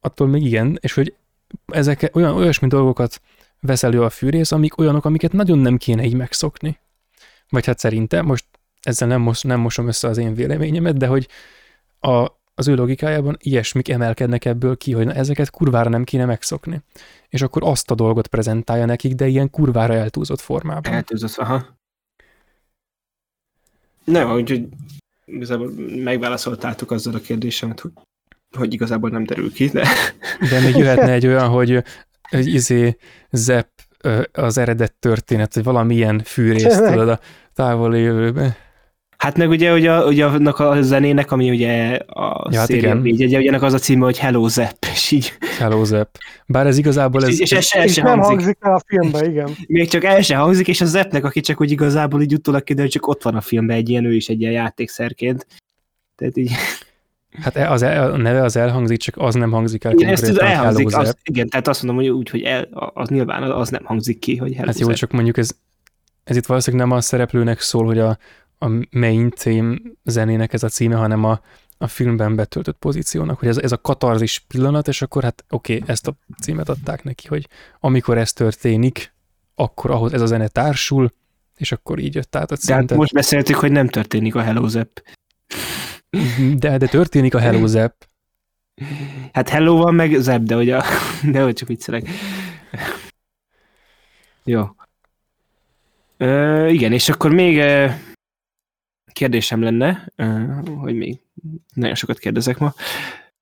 attól 0.04 0.26
még 0.26 0.44
igen, 0.44 0.78
és 0.80 0.92
hogy 0.92 1.14
ezek 1.66 2.10
olyan 2.12 2.34
olyasmi 2.34 2.68
dolgokat 2.68 3.20
vesz 3.60 3.82
elő 3.82 4.02
a 4.02 4.10
fűrész, 4.10 4.52
amik 4.52 4.78
olyanok, 4.78 5.04
amiket 5.04 5.32
nagyon 5.32 5.58
nem 5.58 5.76
kéne 5.76 6.04
így 6.04 6.14
megszokni. 6.14 6.78
Vagy 7.48 7.66
hát 7.66 7.78
szerintem, 7.78 8.26
most 8.26 8.44
ezzel 8.82 9.08
nem, 9.08 9.20
mos, 9.20 9.42
nem 9.42 9.60
mosom 9.60 9.86
össze 9.86 10.08
az 10.08 10.18
én 10.18 10.34
véleményemet, 10.34 10.96
de 10.96 11.06
hogy 11.06 11.28
a, 12.00 12.26
az 12.54 12.68
ő 12.68 12.74
logikájában 12.74 13.36
ilyesmik 13.40 13.88
emelkednek 13.88 14.44
ebből 14.44 14.76
ki, 14.76 14.92
hogy 14.92 15.06
na, 15.06 15.12
ezeket 15.12 15.50
kurvára 15.50 15.88
nem 15.88 16.04
kéne 16.04 16.24
megszokni. 16.24 16.82
És 17.28 17.42
akkor 17.42 17.62
azt 17.64 17.90
a 17.90 17.94
dolgot 17.94 18.26
prezentálja 18.26 18.84
nekik, 18.84 19.14
de 19.14 19.26
ilyen 19.26 19.50
kurvára 19.50 19.94
eltúzott 19.94 20.40
formában. 20.40 20.92
Eltúzott, 20.92 21.36
aha. 21.36 21.66
Nem, 24.04 24.32
úgyhogy 24.32 24.68
igazából 25.24 25.70
megválaszoltátok 26.02 26.90
azzal 26.90 27.14
a 27.14 27.20
kérdésemet, 27.20 27.80
hogy, 27.80 27.92
hogy 28.56 28.72
igazából 28.72 29.10
nem 29.10 29.24
derül 29.24 29.52
ki, 29.52 29.66
de... 29.66 29.88
De 30.50 30.60
még 30.60 30.76
jöhetne 30.76 31.12
egy 31.12 31.26
olyan, 31.26 31.48
hogy, 31.48 31.82
hogy 32.30 32.54
izé 32.54 32.96
Zepp 33.30 33.68
az 34.32 34.58
eredet 34.58 34.92
történet, 34.92 35.54
hogy 35.54 35.62
valamilyen 35.62 36.22
fűrészt 36.24 36.84
tudod 36.84 37.08
a 37.08 37.20
távoli 37.54 38.00
jövőbe. 38.00 38.56
Hát 39.16 39.36
meg 39.36 39.48
ugye, 39.48 39.72
ugye, 39.72 40.04
ugye 40.04 40.24
annak 40.24 40.58
a 40.58 40.82
zenének, 40.82 41.30
ami 41.32 41.50
ugye 41.50 41.96
a 42.06 42.48
ja, 42.50 42.58
hát 42.58 42.66
széria 42.66 43.00
védjegye, 43.00 43.38
ugye 43.38 43.56
az 43.58 43.72
a 43.72 43.78
címe, 43.78 44.04
hogy 44.04 44.18
Hello 44.18 44.48
Zepp, 44.48 44.84
és 44.92 45.10
így... 45.10 45.32
Hello 45.58 45.84
Zepp. 45.84 46.14
Bár 46.46 46.66
ez 46.66 46.78
igazából... 46.78 47.24
Ez, 47.24 47.40
és, 47.40 47.52
és, 47.52 47.72
ez 47.72 47.84
és 47.84 47.96
nem 47.96 48.18
hangzik 48.18 48.56
el 48.60 48.74
a 48.74 48.80
filmben, 48.86 49.30
igen. 49.30 49.50
Még 49.66 49.88
csak 49.88 50.04
el 50.04 50.22
se 50.22 50.36
hangzik, 50.36 50.68
és 50.68 50.80
a 50.80 50.84
Zeppnek, 50.84 51.24
aki 51.24 51.40
csak 51.40 51.60
úgy 51.60 51.70
igazából 51.70 52.22
így 52.22 52.34
utólag 52.34 52.62
kiderül, 52.62 52.90
csak 52.90 53.06
ott 53.06 53.22
van 53.22 53.34
a 53.34 53.40
filmben 53.40 53.76
egy 53.76 53.88
ilyen, 53.88 54.04
ő 54.04 54.14
is 54.14 54.28
egy 54.28 54.40
ilyen 54.40 54.52
játékszerként. 54.52 55.46
Tehát 56.16 56.36
így... 56.36 56.50
Hát 57.40 57.56
e- 57.56 57.70
az 57.70 57.82
el, 57.82 58.12
a 58.12 58.16
neve 58.16 58.42
az 58.42 58.56
elhangzik, 58.56 58.98
csak 58.98 59.16
az 59.16 59.34
nem 59.34 59.50
hangzik 59.50 59.84
el. 59.84 59.92
Igen, 59.92 60.10
ezt 60.10 60.26
tudom, 60.26 60.46
elhangzik, 60.46 60.96
az, 60.96 61.16
igen, 61.22 61.48
tehát 61.48 61.68
azt 61.68 61.82
mondom, 61.82 62.04
hogy 62.04 62.12
úgy, 62.14 62.30
hogy 62.30 62.42
el, 62.42 62.68
az 62.94 63.08
nyilván 63.08 63.42
az 63.42 63.68
nem 63.68 63.84
hangzik 63.84 64.18
ki, 64.18 64.36
hogy 64.36 64.54
Hello 64.54 64.66
Hát 64.66 64.78
jó, 64.78 64.92
csak 64.92 65.12
mondjuk 65.12 65.36
ez, 65.36 65.50
ez 66.24 66.36
itt 66.36 66.46
valószínűleg 66.46 66.86
nem 66.86 66.96
a 66.96 67.00
szereplőnek 67.00 67.60
szól, 67.60 67.84
hogy 67.84 67.98
a, 67.98 68.18
a 68.58 68.68
main 68.90 69.30
theme 69.30 69.76
zenének 70.04 70.52
ez 70.52 70.62
a 70.62 70.68
címe, 70.68 70.94
hanem 70.94 71.24
a, 71.24 71.40
a 71.78 71.86
filmben 71.86 72.36
betöltött 72.36 72.76
pozíciónak, 72.78 73.38
hogy 73.38 73.48
ez, 73.48 73.58
ez 73.58 73.72
a 73.72 73.80
katarzis 73.80 74.38
pillanat, 74.38 74.88
és 74.88 75.02
akkor 75.02 75.22
hát 75.22 75.44
oké, 75.50 75.74
okay, 75.74 75.88
ezt 75.88 76.06
a 76.06 76.16
címet 76.40 76.68
adták 76.68 77.04
neki, 77.04 77.26
hogy 77.28 77.48
amikor 77.80 78.18
ez 78.18 78.32
történik, 78.32 79.14
akkor 79.54 79.90
ahhoz 79.90 80.12
ez 80.12 80.20
a 80.20 80.26
zene 80.26 80.48
társul, 80.48 81.12
és 81.56 81.72
akkor 81.72 81.98
így 81.98 82.14
jött 82.14 82.36
át 82.36 82.50
a 82.50 82.56
cím. 82.56 82.74
De 82.74 82.74
hát 82.74 82.94
most 82.94 83.12
beszéltük, 83.12 83.56
hogy 83.56 83.72
nem 83.72 83.88
történik 83.88 84.34
a 84.34 84.42
Hello 84.42 84.68
Zep. 84.68 85.02
De, 86.56 86.78
de 86.78 86.86
történik 86.86 87.34
a 87.34 87.38
Hello 87.38 87.66
Zep. 87.66 88.08
Hát 89.32 89.48
Hello 89.48 89.76
van, 89.76 89.94
meg 89.94 90.14
Zep, 90.14 90.42
de 90.42 90.54
hogy, 90.54 90.70
a, 90.70 90.82
de 91.32 91.42
hogy 91.42 91.54
csak 91.54 91.68
viccelek. 91.68 92.08
Jó. 94.44 94.64
Ö, 96.16 96.68
igen, 96.68 96.92
és 96.92 97.08
akkor 97.08 97.32
még 97.32 97.62
kérdésem 99.12 99.62
lenne, 99.62 100.12
hogy 100.80 100.94
még 100.94 101.18
nagyon 101.74 101.94
sokat 101.94 102.18
kérdezek 102.18 102.58
ma, 102.58 102.74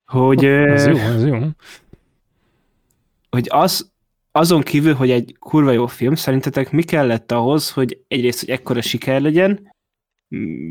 hogy... 0.04 0.44
Az 0.44 0.86
jó, 0.86 0.96
az 0.96 1.24
jó. 1.26 1.38
Hogy 3.30 3.46
az, 3.50 3.90
azon 4.32 4.62
kívül, 4.62 4.94
hogy 4.94 5.10
egy 5.10 5.36
kurva 5.38 5.70
jó 5.70 5.86
film, 5.86 6.14
szerintetek 6.14 6.70
mi 6.70 6.82
kellett 6.82 7.32
ahhoz, 7.32 7.70
hogy 7.70 7.98
egyrészt, 8.08 8.40
hogy 8.40 8.50
ekkora 8.50 8.82
siker 8.82 9.20
legyen, 9.20 9.72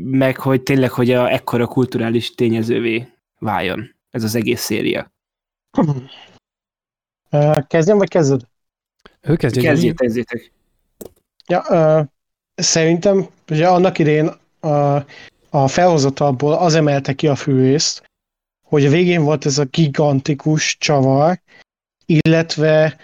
meg 0.04 0.36
hogy 0.36 0.62
tényleg, 0.62 0.90
hogy 0.90 1.10
a 1.10 1.30
ekkora 1.30 1.66
kulturális 1.66 2.34
tényezővé 2.34 3.08
váljon 3.38 3.94
ez 4.10 4.24
az 4.24 4.34
egész 4.34 4.60
széria. 4.60 5.12
Kezdjem, 7.66 7.98
vagy 7.98 8.08
kezded? 8.08 8.40
Ő 9.20 9.36
kezdje. 9.36 9.62
Kezdjétek, 9.62 9.96
kezdjétek. 9.96 10.52
Ja, 11.46 11.62
uh, 11.68 12.06
szerintem 12.54 13.26
ugye 13.50 13.68
annak 13.68 13.98
idén 13.98 14.26
a, 14.60 15.04
a 15.50 15.68
felhozatalból 15.68 16.52
az 16.52 16.74
emelte 16.74 17.12
ki 17.12 17.28
a 17.28 17.34
fűrészt, 17.34 18.10
hogy 18.66 18.86
a 18.86 18.90
végén 18.90 19.22
volt 19.22 19.46
ez 19.46 19.58
a 19.58 19.64
gigantikus 19.64 20.76
csavar, 20.78 21.40
illetve 22.06 22.96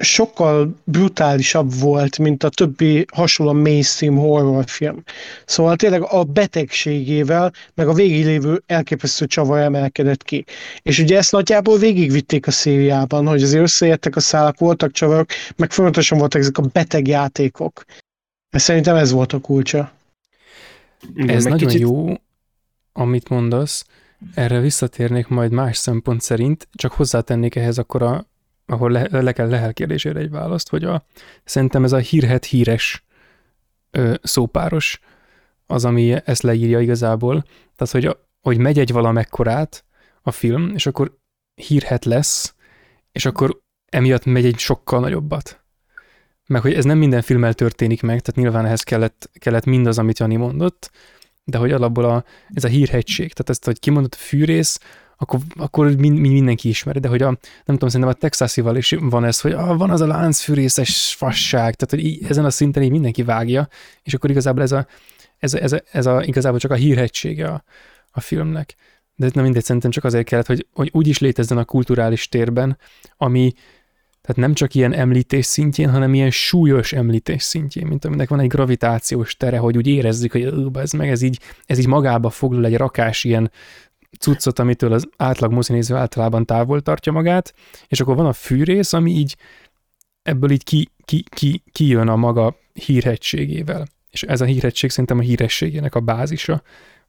sokkal 0.00 0.74
brutálisabb 0.84 1.74
volt, 1.74 2.18
mint 2.18 2.42
a 2.42 2.48
többi 2.48 3.04
hasonló 3.12 3.52
mainstream 3.52 4.16
horrorfilm. 4.16 5.02
Szóval 5.44 5.76
tényleg 5.76 6.02
a 6.02 6.24
betegségével, 6.24 7.52
meg 7.74 7.88
a 7.88 7.92
végiglévő 7.92 8.62
elképesztő 8.66 9.26
csavar 9.26 9.58
emelkedett 9.58 10.22
ki. 10.22 10.44
És 10.82 10.98
ugye 10.98 11.16
ezt 11.16 11.32
nagyjából 11.32 11.78
végigvitték 11.78 12.46
a 12.46 12.50
szériában, 12.50 13.26
hogy 13.26 13.42
azért 13.42 13.62
összeértek 13.62 14.16
a 14.16 14.20
szálak, 14.20 14.58
voltak 14.58 14.92
csavarok, 14.92 15.28
meg 15.56 15.72
folyamatosan 15.72 16.18
voltak 16.18 16.40
ezek 16.40 16.58
a 16.58 16.68
beteg 16.72 17.06
játékok. 17.06 17.84
Mert 18.50 18.64
szerintem 18.64 18.96
ez 18.96 19.10
volt 19.10 19.32
a 19.32 19.38
kulcsa. 19.38 19.92
Igen, 21.14 21.36
ez 21.36 21.44
nagyon 21.44 21.68
kicsit... 21.68 21.80
jó, 21.80 22.14
amit 22.92 23.28
mondasz. 23.28 23.84
Erre 24.34 24.60
visszatérnék 24.60 25.28
majd 25.28 25.50
más 25.50 25.76
szempont 25.76 26.20
szerint, 26.20 26.68
csak 26.72 26.92
hozzátennék 26.92 27.54
ehhez 27.54 27.78
akkor 27.78 28.02
a 28.02 28.29
ahol 28.70 28.90
le, 28.90 29.06
le 29.10 29.32
kell 29.32 29.48
Lehel 29.48 29.72
kérdésére 29.72 30.18
egy 30.18 30.30
választ, 30.30 30.68
hogy 30.68 30.84
a, 30.84 31.04
szerintem 31.44 31.84
ez 31.84 31.92
a 31.92 31.98
hírhet 31.98 32.44
híres 32.44 33.04
ö, 33.90 34.14
szópáros 34.22 35.00
az, 35.66 35.84
ami 35.84 36.16
ezt 36.24 36.42
leírja 36.42 36.80
igazából. 36.80 37.42
Tehát, 37.76 37.92
hogy, 37.92 38.06
a, 38.06 38.28
hogy 38.40 38.58
megy 38.58 38.78
egy 38.78 38.92
valamekkorát 38.92 39.84
a 40.22 40.30
film, 40.30 40.72
és 40.74 40.86
akkor 40.86 41.18
hírhet 41.54 42.04
lesz, 42.04 42.54
és 43.12 43.24
akkor 43.24 43.60
emiatt 43.86 44.24
megy 44.24 44.44
egy 44.44 44.58
sokkal 44.58 45.00
nagyobbat. 45.00 45.60
Meg 46.46 46.60
hogy 46.62 46.74
ez 46.74 46.84
nem 46.84 46.98
minden 46.98 47.22
filmmel 47.22 47.54
történik 47.54 48.02
meg, 48.02 48.20
tehát 48.20 48.40
nyilván 48.40 48.66
ehhez 48.66 48.82
kellett, 48.82 49.30
kellett 49.32 49.64
mindaz, 49.64 49.98
amit 49.98 50.18
Jani 50.18 50.36
mondott, 50.36 50.90
de 51.44 51.58
hogy 51.58 51.72
alapból 51.72 52.04
a, 52.04 52.24
ez 52.48 52.64
a 52.64 52.68
hírhegység, 52.68 53.32
tehát 53.32 53.50
ezt, 53.50 53.64
hogy 53.64 53.78
kimondott 53.78 54.14
fűrész, 54.14 54.80
akkor, 55.22 55.40
akkor 55.56 55.96
mindenki 55.96 56.68
ismeri, 56.68 56.98
de 56.98 57.08
hogy 57.08 57.22
a, 57.22 57.26
nem 57.64 57.76
tudom, 57.76 57.88
szerintem 57.88 58.14
a 58.16 58.18
Texasival 58.18 58.76
is 58.76 58.96
van 59.00 59.24
ez, 59.24 59.40
hogy 59.40 59.52
ah, 59.52 59.76
van 59.76 59.90
az 59.90 60.00
a 60.00 60.06
láncfűrészes 60.06 61.14
fasság, 61.14 61.74
tehát 61.74 61.90
hogy 61.90 62.04
így, 62.04 62.24
ezen 62.28 62.44
a 62.44 62.50
szinten 62.50 62.82
így 62.82 62.90
mindenki 62.90 63.22
vágja, 63.22 63.68
és 64.02 64.14
akkor 64.14 64.30
igazából 64.30 64.62
ez 64.62 64.72
a, 64.72 64.86
ez, 65.38 65.54
ez, 65.54 65.72
a, 65.72 65.80
ez 65.92 66.06
a, 66.06 66.22
igazából 66.24 66.58
csak 66.58 66.70
a 66.70 66.74
hírhegysége 66.74 67.48
a, 67.48 67.64
a 68.10 68.20
filmnek. 68.20 68.74
De 69.16 69.30
nem 69.32 69.44
mindegy, 69.44 69.64
szerintem 69.64 69.90
csak 69.90 70.04
azért 70.04 70.26
kellett, 70.26 70.46
hogy, 70.46 70.66
hogy 70.72 70.90
úgy 70.92 71.06
is 71.06 71.18
létezzen 71.18 71.58
a 71.58 71.64
kulturális 71.64 72.28
térben, 72.28 72.78
ami 73.16 73.52
tehát 74.20 74.36
nem 74.36 74.54
csak 74.54 74.74
ilyen 74.74 74.92
említés 74.92 75.46
szintjén, 75.46 75.90
hanem 75.90 76.14
ilyen 76.14 76.30
súlyos 76.30 76.92
említés 76.92 77.42
szintjén, 77.42 77.86
mint 77.86 78.04
aminek 78.04 78.28
van 78.28 78.40
egy 78.40 78.48
gravitációs 78.48 79.36
tere, 79.36 79.58
hogy 79.58 79.76
úgy 79.76 79.86
érezzük, 79.86 80.32
hogy 80.32 80.54
ez 80.74 80.92
meg, 80.92 81.08
ez 81.08 81.22
így, 81.22 81.40
ez 81.66 81.78
így 81.78 81.86
magába 81.86 82.30
foglal 82.30 82.64
egy 82.64 82.76
rakás 82.76 83.24
ilyen 83.24 83.50
cuccot, 84.18 84.58
amitől 84.58 84.92
az 84.92 85.08
átlag 85.16 85.52
mozinéző 85.52 85.94
általában 85.94 86.46
távol 86.46 86.80
tartja 86.80 87.12
magát, 87.12 87.54
és 87.88 88.00
akkor 88.00 88.16
van 88.16 88.26
a 88.26 88.32
fűrész, 88.32 88.92
ami 88.92 89.10
így 89.10 89.36
ebből 90.22 90.50
így 90.50 90.64
ki, 90.64 90.88
ki, 91.04 91.24
ki, 91.28 91.62
kijön 91.72 92.08
a 92.08 92.16
maga 92.16 92.56
hírhetségével. 92.72 93.86
És 94.10 94.22
ez 94.22 94.40
a 94.40 94.44
hírhetség 94.44 94.90
szerintem 94.90 95.18
a 95.18 95.22
hírességének 95.22 95.94
a 95.94 96.00
bázisa, 96.00 96.62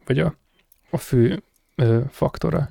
vagy 0.05 0.19
a, 0.19 0.35
a 0.89 0.97
fő 0.97 1.43
ö, 1.75 2.01
faktora. 2.09 2.69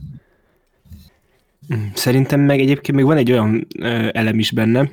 Szerintem 1.94 2.40
meg 2.40 2.60
egyébként 2.60 2.96
még 2.96 3.06
van 3.06 3.16
egy 3.16 3.32
olyan 3.32 3.66
ö, 3.78 4.08
elem 4.12 4.38
is 4.38 4.50
benne, 4.50 4.90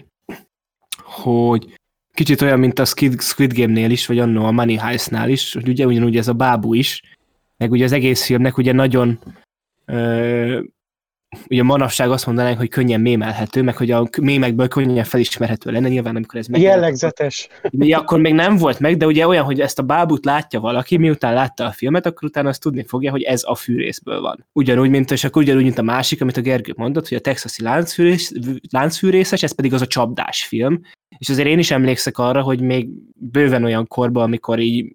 hogy 1.03 1.73
kicsit 2.13 2.41
olyan, 2.41 2.59
mint 2.59 2.79
a 2.79 2.85
Squid, 2.85 3.21
Squid 3.21 3.53
Game-nél 3.53 3.91
is, 3.91 4.05
vagy 4.05 4.19
annó 4.19 4.45
a 4.45 4.51
Money 4.51 4.77
Heist-nál 4.77 5.29
is, 5.29 5.53
hogy 5.53 5.67
ugye 5.67 5.85
ugyanúgy 5.85 6.17
ez 6.17 6.27
a 6.27 6.33
bábú 6.33 6.73
is, 6.73 7.16
meg 7.57 7.71
ugye 7.71 7.83
az 7.83 7.91
egész 7.91 8.25
filmnek 8.25 8.57
ugye 8.57 8.71
nagyon 8.71 9.19
ugye 11.49 11.63
manapság 11.63 12.11
azt 12.11 12.25
mondanánk, 12.25 12.57
hogy 12.57 12.69
könnyen 12.69 13.01
mémelhető, 13.01 13.61
meg 13.61 13.77
hogy 13.77 13.91
a 13.91 14.09
mémekből 14.21 14.67
könnyen 14.67 15.03
felismerhető 15.03 15.71
lenne, 15.71 15.87
nyilván 15.87 16.15
amikor 16.15 16.39
ez 16.39 16.47
meg. 16.47 16.61
Jellegzetes. 16.61 17.47
Akkor, 17.61 17.93
akkor 17.93 18.19
még 18.19 18.33
nem 18.33 18.55
volt 18.57 18.79
meg, 18.79 18.97
de 18.97 19.05
ugye 19.05 19.27
olyan, 19.27 19.43
hogy 19.43 19.59
ezt 19.59 19.79
a 19.79 19.83
bábút 19.83 20.25
látja 20.25 20.59
valaki, 20.59 20.97
miután 20.97 21.33
látta 21.33 21.65
a 21.65 21.71
filmet, 21.71 22.05
akkor 22.05 22.27
utána 22.27 22.49
azt 22.49 22.61
tudni 22.61 22.83
fogja, 22.87 23.11
hogy 23.11 23.21
ez 23.21 23.41
a 23.45 23.55
fűrészből 23.55 24.21
van. 24.21 24.45
Ugyanúgy, 24.53 24.89
mint, 24.89 25.11
és 25.11 25.23
akkor 25.23 25.41
ugyanúgy, 25.41 25.63
mint 25.63 25.77
a 25.77 25.81
másik, 25.81 26.21
amit 26.21 26.37
a 26.37 26.41
Gergő 26.41 26.73
mondott, 26.75 27.07
hogy 27.07 27.17
a 27.17 27.21
texasi 27.21 27.63
láncfűrész, 27.63 28.31
láncfűrészes, 28.71 29.43
ez 29.43 29.55
pedig 29.55 29.73
az 29.73 29.81
a 29.81 29.87
csapdás 29.87 30.43
film. 30.45 30.81
És 31.17 31.29
azért 31.29 31.47
én 31.47 31.59
is 31.59 31.71
emlékszek 31.71 32.17
arra, 32.17 32.41
hogy 32.41 32.61
még 32.61 32.87
bőven 33.15 33.63
olyan 33.63 33.87
korban, 33.87 34.23
amikor 34.23 34.59
így 34.59 34.91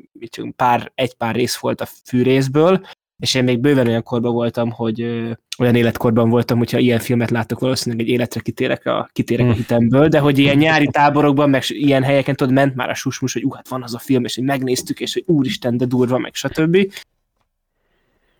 pár, 0.56 0.92
egy 0.94 1.14
pár 1.14 1.34
rész 1.34 1.56
volt 1.56 1.80
a 1.80 1.88
fűrészből, 2.04 2.86
és 3.22 3.34
én 3.34 3.44
még 3.44 3.60
bőven 3.60 3.86
olyan 3.86 4.02
korban 4.02 4.32
voltam, 4.32 4.70
hogy 4.70 5.00
ö, 5.00 5.30
olyan 5.58 5.74
életkorban 5.74 6.30
voltam, 6.30 6.58
hogyha 6.58 6.78
ilyen 6.78 6.98
filmet 6.98 7.30
látok, 7.30 7.60
valószínűleg 7.60 8.06
egy 8.06 8.12
életre 8.12 8.40
kitérek 8.40 8.86
a, 8.86 9.10
kitérek 9.12 9.46
a 9.46 9.50
hm. 9.50 9.56
hitemből, 9.56 10.08
de 10.08 10.18
hogy 10.18 10.38
ilyen 10.38 10.56
nyári 10.56 10.88
táborokban, 10.90 11.50
meg 11.50 11.62
ilyen 11.66 12.02
helyeken 12.02 12.36
tudod, 12.36 12.52
ment 12.52 12.74
már 12.74 12.90
a 12.90 12.94
susmus, 12.94 13.32
hogy 13.32 13.44
uh, 13.44 13.54
hát 13.54 13.68
van 13.68 13.82
az 13.82 13.94
a 13.94 13.98
film, 13.98 14.24
és 14.24 14.34
hogy 14.34 14.44
megnéztük, 14.44 15.00
és 15.00 15.12
hogy 15.12 15.24
úristen, 15.26 15.76
de 15.76 15.84
durva, 15.84 16.18
meg 16.18 16.34
stb. 16.34 16.92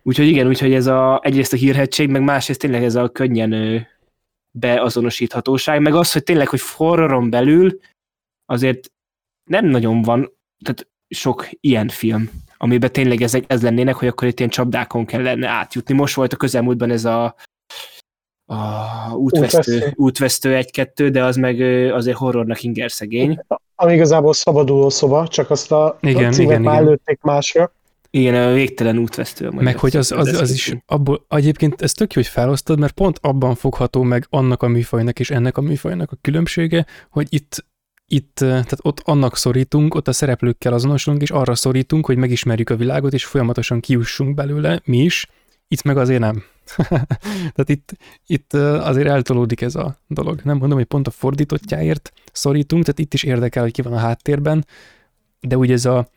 Úgyhogy 0.01 0.27
igen, 0.27 0.47
úgyhogy 0.47 0.73
ez 0.73 0.87
a, 0.87 1.19
egyrészt 1.23 1.53
a 1.53 1.57
hírhetség, 1.57 2.09
meg 2.09 2.21
másrészt 2.21 2.59
tényleg 2.59 2.83
ez 2.83 2.95
a 2.95 3.09
könnyen 3.09 3.85
beazonosíthatóság, 4.51 5.81
meg 5.81 5.95
az, 5.95 6.11
hogy 6.11 6.23
tényleg, 6.23 6.47
hogy 6.47 6.61
horroron 6.75 7.29
belül 7.29 7.79
azért 8.45 8.91
nem 9.43 9.65
nagyon 9.65 10.01
van, 10.01 10.31
tehát 10.63 10.87
sok 11.07 11.49
ilyen 11.59 11.87
film, 11.87 12.29
amiben 12.63 12.91
tényleg 12.91 13.21
ez, 13.21 13.37
ez 13.47 13.61
lennének, 13.61 13.95
hogy 13.95 14.07
akkor 14.07 14.27
itt 14.27 14.39
ilyen 14.39 14.51
csapdákon 14.51 15.05
kellene 15.05 15.47
átjutni. 15.47 15.93
Most 15.93 16.15
volt 16.15 16.33
a 16.33 16.35
közelmúltban 16.35 16.89
ez 16.89 17.05
a, 17.05 17.35
a 18.45 18.55
útvesztő, 19.13 19.93
útvesztő 19.95 20.55
egy-kettő, 20.55 21.09
de 21.09 21.23
az 21.23 21.35
meg 21.35 21.61
azért 21.91 22.17
horrornak 22.17 22.63
inger 22.63 22.91
szegény. 22.91 23.39
Ami 23.75 23.93
igazából 23.93 24.33
szabaduló 24.33 24.89
szoba, 24.89 25.27
csak 25.27 25.49
azt 25.49 25.71
a, 25.71 25.97
igen, 26.01 26.25
a 26.25 26.31
címet 26.31 26.51
igen, 26.51 26.61
már 26.61 26.73
igen. 26.73 26.87
lőtték 26.87 27.21
másra. 27.21 27.71
Igen, 28.09 28.35
a 28.35 28.53
végtelen 28.53 28.97
útvesztő. 28.97 29.49
Meg 29.49 29.77
hogy 29.77 29.95
az, 29.95 30.11
az, 30.11 30.27
az 30.27 30.51
is 30.51 30.75
abból, 30.85 31.25
egyébként 31.29 31.81
ez 31.81 31.91
tök 31.91 32.13
jó, 32.13 32.21
hogy 32.21 32.31
felosztod, 32.31 32.79
mert 32.79 32.93
pont 32.93 33.19
abban 33.21 33.55
fogható 33.55 34.01
meg 34.01 34.25
annak 34.29 34.63
a 34.63 34.67
műfajnak 34.67 35.19
és 35.19 35.29
ennek 35.31 35.57
a 35.57 35.61
műfajnak 35.61 36.11
a 36.11 36.17
különbsége, 36.21 36.85
hogy 37.09 37.27
itt 37.29 37.65
itt, 38.07 38.35
tehát 38.35 38.77
ott 38.81 38.99
annak 38.99 39.37
szorítunk, 39.37 39.95
ott 39.95 40.07
a 40.07 40.11
szereplőkkel 40.11 40.73
azonosulunk, 40.73 41.21
és 41.21 41.31
arra 41.31 41.55
szorítunk, 41.55 42.05
hogy 42.05 42.17
megismerjük 42.17 42.69
a 42.69 42.75
világot, 42.75 43.13
és 43.13 43.25
folyamatosan 43.25 43.79
kiussunk 43.79 44.35
belőle, 44.35 44.81
mi 44.85 44.97
is, 44.97 45.27
itt 45.67 45.83
meg 45.83 45.97
azért 45.97 46.19
nem. 46.19 46.43
tehát 47.55 47.69
itt, 47.69 47.93
itt 48.25 48.53
azért 48.53 49.07
eltolódik 49.07 49.61
ez 49.61 49.75
a 49.75 49.97
dolog. 50.07 50.41
Nem 50.43 50.57
mondom, 50.57 50.77
hogy 50.77 50.87
pont 50.87 51.07
a 51.07 51.11
fordítottjáért 51.11 52.13
szorítunk, 52.31 52.83
tehát 52.83 52.99
itt 52.99 53.13
is 53.13 53.23
érdekel, 53.23 53.63
hogy 53.63 53.71
ki 53.71 53.81
van 53.81 53.93
a 53.93 53.97
háttérben, 53.97 54.65
de 55.39 55.57
úgy 55.57 55.71
ez 55.71 55.85
a, 55.85 56.07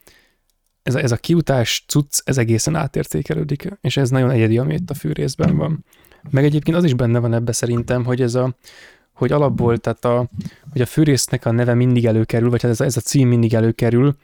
ez 0.83 0.95
a, 0.95 0.99
ez 0.99 1.13
a 1.13 1.17
kiutás 1.17 1.85
cucc, 1.87 2.21
ez 2.25 2.39
egészen 2.39 2.75
átértékelődik, 2.75 3.79
és 3.81 3.97
ez 3.97 4.11
nagyon 4.11 4.31
egyedi, 4.31 4.59
ami 4.59 4.75
itt 4.75 4.91
a 4.91 4.95
fűrészben 4.95 5.57
van. 5.57 5.85
Meg 6.31 6.45
egyébként 6.45 6.77
az 6.77 6.85
is 6.85 6.95
benne 6.95 7.19
van 7.19 7.35
ebbe 7.35 7.53
szerintem, 7.53 8.05
hogy 8.05 8.23
ez 8.23 8.35
a, 8.35 8.55
hogy 9.17 9.33
alapból, 9.33 9.79
tehát 9.79 10.05
a, 10.05 10.29
hogy 10.73 10.81
a 10.81 10.87
fűrésznek 10.87 11.45
a 11.45 11.51
neve 11.51 11.75
mindig 11.75 12.07
előkerül, 12.07 12.51
vagy 12.51 12.63
hát 12.63 12.71
ez 12.71 12.81
a, 12.81 12.85
ez 12.85 12.97
a 12.97 13.01
cím 13.01 13.29
mindig 13.29 13.55
előkerül, 13.55 14.17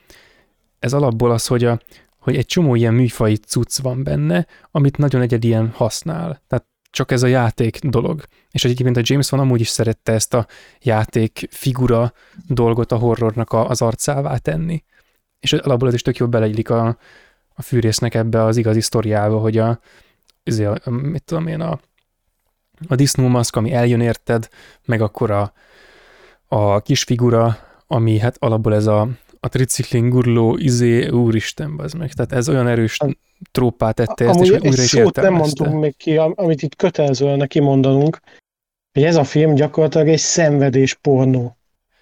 ez 0.78 0.92
alapból 0.92 1.30
az, 1.30 1.46
hogy, 1.46 1.64
a, 1.64 1.80
hogy 2.18 2.36
egy 2.36 2.46
csomó 2.46 2.74
ilyen 2.74 2.94
műfai 2.94 3.36
cucc 3.36 3.78
van 3.78 4.02
benne, 4.02 4.46
amit 4.70 4.96
nagyon 4.96 5.20
egyedien 5.20 5.70
használ. 5.70 6.42
Tehát 6.48 6.66
csak 6.90 7.10
ez 7.10 7.22
a 7.22 7.26
játék 7.26 7.78
dolog. 7.78 8.22
És 8.50 8.64
egyébként 8.64 8.96
a 8.96 9.02
James 9.02 9.30
van 9.30 9.40
amúgy 9.40 9.60
is 9.60 9.68
szerette 9.68 10.12
ezt 10.12 10.34
a 10.34 10.46
játék 10.80 11.48
figura 11.50 12.12
dolgot 12.46 12.92
a 12.92 12.96
horrornak 12.96 13.52
a, 13.52 13.68
az 13.68 13.82
arcává 13.82 14.36
tenni. 14.36 14.84
És 15.40 15.52
alapból 15.52 15.88
ez 15.88 15.94
is 15.94 16.02
tök 16.02 16.16
jól 16.16 16.28
beleillik 16.28 16.70
a, 16.70 16.98
a 17.54 17.62
fűrésznek 17.62 18.14
ebbe 18.14 18.44
az 18.44 18.56
igazi 18.56 18.80
sztoriába, 18.80 19.38
hogy 19.38 19.58
a, 19.58 19.80
azért, 20.44 20.90
mit 20.90 21.24
tudom 21.24 21.46
én, 21.46 21.60
a, 21.60 21.80
a 22.88 22.94
disznómaszk, 22.94 23.56
ami 23.56 23.72
eljön 23.72 24.00
érted, 24.00 24.48
meg 24.84 25.00
akkor 25.00 25.30
a, 25.30 25.52
a 26.48 26.80
kis 26.80 27.02
figura, 27.02 27.58
ami 27.86 28.18
hát 28.18 28.36
alapból 28.38 28.74
ez 28.74 28.86
a, 28.86 29.08
a 29.40 29.48
triciklin 29.48 30.08
gurló 30.08 30.56
izé, 30.56 31.08
úristen, 31.08 31.74
az 31.78 31.92
meg. 31.92 32.12
Tehát 32.12 32.32
ez 32.32 32.48
olyan 32.48 32.68
erős 32.68 32.98
trópát 33.52 33.94
tette 33.94 34.28
ezt, 34.28 34.40
és 34.40 34.50
újra 34.50 34.82
is 34.82 34.88
szót 34.88 35.16
nem 35.16 35.34
mondtunk 35.34 35.80
még 35.80 35.96
ki, 35.96 36.16
amit 36.16 36.62
itt 36.62 36.76
kötelezően 36.76 37.48
kimondanunk, 37.48 38.20
hogy 38.92 39.04
ez 39.04 39.16
a 39.16 39.24
film 39.24 39.54
gyakorlatilag 39.54 40.08
egy 40.08 40.18
szenvedés 40.18 40.94
pornó. 40.94 41.56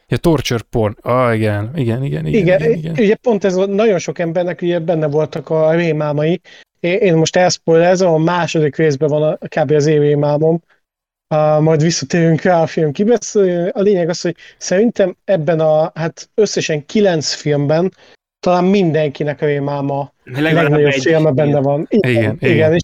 Ja, 0.09 0.17
torture 0.17 0.63
porn. 0.71 0.97
Ah, 1.01 1.35
igen, 1.35 1.71
igen, 1.75 2.05
igen, 2.05 2.27
igen, 2.27 2.43
igen, 2.43 2.61
igen, 2.61 2.79
igen. 2.79 2.93
Ugye 2.93 3.15
pont 3.15 3.45
ez 3.45 3.55
nagyon 3.55 3.99
sok 3.99 4.19
embernek 4.19 4.63
ugye 4.63 4.79
benne 4.79 5.07
voltak 5.07 5.51
a 5.51 5.75
rémámai. 5.75 6.41
Én 6.81 7.15
most 7.15 7.37
elszpoilerezem, 7.37 8.13
a 8.13 8.19
második 8.19 8.77
részben 8.77 9.09
van 9.09 9.23
a, 9.23 9.37
kb. 9.49 9.71
az 9.71 9.89
rémámom, 9.89 10.63
Uh, 11.35 11.61
majd 11.61 11.83
visszatérünk 11.83 12.41
rá 12.41 12.63
a 12.63 12.67
film 12.67 12.93
kibeszélő. 12.93 13.69
A 13.69 13.81
lényeg 13.81 14.09
az, 14.09 14.21
hogy 14.21 14.37
szerintem 14.59 15.17
ebben 15.25 15.61
a, 15.61 15.93
hát 15.95 16.31
összesen 16.35 16.87
kilenc 16.87 17.33
filmben 17.33 17.93
talán 18.41 18.65
mindenkinek 18.65 19.43
a 19.43 19.47
rémáma 19.47 20.13
legnagyobb 20.25 20.91
filme 20.91 21.31
benne 21.31 21.61
van. 21.61 21.87
Igen, 21.89 22.11
igen, 22.11 22.37
igen. 22.41 22.55
igen. 22.55 22.75
És 22.75 22.81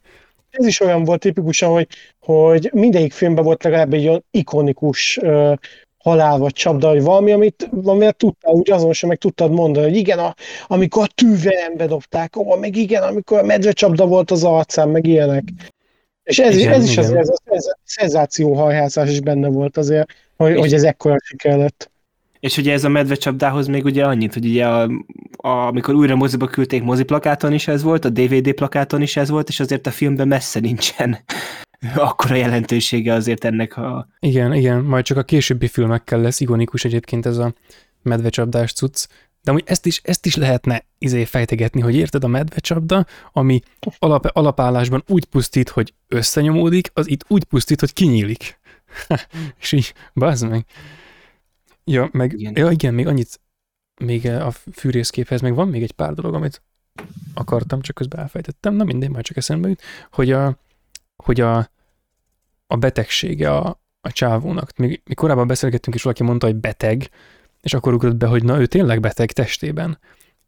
ez 0.51 0.67
is 0.67 0.81
olyan 0.81 1.05
volt 1.05 1.21
tipikusan, 1.21 1.71
hogy, 1.71 1.87
hogy 2.19 2.71
mindegyik 2.73 3.13
filmben 3.13 3.45
volt 3.45 3.63
legalább 3.63 3.93
egy 3.93 4.07
olyan 4.07 4.25
ikonikus 4.31 5.17
uh, 5.17 5.55
halál 6.07 6.39
vagy 6.39 6.53
csapda, 6.53 6.89
vagy 6.89 7.03
valami, 7.03 7.33
amit, 7.33 7.69
amiért 7.85 8.17
tudtál 8.17 8.53
úgy 8.53 8.71
azonosan 8.71 9.09
meg 9.09 9.19
tudtad 9.19 9.53
mondani, 9.53 9.87
hogy 9.87 9.97
igen, 9.97 10.19
a, 10.19 10.35
amikor 10.67 11.03
a 11.03 11.13
tűverembe 11.15 11.87
dobták, 11.87 12.37
ó, 12.37 12.55
meg 12.55 12.77
igen, 12.77 13.03
amikor 13.03 13.39
a 13.39 13.43
medvecsapda 13.43 14.07
volt 14.07 14.31
az 14.31 14.45
arcán, 14.45 14.89
meg 14.89 15.07
ilyenek. 15.07 15.45
És 16.23 16.39
ez, 16.39 16.57
igen, 16.57 16.73
ez 16.73 16.85
is 16.85 16.99
azért, 16.99 17.19
ez 17.45 17.67
a 17.67 17.79
szenzációhajhászás 17.85 19.11
is 19.11 19.21
benne 19.21 19.49
volt 19.49 19.77
azért, 19.77 20.09
hogy, 20.37 20.57
hogy 20.57 20.73
ez 20.73 20.83
ekkora 20.83 21.17
siker 21.23 21.59
lett. 21.59 21.91
És 22.41 22.57
ugye 22.57 22.73
ez 22.73 22.85
a 22.85 22.89
medvecsapdához 22.89 23.67
még 23.67 23.85
ugye 23.85 24.05
annyit, 24.05 24.35
hogy 24.35 24.47
ugye 24.47 24.67
a, 24.67 24.91
a, 25.37 25.49
amikor 25.49 25.95
újra 25.95 26.17
moziba 26.17 26.47
küldték 26.47 26.83
moziplakáton 26.83 27.53
is 27.53 27.69
ez 27.69 27.83
volt, 27.83 28.05
a 28.05 28.11
DVD 28.11 28.53
plakáton 28.53 29.03
is 29.03 29.17
ez 29.17 29.31
volt, 29.31 29.49
és 29.49 29.61
azért 29.61 29.87
a 29.87 29.91
filmben 29.91 30.29
messze 30.29 30.61
nincsen 30.61 31.19
akkora 31.95 32.35
jelentősége 32.35 33.13
azért 33.13 33.45
ennek 33.45 33.77
a... 33.77 34.09
Igen, 34.19 34.55
igen, 34.55 34.85
majd 34.85 35.05
csak 35.05 35.17
a 35.17 35.23
későbbi 35.23 35.69
filmekkel 35.69 36.21
lesz 36.21 36.41
ikonikus 36.41 36.85
egyébként 36.85 37.27
ez 37.27 37.37
a 37.37 37.55
medvecsapdás 38.03 38.73
cucc, 38.73 39.07
de 39.43 39.51
amúgy 39.51 39.65
ezt 39.67 39.87
is, 39.87 40.01
ezt 40.05 40.27
is 40.27 40.37
lehetne 40.37 40.85
izé 40.99 41.25
fejtegetni, 41.25 41.81
hogy 41.81 41.95
érted 41.95 42.25
a 42.25 42.29
medvecsapda, 42.29 43.07
ami 43.33 43.61
alap, 43.99 44.31
alapállásban 44.33 45.03
úgy 45.07 45.25
pusztít, 45.25 45.69
hogy 45.69 45.95
összenyomódik, 46.09 46.91
az 46.93 47.09
itt 47.09 47.25
úgy 47.29 47.45
pusztít, 47.45 47.81
hogy 47.81 47.93
kinyílik. 47.93 48.59
és 49.61 49.73
így, 49.73 49.95
bazd 50.15 50.49
meg. 50.49 50.65
Ja, 51.85 52.09
meg, 52.13 52.33
igen. 52.33 52.53
Ja, 52.57 52.71
igen, 52.71 52.95
még 52.95 53.07
annyit, 53.07 53.41
még 54.01 54.27
a 54.27 54.51
fűrészképhez, 54.73 55.41
meg 55.41 55.55
van 55.55 55.69
még 55.69 55.83
egy 55.83 55.93
pár 55.93 56.13
dolog, 56.13 56.35
amit 56.35 56.63
akartam, 57.35 57.81
csak 57.81 57.95
közben 57.95 58.21
elfejtettem, 58.21 58.75
na 58.75 58.85
mindegy, 58.85 59.11
már 59.11 59.23
csak 59.23 59.37
eszembe 59.37 59.69
jut, 59.69 59.83
hogy 60.11 60.33
a, 60.33 60.59
hogy 61.17 61.41
a, 61.41 61.71
a 62.67 62.77
betegsége 62.77 63.51
a, 63.51 63.81
a 64.01 64.13
csávónak. 64.13 64.77
Még, 64.77 65.03
még 65.05 65.17
korábban 65.17 65.47
beszélgettünk, 65.47 65.97
és 65.97 66.03
valaki 66.03 66.23
mondta, 66.23 66.47
hogy 66.47 66.57
beteg, 66.57 67.11
és 67.61 67.75
akkor 67.75 67.95
ugrott 67.95 68.17
be, 68.17 68.27
hogy 68.27 68.45
na, 68.45 68.61
ő 68.61 68.67
tényleg 68.67 69.01
beteg 69.01 69.33
testében. 69.33 69.99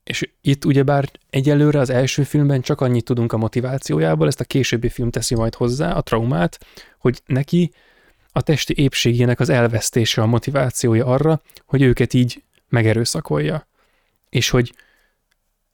És 0.04 0.30
itt 0.40 0.64
ugyebár 0.64 1.10
egyelőre 1.30 1.78
az 1.78 1.90
első 1.90 2.22
filmben 2.22 2.60
csak 2.60 2.80
annyit 2.80 3.04
tudunk 3.04 3.32
a 3.32 3.36
motivációjából, 3.36 4.26
ezt 4.26 4.40
a 4.40 4.44
későbbi 4.44 4.88
film 4.88 5.10
teszi 5.10 5.34
majd 5.34 5.54
hozzá, 5.54 5.92
a 5.92 6.00
traumát, 6.00 6.58
hogy 6.98 7.22
neki 7.26 7.72
a 8.32 8.42
testi 8.42 8.74
épségének 8.76 9.40
az 9.40 9.48
elvesztése 9.48 10.22
a 10.22 10.26
motivációja 10.26 11.06
arra, 11.06 11.40
hogy 11.66 11.82
őket 11.82 12.14
így 12.14 12.42
megerőszakolja. 12.68 13.68
És 14.28 14.50
hogy 14.50 14.74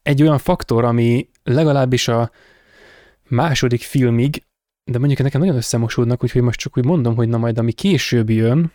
egy 0.03 0.23
olyan 0.23 0.39
faktor, 0.39 0.85
ami 0.85 1.29
legalábbis 1.43 2.09
a 2.09 2.31
második 3.29 3.83
filmig, 3.83 4.43
de 4.85 4.99
mondjuk 4.99 5.23
nekem 5.23 5.41
nagyon 5.41 5.57
összemosódnak, 5.57 6.23
úgyhogy 6.23 6.43
most 6.43 6.59
csak 6.59 6.77
úgy 6.77 6.85
mondom, 6.85 7.15
hogy 7.17 7.29
na 7.29 7.39
majd 7.39 7.59
ami 7.59 7.73
később 7.73 8.31
jön, 8.31 8.73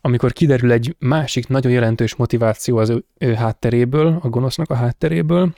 amikor 0.00 0.32
kiderül 0.32 0.72
egy 0.72 0.96
másik 0.98 1.48
nagyon 1.48 1.72
jelentős 1.72 2.14
motiváció 2.14 2.76
az 2.76 2.88
ő, 2.88 3.04
ő 3.18 3.34
hátteréből, 3.34 4.18
a 4.22 4.28
gonosznak 4.28 4.70
a 4.70 4.74
hátteréből, 4.74 5.54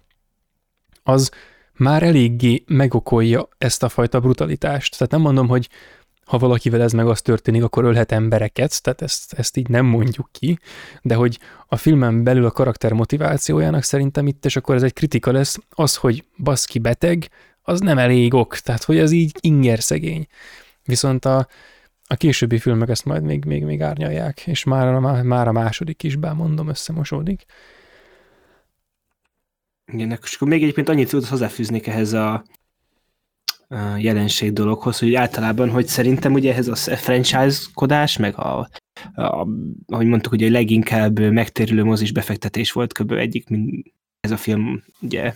az 1.03 1.31
már 1.77 2.03
eléggé 2.03 2.65
megokolja 2.67 3.49
ezt 3.59 3.83
a 3.83 3.89
fajta 3.89 4.21
brutalitást. 4.21 4.93
Tehát 4.93 5.13
nem 5.13 5.21
mondom, 5.21 5.49
hogy 5.49 5.69
ha 6.25 6.39
valakivel 6.39 6.83
ez 6.83 6.93
meg 6.93 7.07
az 7.07 7.23
történik, 7.23 7.63
akkor 7.63 7.85
ölhet 7.85 8.13
embereket, 8.13 8.83
tehát 8.83 9.03
ezt, 9.03 9.33
ezt 9.33 9.57
így 9.57 9.69
nem 9.69 9.87
mondjuk 9.87 10.29
ki, 10.33 10.59
de 11.03 11.15
hogy 11.15 11.39
a 11.67 11.77
filmen 11.77 12.25
belül 12.25 12.45
a 12.45 12.51
karakter 12.51 12.93
motivációjának 12.93 13.83
szerintem 13.83 14.27
itt, 14.27 14.45
és 14.45 14.57
akkor 14.57 14.75
ez 14.75 14.83
egy 14.83 14.93
kritika 14.93 15.33
lesz, 15.33 15.59
az, 15.71 15.97
hogy 15.97 16.25
baszki 16.37 16.79
beteg, 16.79 17.29
az 17.69 17.81
nem 17.81 17.99
elég 17.99 18.35
ok, 18.35 18.59
tehát 18.59 18.85
hogy 18.85 18.99
ez 18.99 19.11
így 19.11 19.37
inger 19.41 19.83
szegény. 19.83 20.27
Viszont 20.85 21.25
a, 21.25 21.49
a 22.07 22.15
későbbi 22.15 22.59
filmek 22.59 22.89
ezt 22.89 23.05
majd 23.05 23.23
még, 23.23 23.45
még, 23.45 23.65
még 23.65 23.83
árnyalják, 23.83 24.47
és 24.47 24.65
már, 24.65 24.87
a, 24.87 25.23
már 25.23 25.49
a 25.49 25.53
második 25.53 26.03
is, 26.03 26.17
bár 26.17 26.35
mondom, 26.35 26.69
összemosódik. 26.69 27.45
Igen, 29.93 30.19
és 30.23 30.35
akkor 30.35 30.49
még 30.49 30.63
egyébként 30.63 30.89
annyit 30.89 31.09
tudod 31.09 31.29
hozzáfűznék 31.29 31.87
ehhez 31.87 32.13
a, 32.13 32.45
a 33.69 33.97
jelenség 33.97 34.53
dologhoz, 34.53 34.99
hogy 34.99 35.15
általában, 35.15 35.71
hogy 35.71 35.87
szerintem 35.87 36.33
ugye 36.33 36.53
ehhez 36.53 36.69
a 36.69 36.97
franchise-kodás, 36.97 38.17
meg 38.17 38.39
a, 38.39 38.69
a, 39.15 39.47
ahogy 39.87 40.07
mondtuk, 40.07 40.33
ugye 40.33 40.47
a 40.47 40.51
leginkább 40.51 41.21
megtérülő 41.21 41.85
mozis 41.85 42.13
befektetés 42.13 42.73
volt 42.73 42.93
kb. 42.93 43.13
egyik, 43.13 43.49
mint 43.49 43.93
ez 44.21 44.31
a 44.31 44.37
film 44.37 44.85
ugye 45.01 45.35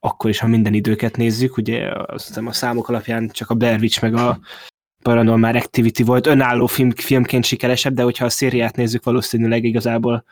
akkor 0.00 0.30
is, 0.30 0.38
ha 0.38 0.46
minden 0.46 0.74
időket 0.74 1.16
nézzük, 1.16 1.56
ugye 1.56 1.90
azt 2.06 2.26
hiszem 2.26 2.46
a 2.46 2.52
számok 2.52 2.88
alapján 2.88 3.28
csak 3.28 3.50
a 3.50 3.54
Blair 3.54 3.90
meg 4.00 4.14
a 4.14 4.40
Paranormal 5.02 5.56
Activity 5.56 6.02
volt 6.02 6.26
önálló 6.26 6.66
film, 6.66 6.90
filmként 6.90 7.44
sikeresebb, 7.44 7.94
de 7.94 8.02
hogyha 8.02 8.24
a 8.24 8.30
szériát 8.30 8.76
nézzük, 8.76 9.04
valószínűleg 9.04 9.64
igazából 9.64 10.24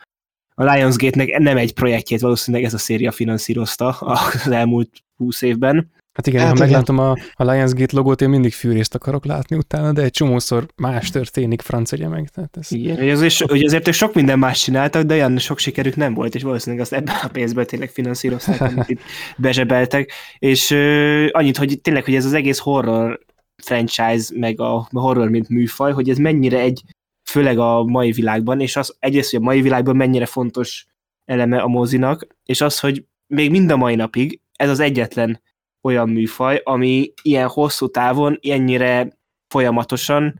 a 0.55 0.63
Lionsgate-nek 0.63 1.37
nem 1.37 1.57
egy 1.57 1.73
projektjét 1.73 2.21
valószínűleg 2.21 2.65
ez 2.65 2.73
a 2.73 2.77
széria 2.77 3.11
finanszírozta 3.11 3.87
az 3.87 4.47
elmúlt 4.47 4.89
húsz 5.17 5.41
évben. 5.41 5.91
Hát 6.13 6.27
igen, 6.27 6.41
hát 6.41 6.57
ha 6.57 6.63
meglátom 6.63 6.97
a, 6.97 7.15
a 7.33 7.43
Lionsgate 7.43 7.95
logót, 7.95 8.21
én 8.21 8.29
mindig 8.29 8.53
fűrészt 8.53 8.95
akarok 8.95 9.25
látni 9.25 9.55
utána, 9.55 9.91
de 9.91 10.01
egy 10.01 10.11
csomószor 10.11 10.65
más 10.75 11.09
történik, 11.09 11.61
francegye 11.61 12.07
meg. 12.07 12.29
Tehát 12.29 12.57
ez... 12.57 12.71
Igen, 12.71 12.97
hogy 12.97 13.09
azért, 13.09 13.37
hogy 13.37 13.63
azért 13.63 13.91
sok 13.93 14.13
minden 14.13 14.39
más 14.39 14.61
csináltak, 14.61 15.03
de 15.03 15.13
olyan 15.13 15.37
sok 15.37 15.59
sikerük 15.59 15.95
nem 15.95 16.13
volt, 16.13 16.35
és 16.35 16.43
valószínűleg 16.43 16.85
azt 16.85 16.93
ebben 16.93 17.15
a 17.21 17.27
pénzben 17.27 17.65
tényleg 17.65 17.89
finanszírozták, 17.89 18.61
amit 18.61 18.89
itt 18.89 19.01
bezsebeltek. 19.37 20.11
És 20.39 20.71
uh, 20.71 21.27
annyit, 21.31 21.57
hogy 21.57 21.79
tényleg, 21.81 22.03
hogy 22.03 22.15
ez 22.15 22.25
az 22.25 22.33
egész 22.33 22.57
horror 22.57 23.19
franchise, 23.63 24.33
meg 24.35 24.61
a 24.61 24.87
horror, 24.91 25.29
mint 25.29 25.49
műfaj, 25.49 25.91
hogy 25.91 26.09
ez 26.09 26.17
mennyire 26.17 26.59
egy, 26.59 26.83
főleg 27.29 27.57
a 27.57 27.83
mai 27.83 28.11
világban, 28.11 28.59
és 28.59 28.75
az 28.75 28.95
egyrészt, 28.99 29.31
hogy 29.31 29.39
a 29.39 29.43
mai 29.43 29.61
világban 29.61 29.95
mennyire 29.95 30.25
fontos 30.25 30.85
eleme 31.25 31.59
a 31.59 31.67
mozinak, 31.67 32.27
és 32.45 32.61
az, 32.61 32.79
hogy 32.79 33.05
még 33.27 33.51
mind 33.51 33.71
a 33.71 33.77
mai 33.77 33.95
napig 33.95 34.39
ez 34.53 34.69
az 34.69 34.79
egyetlen 34.79 35.41
olyan 35.81 36.09
műfaj, 36.09 36.61
ami 36.63 37.13
ilyen 37.21 37.47
hosszú 37.47 37.87
távon 37.87 38.39
ennyire 38.41 39.17
folyamatosan, 39.47 40.35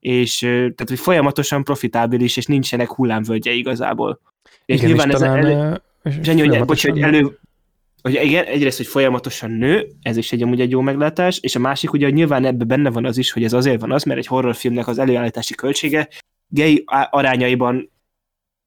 és 0.00 0.38
tehát, 0.38 0.88
hogy 0.88 0.98
folyamatosan 0.98 1.64
profitábilis, 1.64 2.36
és 2.36 2.46
nincsenek 2.46 2.92
hullámvölgye 2.92 3.52
igazából. 3.52 4.20
És 4.64 4.76
igen, 4.76 4.88
nyilván 4.88 5.08
és 5.08 5.14
ez 5.14 5.22
elő, 5.22 5.82
és 6.02 6.28
ennyi, 6.28 6.46
hogy, 6.46 6.64
bocs, 6.64 6.86
hogy 6.86 7.00
elő, 7.00 7.38
hogy 8.02 8.14
igen, 8.14 8.44
egyrészt, 8.44 8.76
hogy 8.76 8.86
folyamatosan 8.86 9.50
nő, 9.50 9.86
ez 10.02 10.16
is 10.16 10.32
egy 10.32 10.42
amúgy 10.42 10.60
egy 10.60 10.70
jó 10.70 10.80
meglátás, 10.80 11.38
és 11.38 11.54
a 11.54 11.58
másik 11.58 11.92
ugye, 11.92 12.04
hogy 12.04 12.14
nyilván 12.14 12.44
ebben 12.44 12.66
benne 12.66 12.90
van 12.90 13.04
az 13.04 13.16
is, 13.16 13.32
hogy 13.32 13.44
ez 13.44 13.52
azért 13.52 13.80
van 13.80 13.92
az, 13.92 14.02
mert 14.02 14.18
egy 14.18 14.26
horrorfilmnek 14.26 14.86
az 14.86 14.98
előállítási 14.98 15.54
költsége 15.54 16.08
gay 16.48 16.84
arányaiban 17.10 17.90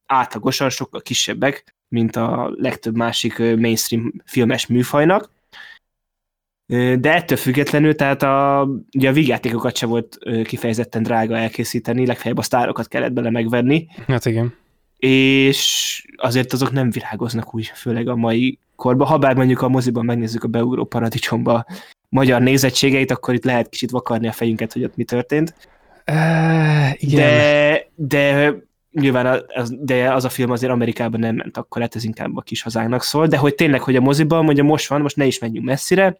átlagosan 0.05 0.69
sokkal 0.69 1.01
kisebbek, 1.01 1.75
mint 1.87 2.15
a 2.15 2.53
legtöbb 2.55 2.95
másik 2.95 3.37
mainstream 3.37 4.13
filmes 4.25 4.67
műfajnak, 4.67 5.31
de 6.99 7.13
ettől 7.13 7.37
függetlenül, 7.37 7.95
tehát 7.95 8.23
a, 8.23 8.67
ugye 8.97 9.09
a 9.09 9.13
vígjátékokat 9.13 9.77
se 9.77 9.85
volt 9.85 10.17
kifejezetten 10.43 11.03
drága 11.03 11.37
elkészíteni, 11.37 12.05
legfeljebb 12.05 12.37
a 12.37 12.41
sztárokat 12.41 12.87
kellett 12.87 13.11
bele 13.11 13.29
megvenni. 13.29 13.87
Hát 14.07 14.25
igen. 14.25 14.53
És 14.97 16.03
azért 16.15 16.53
azok 16.53 16.71
nem 16.71 16.89
virágoznak 16.89 17.55
úgy, 17.55 17.71
főleg 17.75 18.07
a 18.07 18.15
mai 18.15 18.59
korban. 18.75 19.07
Ha 19.07 19.17
bár 19.17 19.35
mondjuk 19.35 19.61
a 19.61 19.69
moziban 19.69 20.05
megnézzük 20.05 20.43
a 20.43 20.47
beugró 20.47 20.85
paradicsomba 20.85 21.65
magyar 22.09 22.41
nézettségeit, 22.41 23.11
akkor 23.11 23.33
itt 23.33 23.45
lehet 23.45 23.69
kicsit 23.69 23.91
vakarni 23.91 24.27
a 24.27 24.31
fejünket, 24.31 24.73
hogy 24.73 24.83
ott 24.83 24.95
mi 24.95 25.03
történt. 25.03 25.53
Uh, 26.11 27.03
igen. 27.03 27.15
De, 27.15 27.87
de 27.95 28.53
nyilván 28.91 29.41
az, 29.47 29.75
de 29.79 30.13
az 30.13 30.25
a 30.25 30.29
film 30.29 30.51
azért 30.51 30.71
Amerikában 30.71 31.19
nem 31.19 31.35
ment 31.35 31.57
akkor, 31.57 31.81
hát 31.81 31.95
ez 31.95 32.03
inkább 32.03 32.37
a 32.37 32.41
kis 32.41 32.61
hazánknak 32.61 33.03
szól, 33.03 33.27
de 33.27 33.37
hogy 33.37 33.55
tényleg, 33.55 33.81
hogy 33.81 33.95
a 33.95 34.01
moziban, 34.01 34.43
mondja 34.43 34.63
most 34.63 34.87
van, 34.87 35.01
most 35.01 35.15
ne 35.15 35.25
is 35.25 35.39
menjünk 35.39 35.65
messzire, 35.65 36.17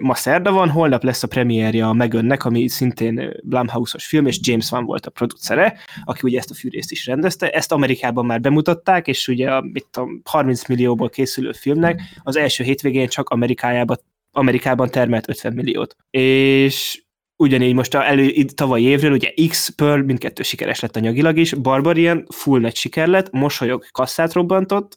Ma 0.00 0.14
szerda 0.14 0.52
van, 0.52 0.68
holnap 0.68 1.02
lesz 1.02 1.22
a 1.22 1.26
premierje 1.26 1.86
a 1.86 1.92
Megönnek, 1.92 2.44
ami 2.44 2.68
szintén 2.68 3.32
Blumhouse-os 3.42 4.06
film, 4.06 4.26
és 4.26 4.38
James 4.40 4.70
Van 4.70 4.84
volt 4.84 5.06
a 5.06 5.10
producere, 5.10 5.78
aki 6.04 6.20
ugye 6.22 6.38
ezt 6.38 6.50
a 6.50 6.54
fűrészt 6.54 6.90
is 6.90 7.06
rendezte. 7.06 7.50
Ezt 7.50 7.72
Amerikában 7.72 8.26
már 8.26 8.40
bemutatták, 8.40 9.06
és 9.06 9.28
ugye 9.28 9.50
a 9.50 9.60
mit 9.60 9.86
tudom, 9.90 10.20
30 10.24 10.68
millióból 10.68 11.08
készülő 11.08 11.52
filmnek 11.52 12.02
az 12.22 12.36
első 12.36 12.64
hétvégén 12.64 13.08
csak 13.08 13.28
Amerikájában, 13.28 13.98
Amerikában 14.32 14.90
termelt 14.90 15.28
50 15.28 15.52
milliót. 15.52 15.96
És 16.10 17.02
ugyanígy 17.36 17.74
most 17.74 17.94
a 17.94 18.06
elő, 18.06 18.44
tavaly 18.44 18.80
évről, 18.80 19.12
ugye 19.12 19.32
X 19.48 19.68
Pearl 19.68 20.02
mindkettő 20.02 20.42
sikeres 20.42 20.80
lett 20.80 20.96
anyagilag 20.96 21.38
is, 21.38 21.54
Barbarian 21.54 22.26
full 22.28 22.60
nagy 22.60 22.76
siker 22.76 23.08
lett, 23.08 23.30
Mosolyog 23.30 23.84
kasszát 23.90 24.32
robbantott, 24.32 24.96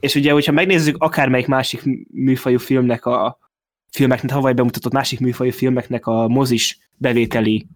és 0.00 0.14
ugye, 0.14 0.32
hogyha 0.32 0.52
megnézzük 0.52 0.96
akármelyik 0.98 1.46
másik 1.46 1.82
műfajú 2.12 2.58
filmnek 2.58 3.06
a, 3.06 3.38
filmeknek, 3.94 4.30
tavaly 4.30 4.52
bemutatott 4.52 4.92
másik 4.92 5.20
műfajú 5.20 5.50
filmeknek 5.50 6.06
a 6.06 6.28
mozis 6.28 6.78
bevételi 6.96 7.66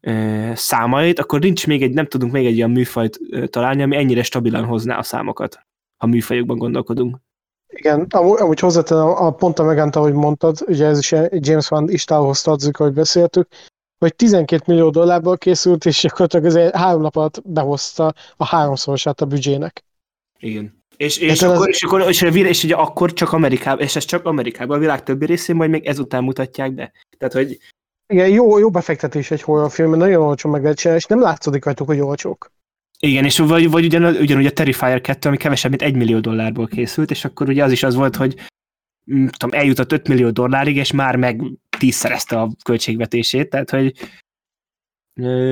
ö, 0.00 0.50
számait, 0.54 1.18
akkor 1.18 1.40
nincs 1.40 1.66
még 1.66 1.82
egy, 1.82 1.92
nem 1.92 2.06
tudunk 2.06 2.32
még 2.32 2.46
egy 2.46 2.56
olyan 2.56 2.70
műfajt 2.70 3.18
ö, 3.30 3.46
találni, 3.46 3.82
ami 3.82 3.96
ennyire 3.96 4.22
stabilan 4.22 4.64
hozná 4.64 4.98
a 4.98 5.02
számokat, 5.02 5.58
ha 5.96 6.06
műfajokban 6.06 6.58
gondolkodunk. 6.58 7.16
Igen, 7.66 8.06
amúgy, 8.10 8.40
amúgy 8.40 8.60
hozzátenem 8.60 9.04
a, 9.04 9.26
a 9.26 9.30
pont 9.30 9.58
a 9.58 9.64
megánta, 9.64 10.00
ahogy 10.00 10.12
mondtad, 10.12 10.58
ugye 10.66 10.86
ez 10.86 10.98
is 10.98 11.14
James 11.30 11.68
Van 11.68 11.90
Istához 11.90 12.42
tartozik, 12.42 12.78
ahogy 12.78 12.92
beszéltük, 12.92 13.48
hogy 13.98 14.14
12 14.14 14.62
millió 14.66 14.90
dollárból 14.90 15.38
készült, 15.38 15.84
és 15.84 16.00
gyakorlatilag 16.00 16.44
ez 16.46 16.72
három 16.72 17.02
nap 17.02 17.16
alatt 17.16 17.42
behozta 17.44 18.14
a 18.36 18.44
háromszorosát 18.44 19.20
a 19.20 19.24
büdzsének. 19.24 19.84
Igen. 20.38 20.83
És, 20.96 21.16
és, 21.16 21.42
akkor, 21.42 21.56
az... 21.56 21.68
és, 21.68 21.82
akkor, 21.82 22.00
és, 22.08 22.22
és, 22.22 22.34
és 22.34 22.64
ugye 22.64 22.74
akkor 22.74 23.12
csak 23.12 23.32
Amerikában, 23.32 23.84
és 23.84 23.96
ez 23.96 24.04
csak 24.04 24.24
Amerikában, 24.24 24.76
a 24.76 24.80
világ 24.80 25.02
többi 25.02 25.26
részén 25.26 25.56
majd 25.56 25.70
még 25.70 25.84
ezután 25.84 26.24
mutatják 26.24 26.74
be. 26.74 26.92
Tehát, 27.18 27.34
hogy... 27.34 27.58
Igen, 28.06 28.28
jó, 28.28 28.58
jó 28.58 28.70
befektetés 28.70 29.30
egy 29.30 29.42
horrorfilm, 29.42 29.94
nagyon 29.94 30.22
olcsó 30.22 30.50
meg 30.50 30.62
lehet 30.62 30.78
csinálni, 30.78 31.00
és 31.02 31.08
nem 31.08 31.20
látszik 31.20 31.64
rajtuk, 31.64 31.86
hogy 31.86 32.00
olcsók. 32.00 32.52
Igen, 32.98 33.24
és 33.24 33.38
vagy, 33.38 33.70
vagy 33.70 33.84
ugyan, 33.84 34.04
ugyanúgy 34.04 34.46
a 34.46 34.52
Terrifier 34.52 35.00
2, 35.00 35.28
ami 35.28 35.36
kevesebb, 35.36 35.70
mint 35.70 35.82
egy 35.82 35.96
millió 35.96 36.20
dollárból 36.20 36.66
készült, 36.66 37.10
és 37.10 37.24
akkor 37.24 37.48
ugye 37.48 37.64
az 37.64 37.72
is 37.72 37.82
az 37.82 37.94
volt, 37.94 38.16
hogy 38.16 38.34
mm, 39.14 39.26
tudom, 39.26 39.58
eljutott 39.58 39.92
5 39.92 40.08
millió 40.08 40.30
dollárig, 40.30 40.76
és 40.76 40.92
már 40.92 41.16
meg 41.16 41.42
tízszerezte 41.78 42.40
a 42.40 42.50
költségvetését, 42.64 43.50
tehát 43.50 43.70
hogy 43.70 43.92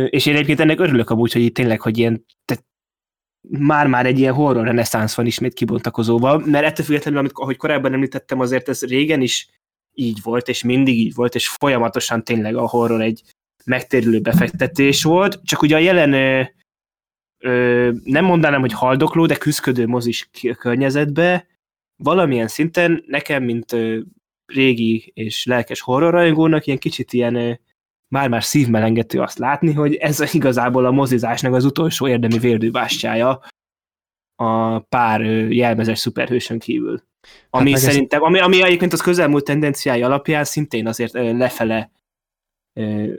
és 0.08 0.26
én 0.26 0.34
egyébként 0.34 0.60
ennek 0.60 0.80
örülök 0.80 1.10
amúgy, 1.10 1.32
hogy 1.32 1.42
itt 1.42 1.54
tényleg, 1.54 1.80
hogy 1.80 1.98
ilyen 1.98 2.24
tehát 2.44 2.64
már-már 3.48 4.06
egy 4.06 4.18
ilyen 4.18 4.34
horror 4.34 4.64
reneszánsz 4.64 5.14
van 5.14 5.26
ismét 5.26 5.54
kibontakozóval, 5.54 6.42
mert 6.46 6.64
ettől 6.64 6.86
függetlenül, 6.86 7.18
amit, 7.18 7.30
ahogy 7.34 7.56
korábban 7.56 7.92
említettem, 7.92 8.40
azért 8.40 8.68
ez 8.68 8.82
régen 8.82 9.20
is 9.20 9.48
így 9.94 10.18
volt, 10.22 10.48
és 10.48 10.62
mindig 10.62 10.98
így 10.98 11.14
volt, 11.14 11.34
és 11.34 11.48
folyamatosan 11.48 12.24
tényleg 12.24 12.56
a 12.56 12.68
horror 12.68 13.00
egy 13.00 13.22
megtérülő 13.64 14.20
befektetés 14.20 15.02
volt, 15.02 15.40
csak 15.44 15.62
ugye 15.62 15.76
a 15.76 15.78
jelen 15.78 16.12
ö, 16.12 16.42
ö, 17.38 17.90
nem 18.04 18.24
mondanám, 18.24 18.60
hogy 18.60 18.72
haldokló, 18.72 19.26
de 19.26 19.36
küzdködő 19.36 19.86
mozis 19.86 20.30
környezetbe 20.58 21.46
valamilyen 21.96 22.48
szinten 22.48 23.04
nekem, 23.06 23.42
mint 23.42 23.72
ö, 23.72 24.00
régi 24.46 25.10
és 25.14 25.44
lelkes 25.44 25.80
horrorrajongónak 25.80 26.66
ilyen 26.66 26.78
kicsit 26.78 27.12
ilyen 27.12 27.60
már-már 28.12 28.44
szívmelengető 28.44 29.20
azt 29.20 29.38
látni, 29.38 29.72
hogy 29.72 29.94
ez 29.94 30.34
igazából 30.34 30.86
a 30.86 30.90
mozizásnak 30.90 31.54
az 31.54 31.64
utolsó 31.64 32.08
érdemi 32.08 32.38
vérdőbástyája 32.38 33.40
a 34.36 34.78
pár 34.78 35.20
jelmezes 35.50 35.98
szuperhősön 35.98 36.58
kívül. 36.58 37.02
Ami 37.50 37.70
hát 37.70 37.80
szerintem, 37.80 38.22
ami, 38.22 38.38
ami 38.38 38.62
egyébként 38.62 38.92
az 38.92 39.00
közelmúlt 39.00 39.44
tendenciái 39.44 40.02
alapján 40.02 40.44
szintén 40.44 40.86
azért 40.86 41.12
lefele 41.12 41.90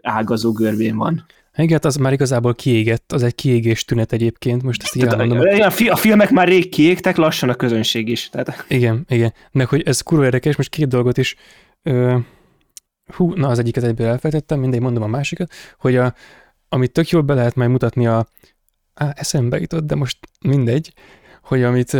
ágazó 0.02 0.52
görbén 0.52 0.98
van. 0.98 1.26
Igen, 1.58 1.80
az 1.82 1.96
már 1.96 2.14
igazából 2.14 2.56
kiégett, 2.56 3.12
az 3.12 3.24
egy 3.24 3.36
kiégés 3.36 3.86
tünet 3.86 4.12
egyébként, 4.12 4.64
most 4.64 4.84
ezt 4.84 4.96
így 4.96 5.04
elmondom. 5.04 5.40
A, 5.40 5.90
a 5.90 5.96
filmek 5.96 6.30
már 6.30 6.48
rég 6.48 6.70
kiégtek, 6.70 7.16
lassan 7.16 7.50
a 7.50 7.56
közönség 7.56 8.08
is. 8.08 8.30
Tehát... 8.30 8.66
Igen, 8.68 9.06
igen. 9.10 9.34
Meg 9.52 9.68
hogy 9.68 9.82
ez 9.86 10.02
kurva 10.02 10.24
érdekes, 10.24 10.56
most 10.56 10.70
két 10.70 10.88
dolgot 10.88 11.18
is 11.18 11.36
ö, 11.84 12.18
hú, 13.14 13.34
na 13.34 13.48
az 13.48 13.60
egyiket 13.60 13.84
egyből 13.84 14.08
elfelejtettem, 14.08 14.60
mindegy, 14.60 14.82
mondom 14.82 15.04
a 15.04 15.08
másikat, 15.08 15.52
hogy 15.78 15.96
a, 15.96 16.14
amit 16.70 16.92
tök 16.92 17.10
jól 17.10 17.22
be 17.22 17.34
lehet 17.34 17.56
majd 17.56 17.70
mutatni 17.70 18.08
a, 18.08 18.28
á, 18.94 19.14
eszembe 19.16 19.60
jutott, 19.60 19.86
de 19.86 19.96
most 19.96 20.18
mindegy, 20.42 20.94
hogy 21.44 21.64
amit, 21.64 21.98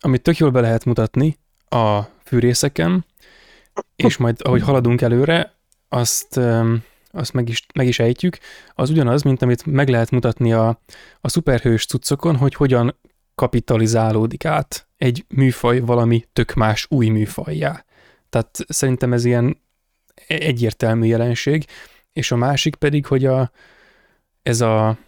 amit 0.00 0.22
tök 0.22 0.36
jól 0.36 0.50
be 0.50 0.60
lehet 0.60 0.84
mutatni 0.84 1.38
a 1.68 2.00
fűrészeken, 2.24 3.04
és 3.96 4.16
majd 4.16 4.36
ahogy 4.42 4.62
haladunk 4.62 5.00
előre, 5.00 5.54
azt, 5.88 6.40
azt 7.10 7.32
meg, 7.32 7.48
is, 7.48 7.66
meg 7.74 7.86
is 7.86 7.98
ejtjük, 7.98 8.38
az 8.74 8.90
ugyanaz, 8.90 9.22
mint 9.22 9.42
amit 9.42 9.66
meg 9.66 9.88
lehet 9.88 10.10
mutatni 10.10 10.52
a, 10.52 10.80
a 11.20 11.28
szuperhős 11.28 11.86
cuccokon, 11.86 12.36
hogy 12.36 12.54
hogyan 12.54 13.00
kapitalizálódik 13.34 14.44
át 14.44 14.86
egy 14.96 15.24
műfaj 15.28 15.80
valami 15.80 16.24
tök 16.32 16.54
más 16.54 16.86
új 16.88 17.08
műfajjá. 17.08 17.84
Tehát 18.28 18.58
szerintem 18.68 19.12
ez 19.12 19.24
ilyen 19.24 19.56
egyértelmű 20.26 21.06
jelenség, 21.06 21.64
és 22.12 22.30
a 22.30 22.36
másik 22.36 22.74
pedig, 22.74 23.06
hogy 23.06 23.24
a, 23.24 23.50
ez 24.42 24.60
a, 24.60 24.98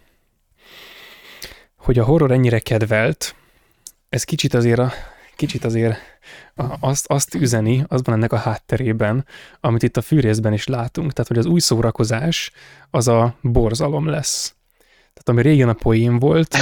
hogy 1.77 1.99
a 1.99 2.03
horror 2.03 2.31
ennyire 2.31 2.59
kedvelt, 2.59 3.35
ez 4.09 4.23
kicsit 4.23 4.53
azért, 4.53 4.79
a, 4.79 4.91
kicsit 5.35 5.65
azért 5.65 5.97
azt, 6.79 7.05
azt 7.07 7.35
üzeni, 7.35 7.83
az 7.87 8.01
van 8.03 8.15
ennek 8.15 8.33
a 8.33 8.37
hátterében, 8.37 9.25
amit 9.59 9.83
itt 9.83 9.97
a 9.97 10.01
fűrészben 10.01 10.53
is 10.53 10.67
látunk. 10.67 11.13
Tehát, 11.13 11.27
hogy 11.27 11.37
az 11.37 11.45
új 11.45 11.59
szórakozás 11.59 12.51
az 12.89 13.07
a 13.07 13.35
borzalom 13.41 14.07
lesz. 14.07 14.55
Tehát 15.13 15.29
ami 15.29 15.41
régen 15.41 15.69
a 15.69 15.73
poén 15.73 16.19
volt, 16.19 16.53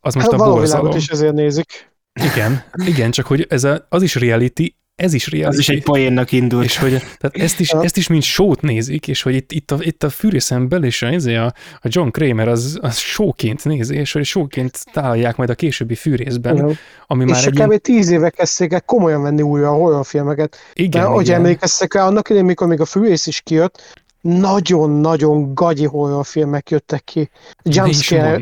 az 0.00 0.14
most 0.14 0.30
hát, 0.30 0.40
a 0.40 0.44
borzalom. 0.44 0.96
is 0.96 1.08
ezért 1.08 1.34
nézik. 1.34 1.90
Igen, 2.12 2.64
igen, 2.76 3.10
csak 3.10 3.26
hogy 3.26 3.46
ez 3.48 3.64
a, 3.64 3.86
az 3.88 4.02
is 4.02 4.14
reality, 4.14 4.74
ez 4.96 5.14
is 5.14 5.30
reality. 5.30 5.48
Az 5.48 5.58
is 5.58 5.68
egy 5.68 5.82
poénnak 5.82 6.32
indult. 6.32 6.64
És 6.64 6.78
hogy 6.78 6.90
tehát 6.90 7.36
ezt 7.36 7.60
is, 7.60 7.70
ezt 7.70 7.96
is 7.96 8.06
mint 8.06 8.22
sót 8.22 8.60
nézik, 8.60 9.08
és 9.08 9.22
hogy 9.22 9.34
itt, 9.34 9.52
itt 9.52 9.70
a, 9.70 9.76
itt 9.80 10.02
a 10.02 10.10
fűrészen 10.10 10.68
belül 10.68 10.86
is 10.86 11.02
a, 11.02 11.44
a 11.80 11.82
John 11.82 12.08
Kramer 12.08 12.48
az, 12.48 12.78
az 12.80 12.96
sóként 12.96 13.64
nézi, 13.64 13.94
és 13.94 14.12
hogy 14.12 14.24
sóként 14.24 14.84
találják 14.92 15.36
majd 15.36 15.50
a 15.50 15.54
későbbi 15.54 15.94
fűrészben, 15.94 16.56
Igen. 16.56 16.78
ami 17.06 17.24
és 17.24 17.30
már 17.30 17.46
egy... 17.46 17.60
kb. 17.60 17.80
tíz 17.80 18.10
éve 18.10 18.30
kezdték 18.30 18.72
el 18.72 18.82
komolyan 18.82 19.22
venni 19.22 19.42
újra 19.42 19.68
a 19.68 19.74
horrorfilmeket. 19.74 20.56
Igen, 20.72 21.02
Mert, 21.02 21.14
hogy 21.14 21.30
emlékeztek 21.30 21.94
rá, 21.94 22.06
annak 22.06 22.28
idején, 22.28 22.46
mikor 22.46 22.66
még 22.66 22.80
a 22.80 22.84
fűrész 22.84 23.26
is 23.26 23.40
kijött, 23.40 24.04
nagyon-nagyon 24.26 25.54
gagyi 25.54 25.84
horrorfilmek 25.84 26.70
jöttek 26.70 27.04
ki. 27.04 27.30
Jumpscare, 27.62 28.40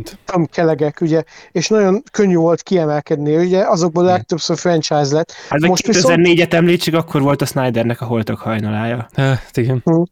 kelegek, 0.50 1.00
ugye, 1.00 1.22
és 1.52 1.68
nagyon 1.68 2.02
könnyű 2.12 2.36
volt 2.36 2.62
kiemelkedni, 2.62 3.36
ugye, 3.36 3.64
azokból 3.68 4.04
legtöbbször 4.04 4.56
franchise 4.56 5.14
lett. 5.14 5.32
Hát 5.48 5.60
Most 5.60 5.86
2004-et 5.86 6.24
viszont... 6.26 6.54
említsük, 6.54 6.94
akkor 6.94 7.22
volt 7.22 7.42
a 7.42 7.46
Snydernek 7.46 8.00
a 8.00 8.04
Holtok 8.04 8.38
hajnalája. 8.38 9.08
Hát, 9.12 9.56
igen. 9.56 9.80
Hm. 9.84 10.02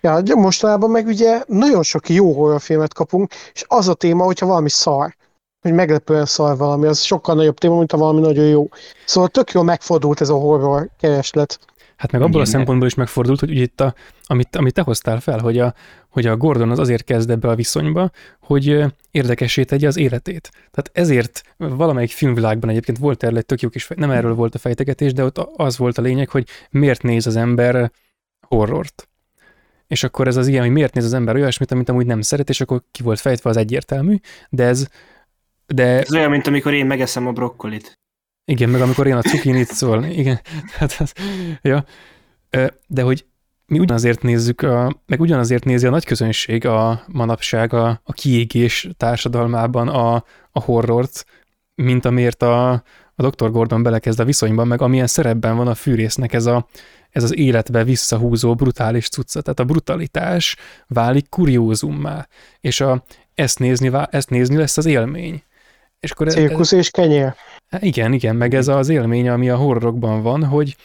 Ja, 0.00 0.20
de 0.20 0.34
mostanában 0.34 0.90
meg 0.90 1.06
ugye 1.06 1.42
nagyon 1.46 1.82
sok 1.82 2.08
jó 2.08 2.32
horrorfilmet 2.32 2.94
kapunk, 2.94 3.32
és 3.52 3.64
az 3.66 3.88
a 3.88 3.94
téma, 3.94 4.24
hogyha 4.24 4.46
valami 4.46 4.70
szar, 4.70 5.16
hogy 5.60 5.72
meglepően 5.72 6.26
szar 6.26 6.56
valami, 6.56 6.86
az 6.86 7.00
sokkal 7.00 7.34
nagyobb 7.34 7.58
téma, 7.58 7.78
mint 7.78 7.92
a 7.92 7.96
valami 7.96 8.20
nagyon 8.20 8.44
jó. 8.44 8.68
Szóval 9.04 9.28
tök 9.28 9.50
jól 9.50 9.64
megfordult 9.64 10.20
ez 10.20 10.28
a 10.28 10.34
horror 10.34 10.88
kereslet. 11.00 11.58
Hát 12.02 12.12
meg 12.12 12.20
abból 12.20 12.40
Igen, 12.40 12.46
a 12.46 12.56
szempontból 12.56 12.86
is 12.86 12.94
megfordult, 12.94 13.40
hogy 13.40 13.50
ugye 13.50 13.62
itt 13.62 13.80
a, 13.80 13.94
amit, 14.22 14.56
amit 14.56 14.74
te 14.74 14.82
hoztál 14.82 15.20
fel, 15.20 15.38
hogy 15.38 15.58
a, 15.58 15.74
hogy 16.08 16.26
a 16.26 16.36
Gordon 16.36 16.70
az 16.70 16.78
azért 16.78 17.04
kezd 17.04 17.30
ebbe 17.30 17.48
a 17.48 17.54
viszonyba, 17.54 18.10
hogy 18.40 18.84
érdekessé 19.10 19.64
tegye 19.64 19.86
az 19.86 19.96
életét. 19.96 20.50
Tehát 20.70 20.90
ezért 20.92 21.42
valamelyik 21.56 22.10
filmvilágban 22.10 22.70
egyébként 22.70 22.98
volt 22.98 23.22
erről 23.22 23.36
egy 23.36 23.46
tök 23.46 23.60
jó 23.60 23.68
kis, 23.68 23.88
nem 23.96 24.10
erről 24.10 24.34
volt 24.34 24.54
a 24.54 24.58
fejtegetés, 24.58 25.12
de 25.12 25.24
ott 25.24 25.38
az 25.38 25.76
volt 25.76 25.98
a 25.98 26.02
lényeg, 26.02 26.28
hogy 26.28 26.46
miért 26.70 27.02
néz 27.02 27.26
az 27.26 27.36
ember 27.36 27.92
horrort. 28.40 29.08
És 29.86 30.02
akkor 30.02 30.26
ez 30.26 30.36
az 30.36 30.46
ilyen, 30.46 30.62
hogy 30.62 30.72
miért 30.72 30.94
néz 30.94 31.04
az 31.04 31.12
ember 31.12 31.34
olyasmit, 31.34 31.72
amit 31.72 31.88
amúgy 31.88 32.06
nem 32.06 32.20
szeret, 32.20 32.48
és 32.48 32.60
akkor 32.60 32.82
ki 32.90 33.02
volt 33.02 33.20
fejtve, 33.20 33.50
az 33.50 33.56
egyértelmű, 33.56 34.16
de 34.48 34.64
ez 34.64 34.86
de... 35.66 36.00
Ez 36.00 36.14
olyan, 36.14 36.30
mint 36.30 36.46
amikor 36.46 36.74
én 36.74 36.86
megeszem 36.86 37.26
a 37.26 37.32
brokkolit. 37.32 38.01
Igen, 38.44 38.68
meg 38.68 38.80
amikor 38.80 39.06
én 39.06 39.16
a 39.16 39.22
cukinit 39.22 39.68
szól. 39.68 40.04
Igen, 40.04 40.40
hát 40.78 40.96
az, 40.98 41.12
ja. 41.62 41.84
De 42.86 43.02
hogy 43.02 43.26
mi 43.66 43.78
ugyanazért 43.78 44.22
nézzük, 44.22 44.62
a, 44.62 45.02
meg 45.06 45.20
ugyanazért 45.20 45.64
nézi 45.64 45.86
a 45.86 45.90
nagy 45.90 46.04
közönség 46.04 46.66
a 46.66 47.04
manapság 47.06 47.72
a, 47.72 48.00
a 48.04 48.12
kiégés 48.12 48.88
társadalmában 48.96 49.88
a, 49.88 50.14
a 50.50 50.60
horrort, 50.60 51.24
mint 51.74 52.04
amiért 52.04 52.42
a, 52.42 52.70
a 53.14 53.28
Dr. 53.28 53.50
Gordon 53.50 53.82
belekezd 53.82 54.20
a 54.20 54.24
viszonyban, 54.24 54.66
meg 54.66 54.80
amilyen 54.80 55.06
szerepben 55.06 55.56
van 55.56 55.68
a 55.68 55.74
fűrésznek 55.74 56.32
ez, 56.32 56.46
a, 56.46 56.68
ez 57.10 57.22
az 57.22 57.36
életbe 57.36 57.84
visszahúzó 57.84 58.54
brutális 58.54 59.08
cucca. 59.08 59.40
Tehát 59.40 59.60
a 59.60 59.64
brutalitás 59.64 60.56
válik 60.86 61.28
kuriózummá, 61.28 62.28
és 62.60 62.80
a, 62.80 63.04
ezt, 63.34 63.58
nézni, 63.58 63.90
ezt 64.10 64.30
nézni 64.30 64.56
lesz 64.56 64.76
az 64.76 64.86
élmény. 64.86 65.42
És 66.02 66.10
akkor 66.10 66.28
Cirkusz 66.28 66.72
ez, 66.72 66.78
és 66.78 66.90
kenyér. 66.90 67.34
Hát 67.68 67.82
igen, 67.82 68.12
igen, 68.12 68.36
meg 68.36 68.54
ez 68.54 68.68
az 68.68 68.88
élmény, 68.88 69.28
ami 69.28 69.50
a 69.50 69.56
horrorokban 69.56 70.22
van, 70.22 70.44
hogy, 70.44 70.76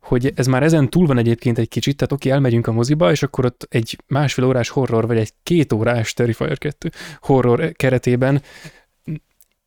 hogy 0.00 0.32
ez 0.34 0.46
már 0.46 0.62
ezen 0.62 0.90
túl 0.90 1.06
van 1.06 1.18
egyébként 1.18 1.58
egy 1.58 1.68
kicsit, 1.68 1.96
tehát 1.96 2.12
oké, 2.12 2.30
elmegyünk 2.30 2.66
a 2.66 2.72
moziba, 2.72 3.10
és 3.10 3.22
akkor 3.22 3.44
ott 3.44 3.66
egy 3.70 3.98
másfél 4.06 4.44
órás 4.44 4.68
horror, 4.68 5.06
vagy 5.06 5.16
egy 5.16 5.32
két 5.42 5.72
órás 5.72 6.12
Terrifier 6.12 6.58
2 6.58 6.90
horror 7.20 7.72
keretében 7.72 8.42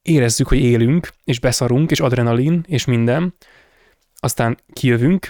érezzük, 0.02 0.48
hogy 0.48 0.60
élünk, 0.60 1.10
és 1.24 1.40
beszarunk, 1.40 1.92
és 1.92 2.00
adrenalin, 2.00 2.64
és 2.68 2.86
minden, 2.86 3.34
aztán 4.16 4.58
kijövünk, 4.74 5.28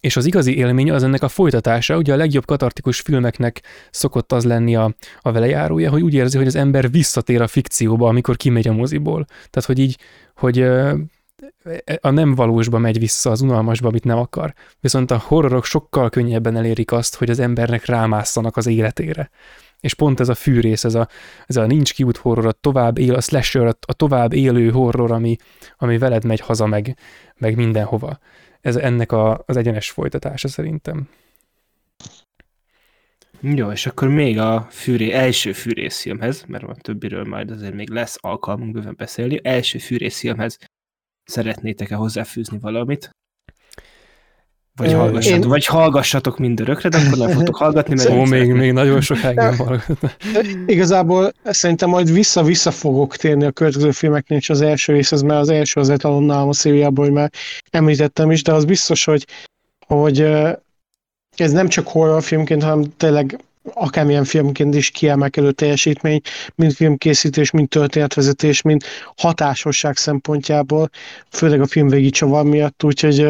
és 0.00 0.16
az 0.16 0.24
igazi 0.24 0.56
élmény 0.56 0.90
az 0.90 1.02
ennek 1.02 1.22
a 1.22 1.28
folytatása, 1.28 1.96
ugye 1.96 2.12
a 2.12 2.16
legjobb 2.16 2.44
katartikus 2.44 3.00
filmeknek 3.00 3.62
szokott 3.90 4.32
az 4.32 4.44
lenni 4.44 4.76
a, 4.76 4.94
a 5.20 5.32
velejárója, 5.32 5.90
hogy 5.90 6.02
úgy 6.02 6.14
érzi, 6.14 6.36
hogy 6.36 6.46
az 6.46 6.54
ember 6.54 6.90
visszatér 6.90 7.40
a 7.40 7.46
fikcióba, 7.46 8.08
amikor 8.08 8.36
kimegy 8.36 8.68
a 8.68 8.72
moziból. 8.72 9.24
Tehát, 9.24 9.66
hogy 9.66 9.78
így, 9.78 9.98
hogy 10.34 10.66
a 12.00 12.10
nem 12.10 12.34
valósba 12.34 12.78
megy 12.78 12.98
vissza, 12.98 13.30
az 13.30 13.40
unalmasba, 13.40 13.88
amit 13.88 14.04
nem 14.04 14.18
akar. 14.18 14.54
Viszont 14.80 15.10
a 15.10 15.22
horrorok 15.26 15.64
sokkal 15.64 16.10
könnyebben 16.10 16.56
elérik 16.56 16.92
azt, 16.92 17.16
hogy 17.16 17.30
az 17.30 17.38
embernek 17.38 17.84
rámásszanak 17.84 18.56
az 18.56 18.66
életére. 18.66 19.30
És 19.80 19.94
pont 19.94 20.20
ez 20.20 20.28
a 20.28 20.34
fűrész, 20.34 20.84
ez 20.84 20.94
a, 20.94 21.08
ez 21.46 21.56
a 21.56 21.66
nincs 21.66 21.94
kiút 21.94 22.16
horror, 22.16 22.46
a 22.46 22.52
tovább 22.52 22.98
él, 22.98 23.14
a 23.14 23.20
slasher, 23.20 23.76
a 23.80 23.92
tovább 23.92 24.32
élő 24.32 24.70
horror, 24.70 25.12
ami, 25.12 25.36
ami 25.76 25.98
veled 25.98 26.24
megy 26.24 26.40
haza, 26.40 26.66
meg, 26.66 26.96
meg 27.36 27.56
mindenhova 27.56 28.18
ez 28.60 28.76
ennek 28.76 29.12
a, 29.12 29.42
az 29.46 29.56
egyenes 29.56 29.90
folytatása 29.90 30.48
szerintem. 30.48 31.08
Jó, 33.40 33.70
és 33.70 33.86
akkor 33.86 34.08
még 34.08 34.38
a 34.38 34.66
fűré, 34.70 35.10
első 35.10 35.52
fűrészfilmhez, 35.52 36.44
mert 36.44 36.64
van 36.64 36.76
többiről 36.76 37.24
majd 37.24 37.50
azért 37.50 37.74
még 37.74 37.90
lesz 37.90 38.16
alkalmunk 38.20 38.72
bőven 38.72 38.94
beszélni, 38.96 39.40
első 39.42 39.78
fűrészfilmhez 39.78 40.58
szeretnétek-e 41.24 41.94
hozzáfűzni 41.94 42.58
valamit? 42.58 43.10
Vagy, 44.78 44.92
hallgassatok, 44.92 45.42
én... 45.42 45.48
vagy 45.48 45.66
hallgassatok 45.66 46.38
mindörökre, 46.38 46.88
de 46.88 46.98
akkor 46.98 47.18
nem 47.18 47.30
fogtok 47.30 47.56
hallgatni, 47.56 47.94
mert 47.94 48.10
Ó, 48.10 48.24
még, 48.24 48.52
még 48.52 48.72
nagyon 48.72 49.00
sokáig 49.00 49.36
nem 49.36 49.56
hallgatok. 49.56 50.10
Igazából 50.66 51.32
szerintem 51.44 51.88
majd 51.88 52.12
vissza-vissza 52.12 52.70
fogok 52.70 53.16
térni 53.16 53.44
a 53.44 53.50
következő 53.50 53.90
filmeknél, 53.90 54.38
és 54.38 54.50
az 54.50 54.60
első 54.60 54.92
részhez, 54.92 55.22
mert 55.22 55.40
az 55.40 55.48
első 55.48 55.80
az 55.80 55.88
etalonnál 55.88 56.48
a 56.48 56.52
szériából, 56.52 57.04
hogy 57.04 57.14
már 57.14 57.30
említettem 57.70 58.30
is, 58.30 58.42
de 58.42 58.52
az 58.52 58.64
biztos, 58.64 59.04
hogy, 59.04 59.26
hogy 59.86 60.20
ez 61.36 61.52
nem 61.52 61.68
csak 61.68 61.88
horrorfilmként, 61.88 62.62
hanem 62.62 62.84
tényleg 62.96 63.38
akármilyen 63.72 64.24
filmként 64.24 64.74
is 64.74 64.90
kiemelkedő 64.90 65.52
teljesítmény, 65.52 66.20
mint 66.54 66.72
filmkészítés, 66.72 67.50
mint 67.50 67.68
történetvezetés, 67.68 68.62
mint 68.62 68.84
hatásosság 69.16 69.96
szempontjából, 69.96 70.90
főleg 71.30 71.60
a 71.60 71.66
filmvégi 71.66 72.10
csavar 72.10 72.44
miatt, 72.44 72.84
úgyhogy 72.84 73.26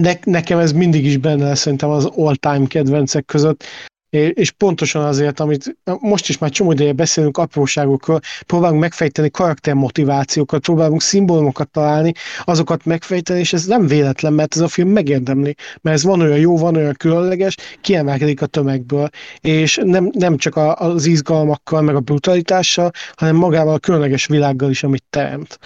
ne, 0.00 0.12
nekem 0.24 0.58
ez 0.58 0.72
mindig 0.72 1.04
is 1.04 1.16
benne 1.16 1.44
lesz 1.44 1.60
szerintem 1.60 1.90
az 1.90 2.04
all-time 2.04 2.66
kedvencek 2.66 3.24
között, 3.24 3.64
és 4.12 4.50
pontosan 4.50 5.04
azért, 5.04 5.40
amit 5.40 5.76
most 6.00 6.28
is 6.28 6.38
már 6.38 6.50
csomó 6.50 6.72
ideje 6.72 6.92
beszélünk 6.92 7.38
apróságokról, 7.38 8.20
próbálunk 8.46 8.80
megfejteni 8.80 9.30
karaktermotivációkat, 9.30 10.62
próbálunk 10.62 11.02
szimbólumokat 11.02 11.70
találni, 11.70 12.12
azokat 12.44 12.84
megfejteni, 12.84 13.38
és 13.38 13.52
ez 13.52 13.64
nem 13.64 13.86
véletlen, 13.86 14.32
mert 14.32 14.54
ez 14.54 14.60
a 14.60 14.68
film 14.68 14.88
megérdemli, 14.88 15.54
mert 15.80 15.96
ez 15.96 16.04
van 16.04 16.20
olyan 16.20 16.38
jó, 16.38 16.56
van 16.56 16.76
olyan 16.76 16.94
különleges, 16.98 17.56
kiemelkedik 17.80 18.42
a 18.42 18.46
tömegből, 18.46 19.08
és 19.40 19.80
nem, 19.84 20.10
nem 20.12 20.36
csak 20.36 20.56
az 20.56 21.06
izgalmakkal, 21.06 21.82
meg 21.82 21.94
a 21.94 22.00
brutalitással, 22.00 22.90
hanem 23.14 23.36
magával 23.36 23.74
a 23.74 23.78
különleges 23.78 24.26
világgal 24.26 24.70
is, 24.70 24.82
amit 24.82 25.04
teremt. 25.10 25.58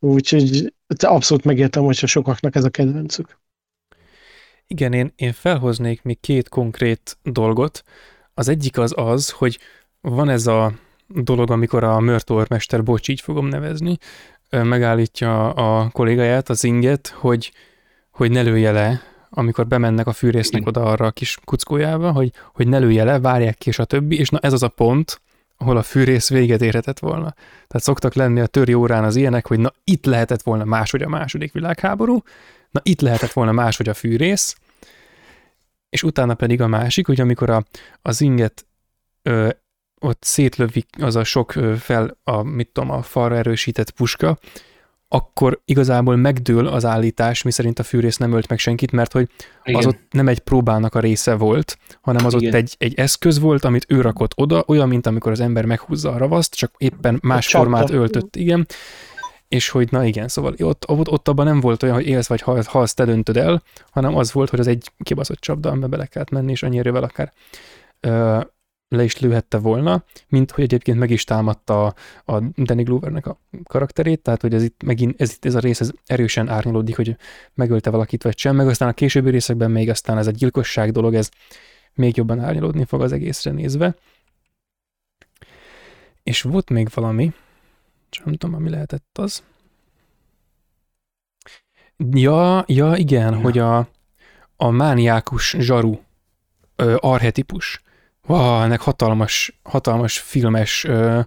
Úgyhogy 0.00 0.74
abszolút 0.98 1.44
megértem, 1.44 1.82
hogyha 1.82 2.06
sokaknak 2.06 2.54
ez 2.54 2.64
a 2.64 2.70
kedvencük. 2.70 3.38
Igen, 4.66 4.92
én, 4.92 5.12
én 5.16 5.32
felhoznék 5.32 6.02
még 6.02 6.20
két 6.20 6.48
konkrét 6.48 7.18
dolgot. 7.22 7.84
Az 8.34 8.48
egyik 8.48 8.78
az 8.78 8.92
az, 8.96 9.30
hogy 9.30 9.58
van 10.00 10.28
ez 10.28 10.46
a 10.46 10.72
dolog, 11.06 11.50
amikor 11.50 11.84
a 11.84 12.00
mörtormester, 12.00 12.82
bocs, 12.82 13.08
így 13.08 13.20
fogom 13.20 13.46
nevezni, 13.46 13.98
megállítja 14.50 15.50
a 15.52 15.90
kollégáját, 15.90 16.48
az 16.48 16.64
inget, 16.64 17.08
hogy, 17.08 17.52
hogy 18.10 18.30
ne 18.30 18.42
lője 18.42 18.72
le, 18.72 19.02
amikor 19.30 19.66
bemennek 19.66 20.06
a 20.06 20.12
fűrésznek 20.12 20.66
oda 20.66 20.82
arra 20.82 21.06
a 21.06 21.10
kis 21.10 21.38
kuckójába, 21.44 22.12
hogy, 22.12 22.32
hogy 22.52 22.68
ne 22.68 22.78
lője 22.78 23.04
le, 23.04 23.20
várják 23.20 23.58
ki, 23.58 23.68
és 23.68 23.78
a 23.78 23.84
többi, 23.84 24.18
és 24.18 24.28
na 24.28 24.38
ez 24.38 24.52
az 24.52 24.62
a 24.62 24.68
pont, 24.68 25.20
ahol 25.62 25.76
a 25.76 25.82
fűrész 25.82 26.28
véget 26.28 26.62
érhetett 26.62 26.98
volna. 26.98 27.34
Tehát 27.40 27.82
szoktak 27.82 28.14
lenni 28.14 28.40
a 28.40 28.46
töri 28.46 28.74
órán 28.74 29.04
az 29.04 29.16
ilyenek, 29.16 29.46
hogy 29.46 29.58
na 29.58 29.72
itt 29.84 30.04
lehetett 30.04 30.42
volna 30.42 30.64
máshogy 30.64 31.02
a 31.02 31.08
második 31.08 31.52
világháború, 31.52 32.22
na 32.70 32.80
itt 32.82 33.00
lehetett 33.00 33.32
volna 33.32 33.52
máshogy 33.52 33.88
a 33.88 33.94
fűrész, 33.94 34.56
és 35.88 36.02
utána 36.02 36.34
pedig 36.34 36.60
a 36.60 36.66
másik, 36.66 37.06
hogy 37.06 37.20
amikor 37.20 37.50
a, 37.50 37.64
az 38.02 38.20
inget 38.20 38.66
ö, 39.22 39.48
ott 40.00 40.22
szétlövik 40.22 40.88
az 41.00 41.16
a 41.16 41.24
sok 41.24 41.52
fel, 41.78 42.18
a, 42.24 42.42
mit 42.42 42.68
tudom, 42.72 42.90
a 42.90 43.02
falra 43.02 43.36
erősített 43.36 43.90
puska, 43.90 44.38
akkor 45.12 45.60
igazából 45.64 46.16
megdől 46.16 46.66
az 46.66 46.84
állítás, 46.84 47.42
miszerint 47.42 47.78
a 47.78 47.82
fűrész 47.82 48.16
nem 48.16 48.32
ölt 48.32 48.48
meg 48.48 48.58
senkit, 48.58 48.92
mert 48.92 49.12
hogy 49.12 49.28
Igen. 49.64 49.78
az 49.78 49.86
ott 49.86 49.98
nem 50.10 50.28
egy 50.28 50.38
próbának 50.38 50.94
a 50.94 51.00
része 51.00 51.34
volt, 51.34 51.78
hanem 52.00 52.26
az 52.26 52.34
Igen. 52.34 52.48
ott 52.48 52.54
egy, 52.54 52.74
egy 52.78 52.94
eszköz 52.94 53.38
volt, 53.38 53.64
amit 53.64 53.84
ő 53.88 54.00
rakott 54.00 54.32
oda, 54.36 54.64
olyan, 54.66 54.88
mint 54.88 55.06
amikor 55.06 55.32
az 55.32 55.40
ember 55.40 55.64
meghúzza 55.64 56.10
a 56.10 56.18
ravaszt, 56.18 56.54
csak 56.54 56.74
éppen 56.78 57.18
más 57.22 57.48
formát 57.48 57.90
öltött, 57.90 58.36
igen. 58.36 58.66
És 59.48 59.68
hogy 59.68 59.90
na 59.90 60.04
igen, 60.04 60.28
szóval 60.28 60.54
ott, 60.58 60.88
ott, 60.88 61.08
ott 61.08 61.28
abban 61.28 61.46
nem 61.46 61.60
volt 61.60 61.82
olyan, 61.82 61.94
hogy 61.94 62.06
élsz 62.06 62.28
vagy 62.28 62.40
halsz, 62.40 62.66
halsz, 62.66 62.94
te 62.94 63.04
döntöd 63.04 63.36
el, 63.36 63.62
hanem 63.90 64.16
az 64.16 64.32
volt, 64.32 64.50
hogy 64.50 64.60
az 64.60 64.66
egy 64.66 64.90
kibaszott 65.02 65.40
csapda, 65.40 65.70
amiben 65.70 65.90
bele 65.90 66.06
kellett 66.06 66.30
menni, 66.30 66.50
és 66.50 66.62
annyi 66.62 66.78
erővel 66.78 67.02
akár 67.02 67.32
le 68.92 69.04
is 69.04 69.18
lőhette 69.18 69.58
volna, 69.58 70.04
mint 70.28 70.50
hogy 70.50 70.64
egyébként 70.64 70.98
meg 70.98 71.10
is 71.10 71.24
támadta 71.24 71.86
a, 71.86 71.94
a 72.24 72.40
Danny 72.40 72.82
Glovernek 72.82 73.26
a 73.26 73.38
karakterét, 73.64 74.22
tehát 74.22 74.40
hogy 74.40 74.54
ez 74.54 74.62
itt 74.62 74.82
megint, 74.82 75.20
ez, 75.20 75.36
ez 75.40 75.54
a 75.54 75.58
rész 75.58 75.80
ez 75.80 75.90
erősen 76.06 76.48
árnyalódik, 76.48 76.96
hogy 76.96 77.16
megölte 77.54 77.90
valakit 77.90 78.22
vagy 78.22 78.38
sem, 78.38 78.56
meg 78.56 78.68
aztán 78.68 78.88
a 78.88 78.92
későbbi 78.92 79.30
részekben 79.30 79.70
még 79.70 79.88
aztán 79.88 80.18
ez 80.18 80.26
a 80.26 80.30
gyilkosság 80.30 80.92
dolog, 80.92 81.14
ez 81.14 81.28
még 81.94 82.16
jobban 82.16 82.40
árnyalódni 82.40 82.84
fog 82.84 83.02
az 83.02 83.12
egészre 83.12 83.50
nézve. 83.50 83.94
És 86.22 86.42
volt 86.42 86.70
még 86.70 86.88
valami, 86.94 87.32
csak 88.08 88.24
nem 88.24 88.34
tudom, 88.34 88.62
mi 88.62 88.70
lehetett 88.70 89.18
az. 89.18 89.42
Ja, 92.10 92.64
ja 92.66 92.96
igen, 92.96 93.32
ja. 93.32 93.40
hogy 93.40 93.58
a, 93.58 93.88
a 94.56 94.70
mániákus 94.70 95.56
zsaru 95.58 95.98
ö, 96.76 96.96
arhetipus, 97.00 97.82
wow, 98.26 98.62
ennek 98.62 98.80
hatalmas, 98.80 99.60
hatalmas 99.62 100.18
filmes 100.18 100.84
ö, 100.84 101.20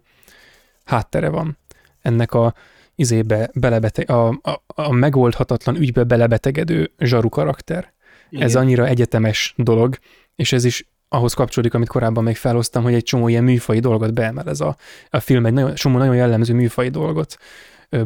háttere 0.85 1.29
van. 1.29 1.57
Ennek 2.01 2.33
a 2.33 2.53
izébe 2.95 3.49
belebeteg, 3.53 4.09
a, 4.09 4.27
a, 4.27 4.63
a 4.67 4.91
megoldhatatlan 4.91 5.75
ügybe 5.75 6.03
belebetegedő 6.03 6.91
zsaru 6.97 7.29
karakter. 7.29 7.93
Igen. 8.29 8.45
Ez 8.45 8.55
annyira 8.55 8.87
egyetemes 8.87 9.53
dolog, 9.57 9.97
és 10.35 10.51
ez 10.51 10.63
is 10.63 10.87
ahhoz 11.09 11.33
kapcsolódik, 11.33 11.73
amit 11.73 11.87
korábban 11.87 12.23
még 12.23 12.35
felhoztam, 12.35 12.83
hogy 12.83 12.93
egy 12.93 13.03
csomó 13.03 13.27
ilyen 13.27 13.43
műfai 13.43 13.79
dolgot 13.79 14.13
beemel 14.13 14.49
ez 14.49 14.61
a, 14.61 14.75
a 15.09 15.19
film, 15.19 15.45
egy 15.45 15.53
nagyon, 15.53 15.73
csomó 15.73 15.97
nagyon 15.97 16.15
jellemző 16.15 16.53
műfai 16.53 16.89
dolgot 16.89 17.37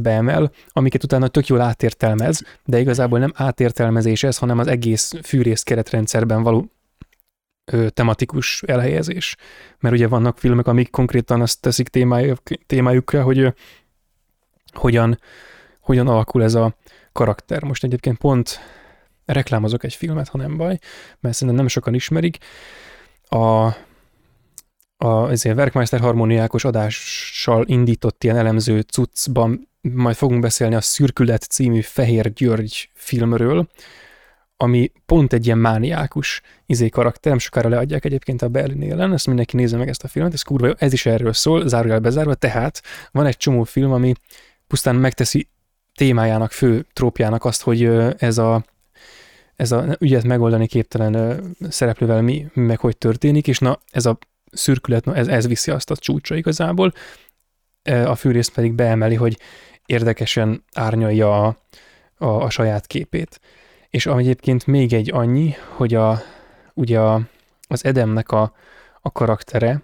beemel, 0.01 0.51
amiket 0.67 1.03
utána 1.03 1.27
tök 1.27 1.47
jól 1.47 1.61
átértelmez, 1.61 2.41
de 2.65 2.79
igazából 2.79 3.19
nem 3.19 3.31
átértelmezés 3.35 4.23
ez, 4.23 4.37
hanem 4.37 4.59
az 4.59 4.67
egész 4.67 5.13
fűrész 5.23 5.63
keretrendszerben 5.63 6.43
való 6.43 6.71
tematikus 7.89 8.63
elhelyezés. 8.63 9.35
Mert 9.79 9.95
ugye 9.95 10.07
vannak 10.07 10.37
filmek, 10.37 10.67
amik 10.67 10.89
konkrétan 10.89 11.41
azt 11.41 11.61
teszik 11.61 11.87
témájuk, 11.87 12.39
témájukra, 12.65 13.23
hogy 13.23 13.53
hogyan, 14.73 15.19
hogyan 15.79 16.07
alakul 16.07 16.43
ez 16.43 16.53
a 16.53 16.75
karakter. 17.11 17.63
Most 17.63 17.83
egyébként 17.83 18.17
pont 18.17 18.59
reklámozok 19.25 19.83
egy 19.83 19.93
filmet, 19.93 20.27
ha 20.27 20.37
nem 20.37 20.57
baj, 20.57 20.79
mert 21.19 21.35
szerintem 21.35 21.55
nem 21.55 21.67
sokan 21.67 21.93
ismerik. 21.93 22.37
A, 23.23 23.65
a 24.97 25.29
ezért 25.29 25.57
Werkmeister 25.57 25.99
harmóniákos 25.99 26.65
adással 26.65 27.65
indított 27.67 28.23
ilyen 28.23 28.37
elemző 28.37 28.81
cuccban 28.81 29.69
majd 29.81 30.15
fogunk 30.15 30.41
beszélni 30.41 30.75
a 30.75 30.81
Szürkület 30.81 31.43
című 31.43 31.81
Fehér 31.81 32.33
György 32.33 32.89
filmről, 32.93 33.67
ami 34.57 34.91
pont 35.05 35.33
egy 35.33 35.45
ilyen 35.45 35.57
mániákus 35.57 36.41
izé 36.65 36.89
karakter, 36.89 37.31
nem 37.31 37.39
sokára 37.39 37.69
leadják 37.69 38.05
egyébként 38.05 38.41
a 38.41 38.47
Berlin 38.47 38.81
élen, 38.81 39.13
ezt 39.13 39.27
mindenki 39.27 39.55
nézze 39.55 39.77
meg 39.77 39.87
ezt 39.87 40.03
a 40.03 40.07
filmet, 40.07 40.33
ez 40.33 40.41
kurva 40.41 40.67
jó, 40.67 40.73
ez 40.77 40.93
is 40.93 41.05
erről 41.05 41.33
szól, 41.33 41.67
zárójel 41.67 41.99
bezárva, 41.99 42.33
tehát 42.33 42.81
van 43.11 43.25
egy 43.25 43.37
csomó 43.37 43.63
film, 43.63 43.91
ami 43.91 44.13
pusztán 44.67 44.95
megteszi 44.95 45.47
témájának, 45.95 46.51
fő 46.51 46.85
trópjának 46.93 47.45
azt, 47.45 47.61
hogy 47.61 47.83
ez 48.17 48.37
a 48.37 48.63
ez 49.55 49.71
a 49.71 49.95
ügyet 49.99 50.23
megoldani 50.23 50.67
képtelen 50.67 51.43
szereplővel 51.69 52.21
mi, 52.21 52.47
meg 52.53 52.79
hogy 52.79 52.97
történik, 52.97 53.47
és 53.47 53.59
na 53.59 53.79
ez 53.91 54.05
a 54.05 54.17
szürkület, 54.51 55.05
na 55.05 55.15
ez, 55.15 55.27
ez 55.27 55.47
viszi 55.47 55.71
azt 55.71 55.91
a 55.91 55.95
csúcsra 55.95 56.35
igazából, 56.35 56.93
a 57.83 58.15
fűrész 58.15 58.47
pedig 58.47 58.73
beemeli, 58.73 59.15
hogy 59.15 59.39
érdekesen 59.85 60.63
árnyalja 60.73 61.45
a, 61.45 61.57
a, 62.17 62.25
a 62.25 62.49
saját 62.49 62.87
képét. 62.87 63.39
És 63.89 64.05
egyébként 64.05 64.67
még 64.67 64.93
egy 64.93 65.11
annyi, 65.13 65.53
hogy 65.75 65.93
a, 65.93 66.19
ugye 66.73 66.99
a, 66.99 67.21
az 67.67 67.85
Edemnek 67.85 68.31
a, 68.31 68.53
a 69.01 69.11
karaktere, 69.11 69.83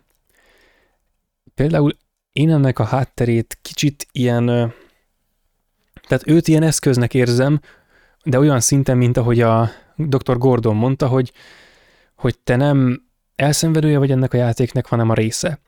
például 1.55 1.97
én 2.31 2.51
ennek 2.51 2.80
a 2.80 2.84
hátterét 2.84 3.57
kicsit 3.61 4.07
ilyen, 4.11 4.45
tehát 6.07 6.27
őt 6.27 6.47
ilyen 6.47 6.63
eszköznek 6.63 7.13
érzem, 7.13 7.59
de 8.23 8.39
olyan 8.39 8.59
szinten, 8.59 8.97
mint 8.97 9.17
ahogy 9.17 9.41
a 9.41 9.69
dr. 9.95 10.38
Gordon 10.38 10.75
mondta, 10.75 11.07
hogy, 11.07 11.31
hogy 12.15 12.39
te 12.39 12.55
nem 12.55 13.03
elszenvedője 13.35 13.97
vagy 13.97 14.11
ennek 14.11 14.34
a 14.34 14.38
játéknek, 14.38 14.85
hanem 14.85 15.09
a 15.09 15.13
része. 15.13 15.59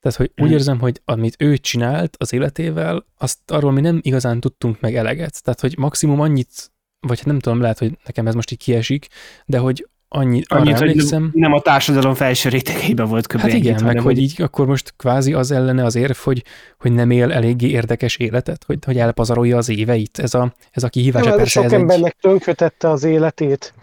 Tehát, 0.00 0.18
hogy 0.18 0.30
úgy 0.36 0.44
mhm. 0.44 0.52
érzem, 0.52 0.80
hogy 0.80 1.00
amit 1.04 1.36
ő 1.38 1.56
csinált 1.56 2.16
az 2.18 2.32
életével, 2.32 3.06
azt 3.18 3.50
arról 3.50 3.72
mi 3.72 3.80
nem 3.80 3.98
igazán 4.02 4.40
tudtunk 4.40 4.80
meg 4.80 4.96
eleget. 4.96 5.42
Tehát, 5.42 5.60
hogy 5.60 5.78
maximum 5.78 6.20
annyit 6.20 6.72
vagy 7.06 7.18
hát 7.18 7.26
nem 7.26 7.38
tudom, 7.38 7.60
lehet, 7.60 7.78
hogy 7.78 7.98
nekem 8.04 8.26
ez 8.26 8.34
most 8.34 8.50
így 8.50 8.58
kiesik, 8.58 9.06
de 9.46 9.58
hogy 9.58 9.88
annyi, 10.16 10.42
Annyit, 10.46 10.72
arra 10.72 10.86
emlékszem, 10.86 11.22
hogy 11.32 11.40
nem 11.40 11.52
a 11.52 11.60
társadalom 11.60 12.14
felső 12.14 12.48
rétegeiben 12.48 13.06
volt 13.06 13.26
kb. 13.26 13.40
Hát 13.40 13.52
igen, 13.52 13.84
meg 13.84 14.00
hogy 14.00 14.18
így 14.18 14.42
akkor 14.42 14.66
most 14.66 14.94
kvázi 14.96 15.32
az 15.32 15.50
ellene 15.50 15.84
az 15.84 15.94
érv, 15.94 16.16
hogy, 16.16 16.44
hogy 16.78 16.92
nem 16.92 17.10
él 17.10 17.32
eléggé 17.32 17.66
érdekes 17.66 18.16
életet, 18.16 18.64
hogy, 18.66 18.78
hogy 18.84 18.98
elpazarolja 18.98 19.56
az 19.56 19.68
éveit. 19.68 20.18
Ez 20.18 20.34
a, 20.34 20.52
ez 20.70 20.82
a 20.82 20.88
kihívás. 20.88 21.24
Nem, 21.24 21.36
persze 21.36 21.50
sok 21.50 21.64
ez 21.64 21.72
embernek 21.72 22.14
egy... 22.16 22.30
tönkretette 22.30 22.88
az 22.88 23.04
életét. 23.04 23.74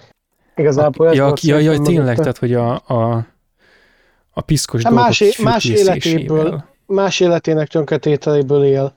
Igazából 0.56 1.08
a, 1.08 1.14
ja, 1.14 1.34
ja, 1.42 1.58
ja, 1.58 1.80
tényleg, 1.80 2.18
tehát 2.18 2.38
hogy 2.38 2.54
a, 2.54 2.74
a, 2.74 3.26
a 4.32 4.42
piszkos 4.42 4.84
hát 4.84 4.94
más, 4.94 5.38
más 5.44 5.66
életéből, 5.66 6.64
más 6.86 7.20
életének 7.20 7.68
tönkretételéből 7.68 8.64
él. 8.64 8.96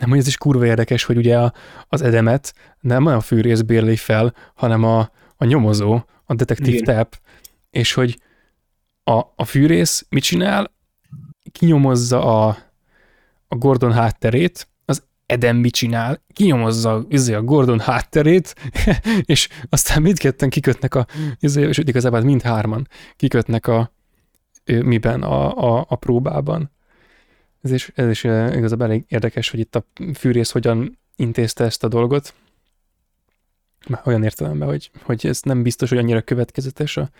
Nem, 0.00 0.08
hogy 0.08 0.18
ez 0.18 0.26
is 0.26 0.36
kurva 0.36 0.66
érdekes, 0.66 1.04
hogy 1.04 1.16
ugye 1.16 1.38
a, 1.38 1.52
az 1.88 2.02
edemet 2.02 2.54
nem 2.80 3.06
a 3.06 3.20
fűrész 3.20 3.60
bérli 3.60 3.96
fel, 3.96 4.34
hanem 4.54 4.84
a, 4.84 5.10
a 5.36 5.44
nyomozó, 5.44 6.00
a 6.24 6.34
detektív 6.34 6.74
Igen. 6.74 6.96
tap, 6.96 7.18
és 7.70 7.92
hogy 7.92 8.18
a, 9.04 9.20
a 9.36 9.44
fűrész 9.44 10.06
mit 10.08 10.22
csinál? 10.22 10.72
Kinyomozza 11.52 12.46
a, 12.46 12.56
a 13.48 13.56
Gordon 13.56 13.92
hátterét, 13.92 14.68
az 14.84 15.02
Edem 15.26 15.56
mit 15.56 15.74
csinál? 15.74 16.22
Kinyomozza 16.32 17.04
izé, 17.08 17.34
a 17.34 17.42
Gordon 17.42 17.80
hátterét, 17.80 18.54
és 19.32 19.48
aztán 19.68 20.02
mindketten 20.02 20.50
kikötnek 20.50 20.94
a, 20.94 21.06
izé, 21.40 21.68
és 21.68 21.78
igazából 21.78 22.20
mind 22.20 22.42
hárman 22.42 22.88
kikötnek 23.16 23.66
a, 23.66 23.92
miben, 24.64 25.22
a, 25.22 25.56
a, 25.76 25.86
a 25.88 25.96
próbában. 25.96 26.70
Ez 27.62 27.70
is, 27.70 27.90
ez 27.94 28.08
is 28.08 28.24
igazából 28.24 28.86
elég 28.86 29.04
érdekes, 29.08 29.50
hogy 29.50 29.60
itt 29.60 29.76
a 29.76 29.84
fűrész 30.14 30.50
hogyan 30.50 30.98
intézte 31.16 31.64
ezt 31.64 31.84
a 31.84 31.88
dolgot. 31.88 32.34
Már 33.88 34.02
olyan 34.04 34.24
értelemben, 34.24 34.68
hogy, 34.68 34.90
hogy 35.02 35.26
ez 35.26 35.40
nem 35.42 35.62
biztos, 35.62 35.88
hogy 35.88 35.98
annyira 35.98 36.22
következetes 36.22 36.96
a, 36.96 37.10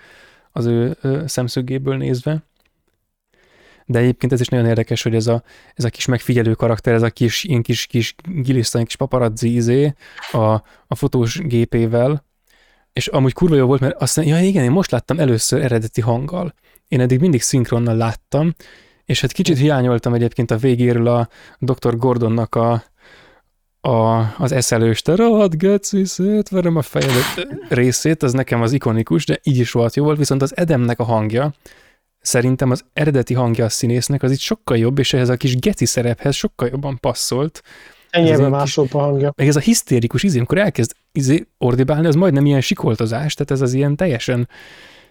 az 0.52 0.66
ő, 0.66 0.96
szemszögéből 1.26 1.96
nézve. 1.96 2.42
De 3.86 3.98
egyébként 3.98 4.32
ez 4.32 4.40
is 4.40 4.48
nagyon 4.48 4.66
érdekes, 4.66 5.02
hogy 5.02 5.14
ez 5.14 5.26
a, 5.26 5.42
ez 5.74 5.84
a 5.84 5.90
kis 5.90 6.06
megfigyelő 6.06 6.54
karakter, 6.54 6.94
ez 6.94 7.02
a 7.02 7.10
kis, 7.10 7.44
ilyen 7.44 7.62
kis, 7.62 7.86
kis 7.86 8.14
gilisztán, 8.24 8.84
kis 8.84 8.96
paparazzi 8.96 9.54
izé 9.54 9.94
a, 10.30 10.38
a 10.86 10.94
fotós 10.94 11.38
gépével, 11.38 12.24
és 12.92 13.06
amúgy 13.06 13.32
kurva 13.32 13.54
jó 13.54 13.66
volt, 13.66 13.80
mert 13.80 14.02
azt 14.02 14.16
mondja, 14.16 14.36
ja 14.36 14.42
igen, 14.44 14.64
én 14.64 14.70
most 14.70 14.90
láttam 14.90 15.18
először 15.18 15.62
eredeti 15.62 16.00
hanggal. 16.00 16.54
Én 16.88 17.00
eddig 17.00 17.20
mindig 17.20 17.42
szinkronnal 17.42 17.96
láttam, 17.96 18.54
és 19.10 19.20
hát 19.20 19.32
kicsit 19.32 19.58
hiányoltam 19.58 20.14
egyébként 20.14 20.50
a 20.50 20.56
végéről 20.56 21.06
a 21.06 21.28
Dr. 21.58 21.96
Gordonnak 21.96 22.54
a, 22.54 22.84
a, 23.80 24.18
az 24.38 24.52
eszelős, 24.52 25.02
te 25.02 25.14
rohadt 25.14 25.58
geci, 25.58 26.04
szétverem 26.04 26.76
a 26.76 26.82
fejedet 26.82 27.46
részét, 27.68 28.22
az 28.22 28.32
nekem 28.32 28.62
az 28.62 28.72
ikonikus, 28.72 29.26
de 29.26 29.40
így 29.42 29.58
is 29.58 29.72
volt 29.72 29.96
jó 29.96 30.04
volt, 30.04 30.18
viszont 30.18 30.42
az 30.42 30.56
Edemnek 30.56 30.98
a 30.98 31.04
hangja, 31.04 31.54
szerintem 32.20 32.70
az 32.70 32.84
eredeti 32.92 33.34
hangja 33.34 33.64
a 33.64 33.68
színésznek 33.68 34.22
az 34.22 34.30
itt 34.30 34.38
sokkal 34.38 34.76
jobb, 34.76 34.98
és 34.98 35.12
ehhez 35.12 35.28
a 35.28 35.36
kis 35.36 35.58
geci 35.58 35.86
szerephez 35.86 36.34
sokkal 36.34 36.68
jobban 36.68 36.98
passzolt. 37.00 37.62
Ennyi 38.10 38.48
mások 38.48 38.94
a 38.94 38.98
hangja. 38.98 39.32
Meg 39.36 39.48
ez 39.48 39.56
a 39.56 39.60
hisztérikus 39.60 40.22
izé, 40.22 40.36
amikor 40.36 40.58
elkezd 40.58 40.92
izé 41.12 41.46
ordibálni, 41.58 42.06
az 42.06 42.14
majdnem 42.14 42.46
ilyen 42.46 42.60
sikoltozás, 42.60 43.34
tehát 43.34 43.50
ez 43.50 43.60
az 43.60 43.72
ilyen 43.72 43.96
teljesen 43.96 44.48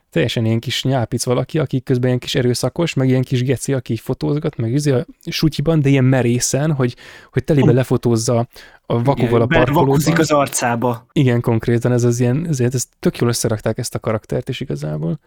teljesen 0.10 0.45
ilyen 0.45 0.60
kis 0.60 0.84
nyálpic 0.84 1.23
valaki, 1.23 1.60
aki 1.60 1.81
közben 1.81 2.07
ilyen 2.07 2.19
kis 2.19 2.36
erőszakos, 2.36 2.94
meg 2.94 3.07
ilyen 3.07 3.22
kis 3.22 3.44
geci, 3.44 3.73
aki 3.73 3.94
így 3.94 3.99
fotózgat, 3.99 4.56
meg 4.56 4.73
üzé 4.73 4.91
a 4.91 5.06
sutyiban, 5.26 5.81
de 5.81 5.90
ilyen 5.90 6.03
merészen, 6.03 6.72
hogy, 6.72 6.95
hogy 7.31 7.44
telibe 7.44 7.72
lefotózza 7.72 8.48
a 8.86 9.03
vakuval 9.03 9.41
a 9.41 9.45
parkolóban. 9.45 9.99
az 10.18 10.31
arcába. 10.31 11.06
Igen, 11.11 11.41
konkrétan 11.41 11.91
ez 11.91 12.03
az 12.03 12.19
ilyen, 12.19 12.48
ezért 12.48 12.73
ezt 12.73 12.88
tök 12.99 13.18
jól 13.18 13.30
összerakták 13.30 13.77
ezt 13.77 13.95
a 13.95 13.99
karaktert 13.99 14.49
is 14.49 14.60
igazából. 14.60 15.19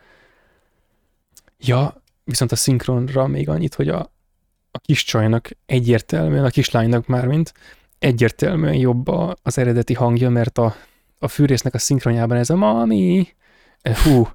Ja, 1.59 2.03
viszont 2.25 2.53
a 2.53 2.57
szinkronra 2.57 3.27
még 3.27 3.49
annyit, 3.49 3.75
hogy 3.75 3.89
a, 3.89 4.13
a 4.71 4.79
kis 4.79 5.05
csajnak 5.05 5.51
egyértelműen, 5.67 6.45
a 6.45 6.51
kislánynak 6.51 7.07
már 7.07 7.27
mint 7.27 7.53
egyértelműen 7.99 8.75
jobb 8.75 9.09
a, 9.09 9.37
az 9.43 9.59
eredeti 9.59 9.95
hangja, 9.95 10.31
mert 10.31 10.59
a, 10.59 10.75
a 11.19 11.29
fűrésznek 11.29 11.75
a 11.75 11.79
szinkronjában 11.79 12.37
ez 12.37 12.51
a 12.51 12.57
mami, 12.57 13.29
hú, 13.83 14.29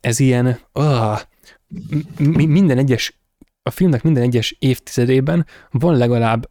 ez 0.00 0.20
ilyen, 0.20 0.58
ah, 0.72 1.20
minden 2.46 2.78
egyes, 2.78 3.18
a 3.62 3.70
filmnek 3.70 4.02
minden 4.02 4.22
egyes 4.22 4.56
évtizedében 4.58 5.46
van 5.70 5.96
legalább 5.96 6.48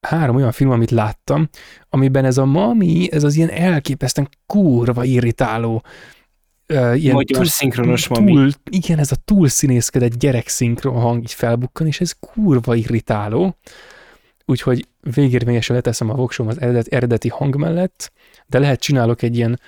három 0.00 0.36
olyan 0.36 0.52
film, 0.52 0.70
amit 0.70 0.90
láttam, 0.90 1.48
amiben 1.88 2.24
ez 2.24 2.38
a 2.38 2.44
mami, 2.44 3.08
ez 3.12 3.24
az 3.24 3.36
ilyen 3.36 3.50
elképesztően 3.50 4.28
kurva 4.46 5.04
irritáló, 5.04 5.82
uh, 6.68 7.02
ilyen 7.02 7.14
Magyar 7.14 7.36
túl, 7.38 7.44
szinkronos 7.44 8.02
túl, 8.02 8.20
mami. 8.20 8.50
Igen, 8.70 8.98
ez 8.98 9.12
a 9.12 9.16
túl 9.24 9.48
színészkedett 9.48 10.18
gyerek 10.18 10.48
szinkron 10.48 11.00
hang 11.00 11.22
így 11.22 11.32
felbukkan, 11.32 11.86
és 11.86 12.00
ez 12.00 12.12
kurva 12.12 12.74
irritáló. 12.74 13.56
Úgyhogy 14.44 14.86
végérvényesen 15.00 15.76
leteszem 15.76 16.10
a 16.10 16.14
voksom 16.14 16.46
az 16.46 16.60
eredeti, 16.60 16.92
eredeti 16.92 17.28
hang 17.28 17.56
mellett, 17.56 18.12
de 18.46 18.58
lehet 18.58 18.80
csinálok 18.80 19.22
egy 19.22 19.36
ilyen 19.36 19.60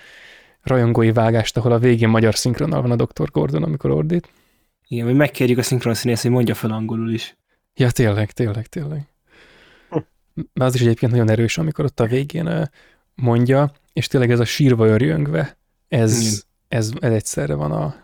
rajongói 0.62 1.12
vágást, 1.12 1.56
ahol 1.56 1.72
a 1.72 1.78
végén 1.78 2.08
magyar 2.08 2.34
szinkronnal 2.34 2.82
van 2.82 2.90
a 2.90 3.04
Dr. 3.04 3.30
Gordon, 3.30 3.62
amikor 3.62 3.90
ordít. 3.90 4.28
Igen, 4.88 5.06
hogy 5.06 5.14
megkérjük 5.14 5.58
a 5.58 5.62
szinkron 5.62 5.94
színész, 5.94 6.22
hogy 6.22 6.30
mondja 6.30 6.54
fel 6.54 6.70
angolul 6.70 7.10
is. 7.10 7.36
Ja, 7.74 7.90
tényleg, 7.90 8.30
tényleg, 8.30 8.66
tényleg. 8.66 9.06
Mert 10.34 10.70
az 10.70 10.74
is 10.74 10.80
egyébként 10.80 11.12
nagyon 11.12 11.30
erős, 11.30 11.58
amikor 11.58 11.84
ott 11.84 12.00
a 12.00 12.06
végén 12.06 12.68
mondja, 13.14 13.72
és 13.92 14.06
tényleg 14.06 14.30
ez 14.30 14.40
a 14.40 14.44
sírva 14.44 14.86
örjöngve, 14.86 15.56
ez, 15.88 16.44
ez, 16.68 16.90
ez 17.00 17.12
egyszerre 17.12 17.54
van 17.54 17.72
a, 17.72 17.94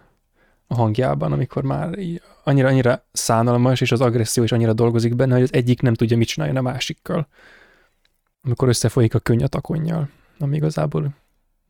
a 0.66 0.74
hangjában, 0.74 1.33
amikor 1.33 1.62
már 1.62 1.99
így 1.99 2.23
annyira, 2.45 2.69
annyira 2.69 3.07
szánalmas, 3.12 3.81
és 3.81 3.93
az 3.93 4.01
agresszió 4.01 4.43
is 4.43 4.53
annyira 4.53 4.73
dolgozik 4.73 5.16
benne, 5.16 5.35
hogy 5.35 5.43
az 5.43 5.53
egyik 5.53 5.81
nem 5.81 5.95
tudja, 5.95 6.16
mit 6.16 6.28
csináljon 6.28 6.57
a 6.57 6.62
másikkal. 6.62 7.28
Amikor 8.43 8.69
összefolyik 8.69 9.15
a 9.15 9.19
könny 9.19 9.43
a 9.43 9.47
takonnyal. 9.47 10.09
Ami 10.39 10.57
igazából 10.57 11.15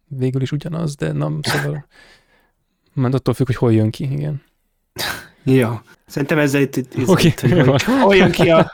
végül 0.08 0.42
is 0.42 0.52
ugyanaz, 0.52 0.94
de 0.94 1.12
nem, 1.12 1.38
szóval 1.42 1.86
mert 2.94 3.14
attól 3.14 3.34
függ, 3.34 3.46
hogy 3.46 3.56
hol 3.56 3.72
jön 3.72 3.90
ki, 3.90 4.12
igen. 4.12 4.42
Jó. 5.42 5.68
Szerintem 6.06 6.38
ezzel 6.38 6.60
itt, 6.60 6.76
itt, 6.76 6.94
itt 6.94 7.08
okay. 7.08 7.34
hogy, 7.40 7.66
hogy 7.66 7.82
hol 7.82 8.16
jön 8.16 8.30
ki 8.30 8.50
a... 8.50 8.72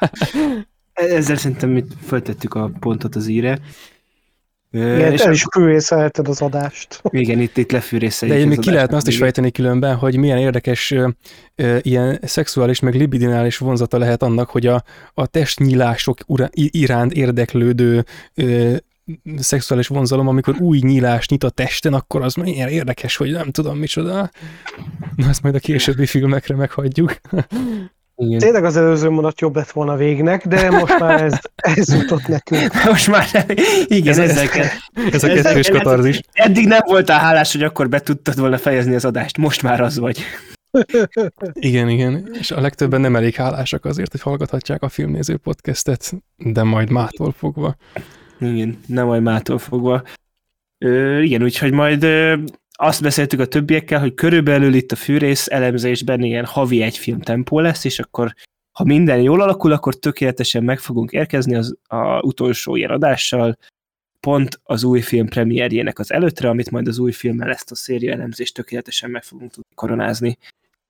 Ezzel 0.92 1.36
szerintem 1.36 1.76
itt 1.76 1.90
föltettük 2.06 2.54
a 2.54 2.70
pontot 2.80 3.14
az 3.14 3.26
íre. 3.26 3.58
Igen, 4.70 5.12
és 5.12 5.24
is 5.24 5.44
fűrészelted 5.52 6.28
az 6.28 6.40
adást. 6.40 7.00
Igen, 7.10 7.40
itt, 7.40 7.56
itt 7.56 7.72
lefűrészeljük. 7.72 8.38
De 8.38 8.44
még 8.46 8.58
ki 8.58 8.70
lehetne 8.70 8.96
azt 8.96 9.08
is 9.08 9.16
fejteni 9.16 9.50
különben, 9.50 9.96
hogy 9.96 10.16
milyen 10.16 10.38
érdekes 10.38 10.90
ö, 10.90 11.08
ö, 11.54 11.78
ilyen 11.82 12.18
szexuális, 12.22 12.80
meg 12.80 12.94
libidinális 12.94 13.58
vonzata 13.58 13.98
lehet 13.98 14.22
annak, 14.22 14.50
hogy 14.50 14.66
a, 14.66 14.84
a 15.14 15.26
testnyílások 15.26 16.18
ura, 16.26 16.48
iránt 16.52 17.12
érdeklődő 17.12 18.04
ö, 18.34 18.76
szexuális 19.36 19.86
vonzalom, 19.86 20.28
amikor 20.28 20.56
új 20.58 20.78
nyílás 20.82 21.28
nyit 21.28 21.44
a 21.44 21.50
testen, 21.50 21.94
akkor 21.94 22.22
az 22.22 22.34
milyen 22.34 22.68
érdekes, 22.68 23.16
hogy 23.16 23.30
nem 23.30 23.50
tudom 23.50 23.78
micsoda. 23.78 24.30
Na, 25.16 25.28
ezt 25.28 25.42
majd 25.42 25.54
a 25.54 25.58
későbbi 25.58 26.06
filmekre 26.06 26.54
meghagyjuk. 26.54 27.20
Igen. 28.16 28.38
Tényleg 28.38 28.64
az 28.64 28.76
előző 28.76 29.08
mondat 29.08 29.40
jobb 29.40 29.56
lett 29.56 29.70
volna 29.70 29.96
végnek, 29.96 30.46
de 30.46 30.70
most 30.70 30.98
már 30.98 31.22
ez, 31.22 31.38
ez 31.56 31.94
jutott 31.94 32.26
nekünk. 32.26 32.70
Most 32.88 33.08
már 33.08 33.26
igen, 33.84 34.12
ez, 34.12 34.18
ezzel 34.18 34.48
kell. 34.48 34.66
Ez 35.12 35.24
a 35.24 35.28
kettős 35.28 35.68
katarzis. 35.68 36.20
Eddig 36.32 36.66
nem 36.66 36.80
voltál 36.84 37.18
hálás, 37.18 37.52
hogy 37.52 37.62
akkor 37.62 37.88
be 37.88 38.00
tudtad 38.00 38.38
volna 38.38 38.58
fejezni 38.58 38.94
az 38.94 39.04
adást, 39.04 39.38
most 39.38 39.62
már 39.62 39.80
az 39.80 39.98
vagy. 39.98 40.18
Igen, 41.52 41.88
igen, 41.88 42.28
és 42.38 42.50
a 42.50 42.60
legtöbben 42.60 43.00
nem 43.00 43.16
elég 43.16 43.34
hálásak 43.34 43.84
azért, 43.84 44.10
hogy 44.10 44.20
hallgathatják 44.20 44.82
a 44.82 44.88
filmnéző 44.88 45.36
podcastet, 45.36 46.12
de 46.36 46.62
majd 46.62 46.90
mától 46.90 47.32
fogva. 47.32 47.76
Igen, 48.42 48.78
nem 48.86 49.06
majd 49.06 49.22
mától 49.22 49.58
fogva. 49.58 50.02
Ö, 50.78 51.20
igen, 51.20 51.42
úgyhogy 51.42 51.72
majd 51.72 52.02
ö, 52.02 52.36
azt 52.72 53.02
beszéltük 53.02 53.40
a 53.40 53.46
többiekkel, 53.46 54.00
hogy 54.00 54.14
körülbelül 54.14 54.74
itt 54.74 54.92
a 54.92 54.96
fűrész 54.96 55.46
elemzésben 55.50 56.22
ilyen 56.22 56.44
havi 56.44 56.82
egy 56.82 56.96
film 56.96 57.20
tempó 57.20 57.60
lesz, 57.60 57.84
és 57.84 57.98
akkor 57.98 58.34
ha 58.72 58.84
minden 58.84 59.20
jól 59.20 59.40
alakul, 59.40 59.72
akkor 59.72 59.94
tökéletesen 59.94 60.64
meg 60.64 60.78
fogunk 60.78 61.10
érkezni 61.10 61.54
az 61.54 61.76
a 61.86 62.20
utolsó 62.20 62.76
ilyen 62.76 62.90
adással, 62.90 63.56
pont 64.20 64.60
az 64.62 64.84
új 64.84 65.00
film 65.00 65.26
premierjének 65.26 65.98
az 65.98 66.12
előttre, 66.12 66.48
amit 66.48 66.70
majd 66.70 66.88
az 66.88 66.98
új 66.98 67.12
filmmel 67.12 67.50
ezt 67.50 67.70
a 67.70 67.74
széria 67.74 68.12
elemzést 68.12 68.54
tökéletesen 68.54 69.10
meg 69.10 69.22
fogunk 69.22 69.50
tudni 69.50 69.74
koronázni. 69.74 70.38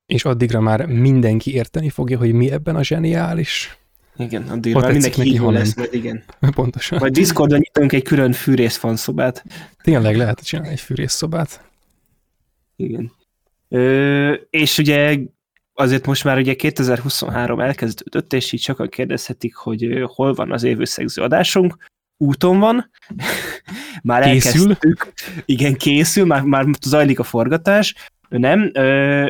És 0.06 0.24
addigra 0.24 0.60
már 0.60 0.86
mindenki 0.86 1.54
érteni 1.54 1.88
fogja, 1.88 2.18
hogy 2.18 2.32
mi 2.32 2.50
ebben 2.50 2.76
a 2.76 2.82
zseniális. 2.82 3.76
Igen, 4.16 4.42
addig 4.42 4.74
már 4.74 4.92
mindenki 4.92 5.22
hívó 5.22 5.50
lesz, 5.50 5.74
majd 5.74 5.94
igen. 5.94 6.24
Pontosan. 6.54 6.98
Majd 6.98 7.12
Discordon 7.12 7.58
nyitunk 7.58 7.92
egy 7.92 8.02
külön 8.02 8.32
fűrész 8.32 8.76
fanszobát. 8.76 9.44
Tényleg 9.82 10.16
lehet 10.16 10.44
csinálni 10.44 10.72
egy 10.72 10.80
fűrész 10.80 11.12
szobát. 11.12 11.64
Igen. 12.76 13.12
Ö, 13.68 14.32
és 14.50 14.78
ugye 14.78 15.18
azért 15.74 16.06
most 16.06 16.24
már 16.24 16.38
ugye 16.38 16.54
2023 16.54 17.60
elkezdődött, 17.60 18.32
és 18.32 18.52
így 18.52 18.60
sokan 18.60 18.88
kérdezhetik, 18.88 19.54
hogy 19.54 20.02
hol 20.04 20.34
van 20.34 20.52
az 20.52 20.62
évösszegző 20.62 21.22
adásunk. 21.22 21.76
Úton 22.16 22.58
van, 22.58 22.90
már 24.02 24.22
készül. 24.22 24.60
elkezdtük. 24.70 25.12
Igen, 25.44 25.74
készül, 25.74 26.24
már, 26.24 26.42
már 26.42 26.66
zajlik 26.80 27.18
a 27.18 27.22
forgatás. 27.22 27.94
Nem, 28.28 28.70
ö, 28.72 29.28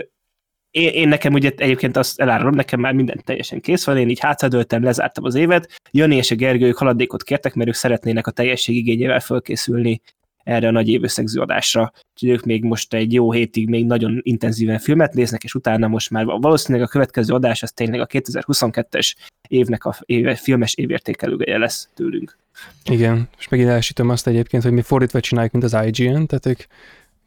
én, 0.73 0.89
én 0.89 1.09
nekem 1.09 1.33
ugye 1.33 1.53
egyébként 1.57 1.97
azt 1.97 2.21
elárulom, 2.21 2.55
nekem 2.55 2.81
már 2.81 2.93
minden 2.93 3.21
teljesen 3.25 3.61
kész 3.61 3.85
van, 3.85 3.97
én 3.97 4.09
így 4.09 4.19
hátradőltem, 4.19 4.83
lezártam 4.83 5.25
az 5.25 5.35
évet. 5.35 5.81
Jani 5.91 6.17
és 6.17 6.31
a 6.31 6.35
Gergők 6.35 6.77
haladékot 6.77 7.23
kértek, 7.23 7.55
mert 7.55 7.69
ők 7.69 7.75
szeretnének 7.75 8.27
a 8.27 8.31
teljesség 8.31 8.77
igényével 8.77 9.21
fölkészülni 9.21 10.01
erre 10.45 10.69
a 10.69 10.71
nagy 10.71 10.89
évösszegző 10.89 11.41
adásra. 11.41 11.93
Úgyhogy 12.13 12.29
ők 12.29 12.45
még 12.45 12.65
most 12.65 12.95
egy 12.95 13.13
jó 13.13 13.33
hétig 13.33 13.69
még 13.69 13.87
nagyon 13.87 14.21
intenzíven 14.23 14.79
filmet 14.79 15.15
néznek, 15.15 15.45
és 15.45 15.55
utána 15.55 15.89
most 15.89 16.11
már 16.11 16.25
valószínűleg 16.25 16.87
a 16.87 16.91
következő 16.91 17.35
adás 17.35 17.63
az 17.63 17.73
tényleg 17.73 18.01
a 18.01 18.07
2022-es 18.07 19.15
évnek 19.49 19.85
a 19.85 19.95
éve, 20.05 20.35
filmes 20.35 20.75
évértékelője 20.75 21.59
lesz 21.59 21.89
tőlünk. 21.95 22.39
Igen, 22.85 23.29
és 23.39 23.49
megint 23.49 23.69
elsítom 23.69 24.09
azt 24.09 24.27
egyébként, 24.27 24.63
hogy 24.63 24.73
mi 24.73 24.83
fordítva 24.83 25.21
csináljuk, 25.21 25.53
mint 25.53 25.65
az 25.65 25.77
IGN, 25.85 26.25
tehát 26.25 26.47
ők 26.47 26.61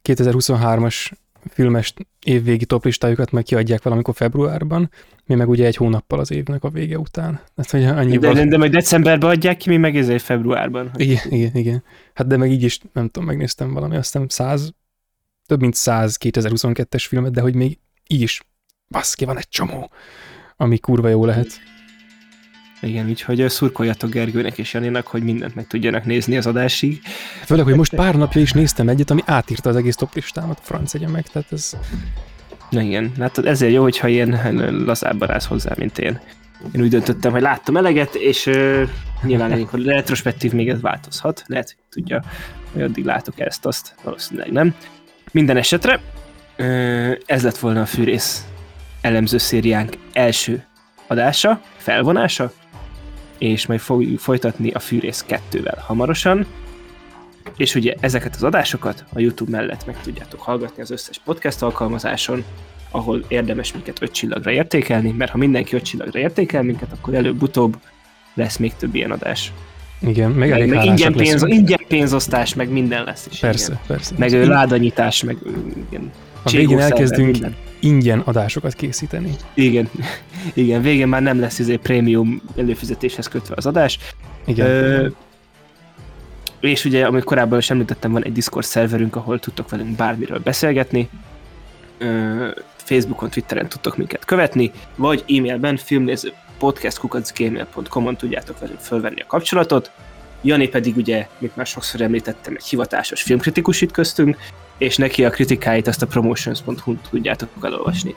2023-as 0.04 1.12
filmes 1.50 1.94
évvégi 2.24 2.66
toplistájukat 2.66 3.32
meg 3.32 3.44
kiadják 3.44 3.84
valamikor 3.84 4.16
februárban, 4.16 4.90
mi 5.26 5.36
meg 5.36 5.50
ugye 5.50 5.66
egy 5.66 5.76
hónappal 5.76 6.20
az 6.20 6.32
évnek 6.32 6.64
a 6.64 6.70
vége 6.70 6.98
után. 6.98 7.40
Hát, 7.56 7.72
hogy 7.72 7.84
annyi 7.84 8.18
de, 8.18 8.34
de, 8.34 8.46
de 8.46 8.58
majd 8.58 8.72
decemberben 8.72 9.30
adják 9.30 9.58
ki, 9.58 9.70
mi 9.70 9.78
meg 9.78 9.98
ezért 9.98 10.24
februárban. 10.24 10.92
Igen, 10.96 11.22
igen, 11.30 11.52
igen. 11.54 11.84
Hát 12.14 12.28
de 12.28 12.38
meg 12.38 12.52
így 12.52 12.64
is, 12.64 12.80
nem 12.94 13.08
tudom, 13.08 13.28
megnéztem 13.28 13.74
valami, 13.74 13.96
azt 13.96 14.12
hiszem 14.12 14.28
100, 14.28 14.74
több 15.46 15.60
mint 15.60 15.76
100 15.76 16.18
2022-es 16.20 17.06
filmet, 17.08 17.32
de 17.32 17.42
hogy 17.42 17.56
még 17.56 17.80
így 18.08 18.22
is, 18.22 18.42
baszki, 18.88 19.26
van 19.26 19.38
egy 19.38 19.50
csomó, 19.50 19.92
ami 20.58 20.78
kurva 20.78 21.08
jó 21.08 21.26
lehet. 21.26 21.48
Igen, 22.86 23.10
úgyhogy 23.10 23.50
szurkoljatok 23.50 24.10
Gergőnek 24.10 24.58
és 24.58 24.74
Janinak, 24.74 25.08
hogy 25.08 25.24
mindent 25.24 25.56
meg 25.56 25.68
tudjanak 25.68 26.06
nézni 26.06 26.38
az 26.38 26.46
adásig. 26.46 27.02
Főleg, 27.44 27.66
hogy 27.66 27.76
most 27.76 27.96
pár 27.96 28.16
napja 28.16 28.42
is 28.42 28.52
néztem 28.52 28.90
egyet, 28.90 29.10
ami 29.10 29.22
átírta 29.26 29.70
az 29.70 29.76
egész 29.76 29.96
toplistámat, 29.96 30.60
a 30.60 30.62
franc 30.64 30.94
meg, 30.94 31.28
tehát 31.28 31.52
ez... 31.52 31.74
Na 32.70 32.82
igen, 32.82 33.12
látod, 33.18 33.46
ezért 33.46 33.74
jó, 33.74 33.82
hogyha 33.82 34.08
ilyen 34.08 34.40
lazábban 34.86 35.32
állsz 35.32 35.46
hozzá, 35.46 35.74
mint 35.78 35.98
én. 35.98 36.20
Én 36.76 36.82
úgy 36.82 36.90
döntöttem, 36.90 37.32
hogy 37.32 37.42
láttam 37.42 37.78
eleget, 37.78 38.16
és 38.16 38.46
uh, 38.46 38.90
nyilván 39.24 39.52
amikor 39.52 39.80
retrospektív 39.80 40.52
még 40.52 40.70
ez 40.70 40.82
változhat, 40.82 41.44
lehet, 41.48 41.68
hogy 41.68 41.78
tudja, 41.90 42.24
hogy 42.74 42.82
addig 42.82 43.06
látok 43.06 43.40
ezt, 43.40 43.66
azt 43.66 43.96
valószínűleg 44.04 44.52
nem. 44.52 44.76
Minden 45.32 45.58
esetre 45.58 46.00
uh, 46.58 47.18
ez 47.26 47.44
lett 47.44 47.58
volna 47.58 47.82
a 47.82 47.86
fűrész 47.86 48.46
elemző 49.02 49.38
szériánk 49.38 49.94
első 50.14 50.66
adása, 51.08 51.62
felvonása, 51.78 52.52
és 53.38 53.66
majd 53.66 53.80
fogjuk 53.80 54.20
folytatni 54.20 54.72
a 54.72 54.80
Fűrész 54.80 55.26
2-vel 55.30 55.78
hamarosan. 55.78 56.46
És 57.58 57.76
ugye 57.76 57.94
ezeket 58.00 58.36
az 58.36 58.44
adásokat 58.44 59.06
a 59.14 59.20
YouTube 59.20 59.52
mellett 59.52 59.86
meg 59.86 60.02
tudjátok 60.02 60.42
hallgatni 60.42 60.82
az 60.82 60.92
összes 60.92 61.22
podcast 61.24 61.62
alkalmazáson, 61.62 62.44
ahol 62.92 63.26
érdemes 63.28 63.74
minket 63.74 64.02
öt 64.02 64.12
csillagra 64.12 64.52
értékelni, 64.52 65.12
mert 65.12 65.32
ha 65.32 65.38
mindenki 65.38 65.76
öt 65.76 65.84
csillagra 65.84 66.20
értékel 66.20 66.64
minket, 66.64 66.92
akkor 66.92 67.14
előbb-utóbb 67.14 67.78
lesz 68.34 68.58
még 68.58 68.74
több 68.76 68.96
ilyen 68.96 69.12
adás. 69.12 69.52
Igen, 70.00 70.32
meg 70.32 70.52
elég 70.52 70.70
meg 70.70 70.86
ingyen, 70.86 71.14
pénz, 71.14 71.44
ingyen 71.44 71.82
pénzosztás, 71.88 72.54
meg 72.54 72.70
minden 72.70 73.04
lesz 73.04 73.28
is. 73.32 73.40
Persze, 73.40 73.72
igen. 73.72 73.84
persze. 73.88 74.16
Meg 74.18 74.32
ő 74.32 74.48
ládanyítás, 74.48 75.24
meg 75.24 75.38
igen. 75.90 76.12
A 76.44 76.50
végén 76.50 76.80
elkezdünk 76.80 77.32
minden. 77.32 77.56
Ingyen 77.86 78.20
adásokat 78.20 78.74
készíteni. 78.74 79.36
Igen, 79.54 79.90
igen, 80.54 80.82
végén 80.82 81.08
már 81.08 81.22
nem 81.22 81.40
lesz 81.40 81.60
izé 81.60 81.76
prémium 81.76 82.42
előfizetéshez 82.58 83.28
kötve 83.28 83.54
az 83.58 83.66
adás. 83.66 84.00
Igen. 84.46 84.68
Ö, 84.68 85.08
és 86.60 86.86
ugye, 86.86 87.06
amit 87.06 87.24
korábban 87.24 87.58
is 87.58 87.70
említettem, 87.70 88.12
van 88.12 88.24
egy 88.24 88.32
Discord 88.32 88.66
szerverünk, 88.66 89.16
ahol 89.16 89.40
tudtok 89.40 89.70
velünk 89.70 89.96
bármiről 89.96 90.40
beszélgetni. 90.40 91.10
Ö, 91.98 92.48
Facebookon, 92.76 93.30
Twitteren 93.30 93.70
tudtok 93.70 93.98
minket 93.98 94.26
követni, 94.26 94.72
vagy 94.96 95.24
e-mailben 95.28 95.78
filmnéző 95.78 96.34
podcastkukacgmail.com-on 96.58 98.16
tudjátok 98.16 98.60
velünk 98.60 98.80
fölvenni 98.80 99.22
a 99.22 99.26
kapcsolatot. 99.28 99.92
Jani 100.42 100.68
pedig 100.68 100.98
ugye, 100.98 101.28
mint 101.38 101.56
már 101.56 101.66
sokszor 101.66 102.02
említettem, 102.02 102.54
egy 102.56 102.66
hivatásos 102.66 103.22
filmkritikus 103.22 103.82
itt 103.82 103.92
köztünk, 103.92 104.38
és 104.78 104.98
neki 104.98 105.26
a 105.26 105.30
kritikáit 105.30 105.88
azt 105.88 106.02
a 106.02 106.06
promotions.hu-n 106.08 107.00
tudjátok 107.10 107.50
elolvasni. 107.62 108.16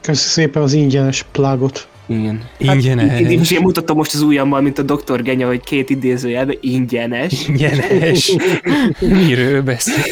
Köszi 0.00 0.28
szépen 0.28 0.62
az 0.62 0.72
ingyenes 0.72 1.24
plagot. 1.32 1.88
Igen. 2.06 2.44
Ingyenes. 2.58 3.10
Hát, 3.10 3.20
én, 3.20 3.40
én 3.50 3.60
mutatom 3.60 3.96
most 3.96 4.14
az 4.14 4.20
ujjammal, 4.22 4.60
mint 4.60 4.78
a 4.78 4.82
doktor 4.82 5.22
Genya, 5.22 5.46
hogy 5.46 5.60
két 5.60 5.90
idézőjelben 5.90 6.56
ingyenes. 6.60 7.48
Ingyenes. 7.48 8.36
Miről 9.26 9.62
beszél? 9.62 10.04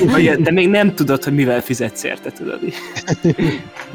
Vagy, 0.00 0.30
de 0.30 0.50
még 0.50 0.68
nem 0.68 0.94
tudod, 0.94 1.24
hogy 1.24 1.34
mivel 1.34 1.60
fizetsz 1.60 2.04
érte, 2.04 2.30
tudod. 2.30 2.60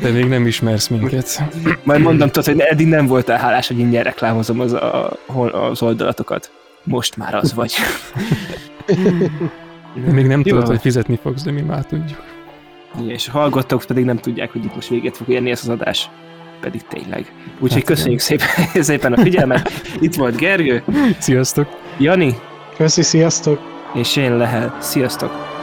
De 0.02 0.10
még 0.10 0.26
nem 0.26 0.48
ismersz 0.48 0.88
minket. 0.88 1.44
Majd 1.84 2.02
mondom, 2.02 2.28
tudod, 2.28 2.46
hogy 2.46 2.60
eddig 2.60 2.88
nem 2.88 3.08
voltál 3.08 3.38
hálás, 3.38 3.68
hogy 3.68 3.80
ingyen 3.80 4.04
reklámozom 4.04 4.60
az, 4.60 4.74
a, 4.74 5.18
az 5.70 5.82
oldalatokat. 5.82 6.52
Most 6.84 7.18
már 7.18 7.36
az 7.36 7.54
vagy. 7.54 7.74
De 10.06 10.12
még 10.12 10.26
nem 10.28 10.44
tudod, 10.44 10.68
hogy 10.68 10.80
fizetni 10.80 11.20
fogsz, 11.22 11.44
de 11.44 11.52
mi 11.52 11.62
már 11.62 11.86
tudjuk. 11.86 12.24
Igen, 13.00 13.10
és 13.10 13.28
a 13.28 13.32
hallgatók 13.32 13.84
pedig 13.88 14.06
nem 14.06 14.18
tudják, 14.18 14.52
hogy 14.52 14.66
itt 14.66 14.76
most 14.76 14.90
véget 14.90 15.18
fog 15.18 15.30
érni 15.30 15.52
ez 15.52 15.60
az 15.62 15.70
adás. 15.70 16.10
Pedig 16.62 16.82
tényleg. 16.88 17.34
Úgyhogy 17.54 17.72
hát 17.72 17.84
köszönjük 17.84 18.20
szépen, 18.20 18.48
szépen 18.84 19.14
a 19.14 19.22
figyelmet. 19.22 19.72
Itt 20.00 20.16
volt 20.16 20.36
Gergő. 20.36 20.84
Sziasztok. 21.20 21.68
Jani. 21.98 22.36
Köszi, 22.78 23.02
sziasztok. 23.02 23.60
És 23.94 24.16
én 24.16 24.38
Lehel. 24.38 24.78
Sziasztok. 24.80 25.59